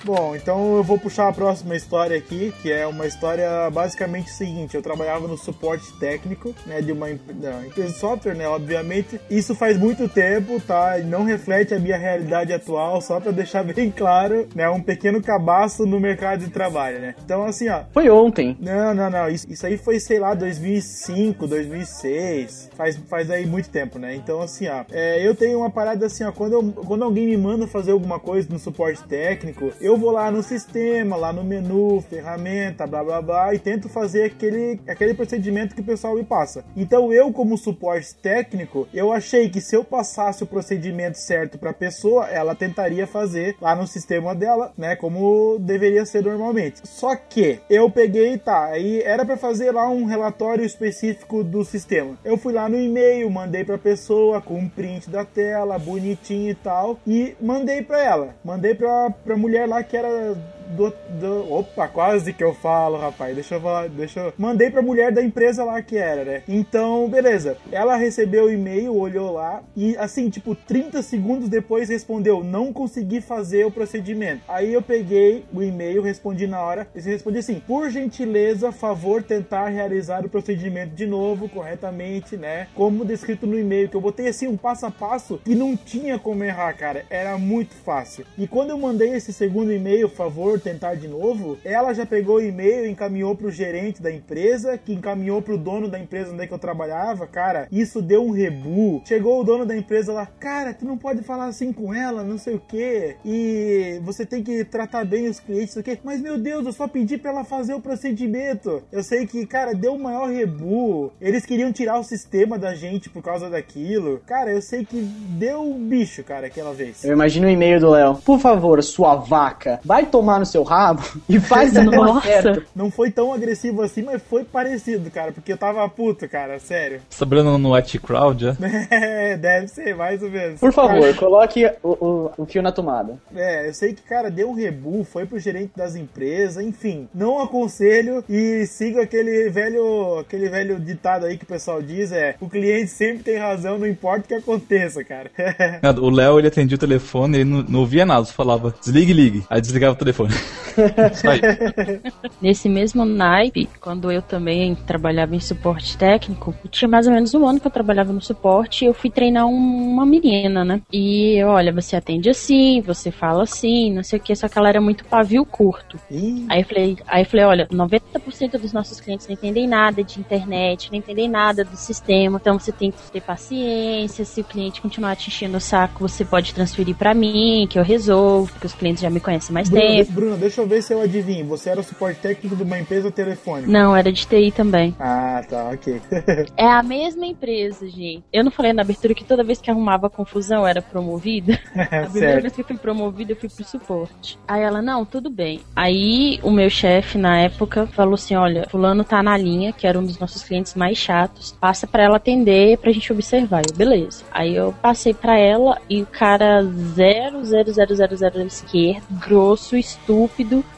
Bom, 0.04 0.36
então 0.36 0.78
eu 0.78 0.84
vou 0.84 0.98
puxar 0.98 1.28
a 1.28 1.34
próxima 1.34 1.76
história 1.76 2.18
aqui, 2.18 2.52
que 2.62 2.72
é 2.72 2.88
uma 2.88 3.06
história 3.06 3.70
basicamente 3.70 4.32
o 4.32 4.34
seguinte: 4.34 4.76
eu 4.76 4.82
trabalhava 4.82 5.28
no 5.28 5.38
suporte 5.38 5.92
técnico, 6.00 6.56
né, 6.66 6.82
de 6.82 6.92
uma 6.92 7.10
empresa 7.12 7.62
de 7.74 7.92
software, 7.94 8.34
né, 8.34 8.48
obviamente. 8.48 9.20
Isso 9.30 9.54
faz 9.54 9.78
muito 9.78 10.10
tempo, 10.10 10.60
tá? 10.60 10.98
Não 11.06 11.24
reflete 11.24 11.74
a 11.76 11.80
minha 11.80 11.98
realidade 11.98 12.52
atual, 12.52 13.00
só 13.00 13.20
pra 13.20 13.32
deixar 13.32 13.64
bem 13.64 13.92
claro, 13.96 14.48
né, 14.56 14.68
um 14.70 14.82
pequeno 14.82 15.22
cabaço 15.22 15.86
no 15.86 16.00
mercado 16.00 16.40
de 16.46 16.50
trabalho, 16.50 17.00
né. 17.00 17.14
Então, 17.24 17.44
assim, 17.46 17.70
ó, 17.70 17.84
Foi 17.94 18.10
ontem. 18.10 18.58
não, 18.60 18.96
não, 18.96 19.10
não. 19.10 19.30
Isso, 19.30 19.46
isso 19.52 19.66
aí 19.68 19.78
foi, 19.78 20.00
sei 20.00 20.18
lá, 20.18 20.34
2005, 20.34 21.46
2006. 21.48 22.70
Faz, 22.76 22.96
faz 23.08 23.30
aí 23.30 23.46
muito 23.46 23.70
tempo, 23.70 24.00
né? 24.00 24.16
Então, 24.16 24.42
assim, 24.42 24.68
ó. 24.68 24.84
é, 24.92 25.26
eu 25.26 25.36
tenho 25.36 25.60
uma 25.60 25.70
parada 25.70 26.08
assim, 26.08 26.24
ó. 26.24 26.32
Quando, 26.32 26.54
eu- 26.54 26.74
quando 26.88 27.04
alguém 27.04 27.28
me 27.28 27.38
manda 27.38 27.68
fazer 27.68 27.92
alguma 27.92 28.20
coisa 28.20 28.48
no 28.52 28.58
suporte 28.58 29.04
técnico, 29.04 29.72
eu 29.80 29.91
vou 29.98 30.12
lá 30.12 30.30
no 30.32 30.44
sistema, 30.44 31.16
lá 31.16 31.32
no 31.32 31.44
menu, 31.44 32.02
ferramenta, 32.02 32.88
blá 32.88 33.04
blá 33.04 33.22
blá, 33.22 33.54
e 33.54 33.60
tento 33.60 33.90
fazer 33.90 34.24
aquele, 34.24 34.80
aquele 34.88 35.14
procedimento 35.14 35.76
que 35.76 35.82
o 35.82 35.86
pessoal 35.86 36.16
me 36.16 36.24
passa. 36.24 36.64
Então, 36.76 37.12
eu, 37.12 37.32
como 37.32 37.58
suporte 37.58 38.16
técnico, 38.16 38.88
eu 38.94 39.12
achei 39.12 39.50
que 39.50 39.62
se 39.62 39.76
eu 39.76 39.84
passasse 39.84 40.44
o 40.44 40.48
procedimento 40.48 41.18
certo 41.18 41.58
pra 41.58 41.74
pessoa, 41.74 42.28
ela 42.28 42.56
tentaria 42.56 43.06
fazer 43.08 43.56
lá 43.62 43.76
no 43.76 43.88
sistema 43.88 44.34
dela, 44.36 44.74
né? 44.78 44.96
Como 44.96 45.58
deveria 45.60 46.06
ser 46.06 46.24
normalmente. 46.24 46.82
Só 46.84 47.16
que 47.16 47.60
eu 47.70 47.90
peguei, 47.90 48.38
tá, 48.38 48.66
aí 48.66 49.02
era 49.02 49.26
pra 49.26 49.38
fazer 49.38 49.72
lá 49.72 49.90
um 49.90 50.06
relatório 50.06 50.66
específico 50.66 51.44
do 51.44 51.64
sistema. 51.64 52.18
Eu 52.24 52.38
fui 52.38 52.54
lá 52.54 52.68
no 52.68 52.80
e-mail, 52.80 53.30
mandei 53.30 53.64
pra 53.64 53.78
pessoa 53.78 54.42
com 54.42 54.56
um 54.56 54.70
print 54.70 55.10
da 55.10 55.26
tela, 55.26 55.78
bonitinho 55.80 56.52
e 56.52 56.56
tal, 56.56 57.00
e 57.06 57.36
mandei 57.42 57.82
pra 57.82 58.02
ela. 58.02 58.36
Mandei 58.44 58.76
pra, 58.76 59.10
pra 59.24 59.38
mulher 59.38 59.68
lá 59.68 59.81
que 59.84 59.98
era 59.98 60.36
do, 60.76 60.94
do- 61.20 61.52
Opa, 61.54 61.88
quase 61.88 62.34
que 62.34 62.44
eu 62.44 62.54
falo, 62.54 62.98
rapaz. 62.98 63.34
Deixa 63.36 63.56
eu 63.56 63.62
falar. 63.62 63.90
Deixa 63.90 64.20
eu. 64.20 64.34
Mandei 64.38 64.70
pra 64.70 64.82
mulher 64.82 65.12
da 65.12 65.22
empresa 65.24 65.64
lá 65.64 65.82
que 65.82 65.98
era, 65.98 66.24
né? 66.24 66.44
Então, 66.48 67.08
beleza. 67.10 67.58
Ela 67.72 67.96
recebeu 67.96 68.46
o 68.46 68.52
e-mail, 68.52 68.96
olhou 68.96 69.32
lá 69.32 69.62
e, 69.76 69.96
assim, 69.98 70.30
tipo, 70.30 70.56
30 70.56 71.02
segundos 71.02 71.50
depois 71.50 71.90
respondeu: 71.90 72.44
Não 72.44 72.72
consegui 72.72 73.22
fazer 73.22 73.66
o 73.66 73.72
procedimento. 73.72 74.42
Aí 74.48 74.74
eu 74.74 74.82
peguei 74.82 75.46
o 75.54 75.62
e-mail, 75.62 76.02
respondi 76.02 76.48
na 76.48 76.62
hora. 76.62 76.88
E 76.96 77.00
respondi 77.02 77.40
assim: 77.40 77.60
Por 77.60 77.90
gentileza, 77.90 78.72
favor 78.72 79.24
tentar 79.24 79.68
realizar 79.70 80.26
o 80.26 80.30
procedimento 80.30 80.96
de 80.96 81.06
novo, 81.06 81.50
corretamente, 81.50 82.38
né? 82.38 82.68
Como 82.76 83.04
descrito 83.06 83.46
no 83.48 83.58
e-mail, 83.60 83.90
que 83.90 83.96
eu 83.96 84.02
botei 84.02 84.28
assim 84.28 84.48
um 84.48 84.58
passo 84.58 84.86
a 84.86 84.92
passo 84.92 85.40
e 85.46 85.56
não 85.56 85.76
tinha 85.76 86.18
como 86.20 86.44
errar, 86.44 86.74
cara. 86.78 87.06
Era 87.10 87.38
muito 87.38 87.74
fácil. 87.76 88.26
E 88.38 88.48
quando 88.48 88.70
eu 88.70 88.78
mandei 88.78 89.14
esse 89.14 89.34
segundo 89.34 89.72
e-mail, 89.74 90.08
favor 90.10 90.60
tentar 90.62 90.96
de 90.96 91.08
novo, 91.08 91.58
ela 91.66 91.94
já 91.94 92.06
pegou 92.06 92.38
o 92.38 92.42
e-mail 92.42 92.92
encaminhou 92.92 93.36
pro 93.36 93.50
gerente 93.50 94.02
da 94.02 94.12
empresa, 94.12 94.78
que 94.78 94.94
encaminhou 94.94 95.42
pro 95.42 95.58
dono 95.58 95.88
da 95.88 96.00
empresa 96.00 96.32
onde 96.32 96.44
é 96.44 96.48
que 96.48 96.54
eu 96.54 96.60
trabalhava, 96.60 97.26
cara. 97.26 97.68
Isso 97.72 98.02
deu 98.02 98.24
um 98.24 98.32
rebu. 98.32 99.02
Chegou 99.06 99.42
o 99.42 99.44
dono 99.44 99.66
da 99.66 99.76
empresa 99.76 100.14
lá, 100.14 100.26
cara, 100.26 100.74
tu 100.74 100.86
não 100.86 100.98
pode 100.98 101.24
falar 101.24 101.46
assim 101.46 101.74
com 101.74 101.94
ela, 101.94 102.24
não 102.24 102.38
sei 102.38 102.56
o 102.56 102.60
que. 102.60 103.16
E 103.26 104.00
você 104.04 104.26
tem 104.26 104.44
que 104.44 104.64
tratar 104.64 105.06
bem 105.06 105.28
os 105.28 105.40
clientes, 105.40 105.76
o 105.76 105.84
quê. 105.84 105.98
Mas 106.04 106.22
meu 106.22 106.38
Deus, 106.38 106.66
eu 106.66 106.74
só 106.74 106.88
pedi 106.88 107.18
pra 107.18 107.32
ela 107.32 107.44
fazer 107.44 107.74
o 107.74 107.82
procedimento. 107.82 108.84
Eu 108.92 109.04
sei 109.04 109.26
que, 109.26 109.46
cara, 109.46 109.74
deu 109.74 109.96
o 109.96 110.00
maior 110.02 110.30
rebu. 110.30 111.12
Eles 111.20 111.46
queriam 111.46 111.72
tirar 111.72 112.00
o 112.00 112.04
sistema 112.04 112.58
da 112.58 112.76
gente 112.76 113.10
por 113.10 113.24
causa 113.24 113.50
daquilo. 113.50 114.22
Cara, 114.26 114.52
eu 114.52 114.62
sei 114.62 114.86
que 114.86 115.02
deu 115.02 115.62
um 115.62 115.88
bicho, 115.88 116.24
cara, 116.24 116.48
aquela 116.48 116.74
vez. 116.74 117.04
Eu 117.04 117.14
imagino 117.14 117.48
o 117.48 117.50
e-mail 117.50 117.80
do 117.80 117.90
Léo. 117.90 118.16
Por 118.16 118.40
favor, 118.40 118.82
sua 118.84 119.16
vaca, 119.16 119.80
vai 119.84 120.06
tomar 120.06 120.40
no 120.40 120.46
seu 120.52 120.64
rabo 120.64 121.02
e 121.28 121.40
faz 121.40 121.74
negócio 121.74 122.14
Nossa. 122.14 122.28
certo. 122.28 122.64
Não 122.76 122.92
foi 122.92 123.12
tão 123.12 123.34
agressivo 123.34 123.82
assim, 123.82 124.02
mas 124.02 124.22
foi 124.22 124.44
parecido, 124.44 125.10
cara, 125.10 125.32
porque 125.32 125.54
eu 125.54 125.58
tava 125.58 125.88
puto, 125.90 126.28
cara, 126.28 126.60
sério. 126.60 127.02
Trabalhando 127.18 127.58
no 127.58 127.74
White 127.74 128.00
Crowd, 128.00 128.44
já? 128.44 128.58
É, 128.90 129.38
deve 129.38 129.68
ser, 129.68 129.96
mais 129.96 130.22
ou 130.22 130.30
menos. 130.30 130.60
Por 130.60 130.74
favor, 130.74 131.00
Cara, 131.00 131.14
coloque 131.14 131.66
o, 131.82 131.90
o, 131.90 132.32
o 132.38 132.46
fio 132.46 132.62
na 132.62 132.72
tomada. 132.72 133.18
É, 133.36 133.70
eu 133.70 133.74
sei 133.74 133.94
que, 133.94 134.02
cara, 134.02 134.30
deu 134.30 134.50
um 134.50 134.54
rebu, 134.54 135.04
foi 135.04 135.26
pro 135.26 135.40
gerente 135.40 135.72
das 135.76 135.96
empresas, 135.96 136.64
enfim. 136.64 137.08
Não 137.14 137.42
aconselho 137.42 138.24
e 138.30 138.66
siga 138.66 139.04
aquele 139.04 139.50
velho, 139.50 140.20
aquele 140.20 140.50
velho 140.50 140.80
ditado 140.80 141.26
aí 141.26 141.38
que 141.38 141.44
o 141.44 141.48
pessoal 141.48 141.82
diz, 141.82 142.12
é, 142.12 142.36
o 142.40 142.50
cliente 142.50 142.92
sempre 142.92 143.24
tem 143.24 143.38
razão, 143.38 143.78
não 143.78 143.88
importa 143.88 144.26
o 144.26 144.28
que 144.28 144.34
aconteça, 144.34 145.04
cara. 145.04 145.32
O 146.02 146.10
Léo, 146.10 146.40
ele 146.40 146.48
atendia 146.48 146.76
o 146.76 146.80
telefone, 146.80 147.40
ele 147.40 147.50
não, 147.50 147.64
não 147.64 147.80
ouvia 147.82 148.06
nada, 148.06 148.26
só 148.26 148.34
falava, 148.34 148.74
desligue, 148.82 149.14
ligue. 149.14 149.44
Aí 149.50 149.62
desligava 149.62 149.94
o 149.94 149.98
telefone. 149.98 150.31
Nesse 152.42 152.70
mesmo 152.70 153.06
naipe, 153.06 153.68
quando 153.80 154.12
eu 154.12 154.22
também 154.22 154.76
trabalhava 154.76 155.36
em 155.36 155.40
suporte 155.40 155.98
técnico, 155.98 156.54
tinha 156.70 156.88
mais 156.88 157.08
ou 157.08 157.14
menos 157.14 157.34
um 157.34 157.48
ano 157.48 157.60
que 157.60 157.68
eu 157.68 157.72
trabalhava 157.72 158.14
no 158.14 158.22
suporte 158.22 158.84
e 158.84 158.88
eu 158.88 158.94
fui 158.94 159.10
treinar 159.10 159.46
um- 159.46 159.92
uma 159.92 160.06
menina, 160.06 160.64
né? 160.64 160.82
E 160.92 161.42
olha, 161.44 161.72
você 161.72 161.96
atende 161.96 162.30
assim, 162.30 162.82
você 162.82 163.12
fala 163.12 163.44
assim, 163.44 163.94
não 163.94 164.04
sei 164.04 164.20
o 164.20 164.22
que, 164.22 164.36
só 164.36 164.48
que 164.48 164.58
ela 164.58 164.70
era 164.70 164.82
muito 164.82 165.06
pavio 165.06 165.46
curto. 165.46 166.00
Ih, 166.10 166.46
Aí 166.50 166.62
eu 166.62 166.66
falei, 166.66 166.98
aí 167.08 167.22
eu 167.22 167.26
falei, 167.26 167.46
olha, 167.46 167.68
90% 167.72 168.58
dos 168.58 168.74
nossos 168.74 169.00
clientes 169.00 169.28
não 169.28 169.34
entendem 169.34 169.68
nada 169.68 170.04
de 170.04 170.20
internet, 170.20 170.90
não 170.92 170.98
entendem 170.98 171.30
nada 171.30 171.64
do 171.64 171.78
sistema, 171.78 172.38
então 172.42 172.60
você 172.60 172.72
tem 172.72 172.92
que 172.92 172.98
ter 173.12 173.22
paciência. 173.22 174.26
Se 174.26 174.42
o 174.42 174.44
cliente 174.44 174.82
continuar 174.82 175.16
te 175.16 175.30
enchendo 175.30 175.58
o 175.58 175.62
saco, 175.62 176.08
você 176.08 176.26
pode 176.26 176.54
transferir 176.54 176.96
pra 176.96 177.14
mim, 177.14 177.68
que 177.70 177.80
eu 177.80 177.84
resolvo, 177.84 178.52
porque 178.52 178.68
os 178.68 178.74
clientes 178.74 179.02
já 179.02 179.10
me 179.10 179.20
conhecem 179.20 179.52
há 179.52 179.54
mais 179.54 179.70
Bruno, 179.70 179.86
tempo. 179.86 180.12
Bruno, 180.22 180.38
deixa 180.38 180.62
eu 180.62 180.68
ver 180.68 180.84
se 180.84 180.94
eu 180.94 181.02
adivinho. 181.02 181.48
Você 181.48 181.72
era 181.72 181.80
o 181.80 181.84
suporte 181.84 182.20
técnico 182.20 182.56
de 182.56 182.62
uma 182.62 182.78
empresa 182.78 183.10
telefônica. 183.10 183.72
Não, 183.72 183.96
era 183.96 184.12
de 184.12 184.28
TI 184.28 184.52
também. 184.52 184.96
Ah, 185.00 185.44
tá, 185.50 185.70
ok. 185.70 186.00
É 186.56 186.68
a 186.68 186.84
mesma 186.84 187.26
empresa, 187.26 187.88
gente. 187.88 188.24
Eu 188.32 188.44
não 188.44 188.52
falei 188.52 188.72
na 188.72 188.84
abertura 188.84 189.16
que 189.16 189.24
toda 189.24 189.44
vez 189.44 189.60
que 189.60 189.72
arrumava 189.72 190.10
confusão 190.10 190.68
era 190.68 190.82
promovida. 190.82 191.58
A 191.74 192.08
primeira 192.08 192.42
vez 192.42 192.54
que 192.54 192.62
eu 192.62 192.66
fui 192.66 192.78
promovida, 192.78 193.32
eu 193.32 193.36
fui 193.36 193.50
pro 193.50 193.66
suporte. 193.66 194.38
Aí 194.48 194.62
ela, 194.62 194.82
não, 194.82 195.04
tudo 195.06 195.30
bem. 195.30 195.62
Aí 195.76 196.40
o 196.44 196.52
meu 196.52 196.70
chefe, 196.70 197.18
na 197.18 197.40
época, 197.40 197.88
falou 197.88 198.14
assim: 198.14 198.36
olha, 198.36 198.68
fulano 198.70 199.04
tá 199.04 199.24
na 199.24 199.36
linha, 199.38 199.74
que 199.74 199.88
era 199.88 199.98
um 199.98 200.06
dos 200.06 200.20
nossos 200.20 200.44
clientes 200.44 200.76
mais 200.76 200.98
chatos. 200.98 201.56
Passa 201.60 201.88
pra 201.88 202.04
ela 202.04 202.18
atender 202.18 202.78
pra 202.78 202.92
gente 202.92 203.12
observar. 203.12 203.64
Eu, 203.68 203.76
beleza. 203.76 204.24
Aí 204.32 204.56
eu 204.56 204.74
passei 204.82 205.14
pra 205.14 205.38
ela 205.38 205.80
e 205.90 206.02
o 206.04 206.06
cara 206.06 206.62
00000 206.62 208.46
esquerdo, 208.46 209.04
grosso, 209.10 209.76
estúpido. 209.76 210.11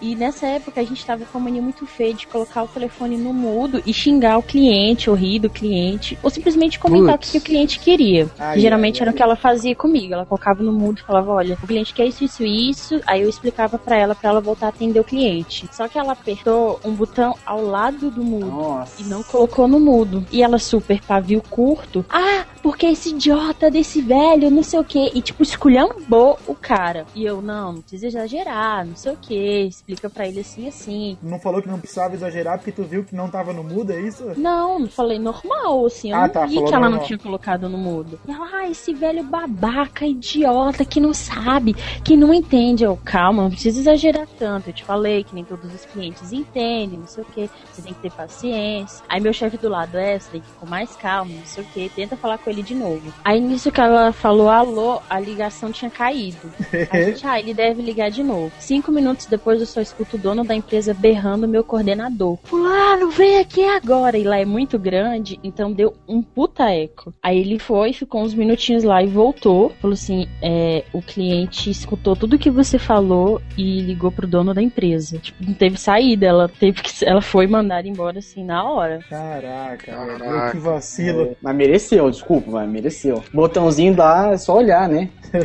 E 0.02 0.16
nessa 0.16 0.48
época 0.48 0.82
a 0.82 0.84
gente 0.84 1.06
tava 1.06 1.26
com 1.26 1.38
uma 1.38 1.46
mania 1.46 1.62
muito 1.62 1.86
feia 1.86 2.14
de 2.14 2.28
colocar 2.28 2.64
o 2.64 2.68
telefone 2.68 3.18
no 3.18 3.34
mudo 3.34 3.82
e 3.86 3.94
xingar 3.94 4.38
o 4.38 4.44
cliente, 4.44 5.10
ou 5.10 5.16
rir 5.16 5.40
do 5.40 5.50
cliente, 5.50 6.18
ou 6.22 6.30
simplesmente 6.30 6.80
comentar 6.80 7.18
Putz. 7.18 7.30
o 7.30 7.32
que 7.32 7.38
o 7.38 7.42
cliente 7.42 7.80
queria. 7.80 8.30
Ai, 8.38 8.60
Geralmente 8.60 8.98
ai, 8.98 9.04
era 9.04 9.12
ai. 9.12 9.14
o 9.14 9.18
que 9.18 9.24
ela 9.24 9.36
fazia 9.36 9.76
comigo. 9.76 10.14
Ela 10.14 10.26
colocava 10.26 10.64
no 10.64 10.72
mudo 10.72 11.00
e 11.00 11.04
falava: 11.04 11.32
Olha, 11.32 11.58
o 11.62 11.68
cliente 11.68 11.94
quer 11.94 12.06
isso, 12.06 12.24
isso 12.24 12.44
isso. 12.44 13.02
Aí 13.06 13.22
eu 13.22 13.30
explicava 13.30 13.78
pra 13.78 13.98
ela, 13.98 14.16
pra 14.16 14.30
ela 14.30 14.42
voltar 14.42 14.68
a 14.68 14.70
atender 14.70 15.00
o 15.00 15.04
cliente. 15.04 15.68
Só 15.72 15.88
que 15.88 15.98
ela 15.98 16.14
apertou 16.14 16.80
um 16.84 16.92
botão 16.92 17.36
ao 17.46 17.64
lado 17.64 18.10
do 18.10 18.24
mudo. 18.24 18.46
Nossa. 18.46 19.02
E 19.02 19.06
não 19.06 19.24
colocou 19.24 19.68
no 19.68 19.80
mudo. 19.80 20.26
E 20.32 20.44
ela 20.44 20.60
super 20.60 21.02
pavio 21.02 21.42
curto. 21.50 22.06
Ah, 22.10 22.46
porque 22.62 22.86
esse 22.88 23.10
idiota 23.10 23.70
desse 23.70 24.02
velho, 24.02 24.50
não 24.50 24.64
sei 24.64 24.80
o 24.80 24.84
que. 24.84 25.12
E 25.14 25.22
tipo, 25.22 25.44
esculhambou 25.44 26.40
o 26.48 26.56
cara. 26.56 27.06
E 27.16 27.26
eu, 27.26 27.42
não, 27.42 27.74
não 27.74 27.82
precisa 27.82 28.08
exagerar, 28.08 28.86
não 28.86 28.96
sei 28.96 29.14
o 29.14 29.18
que. 29.28 29.64
Explica 29.68 30.10
pra 30.10 30.28
ele 30.28 30.40
assim, 30.42 30.68
assim. 30.68 31.18
Não 31.22 31.40
falou 31.40 31.62
que 31.62 31.68
não 31.68 31.80
precisava 31.80 32.14
exagerar 32.16 32.58
porque 32.58 32.72
tu 32.72 32.84
viu 32.84 33.04
que 33.04 33.16
não 33.16 33.30
tava 33.30 33.54
no 33.54 33.64
mudo, 33.64 33.92
é 33.92 34.02
isso? 34.02 34.32
Não, 34.38 34.80
não 34.80 34.88
falei 34.88 35.20
normal, 35.20 35.86
assim. 35.86 36.12
Eu 36.12 36.18
Ah, 36.18 36.22
não 36.22 36.30
tá, 36.30 36.46
vi 36.46 36.54
que 36.56 36.60
ela 36.60 36.72
normal. 36.82 36.92
não 36.92 37.00
tinha 37.00 37.18
colocado 37.20 37.68
no 37.70 37.78
mudo. 37.78 38.20
E 38.28 38.32
ela, 38.32 38.48
ah, 38.54 38.70
esse 38.70 38.94
velho 38.94 39.24
babaca, 39.24 40.06
idiota, 40.06 40.84
que 40.86 41.00
não 41.00 41.14
sabe, 41.14 41.74
que 42.04 42.16
não 42.16 42.34
entende. 42.34 42.84
Eu, 42.84 42.98
calma, 43.04 43.44
não 43.44 43.50
precisa 43.52 43.80
exagerar 43.80 44.28
tanto. 44.38 44.70
Eu 44.70 44.74
te 44.74 44.84
falei 44.84 45.24
que 45.24 45.34
nem 45.36 45.44
todos 45.44 45.74
os 45.74 45.86
clientes 45.86 46.32
entendem, 46.34 47.00
não 47.00 47.08
sei 47.08 47.24
o 47.24 47.28
que. 47.28 47.50
Você 47.72 47.82
tem 47.82 47.94
que 47.94 48.02
ter 48.02 48.12
paciência. 48.12 49.04
Aí 49.10 49.20
meu 49.22 49.34
chefe 49.34 49.58
do 49.58 49.70
lado, 49.70 49.98
é, 49.98 50.20
você 50.20 50.32
tem 50.32 50.42
que 50.42 50.48
com 50.60 50.66
mais 50.66 50.96
calma, 50.96 51.32
não 51.34 51.46
sei 51.46 51.64
o 51.64 51.68
que. 51.68 51.90
Tenta 51.90 52.16
falar 52.18 52.38
com 52.38 52.50
ele 52.50 52.64
de 52.64 52.76
novo. 52.76 53.14
Aí 53.24 53.40
nisso 53.40 53.72
que 53.72 53.80
ela 53.82 54.12
falou 54.12 54.50
alô, 54.50 55.02
a 55.10 55.20
ligação 55.20 55.72
tinha 55.72 55.90
caído. 55.92 56.52
A 56.92 57.02
gente, 57.02 57.26
ah, 57.26 57.40
ele 57.40 57.54
deve 57.54 57.82
ligar 57.82 58.10
de 58.10 58.24
novo. 58.24 58.52
Cinco 58.60 58.92
minutos 58.92 59.13
depois 59.30 59.60
eu 59.60 59.66
só 59.66 59.82
escuto 59.82 60.16
o 60.16 60.20
dono 60.20 60.44
da 60.44 60.56
empresa 60.56 60.94
berrando 60.94 61.46
o 61.46 61.50
meu 61.50 61.64
coordenador. 61.64 62.38
Fulano, 62.44 63.10
vem 63.10 63.40
aqui 63.40 63.64
agora. 63.64 64.18
E 64.18 64.24
lá 64.24 64.38
é 64.40 64.46
muito 64.46 64.78
grande, 64.78 65.40
então 65.44 65.72
deu 65.72 65.94
um 66.08 66.22
puta 66.22 66.70
eco. 66.70 67.14
Aí 67.22 67.40
ele 67.40 67.60
foi, 67.60 67.94
ficou 67.94 68.22
uns 68.22 68.34
minutinhos 68.34 68.84
lá 68.84 69.02
e 69.02 69.08
voltou. 69.08 69.72
Falou 69.82 69.94
assim: 69.94 70.28
é, 70.42 70.84
o 70.94 71.02
cliente 71.02 71.70
escutou 71.70 72.16
tudo 72.16 72.38
que 72.40 72.50
você 72.50 72.78
falou 72.78 73.42
e 73.58 73.82
ligou 73.82 74.12
pro 74.12 74.28
dono 74.28 74.54
da 74.54 74.62
empresa. 74.62 75.18
Tipo, 75.20 75.44
não 75.44 75.54
teve 75.54 75.80
saída, 75.80 76.26
ela 76.26 76.50
teve 76.50 76.82
que. 76.82 77.06
Ela 77.06 77.22
foi 77.22 77.48
mandada 77.48 77.88
embora 77.88 78.20
assim 78.20 78.44
na 78.44 78.64
hora. 78.64 79.00
Caraca, 79.10 79.92
Caraca. 79.92 80.52
que 80.52 80.58
vacilo. 80.58 81.36
Mas 81.42 81.56
mereceu, 81.56 82.10
desculpa. 82.10 82.52
mas 82.52 82.70
mereceu. 82.70 83.24
Botãozinho 83.34 83.96
lá, 83.96 84.32
é 84.32 84.38
só 84.38 84.58
olhar, 84.58 84.88
né? 84.88 85.10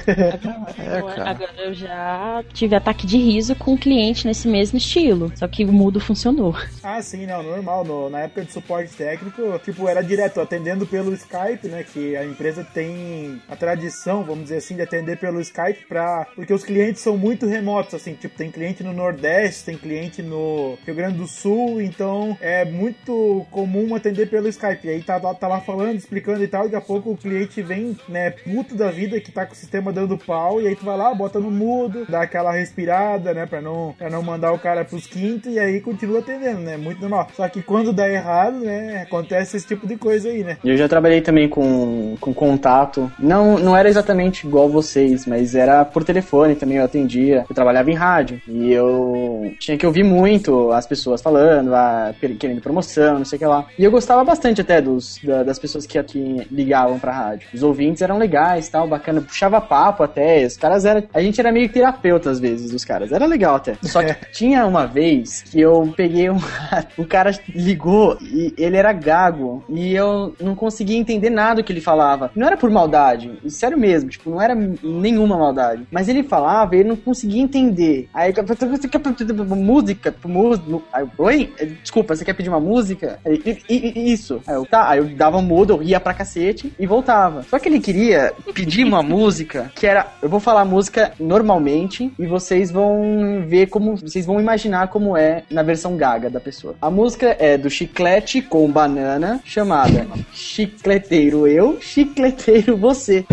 É, 0.78 1.02
cara. 1.02 1.30
Agora 1.30 1.52
eu 1.58 1.74
já 1.74 2.44
tive 2.52 2.76
ataque 2.76 3.06
de 3.06 3.16
riso 3.16 3.54
com 3.58 3.72
um 3.72 3.76
cliente 3.76 4.26
nesse 4.26 4.48
mesmo 4.48 4.78
estilo. 4.78 5.32
Só 5.36 5.46
que 5.48 5.64
o 5.64 5.72
mudo 5.72 6.00
funcionou. 6.00 6.54
Ah, 6.82 7.00
sim, 7.02 7.26
não, 7.26 7.42
normal. 7.42 7.84
No- 7.84 8.08
na 8.10 8.20
época 8.20 8.44
de 8.44 8.52
suporte 8.52 8.92
técnico, 8.94 9.42
tipo, 9.64 9.88
era 9.88 10.02
direto, 10.02 10.40
atendendo 10.40 10.86
pelo 10.86 11.12
Skype, 11.14 11.68
né? 11.68 11.84
Que 11.84 12.16
a 12.16 12.24
empresa 12.24 12.64
tem 12.64 13.40
a 13.48 13.56
tradição, 13.56 14.22
vamos 14.24 14.44
dizer 14.44 14.56
assim, 14.58 14.76
de 14.76 14.82
atender 14.82 15.18
pelo 15.18 15.40
Skype 15.40 15.86
pra. 15.88 16.26
Porque 16.34 16.52
os 16.52 16.64
clientes 16.64 17.02
são 17.02 17.16
muito 17.16 17.46
remotos, 17.46 17.94
assim, 17.94 18.14
tipo, 18.14 18.36
tem 18.36 18.50
cliente 18.50 18.82
no 18.82 18.92
Nordeste, 18.92 19.64
tem 19.64 19.76
cliente 19.76 20.22
no 20.22 20.78
Rio 20.86 20.94
Grande 20.94 21.18
do 21.18 21.26
Sul, 21.26 21.80
então 21.80 22.36
é 22.40 22.64
muito 22.64 23.46
comum 23.50 23.94
atender 23.94 24.28
pelo 24.28 24.48
Skype. 24.48 24.86
E 24.86 24.90
aí 24.90 25.02
tá, 25.02 25.16
lá- 25.18 25.34
tá 25.34 25.48
lá 25.48 25.60
falando, 25.60 25.96
explicando 25.96 26.42
e 26.42 26.48
tal, 26.48 26.64
daqui 26.64 26.76
a 26.76 26.80
pouco 26.80 27.10
o 27.12 27.16
cliente 27.16 27.60
vem, 27.62 27.96
né, 28.08 28.30
puto 28.30 28.74
da 28.74 28.90
vida 28.90 29.20
que 29.20 29.32
tá 29.32 29.44
com 29.46 29.52
o 29.52 29.56
sistema 29.56 29.92
dando 29.92 30.16
pau, 30.18 30.60
e 30.60 30.68
aí 30.68 30.76
tu 30.76 30.84
vai 30.84 30.96
lá, 30.96 31.14
bota 31.14 31.38
no 31.40 31.50
mudo, 31.50 32.06
dá 32.08 32.22
aquela 32.22 32.52
respirada, 32.52 33.34
né, 33.34 33.46
pra 33.48 33.60
não, 33.60 33.94
pra 33.96 34.10
não 34.10 34.22
mandar 34.22 34.52
o 34.52 34.58
cara 34.58 34.84
pros 34.84 35.06
quintos, 35.06 35.52
e 35.52 35.58
aí 35.58 35.80
continua 35.80 36.18
atendendo, 36.20 36.60
né, 36.60 36.76
muito 36.76 37.00
normal. 37.00 37.28
Só 37.34 37.48
que 37.48 37.62
quando 37.62 37.92
dá 37.92 38.08
errado, 38.08 38.58
né, 38.60 39.02
acontece 39.02 39.56
esse 39.56 39.66
tipo 39.66 39.86
de 39.86 39.96
coisa 39.96 40.28
aí, 40.28 40.44
né. 40.44 40.56
Eu 40.64 40.76
já 40.76 40.88
trabalhei 40.88 41.20
também 41.20 41.48
com, 41.48 42.16
com 42.20 42.32
contato. 42.34 43.10
Não, 43.18 43.58
não 43.58 43.76
era 43.76 43.88
exatamente 43.88 44.46
igual 44.46 44.68
vocês, 44.68 45.26
mas 45.26 45.54
era 45.54 45.84
por 45.84 46.04
telefone 46.04 46.54
também, 46.54 46.78
eu 46.78 46.84
atendia. 46.84 47.44
Eu 47.48 47.54
trabalhava 47.54 47.90
em 47.90 47.94
rádio 47.94 48.40
e 48.46 48.72
eu 48.72 49.52
tinha 49.58 49.76
que 49.76 49.86
ouvir 49.86 50.04
muito 50.04 50.70
as 50.72 50.86
pessoas 50.86 51.22
falando, 51.22 51.74
ah, 51.74 52.12
per- 52.20 52.36
querendo 52.36 52.60
promoção, 52.60 53.18
não 53.18 53.24
sei 53.24 53.36
o 53.36 53.40
que 53.40 53.46
lá. 53.46 53.66
E 53.78 53.84
eu 53.84 53.90
gostava 53.90 54.24
bastante 54.24 54.60
até 54.60 54.80
dos, 54.80 55.18
da- 55.22 55.42
das 55.42 55.58
pessoas 55.58 55.86
que, 55.86 56.02
que 56.02 56.46
ligavam 56.50 56.98
pra 56.98 57.12
rádio. 57.12 57.48
Os 57.54 57.62
ouvintes 57.62 58.02
eram 58.02 58.18
legais, 58.18 58.68
tal, 58.68 58.86
bacana, 58.88 59.20
puxava 59.20 59.60
papo 59.60 60.02
até. 60.02 60.44
Os 60.44 60.56
caras 60.56 60.84
eram. 60.84 61.02
A 61.14 61.20
gente 61.22 61.40
era 61.40 61.50
meio 61.52 61.68
terapeuta 61.68 62.30
às 62.30 62.38
vezes, 62.40 62.70
dos 62.70 62.84
caras. 62.84 63.12
Era 63.12 63.26
legal 63.26 63.37
até. 63.54 63.76
Só 63.82 64.02
que 64.02 64.14
tinha 64.32 64.66
uma 64.66 64.86
vez 64.86 65.42
que 65.42 65.60
eu 65.60 65.92
peguei 65.96 66.30
um. 66.30 66.38
o 66.96 67.04
cara 67.06 67.30
ligou 67.54 68.16
e 68.22 68.52
ele 68.56 68.76
era 68.76 68.92
gago. 68.92 69.64
E 69.68 69.94
eu 69.94 70.34
não 70.40 70.54
conseguia 70.54 70.98
entender 70.98 71.30
nada 71.30 71.56
do 71.56 71.64
que 71.64 71.72
ele 71.72 71.80
falava. 71.80 72.30
Não 72.34 72.46
era 72.46 72.56
por 72.56 72.70
maldade. 72.70 73.32
Sério 73.48 73.78
mesmo, 73.78 74.10
tipo, 74.10 74.30
não 74.30 74.40
era 74.40 74.54
nenhuma 74.54 75.36
maldade. 75.36 75.86
Mas 75.90 76.08
ele 76.08 76.22
falava 76.22 76.74
e 76.76 76.80
ele 76.80 76.88
não 76.90 76.96
conseguia 76.96 77.42
entender. 77.42 78.08
Aí 78.12 78.32
música, 78.66 80.14
música. 80.24 80.84
Aí, 80.92 81.02
eu, 81.02 81.10
Oi? 81.18 81.52
Desculpa, 81.82 82.14
você 82.14 82.24
quer 82.24 82.34
pedir 82.34 82.48
uma 82.48 82.60
música? 82.60 83.18
Aí, 83.24 83.40
"I- 83.44 83.58
i- 83.68 83.92
i- 83.98 84.12
Isso. 84.12 84.40
Aí 84.46 84.54
eu, 84.54 84.64
tá, 84.66 84.88
aí 84.88 84.98
eu 84.98 85.04
dava 85.16 85.38
um 85.38 85.42
mudo, 85.42 85.72
eu 85.74 85.76
ria 85.78 86.00
pra 86.00 86.14
cacete 86.14 86.72
e 86.78 86.86
voltava. 86.86 87.42
Só 87.42 87.58
que 87.58 87.68
ele 87.68 87.80
queria 87.80 88.32
pedir 88.54 88.84
uma 88.84 89.02
música 89.02 89.70
que 89.74 89.86
era. 89.86 90.06
Eu 90.22 90.28
vou 90.28 90.40
falar 90.40 90.62
a 90.62 90.64
música 90.64 91.12
normalmente 91.18 92.12
e 92.18 92.26
vocês 92.26 92.70
vão 92.70 93.17
ver 93.46 93.66
como. 93.68 93.96
Vocês 93.96 94.24
vão 94.26 94.40
imaginar 94.40 94.88
como 94.88 95.16
é 95.16 95.42
na 95.50 95.62
versão 95.62 95.96
gaga 95.96 96.28
da 96.30 96.40
pessoa. 96.40 96.74
A 96.80 96.90
música 96.90 97.36
é 97.38 97.56
do 97.56 97.68
Chiclete 97.70 98.40
com 98.42 98.70
Banana, 98.70 99.40
chamada 99.44 100.06
Chicleteiro 100.32 101.46
Eu, 101.46 101.80
Chicleteiro 101.80 102.76
Você. 102.76 103.24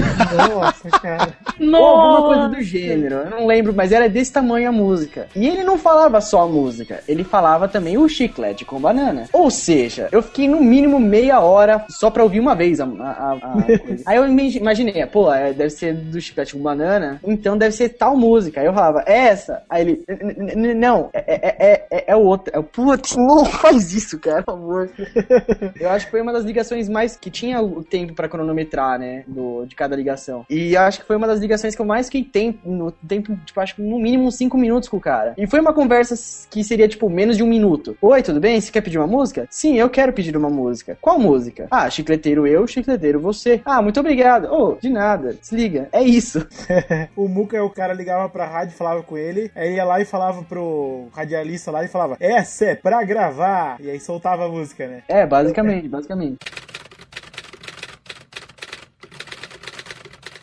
Nossa, 0.48 0.90
cara. 1.00 1.34
Ou 1.60 1.76
alguma 1.76 2.28
coisa 2.28 2.50
do 2.50 2.62
gênero, 2.62 3.16
eu 3.16 3.30
não 3.30 3.46
lembro, 3.48 3.74
mas 3.74 3.92
era 3.92 4.08
desse 4.10 4.32
tamanho 4.32 4.70
a 4.70 4.72
música. 4.72 5.28
E 5.36 5.48
ele 5.48 5.64
não 5.64 5.78
falava 5.78 6.22
só 6.22 6.44
a 6.44 6.48
música, 6.48 7.02
ele 7.08 7.24
falava 7.24 7.68
também 7.68 7.98
o 7.98 8.08
chiclete 8.08 8.64
com 8.66 8.80
banana. 8.80 9.26
Ou 9.34 9.50
seja, 9.50 10.08
eu 10.12 10.22
fiquei 10.22 10.48
no 10.48 10.62
mínimo 10.62 11.00
meia 11.00 11.40
hora 11.40 11.86
só 11.90 12.10
pra 12.10 12.24
ouvir 12.24 12.40
uma 12.40 12.56
vez 12.56 12.80
a, 12.80 12.86
a- 12.86 13.34
a- 13.42 13.78
coisa. 13.80 14.04
Aí 14.08 14.18
eu 14.18 14.28
imagi- 14.28 14.60
imaginei, 14.60 15.06
pô, 15.06 15.34
é, 15.34 15.54
deve 15.54 15.70
ser 15.72 15.94
do 15.94 16.20
chiclete 16.22 16.54
com 16.56 16.60
banana, 16.62 17.20
então 17.26 17.58
deve 17.58 17.76
ser 17.76 17.90
tal 17.90 18.16
música. 18.16 18.60
Aí 18.62 18.68
eu 18.68 18.74
falava, 18.74 19.04
é 19.08 19.18
essa? 19.28 19.64
Aí 19.70 19.75
ele, 19.82 20.04
"N- 20.08 20.34
n- 20.38 20.54
n- 20.56 20.74
não, 20.74 21.10
é, 21.14 21.24
é, 21.28 21.56
é, 21.60 21.88
é, 21.92 22.04
é 22.12 22.16
outra. 22.16 22.56
Eu, 22.56 22.64
Putz, 22.64 23.16
não 23.18 23.46
faz 23.46 23.94
isso, 23.94 24.20
cara, 24.20 24.44
por 24.44 24.54
favor. 24.54 24.90
Eu 25.80 25.90
acho 25.90 26.06
que 26.06 26.12
foi 26.12 26.22
uma 26.22 26.34
das 26.34 26.44
ligações 26.44 26.88
mais 26.90 27.16
que 27.16 27.30
tinha 27.30 27.62
o 27.62 27.84
tempo 27.84 28.14
pra 28.14 28.28
cronometrar, 28.30 28.98
né? 29.00 29.24
Do, 29.28 29.66
de 29.66 29.76
cada 29.76 29.96
ligação. 29.96 30.46
E 30.50 30.76
acho 30.76 31.00
que 31.02 31.06
foi 31.08 31.16
uma 31.16 31.28
das 31.28 31.40
ligações 31.40 31.76
que 31.76 31.82
eu 31.82 31.86
mais 31.86 32.08
fiquei 32.08 32.24
tempo, 32.24 32.60
no 32.70 32.92
tempo, 32.92 33.36
tipo, 33.46 33.60
acho 33.60 33.76
que 33.76 33.82
no 33.82 34.00
mínimo 34.00 34.26
uns 34.26 34.36
5 34.36 34.58
minutos 34.58 34.90
com 34.90 34.98
o 34.98 35.02
cara. 35.02 35.34
E 35.38 35.48
foi 35.48 35.60
uma 35.60 35.74
conversa 35.74 36.16
que 36.50 36.64
seria, 36.64 36.88
tipo, 36.88 37.10
menos 37.10 37.38
de 37.38 37.44
um 37.44 37.48
minuto. 37.48 37.98
Oi, 38.02 38.22
tudo 38.22 38.40
bem? 38.40 38.60
Você 38.60 38.72
quer 38.72 38.82
pedir 38.82 38.98
uma 38.98 39.08
música? 39.08 39.48
Sim, 39.50 39.76
eu 39.78 39.90
quero 39.90 40.14
pedir 40.14 40.36
uma 40.36 40.50
música. 40.50 40.98
Qual 41.02 41.20
música? 41.20 41.68
Ah, 41.72 41.90
chicleteiro 41.90 42.46
eu, 42.48 42.66
chicleteiro 42.68 43.20
você. 43.20 43.62
Ah, 43.66 43.82
muito 43.82 44.00
obrigado. 44.00 44.48
Oh, 44.52 44.76
de 44.80 44.90
nada. 44.90 45.34
Desliga. 45.40 45.88
É 45.92 46.02
isso. 46.04 46.46
O 47.16 47.28
Muca, 47.28 47.64
o 47.64 47.70
cara 47.70 47.94
ligava 47.94 48.28
pra 48.30 48.46
rádio, 48.46 48.76
falava 48.76 49.02
com 49.04 49.18
ele, 49.18 49.52
aí 49.56 49.65
ia 49.74 49.84
lá 49.84 50.00
e 50.02 50.06
falava 50.06 50.44
pro 50.44 51.08
radialista 51.14 51.72
lá 51.72 51.84
e 51.84 51.88
falava, 51.88 52.18
essa 52.20 52.66
é 52.66 52.76
pra 52.76 53.04
gravar. 53.04 53.78
E 53.80 53.90
aí 53.90 54.00
soltava 54.00 54.46
a 54.46 54.50
música, 54.50 54.88
né? 54.88 55.04
É, 55.08 55.26
basicamente, 55.26 55.88
basicamente. 55.88 56.38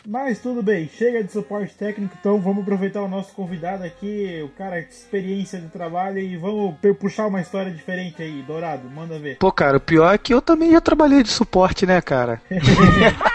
Mas 0.05 0.39
tudo 0.39 0.61
bem, 0.61 0.89
chega 0.89 1.23
de 1.23 1.31
suporte 1.31 1.73
técnico, 1.75 2.13
então 2.19 2.37
vamos 2.37 2.63
aproveitar 2.63 3.01
o 3.01 3.07
nosso 3.07 3.33
convidado 3.33 3.85
aqui, 3.85 4.41
o 4.43 4.49
cara 4.49 4.81
de 4.81 4.89
experiência 4.89 5.57
de 5.59 5.69
trabalho, 5.69 6.19
e 6.19 6.35
vamos 6.35 6.75
puxar 6.99 7.27
uma 7.27 7.39
história 7.39 7.71
diferente 7.71 8.21
aí, 8.21 8.43
Dourado, 8.43 8.89
manda 8.89 9.17
ver. 9.17 9.37
Pô, 9.37 9.49
cara, 9.49 9.77
o 9.77 9.79
pior 9.79 10.13
é 10.13 10.17
que 10.17 10.33
eu 10.33 10.41
também 10.41 10.71
já 10.71 10.81
trabalhei 10.81 11.23
de 11.23 11.29
suporte, 11.29 11.85
né, 11.85 12.01
cara? 12.01 12.41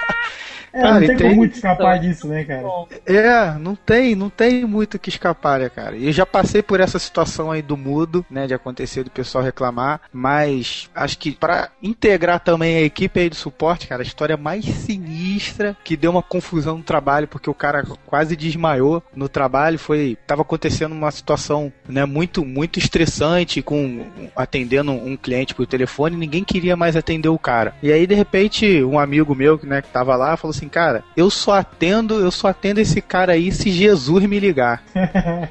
É, 0.73 0.83
Cara, 0.83 1.01
não 1.01 1.07
tem 1.07 1.15
e 1.15 1.17
tem- 1.17 1.27
como 1.29 1.37
muito 1.37 1.55
escapar 1.55 1.99
disso, 1.99 2.29
né, 2.29 2.45
cara? 2.45 2.63
É, 3.07 3.59
não 3.59 3.75
tem, 3.75 4.15
não 4.15 4.29
tem 4.31 4.65
muito 4.65 4.95
o 4.95 4.99
que 4.99 5.09
escapar, 5.09 5.61
né, 5.61 5.69
cara? 5.69 5.97
Eu 5.97 6.13
já 6.13 6.27
passei 6.27 6.63
por 6.63 6.81
essa 6.81 6.99
situação 6.99 7.51
aí 7.51 7.63
do 7.63 7.77
mudo, 7.77 8.25
né, 8.31 8.47
de 8.47 8.55
acontecer 8.55 9.03
do 9.03 9.11
pessoal 9.11 9.43
reclamar, 9.43 10.01
mas 10.13 10.91
acho 10.95 11.19
que 11.19 11.33
pra 11.33 11.71
integrar 11.83 12.41
também 12.41 12.77
a 12.77 12.83
equipe 12.83 13.19
aí 13.21 13.31
de 13.31 13.37
suporte, 13.37 13.87
cara, 13.89 14.03
a 14.03 14.07
história 14.07 14.37
mais 14.37 14.65
sinistra 14.65 15.18
que 15.85 15.97
deu 15.97 16.11
uma 16.11 16.23
confusão 16.23 16.79
no 16.79 16.85
trabalho, 16.85 17.29
porque 17.29 17.51
o 17.51 17.55
cara 17.55 17.85
quase 18.07 18.37
desmaiou 18.37 19.03
no 19.15 19.29
trabalho, 19.29 19.79
foi, 19.79 20.17
tava 20.27 20.43
acontecendo 20.43 20.93
uma 20.93 21.11
situação, 21.11 21.73
né, 21.89 22.05
muito, 22.05 22.45
muito 22.45 22.79
estressante 22.79 23.63
com 23.63 24.07
atendendo 24.37 24.93
um 24.93 25.17
cliente 25.17 25.55
por 25.55 25.67
telefone, 25.67 26.17
ninguém 26.17 26.45
queria 26.45 26.77
mais 26.77 26.97
atender 26.97 27.29
o 27.29 27.39
cara. 27.39 27.75
E 27.83 27.93
aí, 27.93 28.07
de 28.07 28.15
repente, 28.15 28.83
um 28.83 28.99
amigo 28.99 29.35
meu, 29.35 29.59
né, 29.63 29.83
que 29.83 29.89
tava 29.89 30.17
lá, 30.17 30.37
falou 30.37 30.55
assim, 30.55 30.69
cara, 30.69 31.05
eu 31.17 31.31
só 31.31 31.55
atendo, 31.55 32.21
eu 32.21 32.31
só 32.31 32.49
atendo 32.49 32.81
esse 32.81 33.01
cara 33.01 33.33
aí 33.33 33.53
se 33.53 33.71
Jesus 33.71 34.25
me 34.25 34.39
ligar. 34.39 34.83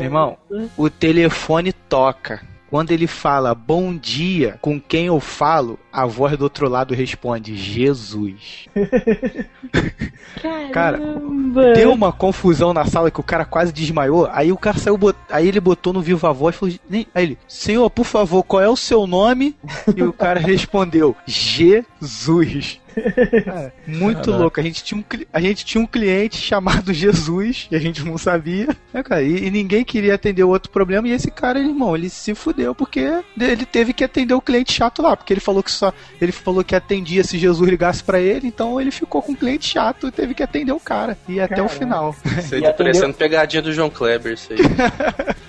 Irmão, 0.00 0.38
o 0.76 0.88
telefone 0.88 1.72
toca. 1.72 2.40
Quando 2.70 2.92
ele 2.92 3.08
fala 3.08 3.52
bom 3.52 3.96
dia, 3.96 4.56
com 4.60 4.80
quem 4.80 5.06
eu 5.06 5.18
falo, 5.18 5.76
a 5.92 6.06
voz 6.06 6.36
do 6.38 6.42
outro 6.42 6.68
lado 6.68 6.94
responde 6.94 7.56
Jesus. 7.56 8.68
Cara. 10.72 11.00
Deu 11.74 11.92
uma 11.92 12.12
confusão 12.12 12.72
na 12.72 12.84
sala 12.84 13.10
que 13.10 13.18
o 13.18 13.24
cara 13.24 13.44
quase 13.44 13.72
desmaiou. 13.72 14.28
Aí 14.30 14.52
o 14.52 14.56
cara 14.56 14.78
saiu, 14.78 14.96
bot... 14.96 15.18
aí 15.28 15.48
ele 15.48 15.58
botou 15.58 15.92
no 15.92 16.00
viva 16.00 16.32
voz 16.32 16.54
e 16.54 16.58
falou: 16.58 16.74
aí 17.12 17.24
ele, 17.24 17.38
Senhor, 17.48 17.90
por 17.90 18.04
favor, 18.04 18.44
qual 18.44 18.62
é 18.62 18.68
o 18.68 18.76
seu 18.76 19.04
nome? 19.04 19.56
E 19.96 20.02
o 20.04 20.12
cara 20.12 20.38
respondeu: 20.40 21.16
Jesus. 21.26 22.80
Cara, 23.44 23.72
muito 23.86 24.16
Caraca. 24.22 24.30
louco. 24.38 24.60
A 24.60 24.62
gente, 24.62 24.82
tinha 24.84 25.00
um, 25.00 25.04
a 25.32 25.40
gente 25.40 25.64
tinha 25.64 25.82
um 25.82 25.86
cliente 25.86 26.36
chamado 26.40 26.92
Jesus 26.92 27.68
e 27.70 27.76
a 27.76 27.78
gente 27.78 28.04
não 28.04 28.16
sabia. 28.18 28.68
né, 28.92 29.02
cara? 29.02 29.22
E, 29.22 29.46
e 29.46 29.50
ninguém 29.50 29.84
queria 29.84 30.14
atender 30.14 30.42
o 30.44 30.48
outro 30.48 30.70
problema. 30.70 31.08
E 31.08 31.12
esse 31.12 31.30
cara, 31.30 31.58
irmão, 31.60 31.94
ele 31.96 32.08
se 32.10 32.34
fudeu 32.34 32.74
porque 32.74 33.20
ele 33.38 33.64
teve 33.64 33.92
que 33.92 34.04
atender 34.04 34.34
o 34.34 34.40
cliente 34.40 34.72
chato 34.72 35.02
lá. 35.02 35.16
Porque 35.16 35.32
ele 35.32 35.40
falou 35.40 35.62
que 35.62 35.70
só. 35.70 35.92
Ele 36.20 36.32
falou 36.32 36.62
que 36.64 36.74
atendia 36.74 37.24
se 37.24 37.38
Jesus 37.38 37.68
ligasse 37.68 38.02
pra 38.02 38.20
ele. 38.20 38.46
Então 38.46 38.80
ele 38.80 38.90
ficou 38.90 39.22
com 39.22 39.32
um 39.32 39.36
cliente 39.36 39.66
chato 39.68 40.08
e 40.08 40.10
teve 40.10 40.34
que 40.34 40.42
atender 40.42 40.72
o 40.72 40.80
cara. 40.80 41.16
E 41.28 41.40
até 41.40 41.62
o 41.62 41.68
final. 41.68 42.14
Isso 42.38 42.54
aí 42.54 42.62
tá 42.62 42.72
parecendo 42.72 43.14
pegadinha 43.14 43.62
do 43.62 43.72
João 43.72 43.90
Kleber, 43.90 44.32
isso 44.34 44.52
aí. 44.52 44.58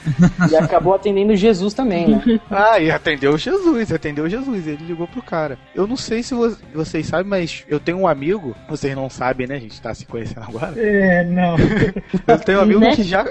E 0.51 0.55
acabou 0.55 0.93
atendendo 0.95 1.35
Jesus 1.35 1.73
também, 1.73 2.07
né? 2.07 2.39
Ah, 2.49 2.79
e 2.79 2.91
atendeu 2.91 3.37
Jesus, 3.37 3.91
atendeu 3.91 4.27
Jesus, 4.29 4.67
ele 4.67 4.83
ligou 4.85 5.07
pro 5.07 5.21
cara. 5.21 5.57
Eu 5.73 5.87
não 5.87 5.95
sei 5.95 6.21
se 6.23 6.33
vo- 6.33 6.55
vocês 6.73 7.05
sabem, 7.07 7.27
mas 7.31 7.63
eu 7.69 7.79
tenho 7.79 7.97
um 7.97 8.07
amigo, 8.07 8.53
vocês 8.67 8.93
não 8.93 9.09
sabem, 9.09 9.47
né? 9.47 9.55
A 9.55 9.59
gente 9.59 9.81
tá 9.81 9.93
se 9.93 10.05
conhecendo 10.05 10.43
agora. 10.43 10.77
É, 10.77 11.23
não. 11.23 11.55
Eu 12.27 12.39
tenho 12.39 12.59
um 12.59 12.61
amigo 12.61 12.79
Né? 12.81 12.93
que 12.95 13.03
já. 13.03 13.25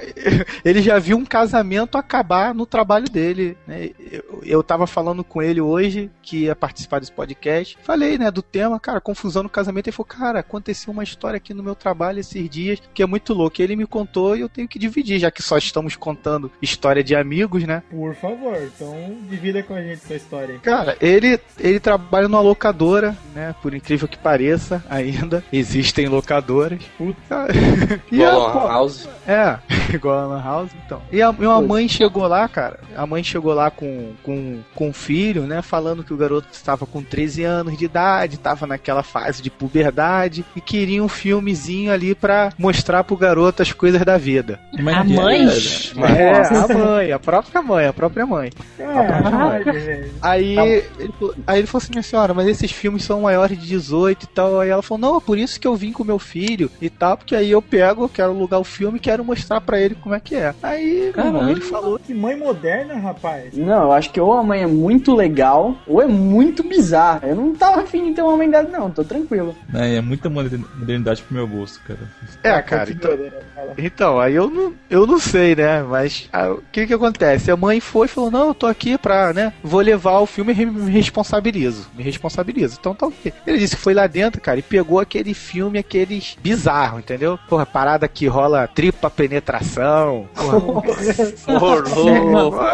Ele 0.65 0.81
já 0.81 0.99
viu 0.99 1.19
um 1.19 1.25
casamento 1.25 1.99
acabar 1.99 2.55
no 2.55 2.65
trabalho 2.65 3.09
dele. 3.11 3.57
Né? 3.67 3.91
Eu, 4.11 4.41
eu 4.43 4.63
tava 4.63 4.87
falando 4.87 5.23
com 5.23 5.43
ele 5.43 5.61
hoje 5.61 6.11
que 6.23 6.45
ia 6.45 6.57
participar 6.57 6.99
desse 6.99 7.13
podcast. 7.13 7.77
Falei, 7.83 8.17
né, 8.17 8.31
do 8.31 8.41
tema, 8.43 8.81
cara, 8.81 9.01
confusão 9.01 9.43
no 9.43 9.49
casamento. 9.51 9.87
Ele 9.89 9.97
falou, 9.97 10.07
cara, 10.07 10.41
aconteceu 10.41 10.93
uma 10.93 11.05
história 11.05 11.37
aqui 11.37 11.53
no 11.53 11.63
meu 11.63 11.75
trabalho 11.75 12.21
esses 12.21 12.49
dias 12.49 12.81
que 12.95 13.03
é 13.03 13.07
muito 13.07 13.35
louco. 13.35 13.61
Ele 13.61 13.77
me 13.77 13.87
contou 13.87 14.35
e 14.37 14.41
eu 14.41 14.49
tenho 14.49 14.67
que 14.69 14.79
dividir, 14.79 15.19
já 15.19 15.31
que 15.31 15.43
só 15.43 15.59
estamos 15.59 15.95
contando 15.95 16.51
história 16.63 17.05
de 17.05 17.15
amigos, 17.15 17.65
né? 17.65 17.83
Por 17.91 18.15
favor, 18.15 18.57
então 18.63 19.19
divida 19.29 19.63
com 19.63 19.75
a 19.75 19.83
gente 19.83 20.01
essa 20.05 20.15
história 20.15 20.55
aí. 20.55 20.61
Cara, 20.61 20.97
ele, 21.01 21.39
ele 21.59 21.79
trabalha 21.79 22.29
numa 22.29 22.41
locadora, 22.41 23.17
né? 23.35 23.55
Por 23.61 23.75
incrível 23.75 23.90
incrível 23.91 24.09
que 24.09 24.19
pareça, 24.19 24.83
ainda 24.89 25.43
existem 25.53 26.07
locadoras. 26.07 26.79
Puta. 26.97 27.49
e 28.11 28.17
Igual 28.17 28.47
a, 28.47 28.51
pô, 28.53 28.59
a 28.61 28.73
House. 28.73 29.09
é, 29.27 29.59
igual 29.93 30.19
a 30.21 30.27
Lan 30.27 30.43
House, 30.43 30.71
então. 30.87 31.03
E, 31.11 31.21
a, 31.21 31.35
e 31.39 31.45
uma 31.47 31.61
mãe 31.61 31.89
chegou 31.89 32.27
lá, 32.29 32.47
cara. 32.49 32.79
A 32.97 33.05
mãe 33.07 33.23
chegou 33.25 33.53
lá 33.53 33.71
com, 33.71 34.13
com, 34.23 34.61
com 34.75 34.91
o 34.91 34.93
filho, 34.93 35.43
né? 35.43 35.61
Falando 35.63 36.05
que 36.05 36.15
o 36.15 36.17
garoto 36.17 36.47
estava 36.53 36.87
com 36.87 37.03
13 37.03 37.43
anos 37.43 37.77
de 37.77 37.85
idade, 37.85 38.37
estava 38.37 38.67
naquela 38.67 39.03
fase 39.03 39.43
de 39.43 39.51
puberdade 39.51 40.45
e 40.55 40.61
queria 40.61 41.03
um 41.03 41.09
filmezinho 41.09 41.93
ali 41.93 42.15
pra 42.15 42.53
mostrar 42.57 43.03
pro 43.03 43.17
garoto 43.17 43.63
as 43.63 43.73
coisas 43.73 44.03
da 44.05 44.17
vida. 44.17 44.61
Como 44.77 44.89
é 44.89 44.95
A 44.95 45.05
que 45.05 45.13
mãe? 45.15 45.47
É, 45.49 46.21
É, 46.23 46.57
a 46.57 46.69
mãe, 46.79 47.13
a 47.13 47.19
própria 47.19 47.63
mãe, 47.63 47.87
a 47.87 47.93
própria 47.93 48.25
mãe. 48.27 48.51
Caralho, 48.79 49.73
velho. 49.73 50.11
Aí, 50.23 50.57
ele, 50.99 51.13
falou- 51.19 51.35
aí 51.47 51.59
ele 51.59 51.67
falou 51.67 51.83
assim, 51.83 51.93
minha 51.93 52.03
senhora, 52.03 52.35
mas 52.35 52.47
esses 52.47 52.71
filmes 52.71 53.03
são 53.05 53.23
maiores 53.23 53.59
de 53.59 53.67
18 53.81 54.25
e 54.25 54.27
tal. 54.29 54.61
Aí 54.61 54.69
ela 54.71 54.83
falou, 54.83 55.01
não, 55.01 55.17
é 55.17 55.21
por 55.21 55.39
isso 55.39 55.59
que 55.61 55.67
eu 55.67 55.75
vim 55.77 55.93
com 55.93 56.05
meu 56.05 56.19
filho 56.19 56.71
e 56.81 56.89
tal, 56.91 57.17
porque 57.17 57.35
aí 57.35 57.51
eu 57.51 57.61
pego, 57.63 58.05
eu 58.05 58.09
quero 58.09 58.31
alugar 58.31 58.61
o 58.61 58.65
filme 58.65 58.99
e 58.99 59.01
quero 59.01 59.25
mostrar 59.25 59.61
pra 59.61 59.81
ele 59.81 59.95
como 59.95 60.15
é 60.15 60.21
que 60.21 60.35
é. 60.35 60.55
Aí, 60.63 61.11
Caramba. 61.15 61.51
ele 61.51 61.61
falou, 61.61 61.99
Que 61.99 62.15
mãe 62.15 62.37
moderna, 62.37 62.95
rapaz. 62.95 63.57
Não, 63.57 63.85
eu 63.85 63.93
acho 63.93 64.11
que 64.11 64.21
ou 64.21 64.33
a 64.33 64.43
mãe 64.43 64.63
é 64.63 64.67
muito 64.67 65.15
legal, 65.15 65.77
ou 65.87 66.01
é 66.01 66.07
muito 66.07 66.63
bizarra. 66.63 67.29
Eu 67.29 67.37
não 67.37 67.55
tava 67.55 67.83
afim 67.83 68.07
de 68.09 68.15
ter 68.15 68.23
uma 68.23 68.37
mãe 68.37 68.51
dessa, 68.51 68.69
não, 68.69 68.91
tô 68.91 69.03
tranquilo. 69.05 69.55
né, 69.69 69.97
é 69.97 70.01
muita 70.01 70.29
moder- 70.31 70.59
modernidade 70.77 71.23
pro 71.23 71.35
meu 71.35 71.47
gosto, 71.49 71.81
cara. 71.87 71.99
é, 72.43 72.63
cara, 72.63 72.91
então, 72.91 73.11
fala. 73.55 73.75
Então, 73.79 74.21
aí 74.21 74.35
eu 74.35 74.49
não, 74.51 74.73
eu 74.89 75.07
não 75.07 75.19
sei, 75.19 75.55
né? 75.55 75.83
Mas 75.83 76.29
ah, 76.33 76.51
o 76.53 76.63
que 76.73 76.87
que 76.87 76.95
acontece? 76.95 77.51
A 77.51 77.57
mãe 77.57 77.79
foi 77.81 78.07
e 78.07 78.09
falou: 78.09 78.31
Não, 78.31 78.49
eu 78.49 78.55
tô 78.55 78.67
aqui 78.67 78.97
pra, 78.99 79.33
né? 79.33 79.53
Vou 79.63 79.81
levar 79.81 80.19
o 80.21 80.27
filme 80.27 80.53
e 80.53 80.67
me 80.67 80.91
responsabilizo. 80.91 81.89
Me 81.97 82.03
responsabilizo. 82.03 82.77
Então 82.81 82.95
tá 82.95 83.07
ok. 83.07 83.33
Ele 83.47 83.59
disse 83.59 83.70
que 83.75 83.81
foi 83.83 83.95
lá 83.95 84.07
dentro, 84.07 84.41
cara, 84.41 84.59
e 84.59 84.63
pegou 84.63 85.01
aquele 85.01 85.35
filme, 85.35 85.79
aqueles 85.79 86.37
bizarro, 86.41 86.99
entendeu? 86.99 87.39
Porra, 87.49 87.67
parada 87.67 88.09
que 88.09 88.27
rola 88.27 88.67
tripla 88.69 89.11
penetração. 89.11 90.29
Porra. 90.35 90.83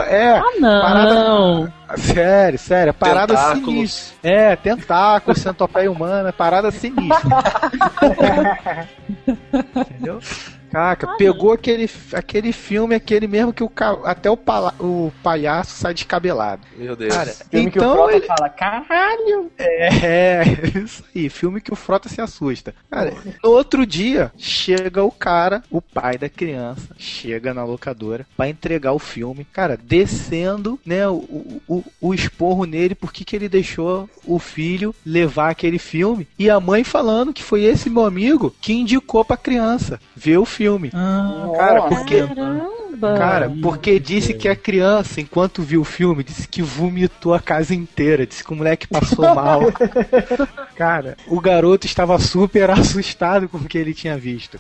é, 0.09 0.37
Ah, 0.39 0.53
não. 0.61 1.73
sério, 1.97 2.59
sério, 2.59 2.95
parada 2.95 3.35
Tentáculos. 3.35 3.65
sinistra. 3.65 4.17
É, 4.23 4.57
tentáculos, 4.57 5.41
centopeia 5.41 5.91
humana, 5.91 6.33
parada 6.33 6.71
sinistra. 6.71 7.31
Entendeu? 9.77 10.21
Caraca, 10.71 11.17
pegou 11.17 11.53
aquele, 11.53 11.89
aquele 12.13 12.53
filme, 12.53 12.95
aquele 12.95 13.27
mesmo 13.27 13.53
que 13.53 13.63
o, 13.63 13.71
até 14.05 14.31
o, 14.31 14.37
pala- 14.37 14.75
o 14.81 15.13
palhaço 15.23 15.73
sai 15.77 15.95
descabelado. 15.95 16.63
Meu 16.77 16.95
Deus. 16.97 17.15
Cara, 17.15 17.33
Filme 17.51 17.71
que 17.71 17.79
o 17.79 17.83
então 17.83 17.95
Frota 17.95 18.17
ele. 18.17 18.27
fala, 18.27 18.49
caralho. 18.51 19.51
É, 19.59 20.43
isso 20.79 21.05
aí, 21.15 21.29
filme 21.29 21.61
que 21.61 21.73
o 21.73 21.77
Frota 21.77 22.09
se 22.09 22.21
assusta. 22.21 22.75
Cara, 22.91 23.15
no 23.43 23.51
outro 23.51 23.87
dia, 23.87 24.33
chega 24.37 25.03
o 25.03 25.11
cara, 25.11 25.63
o 25.71 25.81
pai 25.81 26.19
da 26.19 26.29
criança, 26.29 26.89
chega 26.99 27.55
na 27.55 27.65
locadora 27.65 28.27
pra 28.37 28.49
entregar 28.49 28.93
o 28.93 28.99
filme. 28.99 29.47
Cara, 29.53 29.79
descendo, 29.83 30.79
né, 30.85 31.09
o, 31.09 31.61
o, 31.69 31.85
o 32.01 32.15
esporro 32.15 32.65
nele, 32.65 32.95
porque 32.95 33.25
que 33.25 33.37
ele 33.37 33.49
deixou 33.49 34.09
o 34.25 34.39
filho 34.39 34.95
levar 35.05 35.51
aquele 35.51 35.79
filme. 35.79 36.27
E 36.39 36.51
a 36.51 36.59
mãe 36.61 36.83
falando 36.85 37.33
que 37.33 37.43
foi 37.43 37.63
esse 37.65 37.89
meu 37.89 38.05
amigo 38.05 38.55
que 38.61 38.73
indicou 38.73 39.25
pra 39.25 39.37
criança 39.37 40.01
ver 40.15 40.39
o 40.39 40.45
filme. 40.45 40.56
Ah, 40.95 41.53
Cara, 41.57 41.83
porque 41.89 42.27
Caramba. 42.27 42.69
Cara, 43.01 43.53
porque 43.63 43.99
disse 43.99 44.35
que 44.35 44.49
a 44.49 44.57
criança, 44.57 45.21
enquanto 45.21 45.63
viu 45.63 45.81
o 45.81 45.85
filme, 45.85 46.25
disse 46.25 46.49
que 46.49 46.63
vomitou 46.63 47.35
a 47.35 47.41
casa 47.41 47.75
inteira. 47.75 48.27
Disse 48.27 48.45
que 48.45 48.53
o 48.53 48.57
moleque 48.57 48.87
passou 48.87 49.35
mal. 49.35 49.61
cara, 50.77 51.17
o 51.27 51.41
garoto 51.41 51.87
estava 51.87 52.19
super 52.19 52.71
assustado 52.71 53.49
com 53.49 53.59
o 53.59 53.65
que 53.65 53.79
ele 53.79 53.95
tinha 53.95 54.17
visto. 54.17 54.59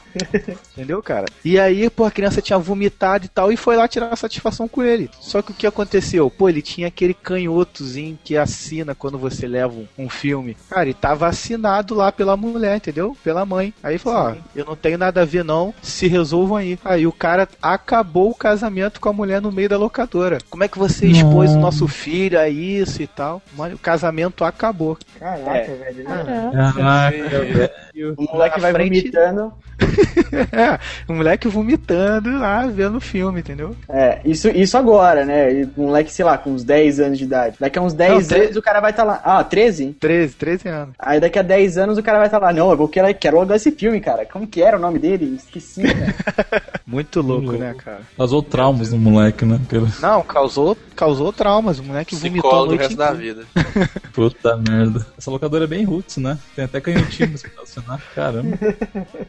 Entendeu, 0.73 1.03
cara? 1.03 1.27
E 1.45 1.59
aí, 1.59 1.89
pô, 1.91 2.05
a 2.05 2.11
criança 2.11 2.43
tinha 2.43 2.59
vomitado 2.59 3.25
e 3.25 3.29
tal, 3.29 3.53
e 3.53 3.57
foi 3.57 3.77
lá 3.77 3.87
tirar 3.89 4.15
satisfação 4.17 4.69
com 4.69 4.83
ele. 4.83 5.11
Só 5.21 5.43
que 5.43 5.53
o 5.53 5.55
que 5.55 5.67
aconteceu? 5.67 6.31
Pô, 6.31 6.49
ele 6.49 6.63
tinha 6.63 6.89
aquele 6.89 7.15
canhotozinho 7.15 8.19
que 8.23 8.37
assina 8.37 8.95
quando 8.95 9.19
você 9.19 9.47
leva 9.47 9.75
um, 9.75 9.87
um 9.99 10.09
filme. 10.09 10.57
Cara, 10.69 10.89
e 10.89 10.95
tava 10.95 11.27
assinado 11.27 11.95
lá 11.95 12.11
pela 12.11 12.37
mulher, 12.37 12.77
entendeu? 12.77 13.17
Pela 13.23 13.45
mãe. 13.45 13.73
Aí 13.83 13.99
falou, 13.99 14.19
ó, 14.19 14.35
eu 14.55 14.65
não 14.65 14.77
tenho 14.77 14.99
nada 14.99 15.23
a 15.23 15.25
ver 15.25 15.45
não, 15.45 15.75
se 15.83 16.07
resolvam 16.07 16.57
aí. 16.57 16.79
Aí 16.85 17.07
o 17.07 17.13
cara 17.13 17.49
acabou 17.61 18.26
o 18.31 18.35
casamento 18.35 19.01
com 19.01 19.09
a 19.09 19.13
mulher 19.13 19.41
no 19.41 19.51
meio 19.53 19.69
da 19.69 19.77
locadora. 19.79 20.39
Como 20.51 20.65
é 20.65 20.69
que 20.69 20.79
você 20.79 21.07
expôs 21.07 21.53
o 21.53 21.59
nosso 21.59 21.87
filho 21.89 22.39
a 22.39 22.49
isso 22.49 23.03
e 23.03 23.07
tal? 23.07 23.43
Mano, 23.57 23.75
o 23.75 23.79
casamento 23.79 24.45
acabou. 24.45 24.97
Caraca, 25.19 25.49
É. 25.51 25.65
velho. 25.65 26.05
Caraca. 26.05 26.73
Caraca, 26.73 27.39
velho. 27.41 28.15
O 28.19 28.23
moleque 28.25 28.61
vai 28.61 28.73
frente- 28.73 29.01
vomitando. 29.11 29.53
é, 30.53 30.79
o 31.09 31.15
moleque 31.15 31.49
vomitando 31.49 32.39
lá, 32.39 32.67
vendo 32.67 32.97
o 32.97 33.01
filme, 33.01 33.41
entendeu? 33.41 33.77
É, 33.89 34.21
isso, 34.25 34.49
isso 34.49 34.77
agora, 34.77 35.25
né? 35.25 35.69
O 35.77 35.83
moleque, 35.83 36.11
sei 36.13 36.25
lá, 36.25 36.39
com 36.39 36.51
uns 36.51 36.65
10 36.65 36.99
anos 37.01 37.19
de 37.19 37.25
idade. 37.25 37.57
Daqui 37.61 37.79
a 37.79 37.83
uns 37.83 37.93
10 37.93 38.11
Não, 38.11 38.17
anos 38.17 38.29
tre- 38.29 38.59
o 38.59 38.63
cara 38.63 38.81
vai 38.81 38.91
estar 38.91 39.05
lá. 39.05 39.21
Ah, 39.23 39.45
13? 39.45 39.95
13, 40.01 40.35
13 40.35 40.69
anos. 40.69 40.95
Aí 40.99 41.21
daqui 41.21 41.39
a 41.39 41.43
10 41.43 41.77
anos 41.79 41.99
o 41.99 42.03
cara 42.03 42.19
vai 42.19 42.27
estar 42.27 42.39
lá. 42.39 42.53
Não, 42.53 42.71
eu 42.71 42.77
vou 42.77 42.89
quero, 42.89 43.15
quero 43.15 43.37
alugar 43.39 43.57
esse 43.57 43.71
filme, 43.71 44.01
cara. 44.01 44.25
Como 44.27 44.47
que 44.47 44.63
era 44.63 44.77
o 44.77 44.81
nome 44.81 44.99
dele? 44.99 45.37
Esqueci, 45.37 45.83
cara. 45.83 46.63
Muito 46.87 47.21
louco, 47.21 47.47
louco. 47.47 47.59
né, 47.59 47.75
cara? 47.75 48.01
Causou 48.17 48.43
traumas 48.43 48.91
no 48.93 48.99
moleque, 48.99 49.45
né? 49.45 49.61
Não, 50.01 50.23
causou, 50.23 50.77
causou 50.95 51.33
traumas. 51.33 51.79
O 51.79 51.85
moleque 51.85 52.17
vomitou 52.17 52.51
a 52.51 52.65
Psicólogo 52.65 52.73
o 52.73 52.77
noite 52.77 52.83
resto 52.83 52.97
da 52.97 53.13
vida. 53.13 53.45
Puta 54.15 54.57
merda. 54.57 55.07
Essa 55.19 55.31
locadora 55.31 55.65
é 55.65 55.67
bem 55.67 55.85
roots, 55.85 56.17
né? 56.17 56.39
Tem 56.55 56.65
até 56.65 56.81
canhotinho 56.81 57.39
pra 57.39 57.63
assinar. 57.63 58.01
Caramba. 58.15 58.59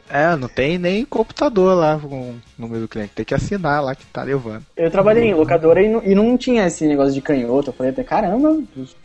É, 0.10 0.36
não 0.38 0.48
tem 0.48 0.78
nem 0.78 1.04
computador 1.04 1.76
lá 1.76 2.00
com 2.00 2.32
o 2.32 2.36
número 2.58 2.82
do 2.82 2.88
cliente. 2.88 3.12
Tem 3.14 3.26
que 3.26 3.36
assinar 3.36 3.84
lá 3.84 3.94
que 3.94 4.06
tá 4.06 4.24
levando. 4.24 4.64
Eu 4.78 4.90
trabalhei 4.90 5.26
em 5.26 5.34
locadora 5.34 5.82
e 5.82 5.90
não, 5.90 6.02
e 6.04 6.16
não 6.16 6.38
tinha 6.38 6.66
esse 6.66 6.88
negócio 6.88 7.14
de 7.14 7.22
canhoto. 7.22 7.70
Eu 7.70 7.74
falei 7.74 7.92
até, 7.92 8.06
caramba. 8.06 8.58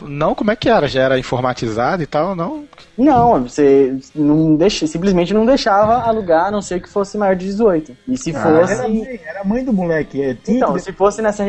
Não, 0.02 0.34
como 0.34 0.52
é 0.52 0.56
que 0.56 0.68
era? 0.68 0.86
Já 0.86 1.02
era 1.02 1.18
informatizado 1.18 2.02
e 2.02 2.06
tal? 2.06 2.36
Não. 2.36 2.64
Não, 2.96 3.42
você 3.42 3.96
não 4.14 4.54
deixa, 4.54 4.86
simplesmente 4.86 5.34
não 5.34 5.44
deixava 5.44 6.02
alugar, 6.02 6.46
a 6.46 6.50
não 6.52 6.62
ser 6.62 6.80
que 6.80 6.88
fosse 6.88 7.18
maior 7.18 7.34
de 7.34 7.46
18. 7.46 7.96
E 8.06 8.16
se 8.16 8.34
Ah, 8.36 8.40
fosse. 8.42 8.72
Era 8.72 9.32
era 9.32 9.40
a 9.40 9.44
mãe 9.44 9.64
do 9.64 9.71
moleque. 9.72 10.20
é, 10.22 10.34
tinha 10.34 10.56
Então, 10.56 10.74
que- 10.74 10.80
se 10.80 10.92
fosse 10.92 11.20
nessa, 11.22 11.44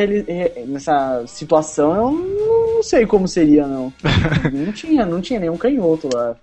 nessa 0.67 1.23
situação, 1.27 1.95
eu 1.95 2.11
não 2.75 2.83
sei 2.83 3.05
como 3.05 3.27
seria, 3.27 3.65
não. 3.67 3.91
não 4.51 4.71
tinha, 4.71 5.05
não 5.05 5.21
tinha 5.21 5.39
nenhum 5.39 5.57
canhoto 5.57 6.09
lá. 6.13 6.35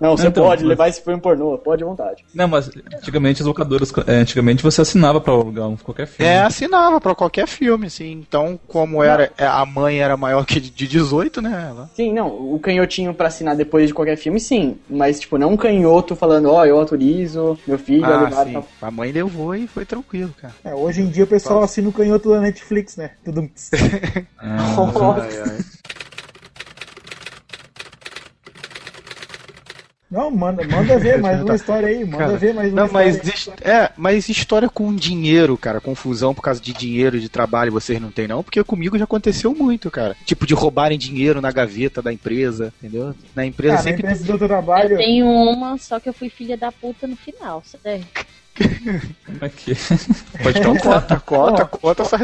Não, 0.00 0.16
você 0.16 0.28
Então, 0.28 0.44
pode 0.44 0.62
mas- 0.62 0.68
levar 0.68 0.88
esse 0.88 1.02
filme 1.02 1.20
pornô, 1.20 1.58
pode 1.58 1.82
à 1.82 1.86
vontade. 1.86 2.24
Não, 2.34 2.48
mas 2.48 2.70
antigamente 2.96 3.42
as 3.42 3.46
locadoras. 3.46 3.92
é, 4.06 4.16
antigamente 4.16 4.62
você 4.62 4.80
assinava 4.82 5.20
pra 5.20 5.32
alugar 5.32 5.68
um, 5.68 5.76
qualquer 5.76 6.06
filme. 6.06 6.30
É, 6.30 6.40
assinava 6.40 7.00
pra 7.00 7.14
qualquer 7.14 7.46
filme, 7.46 7.86
assim. 7.86 8.12
Então, 8.12 8.58
como 8.66 9.02
era 9.02 9.30
é, 9.36 9.46
a 9.46 9.64
mãe 9.66 10.00
era 10.00 10.16
maior 10.16 10.44
que 10.44 10.60
de 10.60 10.70
18, 10.86 11.40
né? 11.42 11.66
Ela... 11.70 11.90
Sim, 11.94 12.12
não, 12.12 12.28
o 12.28 12.58
canhotinho 12.58 13.12
pra 13.14 13.28
assinar 13.28 13.56
depois 13.56 13.88
de 13.88 13.94
qualquer 13.94 14.16
filme, 14.16 14.38
sim. 14.40 14.76
Mas, 14.88 15.20
tipo, 15.20 15.36
não 15.38 15.50
um 15.52 15.56
canhoto 15.56 16.14
falando, 16.14 16.50
ó, 16.50 16.64
eu 16.64 16.78
autorizo, 16.78 17.58
meu 17.66 17.78
filho, 17.78 18.04
Ah, 18.04 18.20
alugar 18.20 18.46
sim. 18.46 18.52
tal. 18.52 18.66
A 18.82 18.90
mãe 18.90 19.10
levou 19.12 19.54
e 19.54 19.66
foi 19.66 19.84
tranquilo, 19.84 20.34
cara. 20.40 20.54
É, 20.64 20.74
hoje 20.74 21.02
em 21.02 21.06
dia 21.08 21.26
pessoal 21.28 21.62
assina 21.62 21.88
o 21.88 21.92
canhoto 21.92 22.30
da 22.30 22.40
Netflix, 22.40 22.96
né? 22.96 23.10
Tudo... 23.24 23.48
Ah, 24.38 24.76
Ai, 25.22 25.40
ai. 25.50 25.58
Não, 30.10 30.30
manda, 30.30 30.64
manda 30.64 30.98
ver 30.98 31.20
mais 31.20 31.42
uma 31.42 31.54
história 31.54 31.86
aí. 31.88 32.02
Manda 32.02 32.16
Cara, 32.16 32.36
ver 32.38 32.54
mais 32.54 32.72
uma 32.72 32.80
Não, 32.80 32.86
história 32.86 33.12
mas, 33.12 33.20
aí. 33.20 33.28
his- 33.34 33.48
é, 33.60 33.92
mas 33.94 34.28
história 34.30 34.66
com 34.66 34.94
dinheiro, 34.96 35.54
cara, 35.58 35.82
confusão 35.82 36.34
por 36.34 36.40
causa 36.40 36.58
de 36.62 36.72
dinheiro, 36.72 37.20
de 37.20 37.28
trabalho, 37.28 37.70
vocês 37.70 38.00
não 38.00 38.10
tem 38.10 38.26
não? 38.26 38.42
Porque 38.42 38.64
comigo 38.64 38.96
já 38.96 39.04
aconteceu 39.04 39.54
muito, 39.54 39.90
cara. 39.90 40.16
Tipo 40.24 40.46
de 40.46 40.54
roubarem 40.54 40.96
dinheiro 40.96 41.42
na 41.42 41.52
gaveta 41.52 42.00
da 42.00 42.10
empresa, 42.10 42.72
entendeu? 42.78 43.14
Na 43.36 43.44
empresa 43.44 43.74
na 43.74 43.82
sempre 43.82 44.00
empresa 44.00 44.24
do 44.32 44.38
trabalho. 44.38 44.92
Eu 44.94 44.96
tenho 44.96 45.26
uma, 45.26 45.76
só 45.76 46.00
que 46.00 46.08
eu 46.08 46.14
fui 46.14 46.30
filha 46.30 46.56
da 46.56 46.72
puta 46.72 47.06
no 47.06 47.14
final, 47.16 47.62
sério. 47.82 48.06
Como 48.58 49.38
é 49.42 49.48
que. 49.48 49.74
Pode 50.42 50.58
Então 50.58 50.72
um 50.72 50.76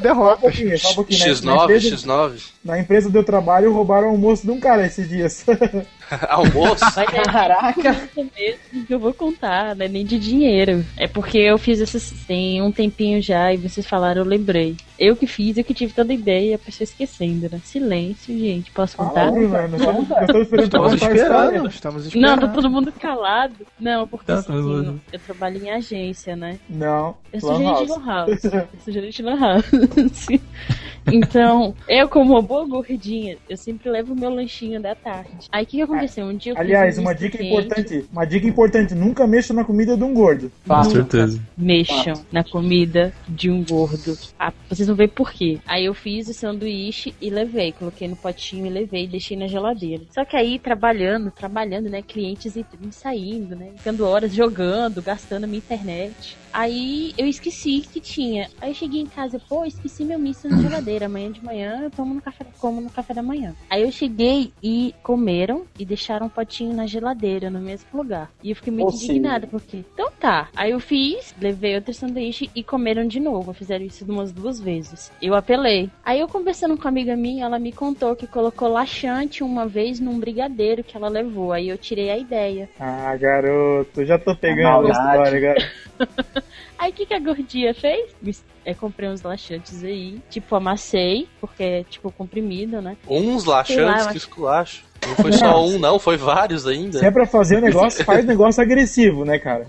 derrotas. 0.00 0.54
só 0.78 0.90
um 0.90 0.94
pouquinho. 0.94 1.20
Na- 1.20 1.26
na, 1.26 1.32
X9, 1.34 1.62
empresa, 1.64 1.96
X9. 1.96 2.42
na 2.64 2.78
empresa 2.80 3.10
do 3.10 3.22
trabalho 3.22 3.72
roubaram 3.72 4.08
o 4.08 4.10
almoço 4.10 4.44
de 4.44 4.50
um 4.50 4.58
cara 4.60 4.86
esses 4.86 5.08
dias. 5.08 5.44
Almoço? 6.28 6.84
Mas 6.84 6.98
é 6.98 7.04
Caraca! 7.22 8.08
mesmo 8.16 8.86
que 8.86 8.94
eu 8.94 8.98
vou 8.98 9.14
contar, 9.14 9.74
não 9.74 9.84
é 9.86 9.88
nem 9.88 10.04
de 10.04 10.18
dinheiro. 10.18 10.84
É 10.96 11.06
porque 11.06 11.38
eu 11.38 11.56
fiz 11.58 11.80
essas. 11.80 12.10
Tem 12.26 12.60
um 12.62 12.70
tempinho 12.72 13.20
já 13.22 13.52
e 13.52 13.56
vocês 13.56 13.86
falaram, 13.86 14.22
eu 14.22 14.26
lembrei. 14.28 14.76
Eu 14.98 15.16
que 15.16 15.26
fiz, 15.26 15.56
eu 15.56 15.64
que 15.64 15.74
tive 15.74 15.92
toda 15.92 16.12
a 16.12 16.14
ideia 16.14 16.50
e 16.50 16.54
a 16.54 16.58
pessoa 16.58 16.84
esquecendo, 16.84 17.48
né? 17.50 17.60
Silêncio, 17.64 18.38
gente. 18.38 18.70
Posso 18.70 18.96
contar? 18.96 19.30
Nós 19.32 19.72
estamos 19.80 20.08
nós 20.08 20.62
estamos 20.62 20.92
esperando 20.94 21.66
Estamos 21.68 22.06
esperando, 22.06 22.40
Não, 22.40 22.48
tá 22.48 22.54
todo 22.54 22.70
mundo 22.70 22.92
calado. 22.92 23.54
Não, 23.80 24.06
porque 24.06 24.26
Tá, 24.26 24.34
assim, 24.34 24.52
mas- 24.52 24.94
eu 25.12 25.18
trabalho 25.20 25.64
em 25.64 25.70
agência 25.70 26.34
né? 26.36 26.58
Não. 26.68 27.16
Eu 27.32 27.40
sou 27.40 27.56
gerente 27.56 27.86
de 27.86 27.88
House. 27.88 27.98
lan 27.98 28.06
house. 28.06 28.44
Eu 28.54 28.68
sou 28.84 28.92
gerente 28.92 29.16
de 29.16 29.22
lan 29.22 29.36
house. 29.38 29.64
Então, 31.12 31.74
eu 31.86 32.08
como 32.08 32.32
uma 32.32 32.40
boa 32.40 32.66
gordinha, 32.66 33.36
eu 33.46 33.58
sempre 33.58 33.90
levo 33.90 34.14
o 34.14 34.16
meu 34.16 34.30
lanchinho 34.30 34.80
da 34.80 34.94
tarde. 34.94 35.48
Aí 35.52 35.64
o 35.64 35.66
que, 35.66 35.76
que 35.76 35.82
aconteceu? 35.96 36.26
Um 36.26 36.36
dia 36.36 36.54
Aliás, 36.56 36.98
um 36.98 37.02
uma 37.02 37.14
dica 37.14 37.38
quente. 37.38 37.50
importante. 37.50 38.04
Uma 38.12 38.24
dica 38.24 38.46
importante, 38.46 38.94
nunca 38.94 39.26
mexa 39.26 39.52
na 39.54 39.64
comida 39.64 39.96
de 39.96 40.04
um 40.04 40.14
gordo. 40.14 40.50
Com 40.66 40.84
certeza. 40.84 41.40
mexam 41.56 42.14
na 42.32 42.42
comida 42.44 43.12
de 43.28 43.50
um 43.50 43.64
gordo. 43.64 44.16
Ah, 44.38 44.52
vocês 44.68 44.86
vão 44.86 44.96
ver 44.96 45.08
por 45.08 45.32
quê. 45.32 45.58
Aí 45.66 45.84
eu 45.84 45.94
fiz 45.94 46.28
o 46.28 46.34
sanduíche 46.34 47.14
e 47.20 47.30
levei, 47.30 47.72
coloquei 47.72 48.08
no 48.08 48.16
potinho 48.16 48.66
e 48.66 48.70
levei, 48.70 49.06
deixei 49.06 49.36
na 49.36 49.46
geladeira. 49.46 50.04
Só 50.10 50.24
que 50.24 50.36
aí 50.36 50.58
trabalhando, 50.58 51.30
trabalhando, 51.30 51.88
né, 51.88 52.02
clientes 52.02 52.56
entrando 52.56 52.88
e 52.88 52.94
saindo, 52.94 53.56
né, 53.56 53.72
ficando 53.76 54.06
horas 54.06 54.32
jogando, 54.32 55.02
gastando 55.02 55.44
a 55.44 55.46
minha 55.46 55.58
internet. 55.58 56.36
Aí 56.52 57.12
eu 57.18 57.26
esqueci 57.26 57.80
que 57.80 58.00
tinha. 58.00 58.48
Aí 58.60 58.70
eu 58.70 58.74
cheguei 58.74 59.00
em 59.00 59.06
casa, 59.06 59.40
pô, 59.48 59.64
esqueci 59.64 60.04
meu 60.04 60.18
misto 60.18 60.48
na 60.48 60.62
geladeira. 60.62 61.06
Amanhã 61.06 61.32
de 61.32 61.44
manhã 61.44 61.80
eu 61.82 61.90
tomo 61.90 62.14
no 62.14 62.22
café, 62.22 62.46
como 62.60 62.80
no 62.80 62.90
café 62.90 63.12
da 63.12 63.22
manhã. 63.22 63.54
Aí 63.68 63.82
eu 63.82 63.90
cheguei 63.90 64.52
e 64.62 64.94
comeram 65.02 65.64
e 65.78 65.83
deixaram 65.84 66.26
um 66.26 66.28
potinho 66.28 66.74
na 66.74 66.86
geladeira, 66.86 67.50
no 67.50 67.60
mesmo 67.60 67.86
lugar. 67.92 68.30
E 68.42 68.50
eu 68.50 68.56
fiquei 68.56 68.72
muito 68.72 68.92
seja- 68.92 69.12
indignada, 69.12 69.46
porque. 69.46 69.78
Então 69.92 70.10
tá. 70.18 70.48
Aí 70.56 70.70
eu 70.72 70.80
fiz, 70.80 71.34
levei 71.40 71.74
outro 71.74 71.92
sanduíche 71.94 72.50
e 72.54 72.62
comeram 72.62 73.06
de 73.06 73.20
novo. 73.20 73.52
Fizeram 73.52 73.84
isso 73.84 74.04
umas 74.04 74.32
duas 74.32 74.60
vezes. 74.60 75.10
Eu 75.20 75.34
apelei. 75.34 75.90
Aí 76.04 76.20
eu 76.20 76.28
conversando 76.28 76.76
com 76.76 76.82
uma 76.82 76.88
amiga 76.90 77.16
minha, 77.16 77.44
ela 77.44 77.58
me 77.58 77.72
contou 77.72 78.14
que 78.16 78.26
colocou 78.26 78.68
laxante 78.68 79.42
uma 79.42 79.66
vez 79.66 80.00
num 80.00 80.18
brigadeiro 80.18 80.82
que 80.84 80.96
ela 80.96 81.08
levou. 81.08 81.52
Aí 81.52 81.68
eu 81.68 81.78
tirei 81.78 82.10
a 82.10 82.18
ideia. 82.18 82.68
Ah, 82.78 83.16
garoto, 83.16 84.04
já 84.04 84.18
tô 84.18 84.34
pegando 84.36 84.68
a 84.68 84.72
maldade. 84.82 84.98
história, 84.98 85.40
garoto. 85.40 85.66
Aí 86.78 86.90
o 86.90 86.94
que, 86.94 87.06
que 87.06 87.14
a 87.14 87.18
gordinha 87.20 87.72
fez? 87.72 88.10
É, 88.64 88.74
comprei 88.74 89.08
uns 89.08 89.22
laxantes 89.22 89.84
aí, 89.84 90.20
tipo, 90.28 90.54
amassei, 90.56 91.28
porque 91.40 91.62
é 91.62 91.84
tipo 91.84 92.10
comprimido, 92.10 92.80
né? 92.82 92.96
Uns 93.08 93.44
lá, 93.44 93.58
laxantes, 93.58 93.78
eu 93.82 93.86
que 93.86 94.08
acho- 94.08 94.16
esculacho. 94.16 94.84
Não 95.08 95.16
foi 95.16 95.32
só 95.32 95.64
um, 95.66 95.78
não, 95.78 95.98
foi 95.98 96.16
vários 96.16 96.66
ainda. 96.66 96.98
Se 96.98 97.06
é 97.06 97.10
pra 97.10 97.26
fazer 97.26 97.58
o 97.58 97.60
negócio, 97.60 98.02
faz 98.04 98.24
negócio 98.24 98.62
agressivo, 98.62 99.24
né, 99.24 99.38
cara? 99.38 99.66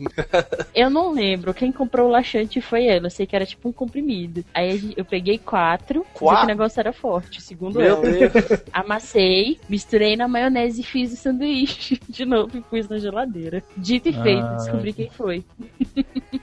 Eu 0.74 0.90
não 0.90 1.12
lembro, 1.12 1.54
quem 1.54 1.72
comprou 1.72 2.08
o 2.08 2.12
laxante 2.12 2.62
foi 2.62 2.86
ela, 2.88 3.08
eu 3.08 3.12
sei 3.12 3.26
que 3.26 3.36
era 3.36 3.46
tipo 3.46 3.70
um 3.70 3.72
comprimido. 3.72 4.44
Aí 4.54 4.94
eu 4.96 5.06
peguei 5.06 5.38
quatro, 5.38 6.06
Quatro? 6.14 6.40
que 6.40 6.46
o 6.46 6.48
negócio 6.48 6.80
era 6.80 6.94
forte, 6.94 7.42
segundo 7.42 7.80
Meu 7.80 7.88
ela. 7.88 8.02
Deus. 8.02 8.34
Amassei, 8.74 9.60
misturei 9.70 10.16
na 10.16 10.28
maionese 10.28 10.82
e 10.82 10.84
fiz 10.84 11.12
o 11.14 11.16
sanduíche 11.16 12.00
de 12.10 12.26
novo 12.26 12.58
e 12.58 12.62
pus 12.62 12.88
na 12.88 12.98
geladeira. 12.98 13.64
Dito 13.78 14.10
e 14.10 14.14
feito, 14.14 14.44
Ah. 14.44 14.56
descobri 14.56 14.94
quem 14.94 15.10
foi. 15.10 15.44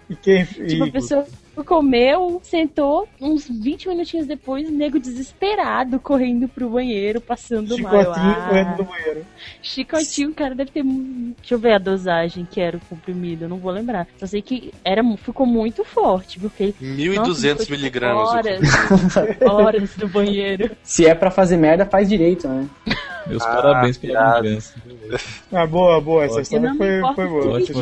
E 0.09 0.17
quem. 0.17 0.45
Tipo, 0.45 0.85
a 0.85 0.91
pessoa 0.91 1.27
comeu, 1.65 2.41
sentou, 2.43 3.07
uns 3.21 3.49
20 3.49 3.89
minutinhos 3.89 4.27
depois, 4.27 4.69
o 4.69 4.73
nego 4.73 4.99
desesperado, 4.99 6.01
correndo 6.01 6.49
pro 6.49 6.71
banheiro, 6.71 7.21
passando 7.21 7.79
mal. 7.79 7.93
Chicotinho 7.93 8.31
ah, 8.31 8.47
correndo 8.49 8.77
do 8.77 8.85
banheiro. 8.85 9.27
Chicotinho, 9.61 10.31
o 10.31 10.35
cara 10.35 10.55
deve 10.55 10.71
ter. 10.71 10.83
Deixa 10.83 11.55
eu 11.55 11.59
ver 11.59 11.75
a 11.75 11.79
dosagem 11.79 12.47
que 12.51 12.61
era 12.61 12.77
o 12.77 12.81
comprimido, 12.81 13.45
eu 13.45 13.49
não 13.49 13.59
vou 13.59 13.71
lembrar. 13.71 14.07
Só 14.17 14.27
sei 14.27 14.41
que 14.41 14.73
era, 14.85 15.03
ficou 15.17 15.47
muito 15.47 15.85
forte, 15.85 16.39
porque. 16.41 16.75
1.200 16.81 17.71
miligramas. 17.71 18.29
o 18.29 18.33
Horas, 18.33 18.61
horas 19.43 19.97
no 19.97 20.09
banheiro. 20.09 20.71
Se 20.83 21.07
é 21.07 21.15
pra 21.15 21.31
fazer 21.31 21.57
merda, 21.57 21.85
faz 21.85 22.09
direito, 22.09 22.49
né? 22.49 22.69
Meus 23.27 23.43
Ah, 23.43 23.55
parabéns 23.55 23.97
pela 23.99 24.41
vingança. 24.41 24.75
Ah, 25.53 25.67
boa, 25.67 26.01
boa. 26.01 26.25
Essa 26.25 26.41
história 26.41 26.75
foi, 26.75 27.01
foi 27.15 27.27
boa. 27.29 27.57
Ótimo, 27.57 27.81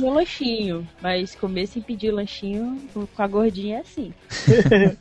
meu 0.00 0.14
lanchinho, 0.14 0.86
mas 1.00 1.34
comer 1.34 1.66
sem 1.66 1.82
pedir 1.82 2.10
lanchinho 2.10 2.78
com 3.04 3.22
a 3.22 3.26
gordinha 3.26 3.78
é 3.78 3.80
assim. 3.80 4.14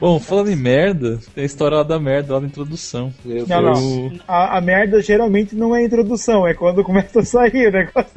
Bom, 0.00 0.18
falando 0.18 0.50
em 0.50 0.56
merda, 0.56 1.18
tem 1.34 1.42
a 1.42 1.46
história 1.46 1.76
lá 1.76 1.82
da 1.82 2.00
merda, 2.00 2.32
lá 2.32 2.40
na 2.40 2.46
introdução. 2.46 3.12
Meu 3.22 3.46
Não, 3.46 3.60
não. 3.60 4.12
A, 4.26 4.56
a 4.56 4.60
merda 4.62 5.02
geralmente 5.02 5.54
não 5.54 5.76
é 5.76 5.84
introdução, 5.84 6.46
é 6.46 6.54
quando 6.54 6.82
começa 6.82 7.20
a 7.20 7.24
sair 7.24 7.68
o 7.68 7.70
negócio. 7.70 8.10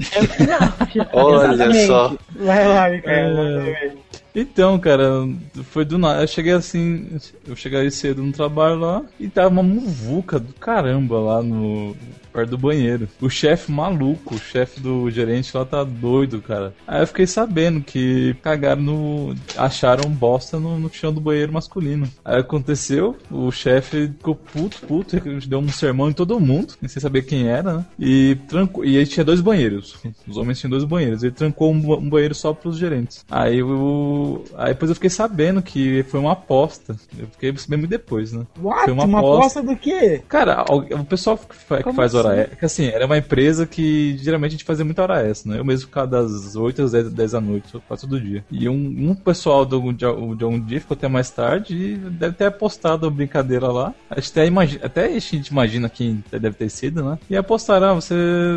Olha 1.11 1.85
só. 1.85 2.15
Vai 2.37 2.65
lá, 2.65 2.89
Micael. 2.89 3.37
É. 3.37 3.91
Então, 4.35 4.79
cara, 4.79 5.27
foi 5.65 5.85
do 5.85 5.97
nada. 5.97 6.21
Eu 6.21 6.27
cheguei 6.27 6.53
assim, 6.53 7.07
eu 7.47 7.55
cheguei 7.55 7.89
cedo 7.91 8.23
no 8.23 8.31
trabalho 8.31 8.79
lá 8.79 9.03
e 9.19 9.27
tava 9.27 9.49
uma 9.49 9.63
muvuca 9.63 10.39
do 10.39 10.53
caramba 10.53 11.19
lá 11.19 11.43
no 11.43 11.95
perto 12.33 12.49
do 12.49 12.57
banheiro. 12.57 13.07
O 13.21 13.29
chefe 13.29 13.71
maluco, 13.71 14.35
o 14.35 14.39
chefe 14.39 14.79
do 14.79 15.09
gerente 15.11 15.55
lá 15.55 15.63
tá 15.63 15.83
doido, 15.83 16.41
cara. 16.41 16.73
Aí 16.87 17.01
eu 17.01 17.07
fiquei 17.07 17.27
sabendo 17.27 17.81
que 17.81 18.35
cagaram 18.41 18.81
no. 18.81 19.35
acharam 19.55 20.09
bosta 20.09 20.59
no, 20.59 20.79
no 20.79 20.91
chão 20.91 21.13
do 21.13 21.21
banheiro 21.21 21.53
masculino. 21.53 22.09
Aí 22.25 22.39
aconteceu, 22.39 23.15
o 23.29 23.51
chefe 23.51 24.07
ficou 24.07 24.35
puto, 24.35 24.81
puto, 24.87 25.15
deu 25.47 25.59
um 25.59 25.69
sermão 25.69 26.09
em 26.09 26.13
todo 26.13 26.39
mundo, 26.39 26.73
sem 26.87 27.01
saber 27.01 27.21
quem 27.23 27.47
era, 27.47 27.77
né? 27.77 27.85
E 27.99 28.37
trancou. 28.47 28.83
E 28.83 28.97
aí 28.97 29.05
tinha 29.05 29.23
dois 29.23 29.39
banheiros. 29.39 29.95
Os 30.27 30.37
homens 30.37 30.59
tinham 30.59 30.71
dois 30.71 30.83
banheiros. 30.83 31.23
Ele 31.23 31.31
trancou 31.31 31.71
um, 31.71 31.93
um 31.93 32.09
banheiro 32.09 32.33
só 32.33 32.53
pros 32.53 32.77
gerentes. 32.77 33.23
Aí 33.29 33.61
o. 33.61 34.22
Aí 34.55 34.73
depois 34.73 34.89
eu 34.89 34.95
fiquei 34.95 35.09
sabendo 35.09 35.61
que 35.61 36.03
foi 36.03 36.19
uma 36.19 36.33
aposta. 36.33 36.95
Eu 37.17 37.27
fiquei 37.27 37.55
sabendo 37.57 37.87
depois, 37.87 38.31
né? 38.31 38.45
What? 38.61 38.85
Foi 38.85 38.93
Uma, 38.93 39.05
uma 39.05 39.19
aposta 39.19 39.61
do 39.61 39.75
quê? 39.75 40.21
Cara, 40.27 40.65
o 40.69 41.05
pessoal 41.05 41.37
que 41.37 41.83
Como 41.83 41.95
faz 41.95 42.13
hora 42.13 42.29
assim? 42.29 42.41
extra, 42.41 42.55
que 42.57 42.65
assim, 42.65 42.85
era 42.87 43.05
uma 43.05 43.17
empresa 43.17 43.65
que 43.65 44.17
geralmente 44.17 44.49
a 44.49 44.53
gente 44.53 44.63
fazia 44.63 44.85
muita 44.85 45.01
hora 45.01 45.27
extra, 45.27 45.51
né? 45.51 45.59
Eu 45.59 45.65
mesmo 45.65 45.87
ficava 45.87 46.07
das 46.07 46.55
8 46.55 46.81
às 46.83 46.91
10, 46.91 47.11
10 47.11 47.31
da 47.31 47.41
noite, 47.41 47.81
quase 47.87 48.03
todo 48.03 48.19
dia. 48.19 48.43
E 48.51 48.67
um, 48.69 49.09
um 49.09 49.15
pessoal 49.15 49.65
do, 49.65 49.91
de, 49.91 50.05
de 50.37 50.45
um 50.45 50.59
dia 50.59 50.79
ficou 50.79 50.95
até 50.95 51.07
mais 51.07 51.29
tarde 51.29 51.75
e 51.75 51.95
deve 51.97 52.35
ter 52.35 52.45
apostado 52.45 53.07
a 53.07 53.09
brincadeira 53.09 53.67
lá. 53.67 53.93
A 54.09 54.19
gente 54.19 54.31
até, 54.31 54.45
imagina, 54.45 54.85
até 54.85 55.05
a 55.05 55.19
gente 55.19 55.47
imagina 55.47 55.89
quem 55.89 56.23
deve 56.31 56.53
ter 56.53 56.69
sido, 56.69 57.03
né? 57.03 57.17
E 57.29 57.35
apostaram, 57.35 57.87
ah, 57.89 57.93
você, 57.93 58.15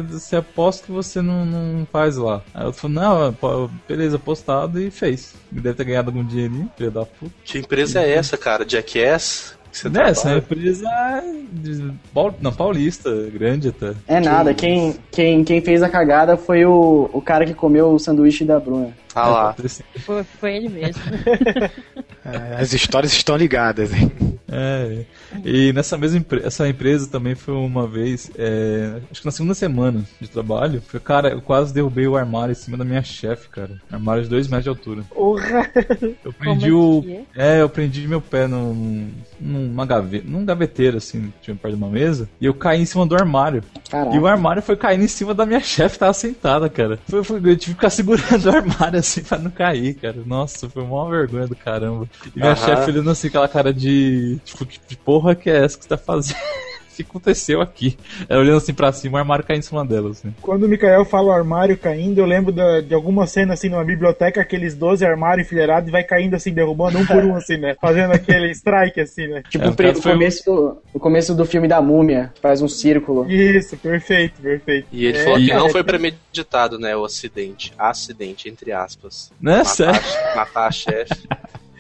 você 0.09 0.37
aposta 0.37 0.87
que 0.87 0.93
você 0.93 1.21
não, 1.23 1.45
não 1.45 1.87
faz 1.87 2.17
lá. 2.17 2.43
Aí 2.55 2.67
eu 2.67 2.73
falei, 2.73 2.97
não, 2.97 3.35
beleza, 3.89 4.17
apostado 4.17 4.81
e 4.81 4.91
fez. 4.91 5.35
Deve 5.61 5.75
ter 5.75 5.85
ganhado 5.85 6.11
algum 6.11 6.25
dinheirinho, 6.25 6.71
filho 6.77 6.91
da 6.91 7.05
puta. 7.05 7.33
Que 7.45 7.59
empresa 7.59 8.01
é 8.01 8.13
essa, 8.15 8.37
cara? 8.37 8.65
Jackass? 8.69 9.57
Que 9.73 9.79
você 9.79 9.89
é 9.89 9.91
trabalha? 9.91 10.21
uma 10.25 10.39
empresa 10.39 10.89
de, 11.53 11.93
Paul- 12.15 12.35
não, 12.41 12.53
paulista, 12.53 13.11
grande 13.33 13.69
até. 13.69 13.93
É 14.09 14.21
nada, 14.21 14.55
quem, 14.55 14.95
quem, 15.11 15.45
quem 15.45 15.61
fez 15.61 15.83
a 15.83 15.89
cagada 15.89 16.37
foi 16.37 16.65
o, 16.65 17.11
o 17.13 17.21
cara 17.21 17.45
que 17.45 17.53
comeu 17.53 17.91
o 17.93 17.99
sanduíche 17.99 18.45
da 18.45 18.59
Bruna. 18.59 18.91
Ah 19.17 19.29
lá. 19.29 19.57
Sido. 19.67 19.85
Foi, 20.01 20.23
foi 20.25 20.57
ele 20.57 20.69
mesmo. 20.69 21.03
É, 22.29 22.61
As 22.61 22.73
histórias 22.73 23.13
estão 23.13 23.37
ligadas, 23.37 23.93
hein? 23.93 24.11
É, 24.51 25.05
e 25.45 25.73
nessa 25.73 25.97
mesma 25.97 26.19
empre 26.19 26.41
essa 26.45 26.69
empresa 26.69 27.07
também 27.09 27.37
foi 27.37 27.55
uma 27.55 27.87
vez, 27.87 28.31
é, 28.37 29.01
acho 29.11 29.21
que 29.21 29.27
na 29.27 29.31
segunda 29.31 29.55
semana 29.55 30.05
de 30.21 30.29
trabalho, 30.29 30.83
foi, 30.89 30.99
cara, 30.99 31.29
eu 31.31 31.41
quase 31.41 31.73
derrubei 31.73 32.05
o 32.09 32.17
armário 32.17 32.51
em 32.51 32.57
cima 32.57 32.77
da 32.77 32.85
minha 32.85 33.03
chefe, 33.03 33.49
cara. 33.49 33.81
Armário 33.93 34.25
de 34.25 34.29
2 34.29 34.49
metros 34.49 34.65
de 34.65 34.69
altura. 34.71 35.03
Porra! 35.09 35.71
Eu 36.25 36.33
prendi 36.33 36.71
Como 36.71 36.99
o. 37.01 37.25
é 37.37 37.53
é? 37.55 37.59
É, 37.59 37.63
eu 37.63 37.69
prendi 37.69 38.09
meu 38.09 38.21
pé 38.21 38.49
num, 38.49 39.09
numa 39.41 39.87
gaveta, 39.87 40.25
num 40.29 40.45
gaveteiro, 40.45 40.97
assim, 40.97 41.33
tinha 41.41 41.55
perto 41.57 41.77
de 41.77 41.81
uma 41.83 41.91
mesa, 41.91 42.29
e 42.41 42.47
eu 42.47 42.55
caí 42.55 42.81
em 42.83 42.87
cima 42.87 43.07
do 43.07 43.15
armário. 43.15 43.63
Caraca. 43.89 44.17
E 44.17 44.19
o 44.19 44.27
armário 44.27 44.63
foi 44.63 44.77
caindo 44.77 45.05
em 45.05 45.09
cima 45.09 45.33
da 45.33 45.47
minha 45.47 45.61
chefe, 45.63 45.97
tava 45.97 46.13
sentada, 46.13 46.69
cara. 46.69 46.99
Foi, 47.09 47.23
foi- 47.23 47.37
eu 47.39 47.57
tive 47.57 47.57
que 47.57 47.67
ficar 47.75 47.91
segurando 47.91 48.47
o 48.47 48.51
armário 48.57 48.99
assim 48.99 49.06
pra 49.29 49.39
não 49.39 49.51
cair, 49.51 49.95
cara. 49.95 50.23
Nossa, 50.25 50.69
foi 50.69 50.83
uma 50.83 51.09
vergonha 51.11 51.47
do 51.47 51.57
caramba. 51.57 52.09
E 52.35 52.39
minha 52.39 52.57
chefe 52.57 52.91
olhando 52.91 53.11
assim, 53.11 53.29
aquela 53.29 53.49
cara 53.49 53.73
de. 53.73 54.39
Tipo, 54.45 54.67
que 54.67 54.97
porra 54.97 55.35
que 55.35 55.51
é 55.51 55.65
essa 55.65 55.77
que 55.77 55.85
você 55.85 55.89
tá 55.89 55.99
fazendo? 55.99 56.39
O 57.03 57.05
que 57.07 57.11
aconteceu 57.11 57.61
aqui? 57.61 57.97
Ela 58.29 58.41
olhando 58.41 58.57
assim 58.59 58.73
pra 58.75 58.91
cima, 58.93 59.17
o 59.19 59.21
armário 59.21 59.45
caindo 59.45 59.61
em 59.61 59.67
cima 59.67 59.85
dela, 59.85 60.11
assim. 60.11 60.33
Quando 60.41 60.65
o 60.65 60.69
Mikael 60.69 61.05
fala 61.05 61.29
o 61.29 61.33
armário 61.33 61.77
caindo, 61.77 62.19
eu 62.19 62.25
lembro 62.27 62.53
da- 62.53 62.81
de 62.81 62.95
alguma 62.95 63.27
cena 63.27 63.55
assim 63.55 63.69
numa 63.69 63.85
biblioteca, 63.85 64.41
aqueles 64.41 64.75
12 64.75 65.05
armários 65.05 65.47
enfileirados 65.47 65.89
e 65.89 65.93
vai 65.93 66.03
caindo 66.05 66.35
assim, 66.35 66.53
derrubando 66.53 66.99
um 66.99 67.07
por 67.07 67.25
um, 67.25 67.35
assim, 67.37 67.57
né? 67.59 67.77
Fazendo 67.81 68.13
aquele 68.13 68.51
strike 68.53 69.01
assim, 69.01 69.27
né? 69.27 69.43
Tipo 69.51 69.65
É, 69.65 69.67
o, 69.67 69.71
no 69.71 69.77
pre- 69.77 69.89
o 69.91 69.99
um- 69.99 70.03
começo 70.03 70.45
do, 70.45 70.79
o 70.95 70.99
começo 71.01 71.35
do 71.35 71.45
filme 71.45 71.69
da 71.69 71.83
múmia, 71.83 72.33
faz 72.41 72.63
um 72.63 72.69
círculo. 72.69 73.31
Isso, 73.31 73.77
perfeito, 73.77 74.41
perfeito. 74.41 74.89
E 74.91 75.05
ele 75.07 75.19
É, 75.19 75.25
falou 75.25 75.39
que 75.39 75.53
não 75.53 75.69
foi 75.69 75.85
premeditado, 75.85 76.79
né? 76.79 76.97
O 76.97 77.05
acidente. 77.05 77.73
Acidente, 77.79 78.49
entre 78.49 78.73
aspas. 78.73 79.31
Né, 79.41 79.59
Matar, 79.59 80.03
matar 80.35 80.67
a 80.69 80.71
chefe. 80.71 81.27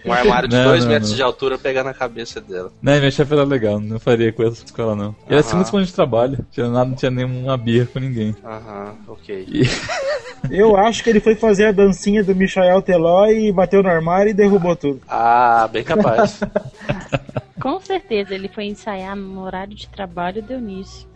Um 0.04 0.12
armário 0.12 0.48
de 0.48 0.56
Não, 0.56 0.64
2 0.64 0.84
não, 0.84 0.92
metros 0.92 1.10
não. 1.10 1.16
de 1.16 1.22
altura 1.22 1.58
pegar 1.58 1.82
na 1.82 1.92
cabeça 1.92 2.40
dela. 2.40 2.70
Né, 2.80 2.98
minha 2.98 3.10
chefe 3.10 3.32
era 3.32 3.44
legal, 3.44 3.80
não 3.80 3.98
faria 3.98 4.32
coisa 4.32 4.64
com 4.72 4.82
ela 4.82 4.94
não. 4.94 5.16
E 5.28 5.32
era 5.32 5.42
segunda 5.42 5.64
semana 5.64 5.86
de 5.86 5.92
trabalho, 5.92 6.46
tinha 6.52 6.68
nada, 6.68 6.88
não 6.88 6.96
tinha 6.96 7.10
nenhuma 7.10 7.56
birra 7.56 7.86
com 7.86 7.98
ninguém. 7.98 8.34
Aham, 8.44 8.94
ok. 9.08 9.46
E, 9.48 9.62
Eu 10.50 10.76
acho 10.76 11.02
que 11.02 11.10
ele 11.10 11.20
foi 11.20 11.34
fazer 11.34 11.66
a 11.66 11.72
dancinha 11.72 12.22
do 12.22 12.34
Michael 12.34 12.82
Teló 12.82 13.26
e 13.26 13.52
bateu 13.52 13.82
no 13.82 13.88
armário 13.88 14.30
e 14.30 14.34
derrubou 14.34 14.76
tudo. 14.76 15.00
Ah, 15.08 15.68
bem 15.70 15.82
capaz. 15.84 16.40
Com 17.60 17.80
certeza, 17.80 18.34
ele 18.34 18.48
foi 18.48 18.64
ensaiar 18.66 19.16
no 19.16 19.42
horário 19.42 19.74
de 19.74 19.88
trabalho 19.88 20.38
e 20.38 20.42
deu 20.42 20.60
nisso. 20.60 21.08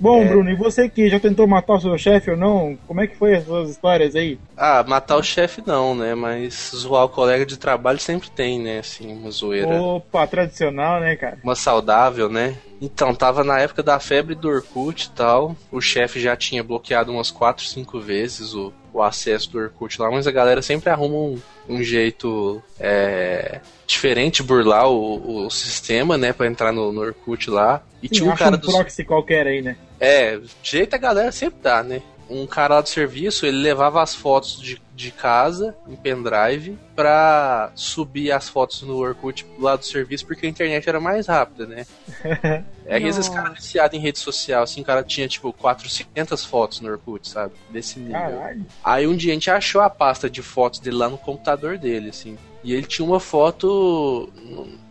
Bom, 0.00 0.22
É. 0.22 0.28
Bruno, 0.28 0.50
e 0.50 0.54
você 0.54 0.88
que 0.88 1.08
já 1.08 1.18
tentou 1.18 1.46
matar 1.46 1.74
o 1.74 1.80
seu 1.80 1.98
chefe 1.98 2.30
ou 2.30 2.36
não? 2.36 2.78
Como 2.86 3.00
é 3.00 3.06
que 3.06 3.16
foi 3.16 3.34
as 3.34 3.44
suas 3.44 3.70
histórias 3.70 4.14
aí? 4.14 4.38
Ah, 4.56 4.84
matar 4.86 5.16
o 5.16 5.22
chefe 5.22 5.62
não, 5.66 5.94
né? 5.94 6.14
Mas 6.14 6.70
zoar 6.74 7.04
o 7.04 7.08
colega 7.08 7.44
de 7.44 7.56
trabalho 7.56 7.98
sempre 7.98 8.30
tem, 8.30 8.60
né? 8.60 8.78
Assim, 8.78 9.12
uma 9.12 9.30
zoeira. 9.30 9.80
Opa, 9.80 10.26
tradicional, 10.26 11.00
né, 11.00 11.16
cara? 11.16 11.38
Uma 11.42 11.54
saudável, 11.56 12.28
né? 12.28 12.56
Então, 12.80 13.12
tava 13.14 13.42
na 13.42 13.58
época 13.58 13.82
da 13.82 13.98
febre 13.98 14.34
do 14.34 14.48
Orkut 14.48 15.06
e 15.06 15.10
tal. 15.10 15.56
O 15.70 15.80
chefe 15.80 16.20
já 16.20 16.36
tinha 16.36 16.62
bloqueado 16.62 17.10
umas 17.10 17.30
4, 17.30 17.64
5 17.64 17.98
vezes 17.98 18.54
o, 18.54 18.72
o 18.98 19.02
acesso 19.02 19.50
do 19.50 19.58
Orkut 19.58 20.00
lá, 20.00 20.10
mas 20.10 20.26
a 20.26 20.30
galera 20.30 20.62
sempre 20.62 20.90
arruma 20.90 21.16
um, 21.16 21.40
um 21.68 21.82
jeito 21.82 22.62
é, 22.78 23.60
diferente 23.86 24.42
de 24.42 24.48
burlar 24.48 24.88
o, 24.88 25.46
o 25.46 25.50
sistema, 25.50 26.16
né? 26.16 26.32
Pra 26.32 26.46
entrar 26.46 26.72
no, 26.72 26.92
no 26.92 27.00
Orkut 27.00 27.50
lá. 27.50 27.82
E 28.02 28.08
Sim, 28.08 28.14
tinha 28.14 28.32
um 28.32 28.36
cara 28.36 28.56
um 28.56 28.58
do. 28.58 28.70
proxy 28.70 29.04
qualquer 29.04 29.46
aí, 29.46 29.62
né? 29.62 29.76
É, 30.00 30.38
jeito 30.62 30.94
a 30.94 30.98
galera 30.98 31.32
sempre 31.32 31.60
dá, 31.62 31.82
né? 31.82 32.02
Um 32.28 32.46
cara 32.46 32.76
lá 32.76 32.80
do 32.80 32.88
serviço, 32.88 33.46
ele 33.46 33.58
levava 33.58 34.02
as 34.02 34.14
fotos 34.14 34.60
de, 34.60 34.80
de 34.94 35.10
casa 35.10 35.74
em 35.88 35.96
pendrive 35.96 36.78
pra 36.94 37.72
subir 37.74 38.32
as 38.32 38.48
fotos 38.48 38.82
no 38.82 38.96
Orkut 38.96 39.46
lá 39.58 39.76
do 39.76 39.84
serviço, 39.84 40.26
porque 40.26 40.46
a 40.46 40.48
internet 40.48 40.88
era 40.88 41.00
mais 41.00 41.26
rápida, 41.26 41.66
né? 41.66 41.86
É 42.90 42.98
que 42.98 43.06
esses 43.06 43.28
caras 43.28 43.52
viciados 43.52 43.98
em 43.98 44.00
rede 44.00 44.18
social, 44.18 44.62
assim, 44.62 44.80
o 44.80 44.84
cara 44.84 45.02
tinha 45.02 45.28
tipo 45.28 45.52
400 45.52 46.42
fotos 46.46 46.80
no 46.80 46.90
Orkut, 46.90 47.28
sabe? 47.28 47.52
Desse 47.68 47.98
nível. 47.98 48.18
Caralho. 48.18 48.64
Aí 48.82 49.06
um 49.06 49.14
dia 49.14 49.32
a 49.32 49.34
gente 49.34 49.50
achou 49.50 49.82
a 49.82 49.90
pasta 49.90 50.30
de 50.30 50.40
fotos 50.40 50.80
dele 50.80 50.96
lá 50.96 51.06
no 51.06 51.18
computador 51.18 51.76
dele, 51.76 52.08
assim. 52.08 52.38
E 52.64 52.72
ele 52.72 52.86
tinha 52.86 53.06
uma 53.06 53.20
foto, 53.20 54.32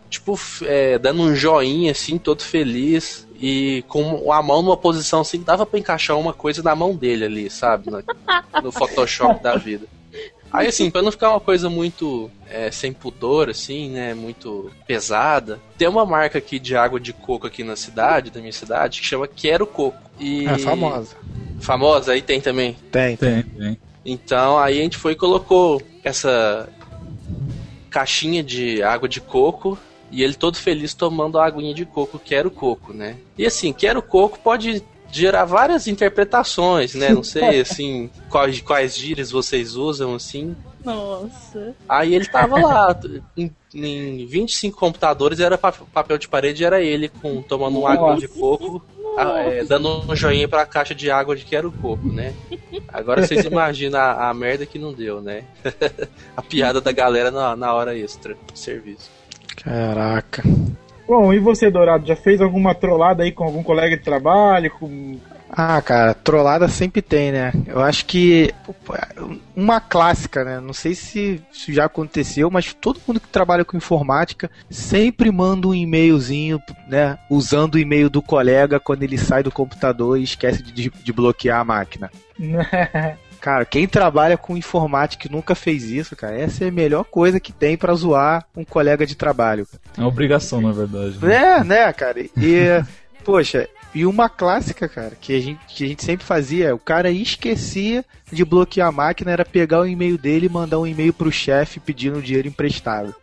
tipo, 0.09 0.39
é, 0.63 0.97
dando 0.97 1.21
um 1.21 1.35
joinha, 1.35 1.91
assim, 1.91 2.17
todo 2.17 2.43
feliz. 2.43 3.27
E 3.39 3.83
com 3.87 4.31
a 4.31 4.41
mão 4.41 4.63
numa 4.63 4.77
posição 4.77 5.21
assim 5.21 5.37
que 5.37 5.45
dava 5.45 5.63
pra 5.63 5.77
encaixar 5.79 6.17
uma 6.17 6.33
coisa 6.33 6.63
na 6.63 6.75
mão 6.75 6.95
dele 6.95 7.25
ali, 7.25 7.49
sabe? 7.51 7.91
No, 7.91 8.03
no 8.63 8.71
Photoshop 8.71 9.43
da 9.43 9.55
vida. 9.55 9.85
Aí, 10.51 10.67
assim, 10.67 10.89
pra 10.89 11.01
não 11.01 11.11
ficar 11.11 11.29
uma 11.29 11.39
coisa 11.39 11.69
muito 11.69 12.31
é, 12.49 12.71
sem 12.71 12.93
pudor, 12.93 13.49
assim, 13.49 13.89
né? 13.89 14.13
Muito 14.13 14.71
pesada, 14.87 15.59
tem 15.77 15.87
uma 15.87 16.05
marca 16.05 16.37
aqui 16.37 16.57
de 16.57 16.75
água 16.75 16.99
de 16.99 17.13
coco 17.13 17.45
aqui 17.45 17.63
na 17.63 17.75
cidade, 17.75 18.31
da 18.31 18.39
minha 18.39 18.53
cidade, 18.53 19.01
que 19.01 19.05
chama 19.05 19.27
Quero 19.27 19.67
Coco. 19.67 19.99
E... 20.19 20.47
É 20.47 20.57
famosa. 20.57 21.15
Famosa? 21.59 22.13
Aí 22.13 22.21
tem 22.21 22.39
também. 22.39 22.75
Tem. 22.91 23.17
Tem, 23.17 23.43
tem. 23.43 23.77
Então 24.05 24.57
aí 24.57 24.79
a 24.79 24.83
gente 24.83 24.97
foi 24.97 25.11
e 25.11 25.15
colocou 25.15 25.81
essa 26.03 26.69
caixinha 27.89 28.41
de 28.41 28.81
água 28.81 29.09
de 29.09 29.19
coco 29.19 29.77
e 30.11 30.23
ele 30.23 30.33
todo 30.35 30.57
feliz 30.57 30.93
tomando 30.93 31.37
a 31.39 31.45
aguinha 31.45 31.73
de 31.73 31.85
coco, 31.85 32.19
quero 32.19 32.49
coco, 32.49 32.93
né? 32.93 33.17
E 33.37 33.45
assim, 33.45 33.73
quero 33.73 34.01
coco 34.01 34.39
pode 34.39 34.81
gerar 35.11 35.45
várias 35.45 35.87
interpretações, 35.87 36.93
né? 36.95 37.13
Não 37.13 37.23
sei 37.23 37.59
assim, 37.61 38.09
quais, 38.29 38.59
quais 38.61 38.95
gírias 38.97 39.31
vocês 39.31 39.75
usam 39.75 40.15
assim. 40.15 40.55
Nossa. 40.83 41.75
Aí 41.89 42.15
ele 42.15 42.25
tava 42.27 42.59
lá, 42.61 42.97
em, 43.35 43.51
em 43.73 44.25
25 44.25 44.77
computadores, 44.77 45.39
era 45.39 45.57
pa- 45.57 45.71
papel 45.71 46.17
de 46.17 46.27
parede, 46.29 46.63
era 46.63 46.81
ele 46.81 47.09
com 47.09 47.41
tomando 47.41 47.79
um 47.79 47.87
água 47.87 48.15
de 48.15 48.27
coco, 48.27 48.81
a- 49.17 49.39
é, 49.41 49.63
dando 49.65 49.89
um 50.09 50.15
joinha 50.15 50.47
pra 50.47 50.65
caixa 50.65 50.95
de 50.95 51.11
água 51.11 51.35
de 51.35 51.43
quero 51.43 51.71
coco, 51.73 52.07
né? 52.07 52.33
Agora 52.87 53.25
vocês 53.25 53.43
imaginam 53.45 53.99
a, 53.99 54.29
a 54.29 54.33
merda 54.33 54.65
que 54.65 54.79
não 54.79 54.93
deu, 54.93 55.21
né? 55.21 55.43
a 56.37 56.41
piada 56.41 56.79
da 56.79 56.91
galera 56.93 57.31
na, 57.31 57.53
na 57.55 57.73
hora 57.73 57.97
extra 57.97 58.33
do 58.35 58.57
serviço. 58.57 59.09
Caraca. 59.63 60.43
Bom, 61.07 61.33
e 61.33 61.39
você, 61.39 61.71
Dourado, 61.71 62.05
já 62.05 62.15
fez 62.15 62.41
alguma 62.41 62.75
trollada 62.75 63.23
aí 63.23 63.31
com 63.31 63.43
algum 63.43 63.63
colega 63.63 63.97
de 63.97 64.03
trabalho? 64.03 64.69
Com... 64.71 65.17
Ah, 65.49 65.81
cara, 65.81 66.13
trollada 66.13 66.67
sempre 66.67 67.01
tem, 67.01 67.31
né? 67.31 67.53
Eu 67.65 67.79
acho 67.79 68.05
que 68.05 68.53
uma 69.55 69.79
clássica, 69.79 70.43
né? 70.43 70.59
Não 70.59 70.73
sei 70.73 70.93
se 70.93 71.41
isso 71.49 71.71
já 71.71 71.85
aconteceu, 71.85 72.51
mas 72.51 72.73
todo 72.73 72.99
mundo 73.07 73.21
que 73.21 73.29
trabalha 73.29 73.63
com 73.63 73.77
informática 73.77 74.51
sempre 74.69 75.31
manda 75.31 75.69
um 75.69 75.73
e-mailzinho, 75.73 76.61
né? 76.89 77.17
Usando 77.29 77.75
o 77.75 77.79
e-mail 77.79 78.09
do 78.09 78.21
colega 78.21 78.77
quando 78.77 79.03
ele 79.03 79.17
sai 79.17 79.41
do 79.41 79.51
computador 79.51 80.19
e 80.19 80.23
esquece 80.23 80.61
de, 80.61 80.89
de 80.89 81.13
bloquear 81.13 81.61
a 81.61 81.65
máquina. 81.65 82.11
Cara, 83.39 83.65
quem 83.65 83.87
trabalha 83.87 84.37
com 84.37 84.57
informática 84.57 85.27
e 85.27 85.31
nunca 85.31 85.55
fez 85.55 85.83
isso, 85.83 86.15
cara, 86.15 86.37
essa 86.37 86.65
é 86.65 86.69
a 86.69 86.71
melhor 86.71 87.03
coisa 87.03 87.39
que 87.39 87.51
tem 87.53 87.77
pra 87.77 87.93
zoar 87.93 88.45
um 88.55 88.65
colega 88.65 89.05
de 89.05 89.15
trabalho. 89.15 89.67
É 89.97 90.01
uma 90.01 90.09
obrigação, 90.09 90.61
na 90.61 90.71
verdade. 90.71 91.17
né? 91.21 91.35
É, 91.35 91.63
né, 91.63 91.93
cara? 91.93 92.19
E, 92.21 92.83
poxa, 93.23 93.67
e 93.93 94.05
uma 94.05 94.29
clássica, 94.29 94.87
cara, 94.87 95.17
que 95.19 95.35
a 95.35 95.39
gente, 95.39 95.59
que 95.67 95.83
a 95.83 95.87
gente 95.87 96.03
sempre 96.03 96.25
fazia, 96.25 96.75
o 96.75 96.79
cara 96.79 97.09
esquecia 97.09 98.05
de 98.31 98.43
bloquear 98.43 98.89
a 98.89 98.91
máquina, 98.91 99.31
era 99.31 99.45
pegar 99.45 99.81
o 99.81 99.87
e-mail 99.87 100.17
dele 100.17 100.47
e 100.47 100.49
mandar 100.49 100.79
um 100.79 100.87
e-mail 100.87 101.13
pro 101.13 101.31
chefe 101.31 101.79
pedindo 101.79 102.21
dinheiro 102.21 102.47
emprestado. 102.47 103.15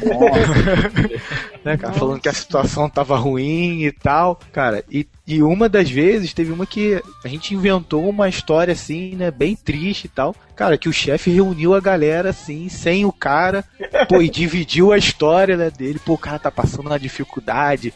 né, 1.64 1.76
cara, 1.76 1.92
falando 1.92 2.20
que 2.20 2.28
a 2.28 2.32
situação 2.32 2.88
tava 2.88 3.16
ruim 3.16 3.84
e 3.84 3.92
tal. 3.92 4.38
Cara, 4.52 4.84
e, 4.90 5.06
e 5.26 5.42
uma 5.42 5.68
das 5.68 5.90
vezes 5.90 6.32
teve 6.32 6.52
uma 6.52 6.66
que 6.66 7.02
a 7.24 7.28
gente 7.28 7.54
inventou 7.54 8.08
uma 8.08 8.28
história 8.28 8.72
assim, 8.72 9.14
né, 9.16 9.30
bem 9.30 9.56
triste 9.56 10.04
e 10.04 10.08
tal. 10.08 10.34
Cara, 10.54 10.78
que 10.78 10.88
o 10.88 10.92
chefe 10.92 11.30
reuniu 11.30 11.74
a 11.74 11.80
galera 11.80 12.30
assim, 12.30 12.68
sem 12.68 13.04
o 13.04 13.12
cara, 13.12 13.64
pô, 14.08 14.20
e 14.20 14.28
dividiu 14.30 14.92
a 14.92 14.98
história 14.98 15.56
né, 15.56 15.70
dele. 15.70 16.00
Pô, 16.04 16.14
o 16.14 16.18
cara 16.18 16.38
tá 16.38 16.50
passando 16.50 16.86
uma 16.86 16.98
dificuldade. 16.98 17.92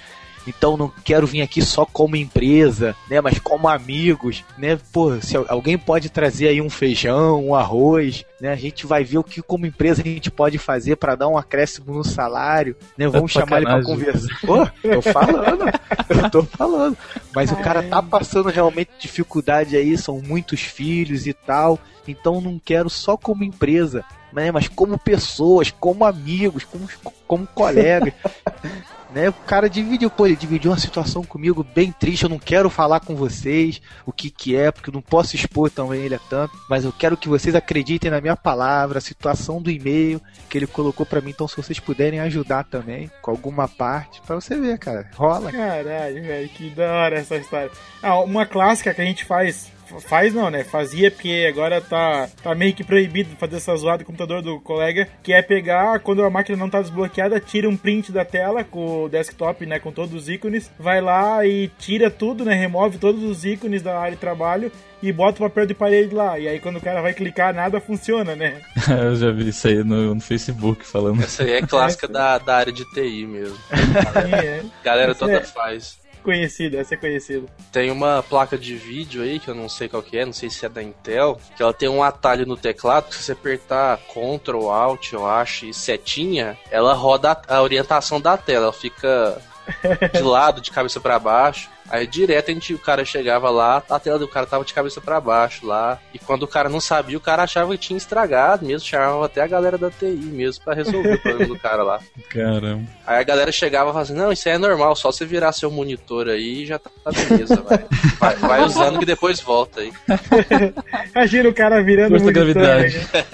Então 0.47 0.77
não 0.77 0.93
quero 1.05 1.27
vir 1.27 1.41
aqui 1.43 1.63
só 1.63 1.87
como 1.87 2.17
empresa, 2.17 2.95
né, 3.09 3.21
mas 3.21 3.39
como 3.39 3.67
amigos, 3.69 4.45
né? 4.59 4.79
Pô, 4.93 5.19
se 5.21 5.37
al- 5.37 5.47
alguém 5.49 5.79
pode 5.79 6.11
trazer 6.11 6.49
aí 6.49 6.61
um 6.61 6.69
feijão, 6.69 7.47
um 7.47 7.55
arroz, 7.55 8.25
né? 8.41 8.53
A 8.53 8.57
gente 8.57 8.87
vai 8.87 9.03
ver 9.05 9.19
o 9.19 9.25
que 9.25 9.41
como 9.41 9.65
empresa 9.67 10.03
a 10.03 10.05
gente 10.05 10.31
pode 10.31 10.59
fazer 10.59 10.97
para 10.97 11.15
dar 11.15 11.29
um 11.29 11.39
acréscimo 11.39 11.95
no 11.95 12.05
salário, 12.05 12.77
né? 12.97 13.09
Vamos 13.09 13.33
Tá 13.33 13.41
chamar 13.41 13.57
ele 13.59 13.67
para 13.67 13.83
sacanagem. 13.83 14.13
conversar. 14.13 14.41
Pô, 14.47 14.91
tô 14.95 15.03
falando. 15.03 15.65
eu 16.25 16.31
tô 16.31 16.43
falando. 16.43 16.97
Mas 17.35 17.51
o 17.51 17.57
cara 17.57 17.83
tá 17.83 18.03
passando 18.03 18.49
realmente 18.51 18.91
dificuldade 19.01 19.77
aí, 19.77 19.97
são 19.97 20.21
muitos 20.21 20.61
filhos 20.61 21.27
e 21.27 21.33
tal. 21.33 21.79
Então 22.07 22.41
não 22.41 22.61
quero 22.63 22.91
só 22.91 23.17
como 23.17 23.43
empresa, 23.45 24.05
né? 24.33 24.53
Mas 24.53 24.69
como 24.69 24.99
pessoas, 24.99 25.71
como 25.81 26.05
amigos, 26.05 26.65
como, 26.65 26.87
como 27.27 27.47
colegas. 27.47 28.13
né? 29.15 29.29
O 29.29 29.33
cara 29.33 29.71
dividiu, 29.71 30.11
pô, 30.11 30.27
ele 30.27 30.37
dividiu 30.37 30.73
uma 30.73 30.79
situação 30.79 31.23
comigo 31.23 31.65
bem 31.75 31.93
triste, 31.93 32.25
eu 32.25 32.29
não 32.29 32.39
quero 32.39 32.69
falar 32.69 33.01
com 33.01 33.15
vocês 33.15 33.81
o 34.05 34.13
que 34.13 34.29
que 34.29 34.57
é, 34.57 34.71
porque 34.73 34.91
eu 34.91 34.95
não 34.95 35.01
posso 35.01 35.37
expor 35.37 35.71
também 35.71 36.03
ele 36.03 36.17
a 36.17 36.19
tanto, 36.19 36.53
mas 36.69 36.85
eu 36.85 36.93
quero 36.93 37.17
que 37.17 37.29
vocês 37.29 37.55
acreditem 37.55 38.11
na 38.11 38.21
minha 38.21 38.37
palavra, 38.37 38.99
a 38.99 39.01
situação 39.01 39.63
do 39.63 39.71
e-mail 39.71 40.21
que 40.51 40.59
ele 40.59 40.67
colocou 40.67 41.07
pra 41.07 41.21
mim, 41.21 41.31
então 41.31 41.47
se 41.47 41.57
vocês 41.57 41.79
puderem 41.79 42.21
ajudar 42.21 42.65
também 42.65 43.11
com 43.23 43.31
alguma 43.31 43.69
parte, 43.69 44.21
pra 44.23 44.35
você 44.35 44.59
ver, 44.59 44.79
cara, 44.79 45.09
rola. 45.15 45.53
Caralho, 45.53 46.23
velho, 46.23 46.49
que 46.49 46.71
da 46.71 46.93
hora 46.93 47.19
essa 47.19 47.37
história. 47.37 47.71
Ah, 48.03 48.19
uma 48.21 48.45
clássica 48.45 48.93
que 48.93 49.01
a 49.01 49.05
gente 49.05 49.25
faz. 49.25 49.74
Faz 50.01 50.35
não, 50.35 50.51
né? 50.51 50.65
Fazia 50.65 51.11
porque 51.11 51.47
agora 51.49 51.81
tá, 51.81 52.29
tá 52.43 52.55
meio 52.55 52.75
que 52.75 52.85
proibido 52.85 53.37
fazer 53.37 53.57
essa 53.57 53.77
zoada 53.77 53.99
do 53.99 54.07
computador 54.07 54.43
do 54.43 54.61
colega, 54.61 55.09
que 55.23 55.33
é 55.33 55.43
pegar, 55.43 56.01
quando 56.01 56.25
a 56.25 56.31
máquina 56.31 56.59
não 56.59 56.71
tá 56.71 56.81
desbloqueada, 56.81 57.41
tira 57.41 57.69
um 57.69 57.77
print 57.77 58.13
da 58.13 58.25
tela 58.25 58.65
com 58.65 59.05
o 59.05 59.09
desktop, 59.09 59.67
né? 59.67 59.79
Com 59.79 59.93
todos 59.93 60.15
os 60.15 60.29
ícones, 60.29 60.71
vai 60.79 61.01
lá 61.01 61.45
e 61.47 61.69
tira 61.79 62.11
tudo, 62.11 62.45
né? 62.45 62.55
Remove 62.55 62.99
todos 62.99 63.23
os 63.23 63.45
ícones 63.45 63.83
da 63.83 63.99
área 63.99 64.13
de 64.13 64.21
trabalho 64.21 64.71
e 65.03 65.13
bota 65.13 65.37
o 65.39 65.49
papel 65.49 65.67
de 65.67 65.75
parede 65.75 66.15
lá. 66.15 66.39
E 66.39 66.49
aí 66.49 66.59
quando 66.59 66.77
o 66.77 66.81
cara 66.81 67.03
vai 67.03 67.13
clicar, 67.13 67.55
nada 67.55 67.81
funciona, 67.81 68.35
né? 68.35 68.61
Eu 68.89 69.17
já 69.17 69.31
vi 69.31 69.49
isso 69.49 69.69
aí 69.69 69.85
no, 69.85 70.15
no 70.15 70.21
Facebook 70.21 70.87
falando. 70.87 71.23
Essa 71.23 71.43
aí 71.43 71.53
é 71.53 71.63
clássica 71.63 72.09
da, 72.09 72.39
da 72.39 72.57
área 72.57 72.73
de 72.73 72.85
TI 72.93 73.27
mesmo. 73.27 73.59
É, 74.15 74.63
Galera 74.83 75.15
toda 75.15 75.33
é- 75.33 75.43
faz. 75.43 75.99
Conhecido, 76.25 76.79
essa 76.79 76.95
é 76.95 76.97
conhecida. 76.97 77.47
Tem 77.71 77.91
uma 77.91 78.23
placa 78.23 78.59
de 78.59 78.75
vídeo 78.75 79.23
aí, 79.23 79.39
que 79.39 79.49
eu 79.49 79.55
não 79.55 79.69
sei 79.69 79.89
qual 79.89 80.03
que 80.03 80.19
é, 80.19 80.25
não 80.25 80.33
sei 80.33 80.51
se 80.51 80.65
é 80.67 80.69
da 80.69 80.83
Intel, 80.83 81.39
que 81.57 81.63
ela 81.63 81.73
tem 81.73 81.89
um 81.89 82.03
atalho 82.03 82.47
no 82.47 82.57
teclado, 82.57 83.09
que 83.09 83.15
se 83.15 83.23
você 83.23 83.33
apertar 83.33 83.99
Ctrl, 83.99 84.71
Alt, 84.71 85.13
eu 85.13 85.27
acho, 85.27 85.67
e 85.67 85.75
setinha, 85.75 86.59
ela 86.71 86.95
roda 86.95 87.33
a, 87.33 87.57
a 87.57 87.63
orientação 87.63 88.21
da 88.21 88.37
tela, 88.37 88.67
ela 88.67 88.73
fica 88.73 89.41
de 90.13 90.23
lado, 90.23 90.61
de 90.61 90.71
cabeça 90.71 91.01
pra 91.01 91.19
baixo. 91.19 91.74
Aí 91.89 92.07
direto 92.07 92.51
a 92.51 92.55
gente, 92.55 92.75
o 92.75 92.79
cara 92.79 93.05
chegava 93.05 93.51
lá, 93.51 93.83
a 93.89 93.99
tela 94.01 94.19
do 94.19 94.27
cara 94.27 94.47
tava 94.47 94.65
de 94.65 94.73
cabeça 94.73 95.01
pra 95.01 95.21
baixo 95.21 95.67
lá. 95.67 95.99
E 96.13 96.19
quando 96.19 96.45
o 96.45 96.49
cara 96.49 96.69
não 96.69 96.81
sabia, 96.81 97.17
o 97.17 97.21
cara 97.21 97.43
achava 97.43 97.73
que 97.73 97.79
tinha 97.79 97.97
estragado 97.97 98.67
mesmo, 98.67 98.87
chamava 98.89 99.27
até 99.27 99.43
a 99.43 99.47
galera 99.47 99.77
da 99.77 99.91
TI 99.91 100.07
mesmo 100.07 100.65
pra 100.65 100.75
resolver 100.75 101.15
o 101.15 101.21
problema 101.21 101.55
do 101.55 101.59
cara 101.59 101.83
lá. 101.83 102.01
Caramba. 102.31 102.85
Aí 103.07 103.19
a 103.19 103.23
galera 103.23 103.53
chegava 103.53 103.91
e 103.91 103.93
falava 103.93 104.03
assim, 104.03 104.15
não, 104.15 104.33
isso 104.33 104.49
aí 104.49 104.55
é 104.55 104.59
normal, 104.59 104.97
só 104.97 105.13
você 105.13 105.27
virar 105.27 105.53
seu 105.53 105.71
monitor 105.71 106.29
aí 106.29 106.63
e 106.63 106.67
já 106.67 106.79
tá 106.79 106.91
beleza, 107.13 107.63
vai. 107.63 107.85
vai. 108.19 108.37
vai 108.37 108.63
usando 108.65 108.99
que 108.99 109.07
depois 109.07 109.41
volta 109.41 109.81
aí. 109.81 109.93
Imagina 111.15 111.49
o 111.49 111.55
cara 111.55 111.83
virando 111.83 112.13
monitor, 112.13 112.33
gravidade. 112.33 112.99
né? 112.99 113.25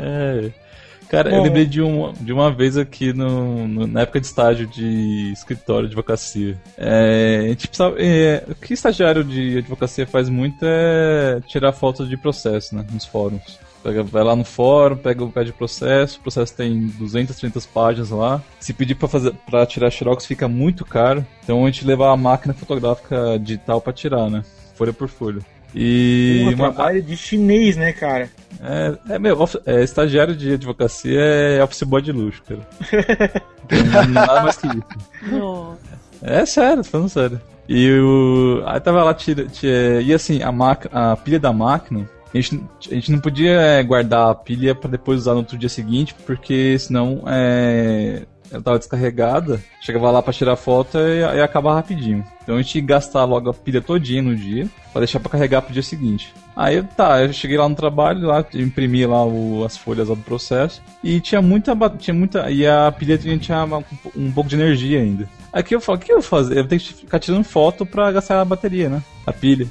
É. 0.00 0.67
Cara, 1.10 1.30
eu 1.30 1.36
Bom. 1.38 1.42
lembrei 1.44 1.64
de, 1.64 1.80
um, 1.80 2.12
de 2.20 2.32
uma 2.32 2.50
vez 2.52 2.76
aqui 2.76 3.12
no, 3.14 3.66
no- 3.66 3.86
na 3.86 4.02
época 4.02 4.20
de 4.20 4.26
estágio 4.26 4.66
de 4.66 5.32
escritório 5.32 5.88
de 5.88 5.92
advocacia. 5.94 6.58
É, 6.76 7.40
a 7.44 7.48
gente 7.48 7.66
precisava, 7.68 7.96
é, 7.98 8.44
o 8.46 8.54
que 8.54 8.74
estagiário 8.74 9.24
de 9.24 9.58
advocacia 9.58 10.06
faz 10.06 10.28
muito 10.28 10.58
é 10.64 11.40
tirar 11.46 11.72
fotos 11.72 12.08
de 12.08 12.16
processo, 12.16 12.76
né? 12.76 12.84
Nos 12.92 13.06
fóruns. 13.06 13.58
Pega, 13.82 14.02
vai 14.02 14.22
lá 14.24 14.34
no 14.36 14.44
fórum, 14.44 14.96
pega 14.96 15.24
o 15.24 15.30
pé 15.32 15.44
de 15.44 15.52
processo, 15.52 16.18
o 16.18 16.22
processo 16.22 16.54
tem 16.54 16.88
200, 16.98 17.34
300 17.36 17.64
páginas 17.64 18.10
lá. 18.10 18.42
Se 18.60 18.74
pedir 18.74 18.96
pra, 18.96 19.08
fazer, 19.08 19.32
pra 19.48 19.64
tirar 19.64 19.90
xerox 19.90 20.26
fica 20.26 20.46
muito 20.48 20.84
caro, 20.84 21.24
então 21.42 21.64
a 21.64 21.70
gente 21.70 21.86
leva 21.86 22.12
a 22.12 22.16
máquina 22.16 22.52
fotográfica 22.52 23.38
digital 23.38 23.80
pra 23.80 23.92
tirar, 23.92 24.28
né? 24.28 24.42
Folha 24.74 24.92
por 24.92 25.08
folha. 25.08 25.40
E 25.74 26.40
Um 26.44 26.48
uma- 26.54 26.72
trabalho 26.72 27.02
de 27.02 27.16
chinês, 27.16 27.76
né, 27.76 27.92
cara? 27.92 28.30
é, 28.62 29.14
é 29.14 29.18
meu, 29.18 29.38
é, 29.66 29.82
estagiário 29.82 30.34
de 30.34 30.54
advocacia 30.54 31.20
é 31.20 31.62
office 31.62 31.82
boy 31.82 32.00
de 32.02 32.10
luxo, 32.12 32.42
cara. 32.48 32.60
Nada 34.12 34.42
mais 34.42 34.56
que 34.56 34.66
isso. 34.66 35.38
Nossa. 35.38 35.78
É 36.22 36.44
sério, 36.46 36.82
tô 36.82 36.88
falando 36.90 37.08
sério. 37.08 37.40
E 37.68 37.90
o. 38.00 38.62
Aí 38.66 38.80
tava 38.80 39.02
lá, 39.04 39.12
tira, 39.14 39.44
tira- 39.44 40.00
e 40.00 40.12
assim, 40.12 40.42
a, 40.42 40.50
máquina, 40.50 41.12
a 41.12 41.16
pilha 41.16 41.38
da 41.38 41.52
máquina, 41.52 42.08
a 42.34 42.36
gente, 42.40 42.60
a 42.90 42.94
gente 42.94 43.12
não 43.12 43.20
podia 43.20 43.52
é, 43.52 43.82
guardar 43.82 44.30
a 44.30 44.34
pilha 44.34 44.74
pra 44.74 44.90
depois 44.90 45.20
usar 45.20 45.32
no 45.32 45.38
outro 45.38 45.58
dia 45.58 45.68
seguinte, 45.68 46.14
porque 46.26 46.78
senão 46.78 47.22
é, 47.26 48.22
ela 48.50 48.62
tava 48.62 48.78
descarregada, 48.78 49.60
chegava 49.80 50.10
lá 50.10 50.22
pra 50.22 50.32
tirar 50.32 50.56
foto 50.56 50.98
e, 50.98 51.20
e 51.20 51.40
acaba 51.40 51.74
rapidinho. 51.74 52.24
Então 52.42 52.56
a 52.56 52.62
gente 52.62 52.78
ia 52.78 52.84
gastar 52.84 53.24
logo 53.24 53.50
a 53.50 53.54
pilha 53.54 53.80
todinha 53.80 54.22
no 54.22 54.34
dia, 54.34 54.68
pra 54.92 55.00
deixar 55.00 55.20
pra 55.20 55.30
carregar 55.30 55.62
pro 55.62 55.72
dia 55.72 55.82
seguinte. 55.82 56.32
Aí 56.56 56.82
tá, 56.82 57.22
eu 57.22 57.32
cheguei 57.32 57.56
lá 57.56 57.68
no 57.68 57.74
trabalho, 57.74 58.26
lá, 58.26 58.44
imprimi 58.54 59.06
lá 59.06 59.24
o- 59.24 59.64
as 59.64 59.76
folhas 59.76 60.08
lá 60.08 60.14
do 60.14 60.22
processo, 60.22 60.82
e 61.04 61.20
tinha 61.20 61.40
muita, 61.40 61.76
tinha 61.98 62.14
muita, 62.14 62.50
e 62.50 62.66
a 62.66 62.90
pilha 62.90 63.16
tinha, 63.18 63.64
uma- 63.64 63.84
um 64.16 64.32
pouco 64.32 64.48
de 64.50 64.56
energia 64.56 65.00
ainda. 65.00 65.28
Aqui 65.58 65.74
eu 65.74 65.80
falo, 65.80 65.98
o 65.98 66.00
que 66.00 66.12
eu 66.12 66.16
vou 66.20 66.22
fazer? 66.22 66.58
Eu 66.58 66.66
tenho 66.68 66.80
que 66.80 66.92
ficar 66.94 67.18
tirando 67.18 67.42
foto 67.44 67.84
pra 67.84 68.12
gastar 68.12 68.40
a 68.40 68.44
bateria, 68.44 68.88
né? 68.88 69.02
A 69.26 69.32
pilha. 69.32 69.66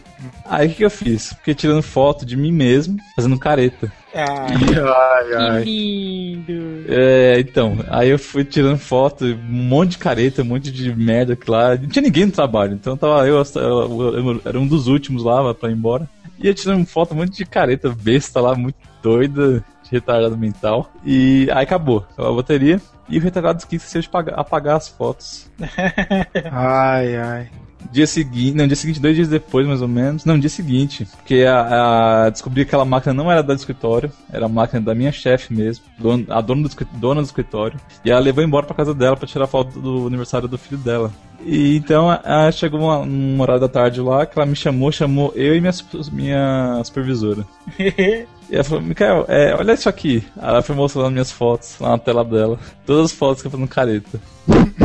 Aí 0.46 0.68
o 0.68 0.72
que, 0.74 0.84
eu 0.86 0.90
fiz? 0.90 1.30
Fiquei 1.34 1.54
tirando 1.56 1.82
foto 1.82 2.26
de 2.26 2.36
mim 2.36 2.52
mesmo, 2.52 2.98
fazendo 3.16 3.40
careta. 3.40 3.92
Ah, 4.14 4.48
Ai, 5.52 5.64
Que 5.64 5.70
lindo. 5.70 6.86
É, 6.90 7.40
então, 7.40 7.78
aí 7.90 8.10
eu 8.10 8.20
fui 8.20 8.44
tirando 8.44 8.78
foto, 8.78 9.26
um 9.26 9.38
monte 9.52 9.92
de 9.92 9.98
careta, 9.98 10.42
um 10.42 10.46
monte 10.46 10.72
de 10.72 10.94
merda 10.96 11.36
que 11.36 11.50
lá. 11.50 11.76
Não 11.76 11.88
tinha 11.88 12.04
ninguém 12.04 12.26
no 12.26 12.32
trabalho, 12.32 12.74
então 12.74 12.96
tava 12.98 13.28
eu, 13.28 13.36
eu, 13.56 13.62
eu- 13.62 14.14
eu 14.34 14.42
era 14.46 14.60
um 14.60 14.68
dos 14.68 14.88
últimos 14.88 15.24
lá 15.24 15.54
pra 15.54 15.70
ir 15.70 15.74
embora. 15.74 16.08
E 16.40 16.48
eu 16.48 16.54
tirando 16.54 16.86
foto, 16.86 17.14
um 17.14 17.18
monte 17.18 17.38
de 17.38 17.46
careta 17.46 17.90
besta 17.90 18.40
lá, 18.40 18.56
muito 18.56 18.78
doida, 19.02 19.64
de 19.84 19.92
retardado 19.92 20.38
mental. 20.38 20.92
E 21.04 21.48
aí 21.52 21.64
acabou, 21.64 22.06
acabou 22.12 22.34
a 22.34 22.36
bateria. 22.36 22.82
E 23.10 23.18
o 23.18 23.22
retardado 23.22 23.60
esqueceu 23.60 24.02
de 24.02 24.10
pagar- 24.10 24.38
apagar 24.40 24.76
as 24.76 24.88
fotos. 24.88 25.50
ai, 26.52 27.16
ai. 27.16 27.50
Dia 27.92 28.06
seguinte, 28.08 28.56
não, 28.56 28.68
dia 28.68 28.76
seguinte, 28.76 29.00
dois 29.00 29.16
dias 29.16 29.28
depois, 29.28 29.66
mais 29.68 29.82
ou 29.82 29.88
menos. 29.88 30.26
Não, 30.26 30.38
dia 30.40 30.50
seguinte. 30.50 31.06
Porque 31.18 31.44
a, 31.48 32.26
a- 32.26 32.30
descobri 32.30 32.64
que 32.64 32.70
aquela 32.70 32.86
máquina 32.86 33.14
não 33.14 33.32
era 33.32 33.42
da 33.42 33.54
do 33.54 33.58
escritório, 33.58 34.12
era 34.32 34.46
a 34.46 34.50
máquina 34.50 34.82
da 34.82 34.94
minha 34.94 35.12
chefe 35.12 35.54
mesmo, 35.54 35.86
don- 35.98 36.24
a 36.30 36.42
dona 36.42 36.68
do, 36.68 36.88
dona 36.94 37.22
do 37.22 37.26
escritório. 37.26 37.80
E 38.04 38.12
ela 38.12 38.20
levou 38.20 38.44
embora 38.44 38.66
pra 38.66 38.76
casa 38.76 38.94
dela 38.94 39.16
pra 39.16 39.28
tirar 39.28 39.48
foto 39.48 39.80
do 39.80 40.08
aniversário 40.08 40.48
do 40.48 40.58
filho 40.58 40.78
dela. 40.80 41.12
E 41.46 41.76
então 41.78 42.10
a- 42.10 42.52
chegou 42.52 42.80
uma, 42.82 43.00
um 43.00 43.40
horário 43.42 43.62
da 43.62 43.70
tarde 43.70 44.02
lá 44.02 44.26
que 44.26 44.38
ela 44.38 44.46
me 44.46 44.56
chamou, 44.56 44.92
chamou 44.92 45.32
eu 45.36 45.56
e 45.56 45.62
minha, 45.62 45.74
minha 46.12 46.82
supervisora. 46.84 47.46
E 48.50 48.56
ela 48.56 48.64
falou, 48.64 48.82
Mikael, 48.82 49.26
é, 49.28 49.54
olha 49.56 49.74
isso 49.74 49.90
aqui. 49.90 50.24
Ela 50.42 50.62
foi 50.62 50.76
mostrando 50.76 51.12
minhas 51.12 51.32
fotos 51.32 51.76
lá 51.80 51.90
na 51.90 51.98
tela 51.98 52.24
dela. 52.24 52.58
Todas 52.86 53.06
as 53.06 53.12
fotos 53.12 53.42
que 53.42 53.48
eu 53.48 53.52
fazendo 53.52 53.68
careta. 53.68 54.20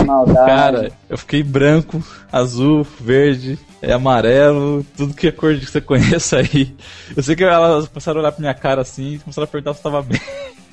Maldade. 0.04 0.46
Cara, 0.46 0.92
eu 1.08 1.16
fiquei 1.16 1.42
branco, 1.42 2.02
azul, 2.30 2.84
verde, 3.00 3.58
é 3.80 3.92
amarelo, 3.92 4.84
tudo 4.96 5.14
que 5.14 5.28
é 5.28 5.32
cor 5.32 5.54
que 5.56 5.66
você 5.66 5.80
conheça 5.80 6.38
aí. 6.38 6.74
Eu 7.16 7.22
sei 7.22 7.36
que 7.36 7.44
elas 7.44 7.86
começaram 7.88 8.18
a 8.18 8.22
olhar 8.22 8.32
pra 8.32 8.40
minha 8.40 8.54
cara 8.54 8.82
assim 8.82 9.14
e 9.14 9.18
começaram 9.20 9.44
a 9.44 9.48
perguntar 9.48 9.74
se 9.74 9.80
eu 9.80 9.82
tava 9.84 10.02
bem. 10.02 10.20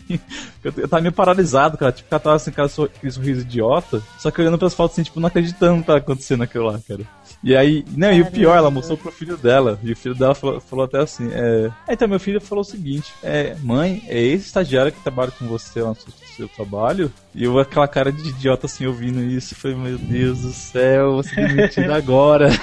Eu, 0.62 0.74
eu 0.76 0.90
tava 0.90 1.02
meio 1.02 1.14
paralisado, 1.14 1.78
cara. 1.78 1.92
Tipo, 1.94 2.08
ela 2.12 2.20
tava 2.20 2.36
assim, 2.36 2.52
cara, 2.52 2.68
sor- 2.68 2.92
aquele 2.94 3.12
sorriso 3.14 3.42
idiota. 3.42 4.02
Só 4.18 4.30
que 4.30 4.42
olhando 4.42 4.58
pras 4.58 4.74
fotos 4.74 4.96
assim, 4.96 5.04
tipo, 5.04 5.18
não 5.20 5.28
acreditando 5.28 5.80
que 5.80 5.88
tava 5.88 6.00
acontecendo 6.00 6.44
aquilo 6.44 6.66
lá, 6.66 6.78
cara. 6.86 7.02
E 7.42 7.56
aí, 7.56 7.86
não, 7.96 8.12
e 8.12 8.22
o 8.22 8.26
pior, 8.30 8.58
ela 8.58 8.70
mostrou 8.70 8.98
pro 8.98 9.10
filho 9.10 9.38
dela. 9.38 9.80
E 9.82 9.94
o 9.94 9.96
filho 9.96 10.14
dela 10.16 10.36
falou, 10.36 10.60
falou 10.60 10.84
até 10.84 11.00
assim: 11.00 11.30
é. 11.32 11.70
"Ah, 11.88 11.94
Então, 11.94 12.10
meu 12.10 12.20
filho 12.20 12.42
falou 12.42 12.62
o 12.62 12.66
seguinte: 12.66 13.14
é, 13.24 13.56
mãe, 13.64 14.04
é 14.08 14.22
esse 14.22 14.48
estagiário 14.48 14.92
que 14.92 15.00
trabalha 15.02 15.32
com 15.32 15.48
você 15.48 15.82
lá 15.82 15.90
no 15.90 15.96
seu, 15.96 16.12
seu 16.36 16.50
trabalho? 16.50 17.10
E 17.34 17.46
eu, 17.46 17.58
aquela 17.58 17.88
cara 17.88 18.12
de 18.12 18.28
idiota 18.28 18.66
assim, 18.66 18.86
ouvindo 18.86 19.22
isso, 19.24 19.54
eu 19.54 19.58
falei: 19.58 19.78
Meu 19.78 19.98
Deus 19.98 20.40
do 20.42 20.52
céu, 20.52 21.16
você 21.16 21.34
demitido 21.36 21.94
agora. 21.94 22.50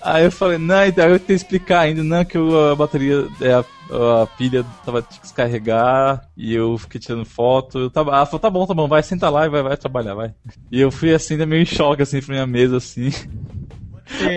Aí 0.00 0.24
eu 0.24 0.32
falei, 0.32 0.58
não, 0.58 0.84
então 0.84 1.04
eu 1.06 1.18
tenho 1.18 1.26
que 1.26 1.32
explicar 1.44 1.80
ainda, 1.80 2.02
não, 2.02 2.24
que 2.24 2.36
eu- 2.36 2.70
a 2.72 2.76
bateria, 2.76 3.26
é, 3.40 3.52
a, 3.54 4.22
a 4.22 4.26
pilha 4.26 4.64
tava 4.84 5.02
tinha 5.02 5.16
que 5.16 5.22
descarregar 5.22 6.22
e 6.36 6.54
eu 6.54 6.76
fiquei 6.78 7.00
tirando 7.00 7.24
foto. 7.24 7.78
Eu 7.78 7.90
tava, 7.90 8.10
ela 8.12 8.26
falou, 8.26 8.40
tá 8.40 8.50
bom, 8.50 8.66
tá 8.66 8.74
bom, 8.74 8.88
vai, 8.88 9.02
senta 9.02 9.28
lá 9.28 9.46
e 9.46 9.48
vai, 9.48 9.62
vai 9.62 9.76
trabalhar, 9.76 10.14
vai. 10.14 10.32
E 10.70 10.80
eu 10.80 10.90
fui 10.90 11.12
assim, 11.14 11.34
ainda 11.34 11.46
meio 11.46 11.62
em 11.62 11.66
choque, 11.66 12.02
assim, 12.02 12.20
pra 12.20 12.34
minha 12.34 12.46
mesa, 12.46 12.76
assim. 12.76 13.10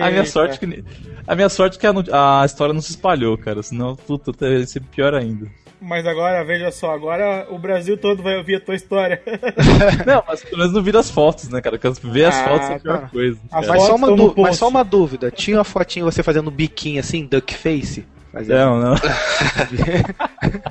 A 0.00 0.10
minha 0.10 0.24
sorte 0.24 0.58
que. 0.60 0.84
A 1.26 1.34
minha 1.34 1.48
sorte 1.48 1.76
é 1.76 1.80
que 1.80 1.86
a, 2.12 2.40
a 2.42 2.46
história 2.46 2.72
não 2.72 2.80
se 2.80 2.90
espalhou, 2.90 3.36
cara. 3.36 3.62
Senão, 3.62 3.96
puta, 3.96 4.32
teria 4.32 4.64
sido 4.66 4.86
pior 4.86 5.14
ainda. 5.14 5.46
Mas 5.86 6.06
agora, 6.06 6.42
veja 6.44 6.70
só, 6.72 6.94
agora 6.94 7.46
o 7.50 7.58
Brasil 7.58 7.98
todo 7.98 8.22
vai 8.22 8.38
ouvir 8.38 8.54
a 8.54 8.60
tua 8.60 8.74
história. 8.74 9.22
Não, 10.06 10.22
mas 10.26 10.42
pelo 10.42 10.56
menos 10.58 10.72
não 10.72 10.82
vira 10.82 10.98
as 10.98 11.10
fotos, 11.10 11.50
né, 11.50 11.60
cara? 11.60 11.78
Porque 11.78 12.08
ver 12.08 12.24
as 12.24 12.34
Ah, 12.36 12.44
fotos 12.48 12.70
é 12.70 12.74
a 12.74 12.78
pior 12.80 13.00
tá. 13.02 13.08
coisa. 13.08 13.38
Mas 13.52 13.66
só, 13.66 13.94
uma 13.96 14.16
du- 14.16 14.34
mas 14.38 14.56
só 14.56 14.68
uma 14.68 14.82
dúvida. 14.82 15.30
Tinha 15.30 15.58
uma 15.58 15.64
fotinha 15.64 16.04
você 16.04 16.22
fazendo 16.22 16.50
biquinho 16.50 17.00
assim, 17.00 17.26
duck 17.26 17.52
face? 17.54 18.06
Fazendo... 18.32 18.56
Não, 18.56 18.80
não. 18.80 18.94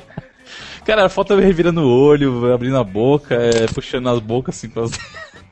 Cara, 0.85 1.05
a 1.05 1.09
foto 1.09 1.35
revirando 1.35 1.81
o 1.81 1.89
olho, 1.89 2.51
abrindo 2.53 2.77
a 2.77 2.83
boca, 2.83 3.35
é, 3.35 3.65
puxando 3.67 4.09
as 4.09 4.19
bocas 4.19 4.57
assim 4.57 4.69
com 4.69 4.81
as... 4.81 4.91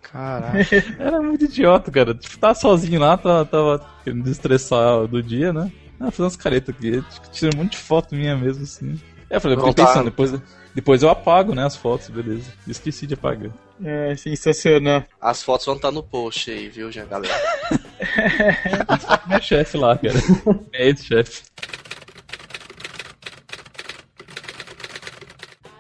Caraca. 0.02 0.58
Era 1.00 1.22
muito 1.22 1.46
idiota, 1.46 1.90
cara. 1.90 2.14
Tipo, 2.14 2.38
tava 2.38 2.54
sozinho 2.56 3.00
lá, 3.00 3.16
tava, 3.16 3.46
tava 3.46 3.86
querendo 4.04 4.24
desestressar 4.24 5.08
do 5.08 5.24
dia, 5.24 5.54
né? 5.54 5.72
Ah, 6.00 6.12
fazendo 6.12 6.26
umas 6.26 6.36
caretas 6.36 6.76
aqui. 6.76 7.02
Tipo, 7.02 7.30
Tirei 7.32 7.52
um 7.56 7.64
monte 7.64 7.72
de 7.74 7.78
foto 7.78 8.14
minha 8.14 8.36
mesmo, 8.36 8.64
assim. 8.64 9.00
Aí 9.32 9.38
eu 9.38 9.42
falei, 9.42 9.58
eu 9.58 9.74
tá- 9.74 9.86
pensando, 9.86 10.06
depois, 10.06 10.34
depois 10.76 11.04
eu 11.04 11.10
apago, 11.10 11.56
né, 11.56 11.66
as 11.66 11.78
fotos, 11.78 12.10
beleza. 12.10 12.52
Esqueci 12.68 13.08
de 13.08 13.14
apagar. 13.14 13.50
É 13.82 14.14
sensacional. 14.18 15.06
As 15.22 15.42
fotos 15.42 15.66
vão 15.66 15.78
estar 15.78 15.90
no 15.90 16.04
post 16.04 16.52
aí, 16.52 16.68
viu, 16.68 16.92
já, 16.92 17.06
galera? 17.06 17.34
Minha 19.26 19.40
chefe 19.40 19.78
lá, 19.78 19.98
cara. 19.98 20.20
É 20.74 20.90
esse 20.90 21.06
chefe. 21.06 21.44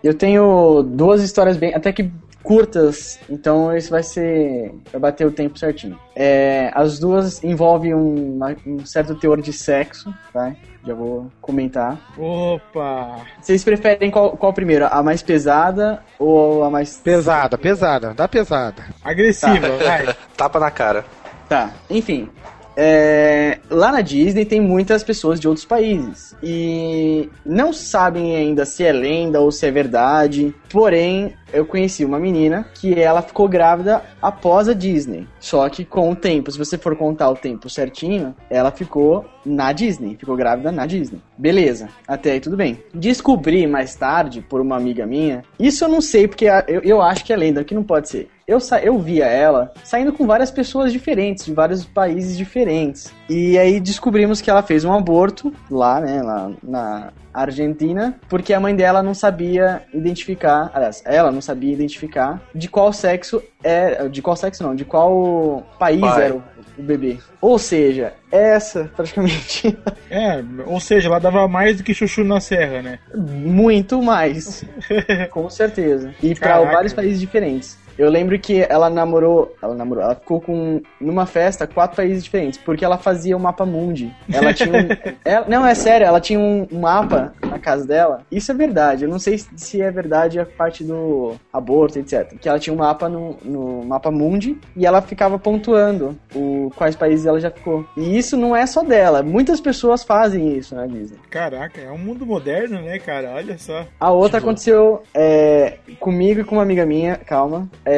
Eu 0.01 0.13
tenho 0.13 0.81
duas 0.81 1.21
histórias 1.21 1.57
bem, 1.57 1.75
até 1.75 1.91
que 1.91 2.09
curtas, 2.41 3.19
então 3.29 3.75
esse 3.75 3.89
vai 3.89 4.01
ser, 4.01 4.73
vai 4.91 4.99
bater 5.01 5.27
o 5.27 5.31
tempo 5.31 5.59
certinho. 5.59 5.99
É, 6.15 6.71
as 6.73 6.97
duas 6.99 7.43
envolvem 7.43 7.93
um, 7.93 8.39
um 8.65 8.85
certo 8.85 9.13
teor 9.15 9.41
de 9.41 9.51
sexo, 9.53 10.11
tá? 10.33 10.55
Já 10.85 10.93
vou 10.95 11.31
comentar. 11.39 11.97
Opa! 12.17 13.19
Vocês 13.39 13.63
preferem 13.63 14.09
qual, 14.09 14.35
qual 14.35 14.51
primeiro? 14.51 14.87
A 14.89 15.03
mais 15.03 15.21
pesada 15.21 16.03
ou 16.17 16.63
a 16.63 16.71
mais... 16.71 16.97
Pesada, 16.97 17.57
pesada, 17.57 18.13
dá 18.15 18.27
pesada. 18.27 18.83
Agressiva, 19.03 19.77
vai. 19.77 20.15
Tapa 20.35 20.59
na 20.59 20.71
cara. 20.71 21.05
Tá, 21.47 21.69
enfim. 21.89 22.29
É, 22.75 23.59
lá 23.69 23.91
na 23.91 24.01
Disney 24.01 24.45
tem 24.45 24.61
muitas 24.61 25.03
pessoas 25.03 25.39
de 25.39 25.47
outros 25.47 25.65
países 25.65 26.35
e 26.41 27.29
não 27.45 27.73
sabem 27.73 28.35
ainda 28.35 28.65
se 28.65 28.83
é 28.83 28.91
lenda 28.91 29.39
ou 29.39 29.51
se 29.51 29.65
é 29.65 29.71
verdade. 29.71 30.53
Porém, 30.69 31.33
eu 31.53 31.65
conheci 31.65 32.05
uma 32.05 32.19
menina 32.19 32.65
que 32.73 32.99
ela 32.99 33.21
ficou 33.21 33.47
grávida 33.47 34.01
após 34.21 34.69
a 34.69 34.73
Disney. 34.73 35.27
Só 35.39 35.67
que 35.69 35.83
com 35.83 36.11
o 36.11 36.15
tempo, 36.15 36.51
se 36.51 36.57
você 36.57 36.77
for 36.77 36.95
contar 36.95 37.29
o 37.29 37.35
tempo 37.35 37.69
certinho, 37.69 38.33
ela 38.49 38.71
ficou 38.71 39.25
na 39.45 39.73
Disney, 39.73 40.15
ficou 40.17 40.35
grávida 40.35 40.71
na 40.71 40.85
Disney. 40.85 41.21
Beleza, 41.37 41.89
até 42.07 42.31
aí 42.33 42.39
tudo 42.39 42.55
bem. 42.55 42.81
Descobri 42.93 43.67
mais 43.67 43.95
tarde 43.95 44.41
por 44.41 44.61
uma 44.61 44.77
amiga 44.77 45.05
minha. 45.05 45.43
Isso 45.59 45.83
eu 45.83 45.89
não 45.89 46.01
sei 46.01 46.27
porque 46.27 46.45
eu, 46.67 46.81
eu 46.83 47.01
acho 47.01 47.25
que 47.25 47.33
é 47.33 47.35
lenda, 47.35 47.63
que 47.63 47.75
não 47.75 47.83
pode 47.83 48.09
ser. 48.09 48.29
Eu, 48.51 48.59
eu 48.83 48.99
via 48.99 49.25
ela 49.25 49.71
saindo 49.83 50.11
com 50.11 50.27
várias 50.27 50.51
pessoas 50.51 50.91
diferentes, 50.91 51.45
de 51.45 51.53
vários 51.53 51.85
países 51.85 52.37
diferentes. 52.37 53.13
E 53.29 53.57
aí 53.57 53.79
descobrimos 53.79 54.41
que 54.41 54.49
ela 54.49 54.61
fez 54.61 54.83
um 54.83 54.93
aborto 54.93 55.53
lá, 55.69 56.01
né, 56.01 56.21
lá 56.21 56.51
na, 56.61 57.13
Argentina, 57.33 58.19
porque 58.27 58.53
a 58.53 58.59
mãe 58.59 58.75
dela 58.75 59.01
não 59.01 59.13
sabia 59.13 59.83
identificar, 59.93 60.69
aliás, 60.73 61.01
ela 61.05 61.31
não 61.31 61.41
sabia 61.41 61.73
identificar 61.73 62.41
de 62.53 62.67
qual 62.67 62.91
sexo 62.91 63.41
é, 63.63 64.09
de 64.09 64.21
qual 64.21 64.35
sexo 64.35 64.63
não, 64.63 64.75
de 64.75 64.83
qual 64.83 65.65
país 65.79 66.01
Pai. 66.01 66.25
era 66.25 66.35
o, 66.35 66.43
o 66.77 66.83
bebê. 66.83 67.17
Ou 67.39 67.57
seja, 67.57 68.13
essa 68.31 68.91
praticamente 68.95 69.77
É, 70.09 70.43
ou 70.65 70.79
seja, 70.79 71.07
ela 71.07 71.19
dava 71.19 71.47
mais 71.47 71.77
do 71.77 71.83
que 71.83 71.93
chuchu 71.93 72.23
na 72.23 72.41
serra, 72.41 72.81
né? 72.81 72.99
muito 73.15 74.01
mais, 74.01 74.65
com 75.31 75.49
certeza. 75.49 76.13
E 76.21 76.35
para 76.35 76.59
vários 76.61 76.91
países 76.91 77.19
diferentes. 77.19 77.77
Eu 78.01 78.09
lembro 78.09 78.37
que 78.39 78.65
ela 78.67 78.89
namorou, 78.89 79.55
ela 79.61 79.75
namorou, 79.75 80.03
ela 80.03 80.15
ficou 80.15 80.41
com 80.41 80.81
numa 80.99 81.27
festa 81.27 81.67
quatro 81.67 81.97
países 81.97 82.23
diferentes, 82.23 82.59
porque 82.59 82.83
ela 82.83 82.97
fazia 82.97 83.37
o 83.37 83.39
mapa 83.39 83.63
mundi. 83.63 84.11
Ela 84.33 84.51
tinha 84.55 84.71
um, 84.71 84.87
ela- 85.23 85.45
não 85.47 85.63
é 85.67 85.75
sério, 85.75 86.07
ela 86.07 86.19
tinha 86.19 86.39
um 86.39 86.65
mapa 86.71 87.31
na 87.47 87.59
casa 87.59 87.85
dela. 87.85 88.23
Isso 88.31 88.51
é 88.51 88.55
verdade. 88.55 89.03
Eu 89.03 89.09
não 89.09 89.19
sei 89.19 89.37
se 89.37 89.79
é 89.83 89.91
verdade 89.91 90.39
a 90.39 90.45
parte 90.47 90.83
do 90.83 91.35
aborto, 91.53 91.99
etc. 91.99 92.33
Que 92.39 92.49
ela 92.49 92.57
tinha 92.57 92.73
um 92.73 92.77
mapa 92.77 93.07
no, 93.07 93.37
no 93.45 93.85
mapa 93.85 94.09
mundi 94.09 94.57
e 94.75 94.83
ela 94.83 94.99
ficava 95.03 95.37
pontuando 95.37 96.17
o 96.33 96.71
quais 96.75 96.95
países 96.95 97.27
ela 97.27 97.39
já 97.39 97.51
ficou. 97.51 97.85
E 97.95 98.17
isso 98.17 98.35
não 98.35 98.55
é 98.55 98.65
só 98.65 98.81
dela. 98.83 99.21
Muitas 99.21 99.61
pessoas 99.61 100.03
fazem 100.03 100.57
isso 100.57 100.73
na 100.73 100.87
Disney. 100.87 101.19
Caraca, 101.29 101.79
é 101.79 101.91
um 101.91 101.99
mundo 101.99 102.25
moderno, 102.25 102.81
né, 102.81 102.97
cara? 102.97 103.33
Olha 103.35 103.59
só. 103.59 103.85
A 103.99 104.09
outra 104.11 104.39
aconteceu 104.39 105.03
é, 105.13 105.77
comigo 105.99 106.41
e 106.41 106.43
com 106.43 106.55
uma 106.55 106.63
amiga 106.63 106.83
minha, 106.83 107.15
calma. 107.15 107.69
É, 107.85 107.90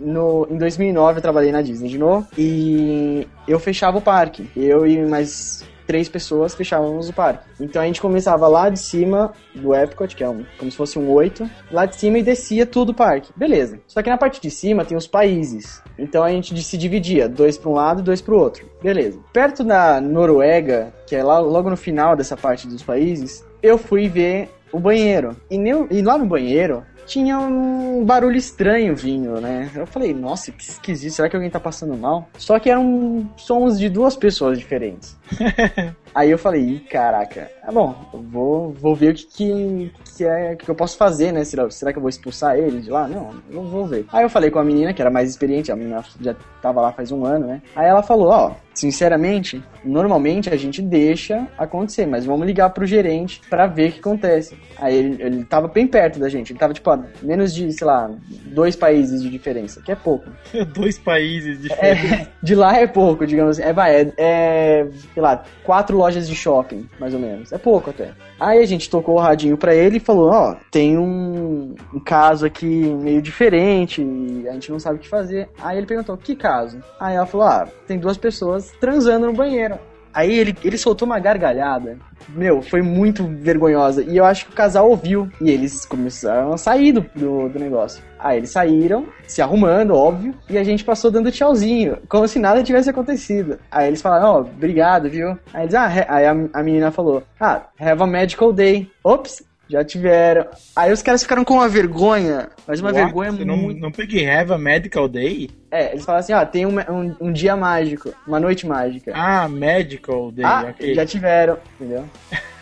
no, 0.00 0.46
em 0.50 0.56
2009 0.56 1.18
eu 1.18 1.22
trabalhei 1.22 1.52
na 1.52 1.62
Disney 1.62 1.88
de 1.88 1.98
novo 1.98 2.26
e 2.36 3.26
eu 3.46 3.58
fechava 3.58 3.98
o 3.98 4.02
parque. 4.02 4.48
Eu 4.56 4.86
e 4.86 4.98
mais 5.06 5.64
três 5.86 6.08
pessoas 6.08 6.54
fechávamos 6.54 7.08
o 7.08 7.12
parque. 7.12 7.44
Então 7.60 7.82
a 7.82 7.84
gente 7.84 8.00
começava 8.00 8.46
lá 8.48 8.68
de 8.70 8.78
cima 8.78 9.32
do 9.54 9.74
Epcot, 9.74 10.14
que 10.14 10.22
é 10.24 10.28
um, 10.28 10.44
como 10.56 10.70
se 10.70 10.76
fosse 10.76 10.98
um 10.98 11.10
8, 11.10 11.48
lá 11.70 11.84
de 11.86 11.96
cima 11.96 12.18
e 12.18 12.22
descia 12.22 12.64
tudo 12.64 12.90
o 12.90 12.94
parque. 12.94 13.32
Beleza. 13.36 13.78
Só 13.86 14.00
que 14.00 14.08
na 14.08 14.16
parte 14.16 14.40
de 14.40 14.50
cima 14.50 14.84
tem 14.84 14.96
os 14.96 15.06
países. 15.06 15.82
Então 15.98 16.22
a 16.22 16.30
gente 16.30 16.60
se 16.62 16.78
dividia, 16.78 17.28
dois 17.28 17.58
para 17.58 17.68
um 17.70 17.74
lado 17.74 18.00
e 18.00 18.04
dois 18.04 18.22
para 18.22 18.34
o 18.34 18.38
outro. 18.38 18.64
Beleza. 18.82 19.18
Perto 19.32 19.64
da 19.64 20.00
Noruega, 20.00 20.94
que 21.06 21.16
é 21.16 21.22
lá, 21.22 21.38
logo 21.40 21.68
no 21.68 21.76
final 21.76 22.16
dessa 22.16 22.36
parte 22.36 22.66
dos 22.66 22.82
países, 22.82 23.44
eu 23.62 23.76
fui 23.76 24.08
ver 24.08 24.48
o 24.72 24.78
banheiro. 24.78 25.36
E, 25.50 25.58
neu- 25.58 25.86
e 25.90 26.00
lá 26.00 26.16
no 26.16 26.24
banheiro 26.24 26.82
tinha 27.12 27.38
um 27.38 28.04
barulho 28.06 28.36
estranho 28.36 28.96
vindo, 28.96 29.38
né? 29.38 29.70
Eu 29.74 29.86
falei, 29.86 30.14
nossa, 30.14 30.50
que 30.50 30.62
esquisito, 30.62 31.12
será 31.12 31.28
que 31.28 31.36
alguém 31.36 31.50
tá 31.50 31.60
passando 31.60 31.94
mal? 31.94 32.26
Só 32.38 32.58
que 32.58 32.70
eram 32.70 33.30
sons 33.36 33.78
de 33.78 33.90
duas 33.90 34.16
pessoas 34.16 34.58
diferentes. 34.58 35.14
Aí 36.14 36.30
eu 36.30 36.38
falei, 36.38 36.80
caraca, 36.90 37.50
ah, 37.62 37.72
bom, 37.72 37.94
vou, 38.12 38.72
vou 38.72 38.94
ver 38.94 39.12
o 39.12 39.14
que, 39.14 39.24
que, 39.24 39.92
que 40.16 40.24
é 40.24 40.56
que 40.56 40.68
eu 40.68 40.74
posso 40.74 40.96
fazer, 40.96 41.32
né? 41.32 41.44
Será, 41.44 41.70
será 41.70 41.92
que 41.92 41.98
eu 41.98 42.02
vou 42.02 42.10
expulsar 42.10 42.58
ele 42.58 42.80
de 42.80 42.90
lá? 42.90 43.08
Não, 43.08 43.30
eu 43.50 43.62
vou 43.62 43.86
ver. 43.86 44.04
Aí 44.12 44.22
eu 44.22 44.28
falei 44.28 44.50
com 44.50 44.58
a 44.58 44.64
menina, 44.64 44.92
que 44.92 45.00
era 45.00 45.10
mais 45.10 45.30
experiente, 45.30 45.72
a 45.72 45.76
menina 45.76 46.04
já 46.20 46.36
tava 46.60 46.80
lá 46.80 46.92
faz 46.92 47.10
um 47.10 47.24
ano, 47.24 47.46
né? 47.46 47.62
Aí 47.74 47.86
ela 47.86 48.02
falou, 48.02 48.28
ó, 48.28 48.52
sinceramente, 48.74 49.62
normalmente 49.84 50.50
a 50.50 50.56
gente 50.56 50.82
deixa 50.82 51.46
acontecer, 51.56 52.06
mas 52.06 52.24
vamos 52.24 52.46
ligar 52.46 52.70
pro 52.70 52.86
gerente 52.86 53.40
pra 53.48 53.66
ver 53.66 53.90
o 53.90 53.92
que 53.92 54.00
acontece. 54.00 54.56
Aí 54.78 54.96
ele, 54.96 55.22
ele 55.22 55.44
tava 55.44 55.68
bem 55.68 55.86
perto 55.86 56.18
da 56.18 56.28
gente, 56.28 56.52
ele 56.52 56.58
tava 56.58 56.74
tipo 56.74 56.90
menos 57.22 57.54
de, 57.54 57.72
sei 57.72 57.86
lá, 57.86 58.10
dois 58.46 58.76
países 58.76 59.22
de 59.22 59.30
diferença, 59.30 59.80
que 59.82 59.92
é 59.92 59.94
pouco. 59.94 60.28
Dois 60.74 60.98
países 60.98 61.60
diferentes. 61.60 62.12
É, 62.12 62.28
de 62.42 62.54
lá 62.54 62.76
é 62.76 62.86
pouco, 62.86 63.26
digamos 63.26 63.58
assim. 63.58 63.68
É, 63.68 63.72
vai, 63.72 63.94
é, 63.94 64.12
é, 64.16 64.86
sei 65.14 65.22
lá, 65.22 65.42
quatro 65.64 66.01
lojas 66.02 66.28
de 66.28 66.34
shopping, 66.34 66.88
mais 66.98 67.14
ou 67.14 67.20
menos. 67.20 67.52
É 67.52 67.58
pouco 67.58 67.90
até. 67.90 68.12
Aí 68.38 68.58
a 68.58 68.66
gente 68.66 68.90
tocou 68.90 69.14
o 69.14 69.20
radinho 69.20 69.56
pra 69.56 69.74
ele 69.74 69.98
e 69.98 70.00
falou, 70.00 70.30
ó, 70.30 70.56
tem 70.70 70.98
um, 70.98 71.74
um 71.94 72.00
caso 72.00 72.44
aqui 72.44 72.66
meio 72.66 73.22
diferente, 73.22 74.02
e 74.02 74.48
a 74.48 74.52
gente 74.52 74.70
não 74.70 74.80
sabe 74.80 74.96
o 74.96 74.98
que 74.98 75.08
fazer. 75.08 75.48
Aí 75.60 75.78
ele 75.78 75.86
perguntou, 75.86 76.16
que 76.16 76.34
caso? 76.34 76.82
Aí 76.98 77.14
ela 77.14 77.26
falou, 77.26 77.46
ah, 77.46 77.68
tem 77.86 77.98
duas 77.98 78.16
pessoas 78.16 78.72
transando 78.80 79.26
no 79.26 79.32
banheiro. 79.32 79.78
Aí 80.14 80.38
ele, 80.38 80.54
ele 80.62 80.76
soltou 80.76 81.06
uma 81.06 81.18
gargalhada. 81.18 81.96
Meu, 82.28 82.60
foi 82.60 82.82
muito 82.82 83.24
vergonhosa. 83.24 84.02
E 84.02 84.16
eu 84.16 84.24
acho 84.24 84.44
que 84.44 84.52
o 84.52 84.54
casal 84.54 84.90
ouviu. 84.90 85.30
E 85.40 85.50
eles 85.50 85.86
começaram 85.86 86.52
a 86.52 86.58
sair 86.58 86.92
do, 86.92 87.00
do, 87.14 87.48
do 87.48 87.58
negócio. 87.58 88.02
Aí 88.22 88.36
eles 88.38 88.50
saíram, 88.50 89.06
se 89.26 89.42
arrumando, 89.42 89.94
óbvio. 89.94 90.34
E 90.48 90.56
a 90.56 90.62
gente 90.64 90.84
passou 90.84 91.10
dando 91.10 91.32
tchauzinho, 91.32 91.98
como 92.08 92.28
se 92.28 92.38
nada 92.38 92.62
tivesse 92.62 92.88
acontecido. 92.88 93.58
Aí 93.70 93.88
eles 93.88 94.00
falaram, 94.00 94.26
ó, 94.28 94.40
obrigado, 94.40 95.10
viu? 95.10 95.36
Aí 95.52 95.64
eles, 95.64 95.74
ah, 95.74 95.88
aí 96.08 96.26
a, 96.26 96.30
a 96.52 96.62
menina 96.62 96.90
falou, 96.90 97.22
ah, 97.40 97.62
have 97.80 98.02
a 98.02 98.06
magical 98.06 98.52
day. 98.52 98.88
Ops, 99.02 99.42
já 99.68 99.82
tiveram. 99.82 100.46
Aí 100.76 100.92
os 100.92 101.02
caras 101.02 101.22
ficaram 101.22 101.44
com 101.44 101.54
uma 101.54 101.68
vergonha, 101.68 102.50
mas 102.66 102.80
uma 102.80 102.90
What? 102.90 103.04
vergonha 103.04 103.32
Você 103.32 103.44
muito. 103.44 103.74
não, 103.74 103.80
não 103.80 103.90
peguei 103.90 104.28
Have 104.28 104.52
a 104.52 104.58
Medical 104.58 105.08
Day? 105.08 105.50
É, 105.70 105.92
eles 105.92 106.04
falaram 106.04 106.20
assim, 106.20 106.32
ó, 106.34 106.44
tem 106.44 106.66
um, 106.66 106.78
um, 106.78 107.16
um 107.20 107.32
dia 107.32 107.56
mágico, 107.56 108.12
uma 108.26 108.38
noite 108.38 108.66
mágica. 108.66 109.12
Ah, 109.14 109.48
Medical 109.48 110.30
Day. 110.30 110.44
Ah, 110.44 110.74
já 110.94 111.06
tiveram, 111.06 111.56
entendeu? 111.80 112.04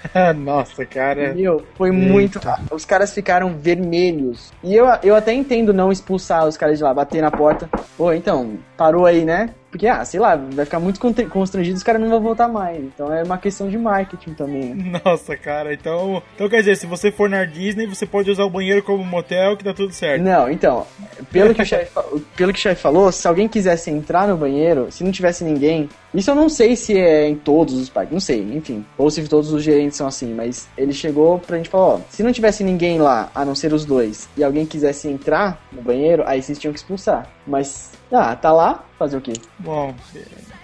Nossa, 0.36 0.84
cara. 0.84 1.34
Meu, 1.34 1.64
foi 1.74 1.90
muito. 1.90 2.40
Os 2.70 2.84
caras 2.84 3.12
ficaram 3.12 3.57
vermelhos. 3.57 4.53
E 4.62 4.74
eu, 4.74 4.86
eu 5.03 5.14
até 5.14 5.32
entendo 5.32 5.72
não 5.72 5.92
expulsar 5.92 6.46
os 6.46 6.57
caras 6.57 6.78
de 6.78 6.84
lá, 6.84 6.92
bater 6.92 7.20
na 7.22 7.30
porta. 7.30 7.68
Pô, 7.96 8.12
então, 8.12 8.59
parou 8.81 9.05
aí, 9.05 9.26
né? 9.26 9.51
Porque, 9.70 9.87
ah, 9.87 10.03
sei 10.07 10.18
lá, 10.18 10.35
vai 10.35 10.64
ficar 10.64 10.81
muito 10.81 10.99
constrangido, 11.28 11.76
os 11.76 11.83
caras 11.83 12.01
não 12.01 12.09
vão 12.09 12.20
voltar 12.20 12.49
mais. 12.49 12.83
Então 12.83 13.12
é 13.12 13.22
uma 13.22 13.37
questão 13.37 13.68
de 13.68 13.76
marketing 13.76 14.33
também, 14.33 14.74
né? 14.74 15.01
Nossa, 15.05 15.37
cara, 15.37 15.72
então. 15.74 16.22
Então 16.35 16.49
quer 16.49 16.61
dizer, 16.61 16.76
se 16.76 16.87
você 16.87 17.12
for 17.12 17.28
na 17.28 17.45
Disney, 17.45 17.87
você 17.87 18.07
pode 18.07 18.31
usar 18.31 18.43
o 18.45 18.51
banheiro 18.51 18.83
como 18.83 19.05
motel 19.05 19.55
que 19.57 19.62
tá 19.62 19.74
tudo 19.74 19.93
certo. 19.93 20.22
Não, 20.22 20.51
então, 20.51 20.87
pelo 21.31 21.55
que, 21.55 21.61
o 21.61 21.64
chefe, 21.64 21.93
pelo 22.35 22.53
que 22.53 22.59
o 22.59 22.62
chefe 22.62 22.81
falou, 22.81 23.12
se 23.12 23.28
alguém 23.28 23.47
quisesse 23.47 23.91
entrar 23.91 24.26
no 24.26 24.37
banheiro, 24.37 24.91
se 24.91 25.05
não 25.05 25.12
tivesse 25.12 25.45
ninguém, 25.45 25.89
isso 26.12 26.31
eu 26.31 26.35
não 26.35 26.49
sei 26.49 26.74
se 26.74 26.99
é 26.99 27.28
em 27.28 27.37
todos 27.37 27.74
os 27.74 27.89
parques, 27.89 28.12
não 28.12 28.20
sei, 28.20 28.41
enfim, 28.41 28.85
ou 28.99 29.09
se 29.11 29.22
todos 29.28 29.53
os 29.53 29.62
gerentes 29.62 29.97
são 29.97 30.07
assim, 30.07 30.35
mas 30.35 30.68
ele 30.76 30.93
chegou 30.93 31.39
pra 31.39 31.59
gente 31.59 31.68
falar, 31.68 31.85
ó, 31.85 32.01
se 32.09 32.22
não 32.22 32.33
tivesse 32.33 32.64
ninguém 32.64 32.99
lá, 32.99 33.31
a 33.33 33.45
não 33.45 33.55
ser 33.55 33.72
os 33.72 33.85
dois, 33.85 34.28
e 34.37 34.43
alguém 34.43 34.66
quisesse 34.66 35.07
entrar 35.07 35.62
no 35.70 35.81
banheiro, 35.83 36.24
aí 36.26 36.43
vocês 36.43 36.59
tinham 36.59 36.72
que 36.72 36.78
expulsar. 36.81 37.28
Mas, 37.47 37.89
ah, 38.12 38.34
tá 38.34 38.52
lá, 38.52 38.84
fazer 38.98 39.16
o 39.16 39.20
quê? 39.20 39.32
Bom, 39.58 39.94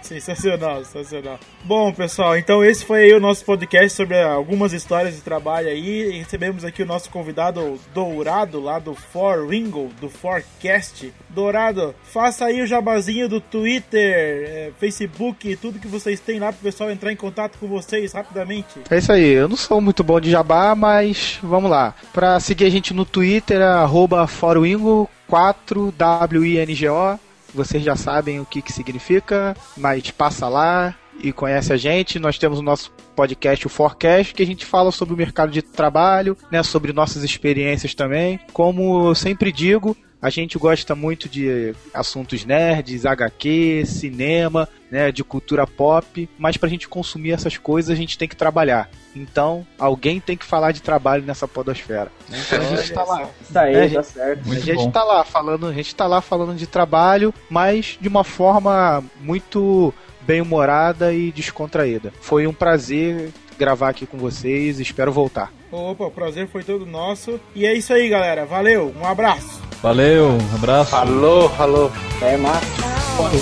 sensacional, 0.01 0.83
sensacional. 0.83 1.39
Bom, 1.63 1.91
pessoal, 1.91 2.37
então 2.37 2.63
esse 2.63 2.85
foi 2.85 3.03
aí 3.03 3.13
o 3.13 3.19
nosso 3.19 3.43
podcast 3.45 3.95
sobre 3.95 4.21
algumas 4.21 4.73
histórias 4.73 5.15
de 5.15 5.21
trabalho 5.21 5.67
aí. 5.67 6.11
E 6.11 6.19
recebemos 6.19 6.63
aqui 6.63 6.83
o 6.83 6.85
nosso 6.85 7.09
convidado 7.09 7.79
Dourado, 7.93 8.59
lá 8.59 8.79
do 8.79 8.93
For 8.93 9.47
Ringo, 9.47 9.89
do 9.99 10.09
Forecast. 10.09 11.13
Dourado, 11.29 11.93
faça 12.03 12.45
aí 12.45 12.61
o 12.61 12.67
jabazinho 12.67 13.27
do 13.29 13.39
Twitter, 13.39 14.01
é, 14.01 14.71
Facebook, 14.79 15.55
tudo 15.57 15.79
que 15.79 15.87
vocês 15.87 16.19
têm 16.19 16.39
lá 16.39 16.51
pro 16.51 16.63
pessoal 16.63 16.89
entrar 16.89 17.11
em 17.11 17.17
contato 17.17 17.57
com 17.59 17.67
vocês 17.67 18.13
rapidamente. 18.13 18.79
É 18.89 18.97
isso 18.97 19.11
aí, 19.11 19.25
eu 19.25 19.47
não 19.47 19.57
sou 19.57 19.81
muito 19.81 20.03
bom 20.03 20.19
de 20.19 20.31
jabá, 20.31 20.75
mas 20.75 21.39
vamos 21.41 21.69
lá. 21.69 21.93
Pra 22.13 22.39
seguir 22.39 22.65
a 22.65 22.69
gente 22.69 22.93
no 22.93 23.05
Twitter, 23.05 23.61
é 23.61 23.65
arroba 23.65 24.25
forwingo 24.27 25.09
4wingo, 25.29 25.93
vocês 27.53 27.83
já 27.83 27.95
sabem 27.95 28.39
o 28.39 28.45
que, 28.45 28.61
que 28.61 28.73
significa, 28.73 29.55
mas 29.75 30.11
passa 30.11 30.47
lá 30.47 30.95
e 31.19 31.31
conhece 31.31 31.73
a 31.73 31.77
gente. 31.77 32.19
Nós 32.19 32.37
temos 32.37 32.59
o 32.59 32.63
nosso 32.63 32.91
podcast, 33.15 33.65
o 33.65 33.69
Forecast, 33.69 34.33
que 34.33 34.43
a 34.43 34.45
gente 34.45 34.65
fala 34.65 34.91
sobre 34.91 35.13
o 35.13 35.17
mercado 35.17 35.51
de 35.51 35.61
trabalho, 35.61 36.37
né, 36.51 36.61
sobre 36.63 36.93
nossas 36.93 37.23
experiências 37.23 37.93
também. 37.95 38.39
Como 38.53 39.09
eu 39.09 39.15
sempre 39.15 39.51
digo, 39.51 39.95
a 40.21 40.29
gente 40.29 40.57
gosta 40.57 40.95
muito 40.95 41.29
de 41.29 41.73
assuntos 41.93 42.43
nerds, 42.43 43.05
HQ, 43.05 43.83
cinema, 43.85 44.67
né, 44.89 45.11
de 45.11 45.23
cultura 45.23 45.67
pop, 45.67 46.27
mas 46.37 46.57
pra 46.57 46.69
gente 46.69 46.87
consumir 46.87 47.31
essas 47.31 47.57
coisas 47.57 47.91
a 47.91 47.95
gente 47.95 48.17
tem 48.17 48.27
que 48.27 48.35
trabalhar. 48.35 48.89
Então, 49.15 49.65
alguém 49.77 50.19
tem 50.19 50.37
que 50.37 50.45
falar 50.45 50.71
de 50.71 50.81
trabalho 50.81 51.23
nessa 51.23 51.47
podosfera. 51.47 52.11
né? 52.29 52.39
Então 52.45 52.59
a 52.61 52.75
gente 52.75 52.93
tá 52.93 53.03
lá. 53.03 53.29
Isso 53.41 53.59
aí, 53.59 53.75
É, 53.75 53.89
tá 53.89 54.03
certo. 54.03 54.51
a 54.51 54.55
gente 54.59 54.75
bom. 54.75 54.91
tá 54.91 55.03
lá 55.03 55.23
falando, 55.23 55.67
a 55.67 55.73
gente 55.73 55.95
tá 55.95 56.07
lá 56.07 56.21
falando 56.21 56.55
de 56.55 56.67
trabalho, 56.67 57.33
mas 57.49 57.97
de 57.99 58.07
uma 58.07 58.23
forma 58.23 59.03
muito 59.21 59.93
bem 60.21 60.41
humorada 60.41 61.13
e 61.13 61.31
descontraída. 61.31 62.13
Foi 62.21 62.45
um 62.47 62.53
prazer 62.53 63.31
gravar 63.57 63.89
aqui 63.89 64.05
com 64.05 64.17
vocês, 64.17 64.79
espero 64.79 65.11
voltar. 65.11 65.51
Opa, 65.71 66.05
o 66.05 66.11
prazer 66.11 66.47
foi 66.47 66.63
todo 66.63 66.85
nosso. 66.85 67.39
E 67.55 67.65
é 67.65 67.73
isso 67.73 67.91
aí, 67.93 68.07
galera. 68.07 68.45
Valeu, 68.45 68.93
um 68.99 69.05
abraço. 69.05 69.61
Valeu, 69.81 70.29
um 70.29 70.55
abraço. 70.55 70.95
Alô, 70.95 71.51
alô. 71.59 71.91
É 72.21 72.37
massa. 72.37 72.65
Fora 73.17 73.37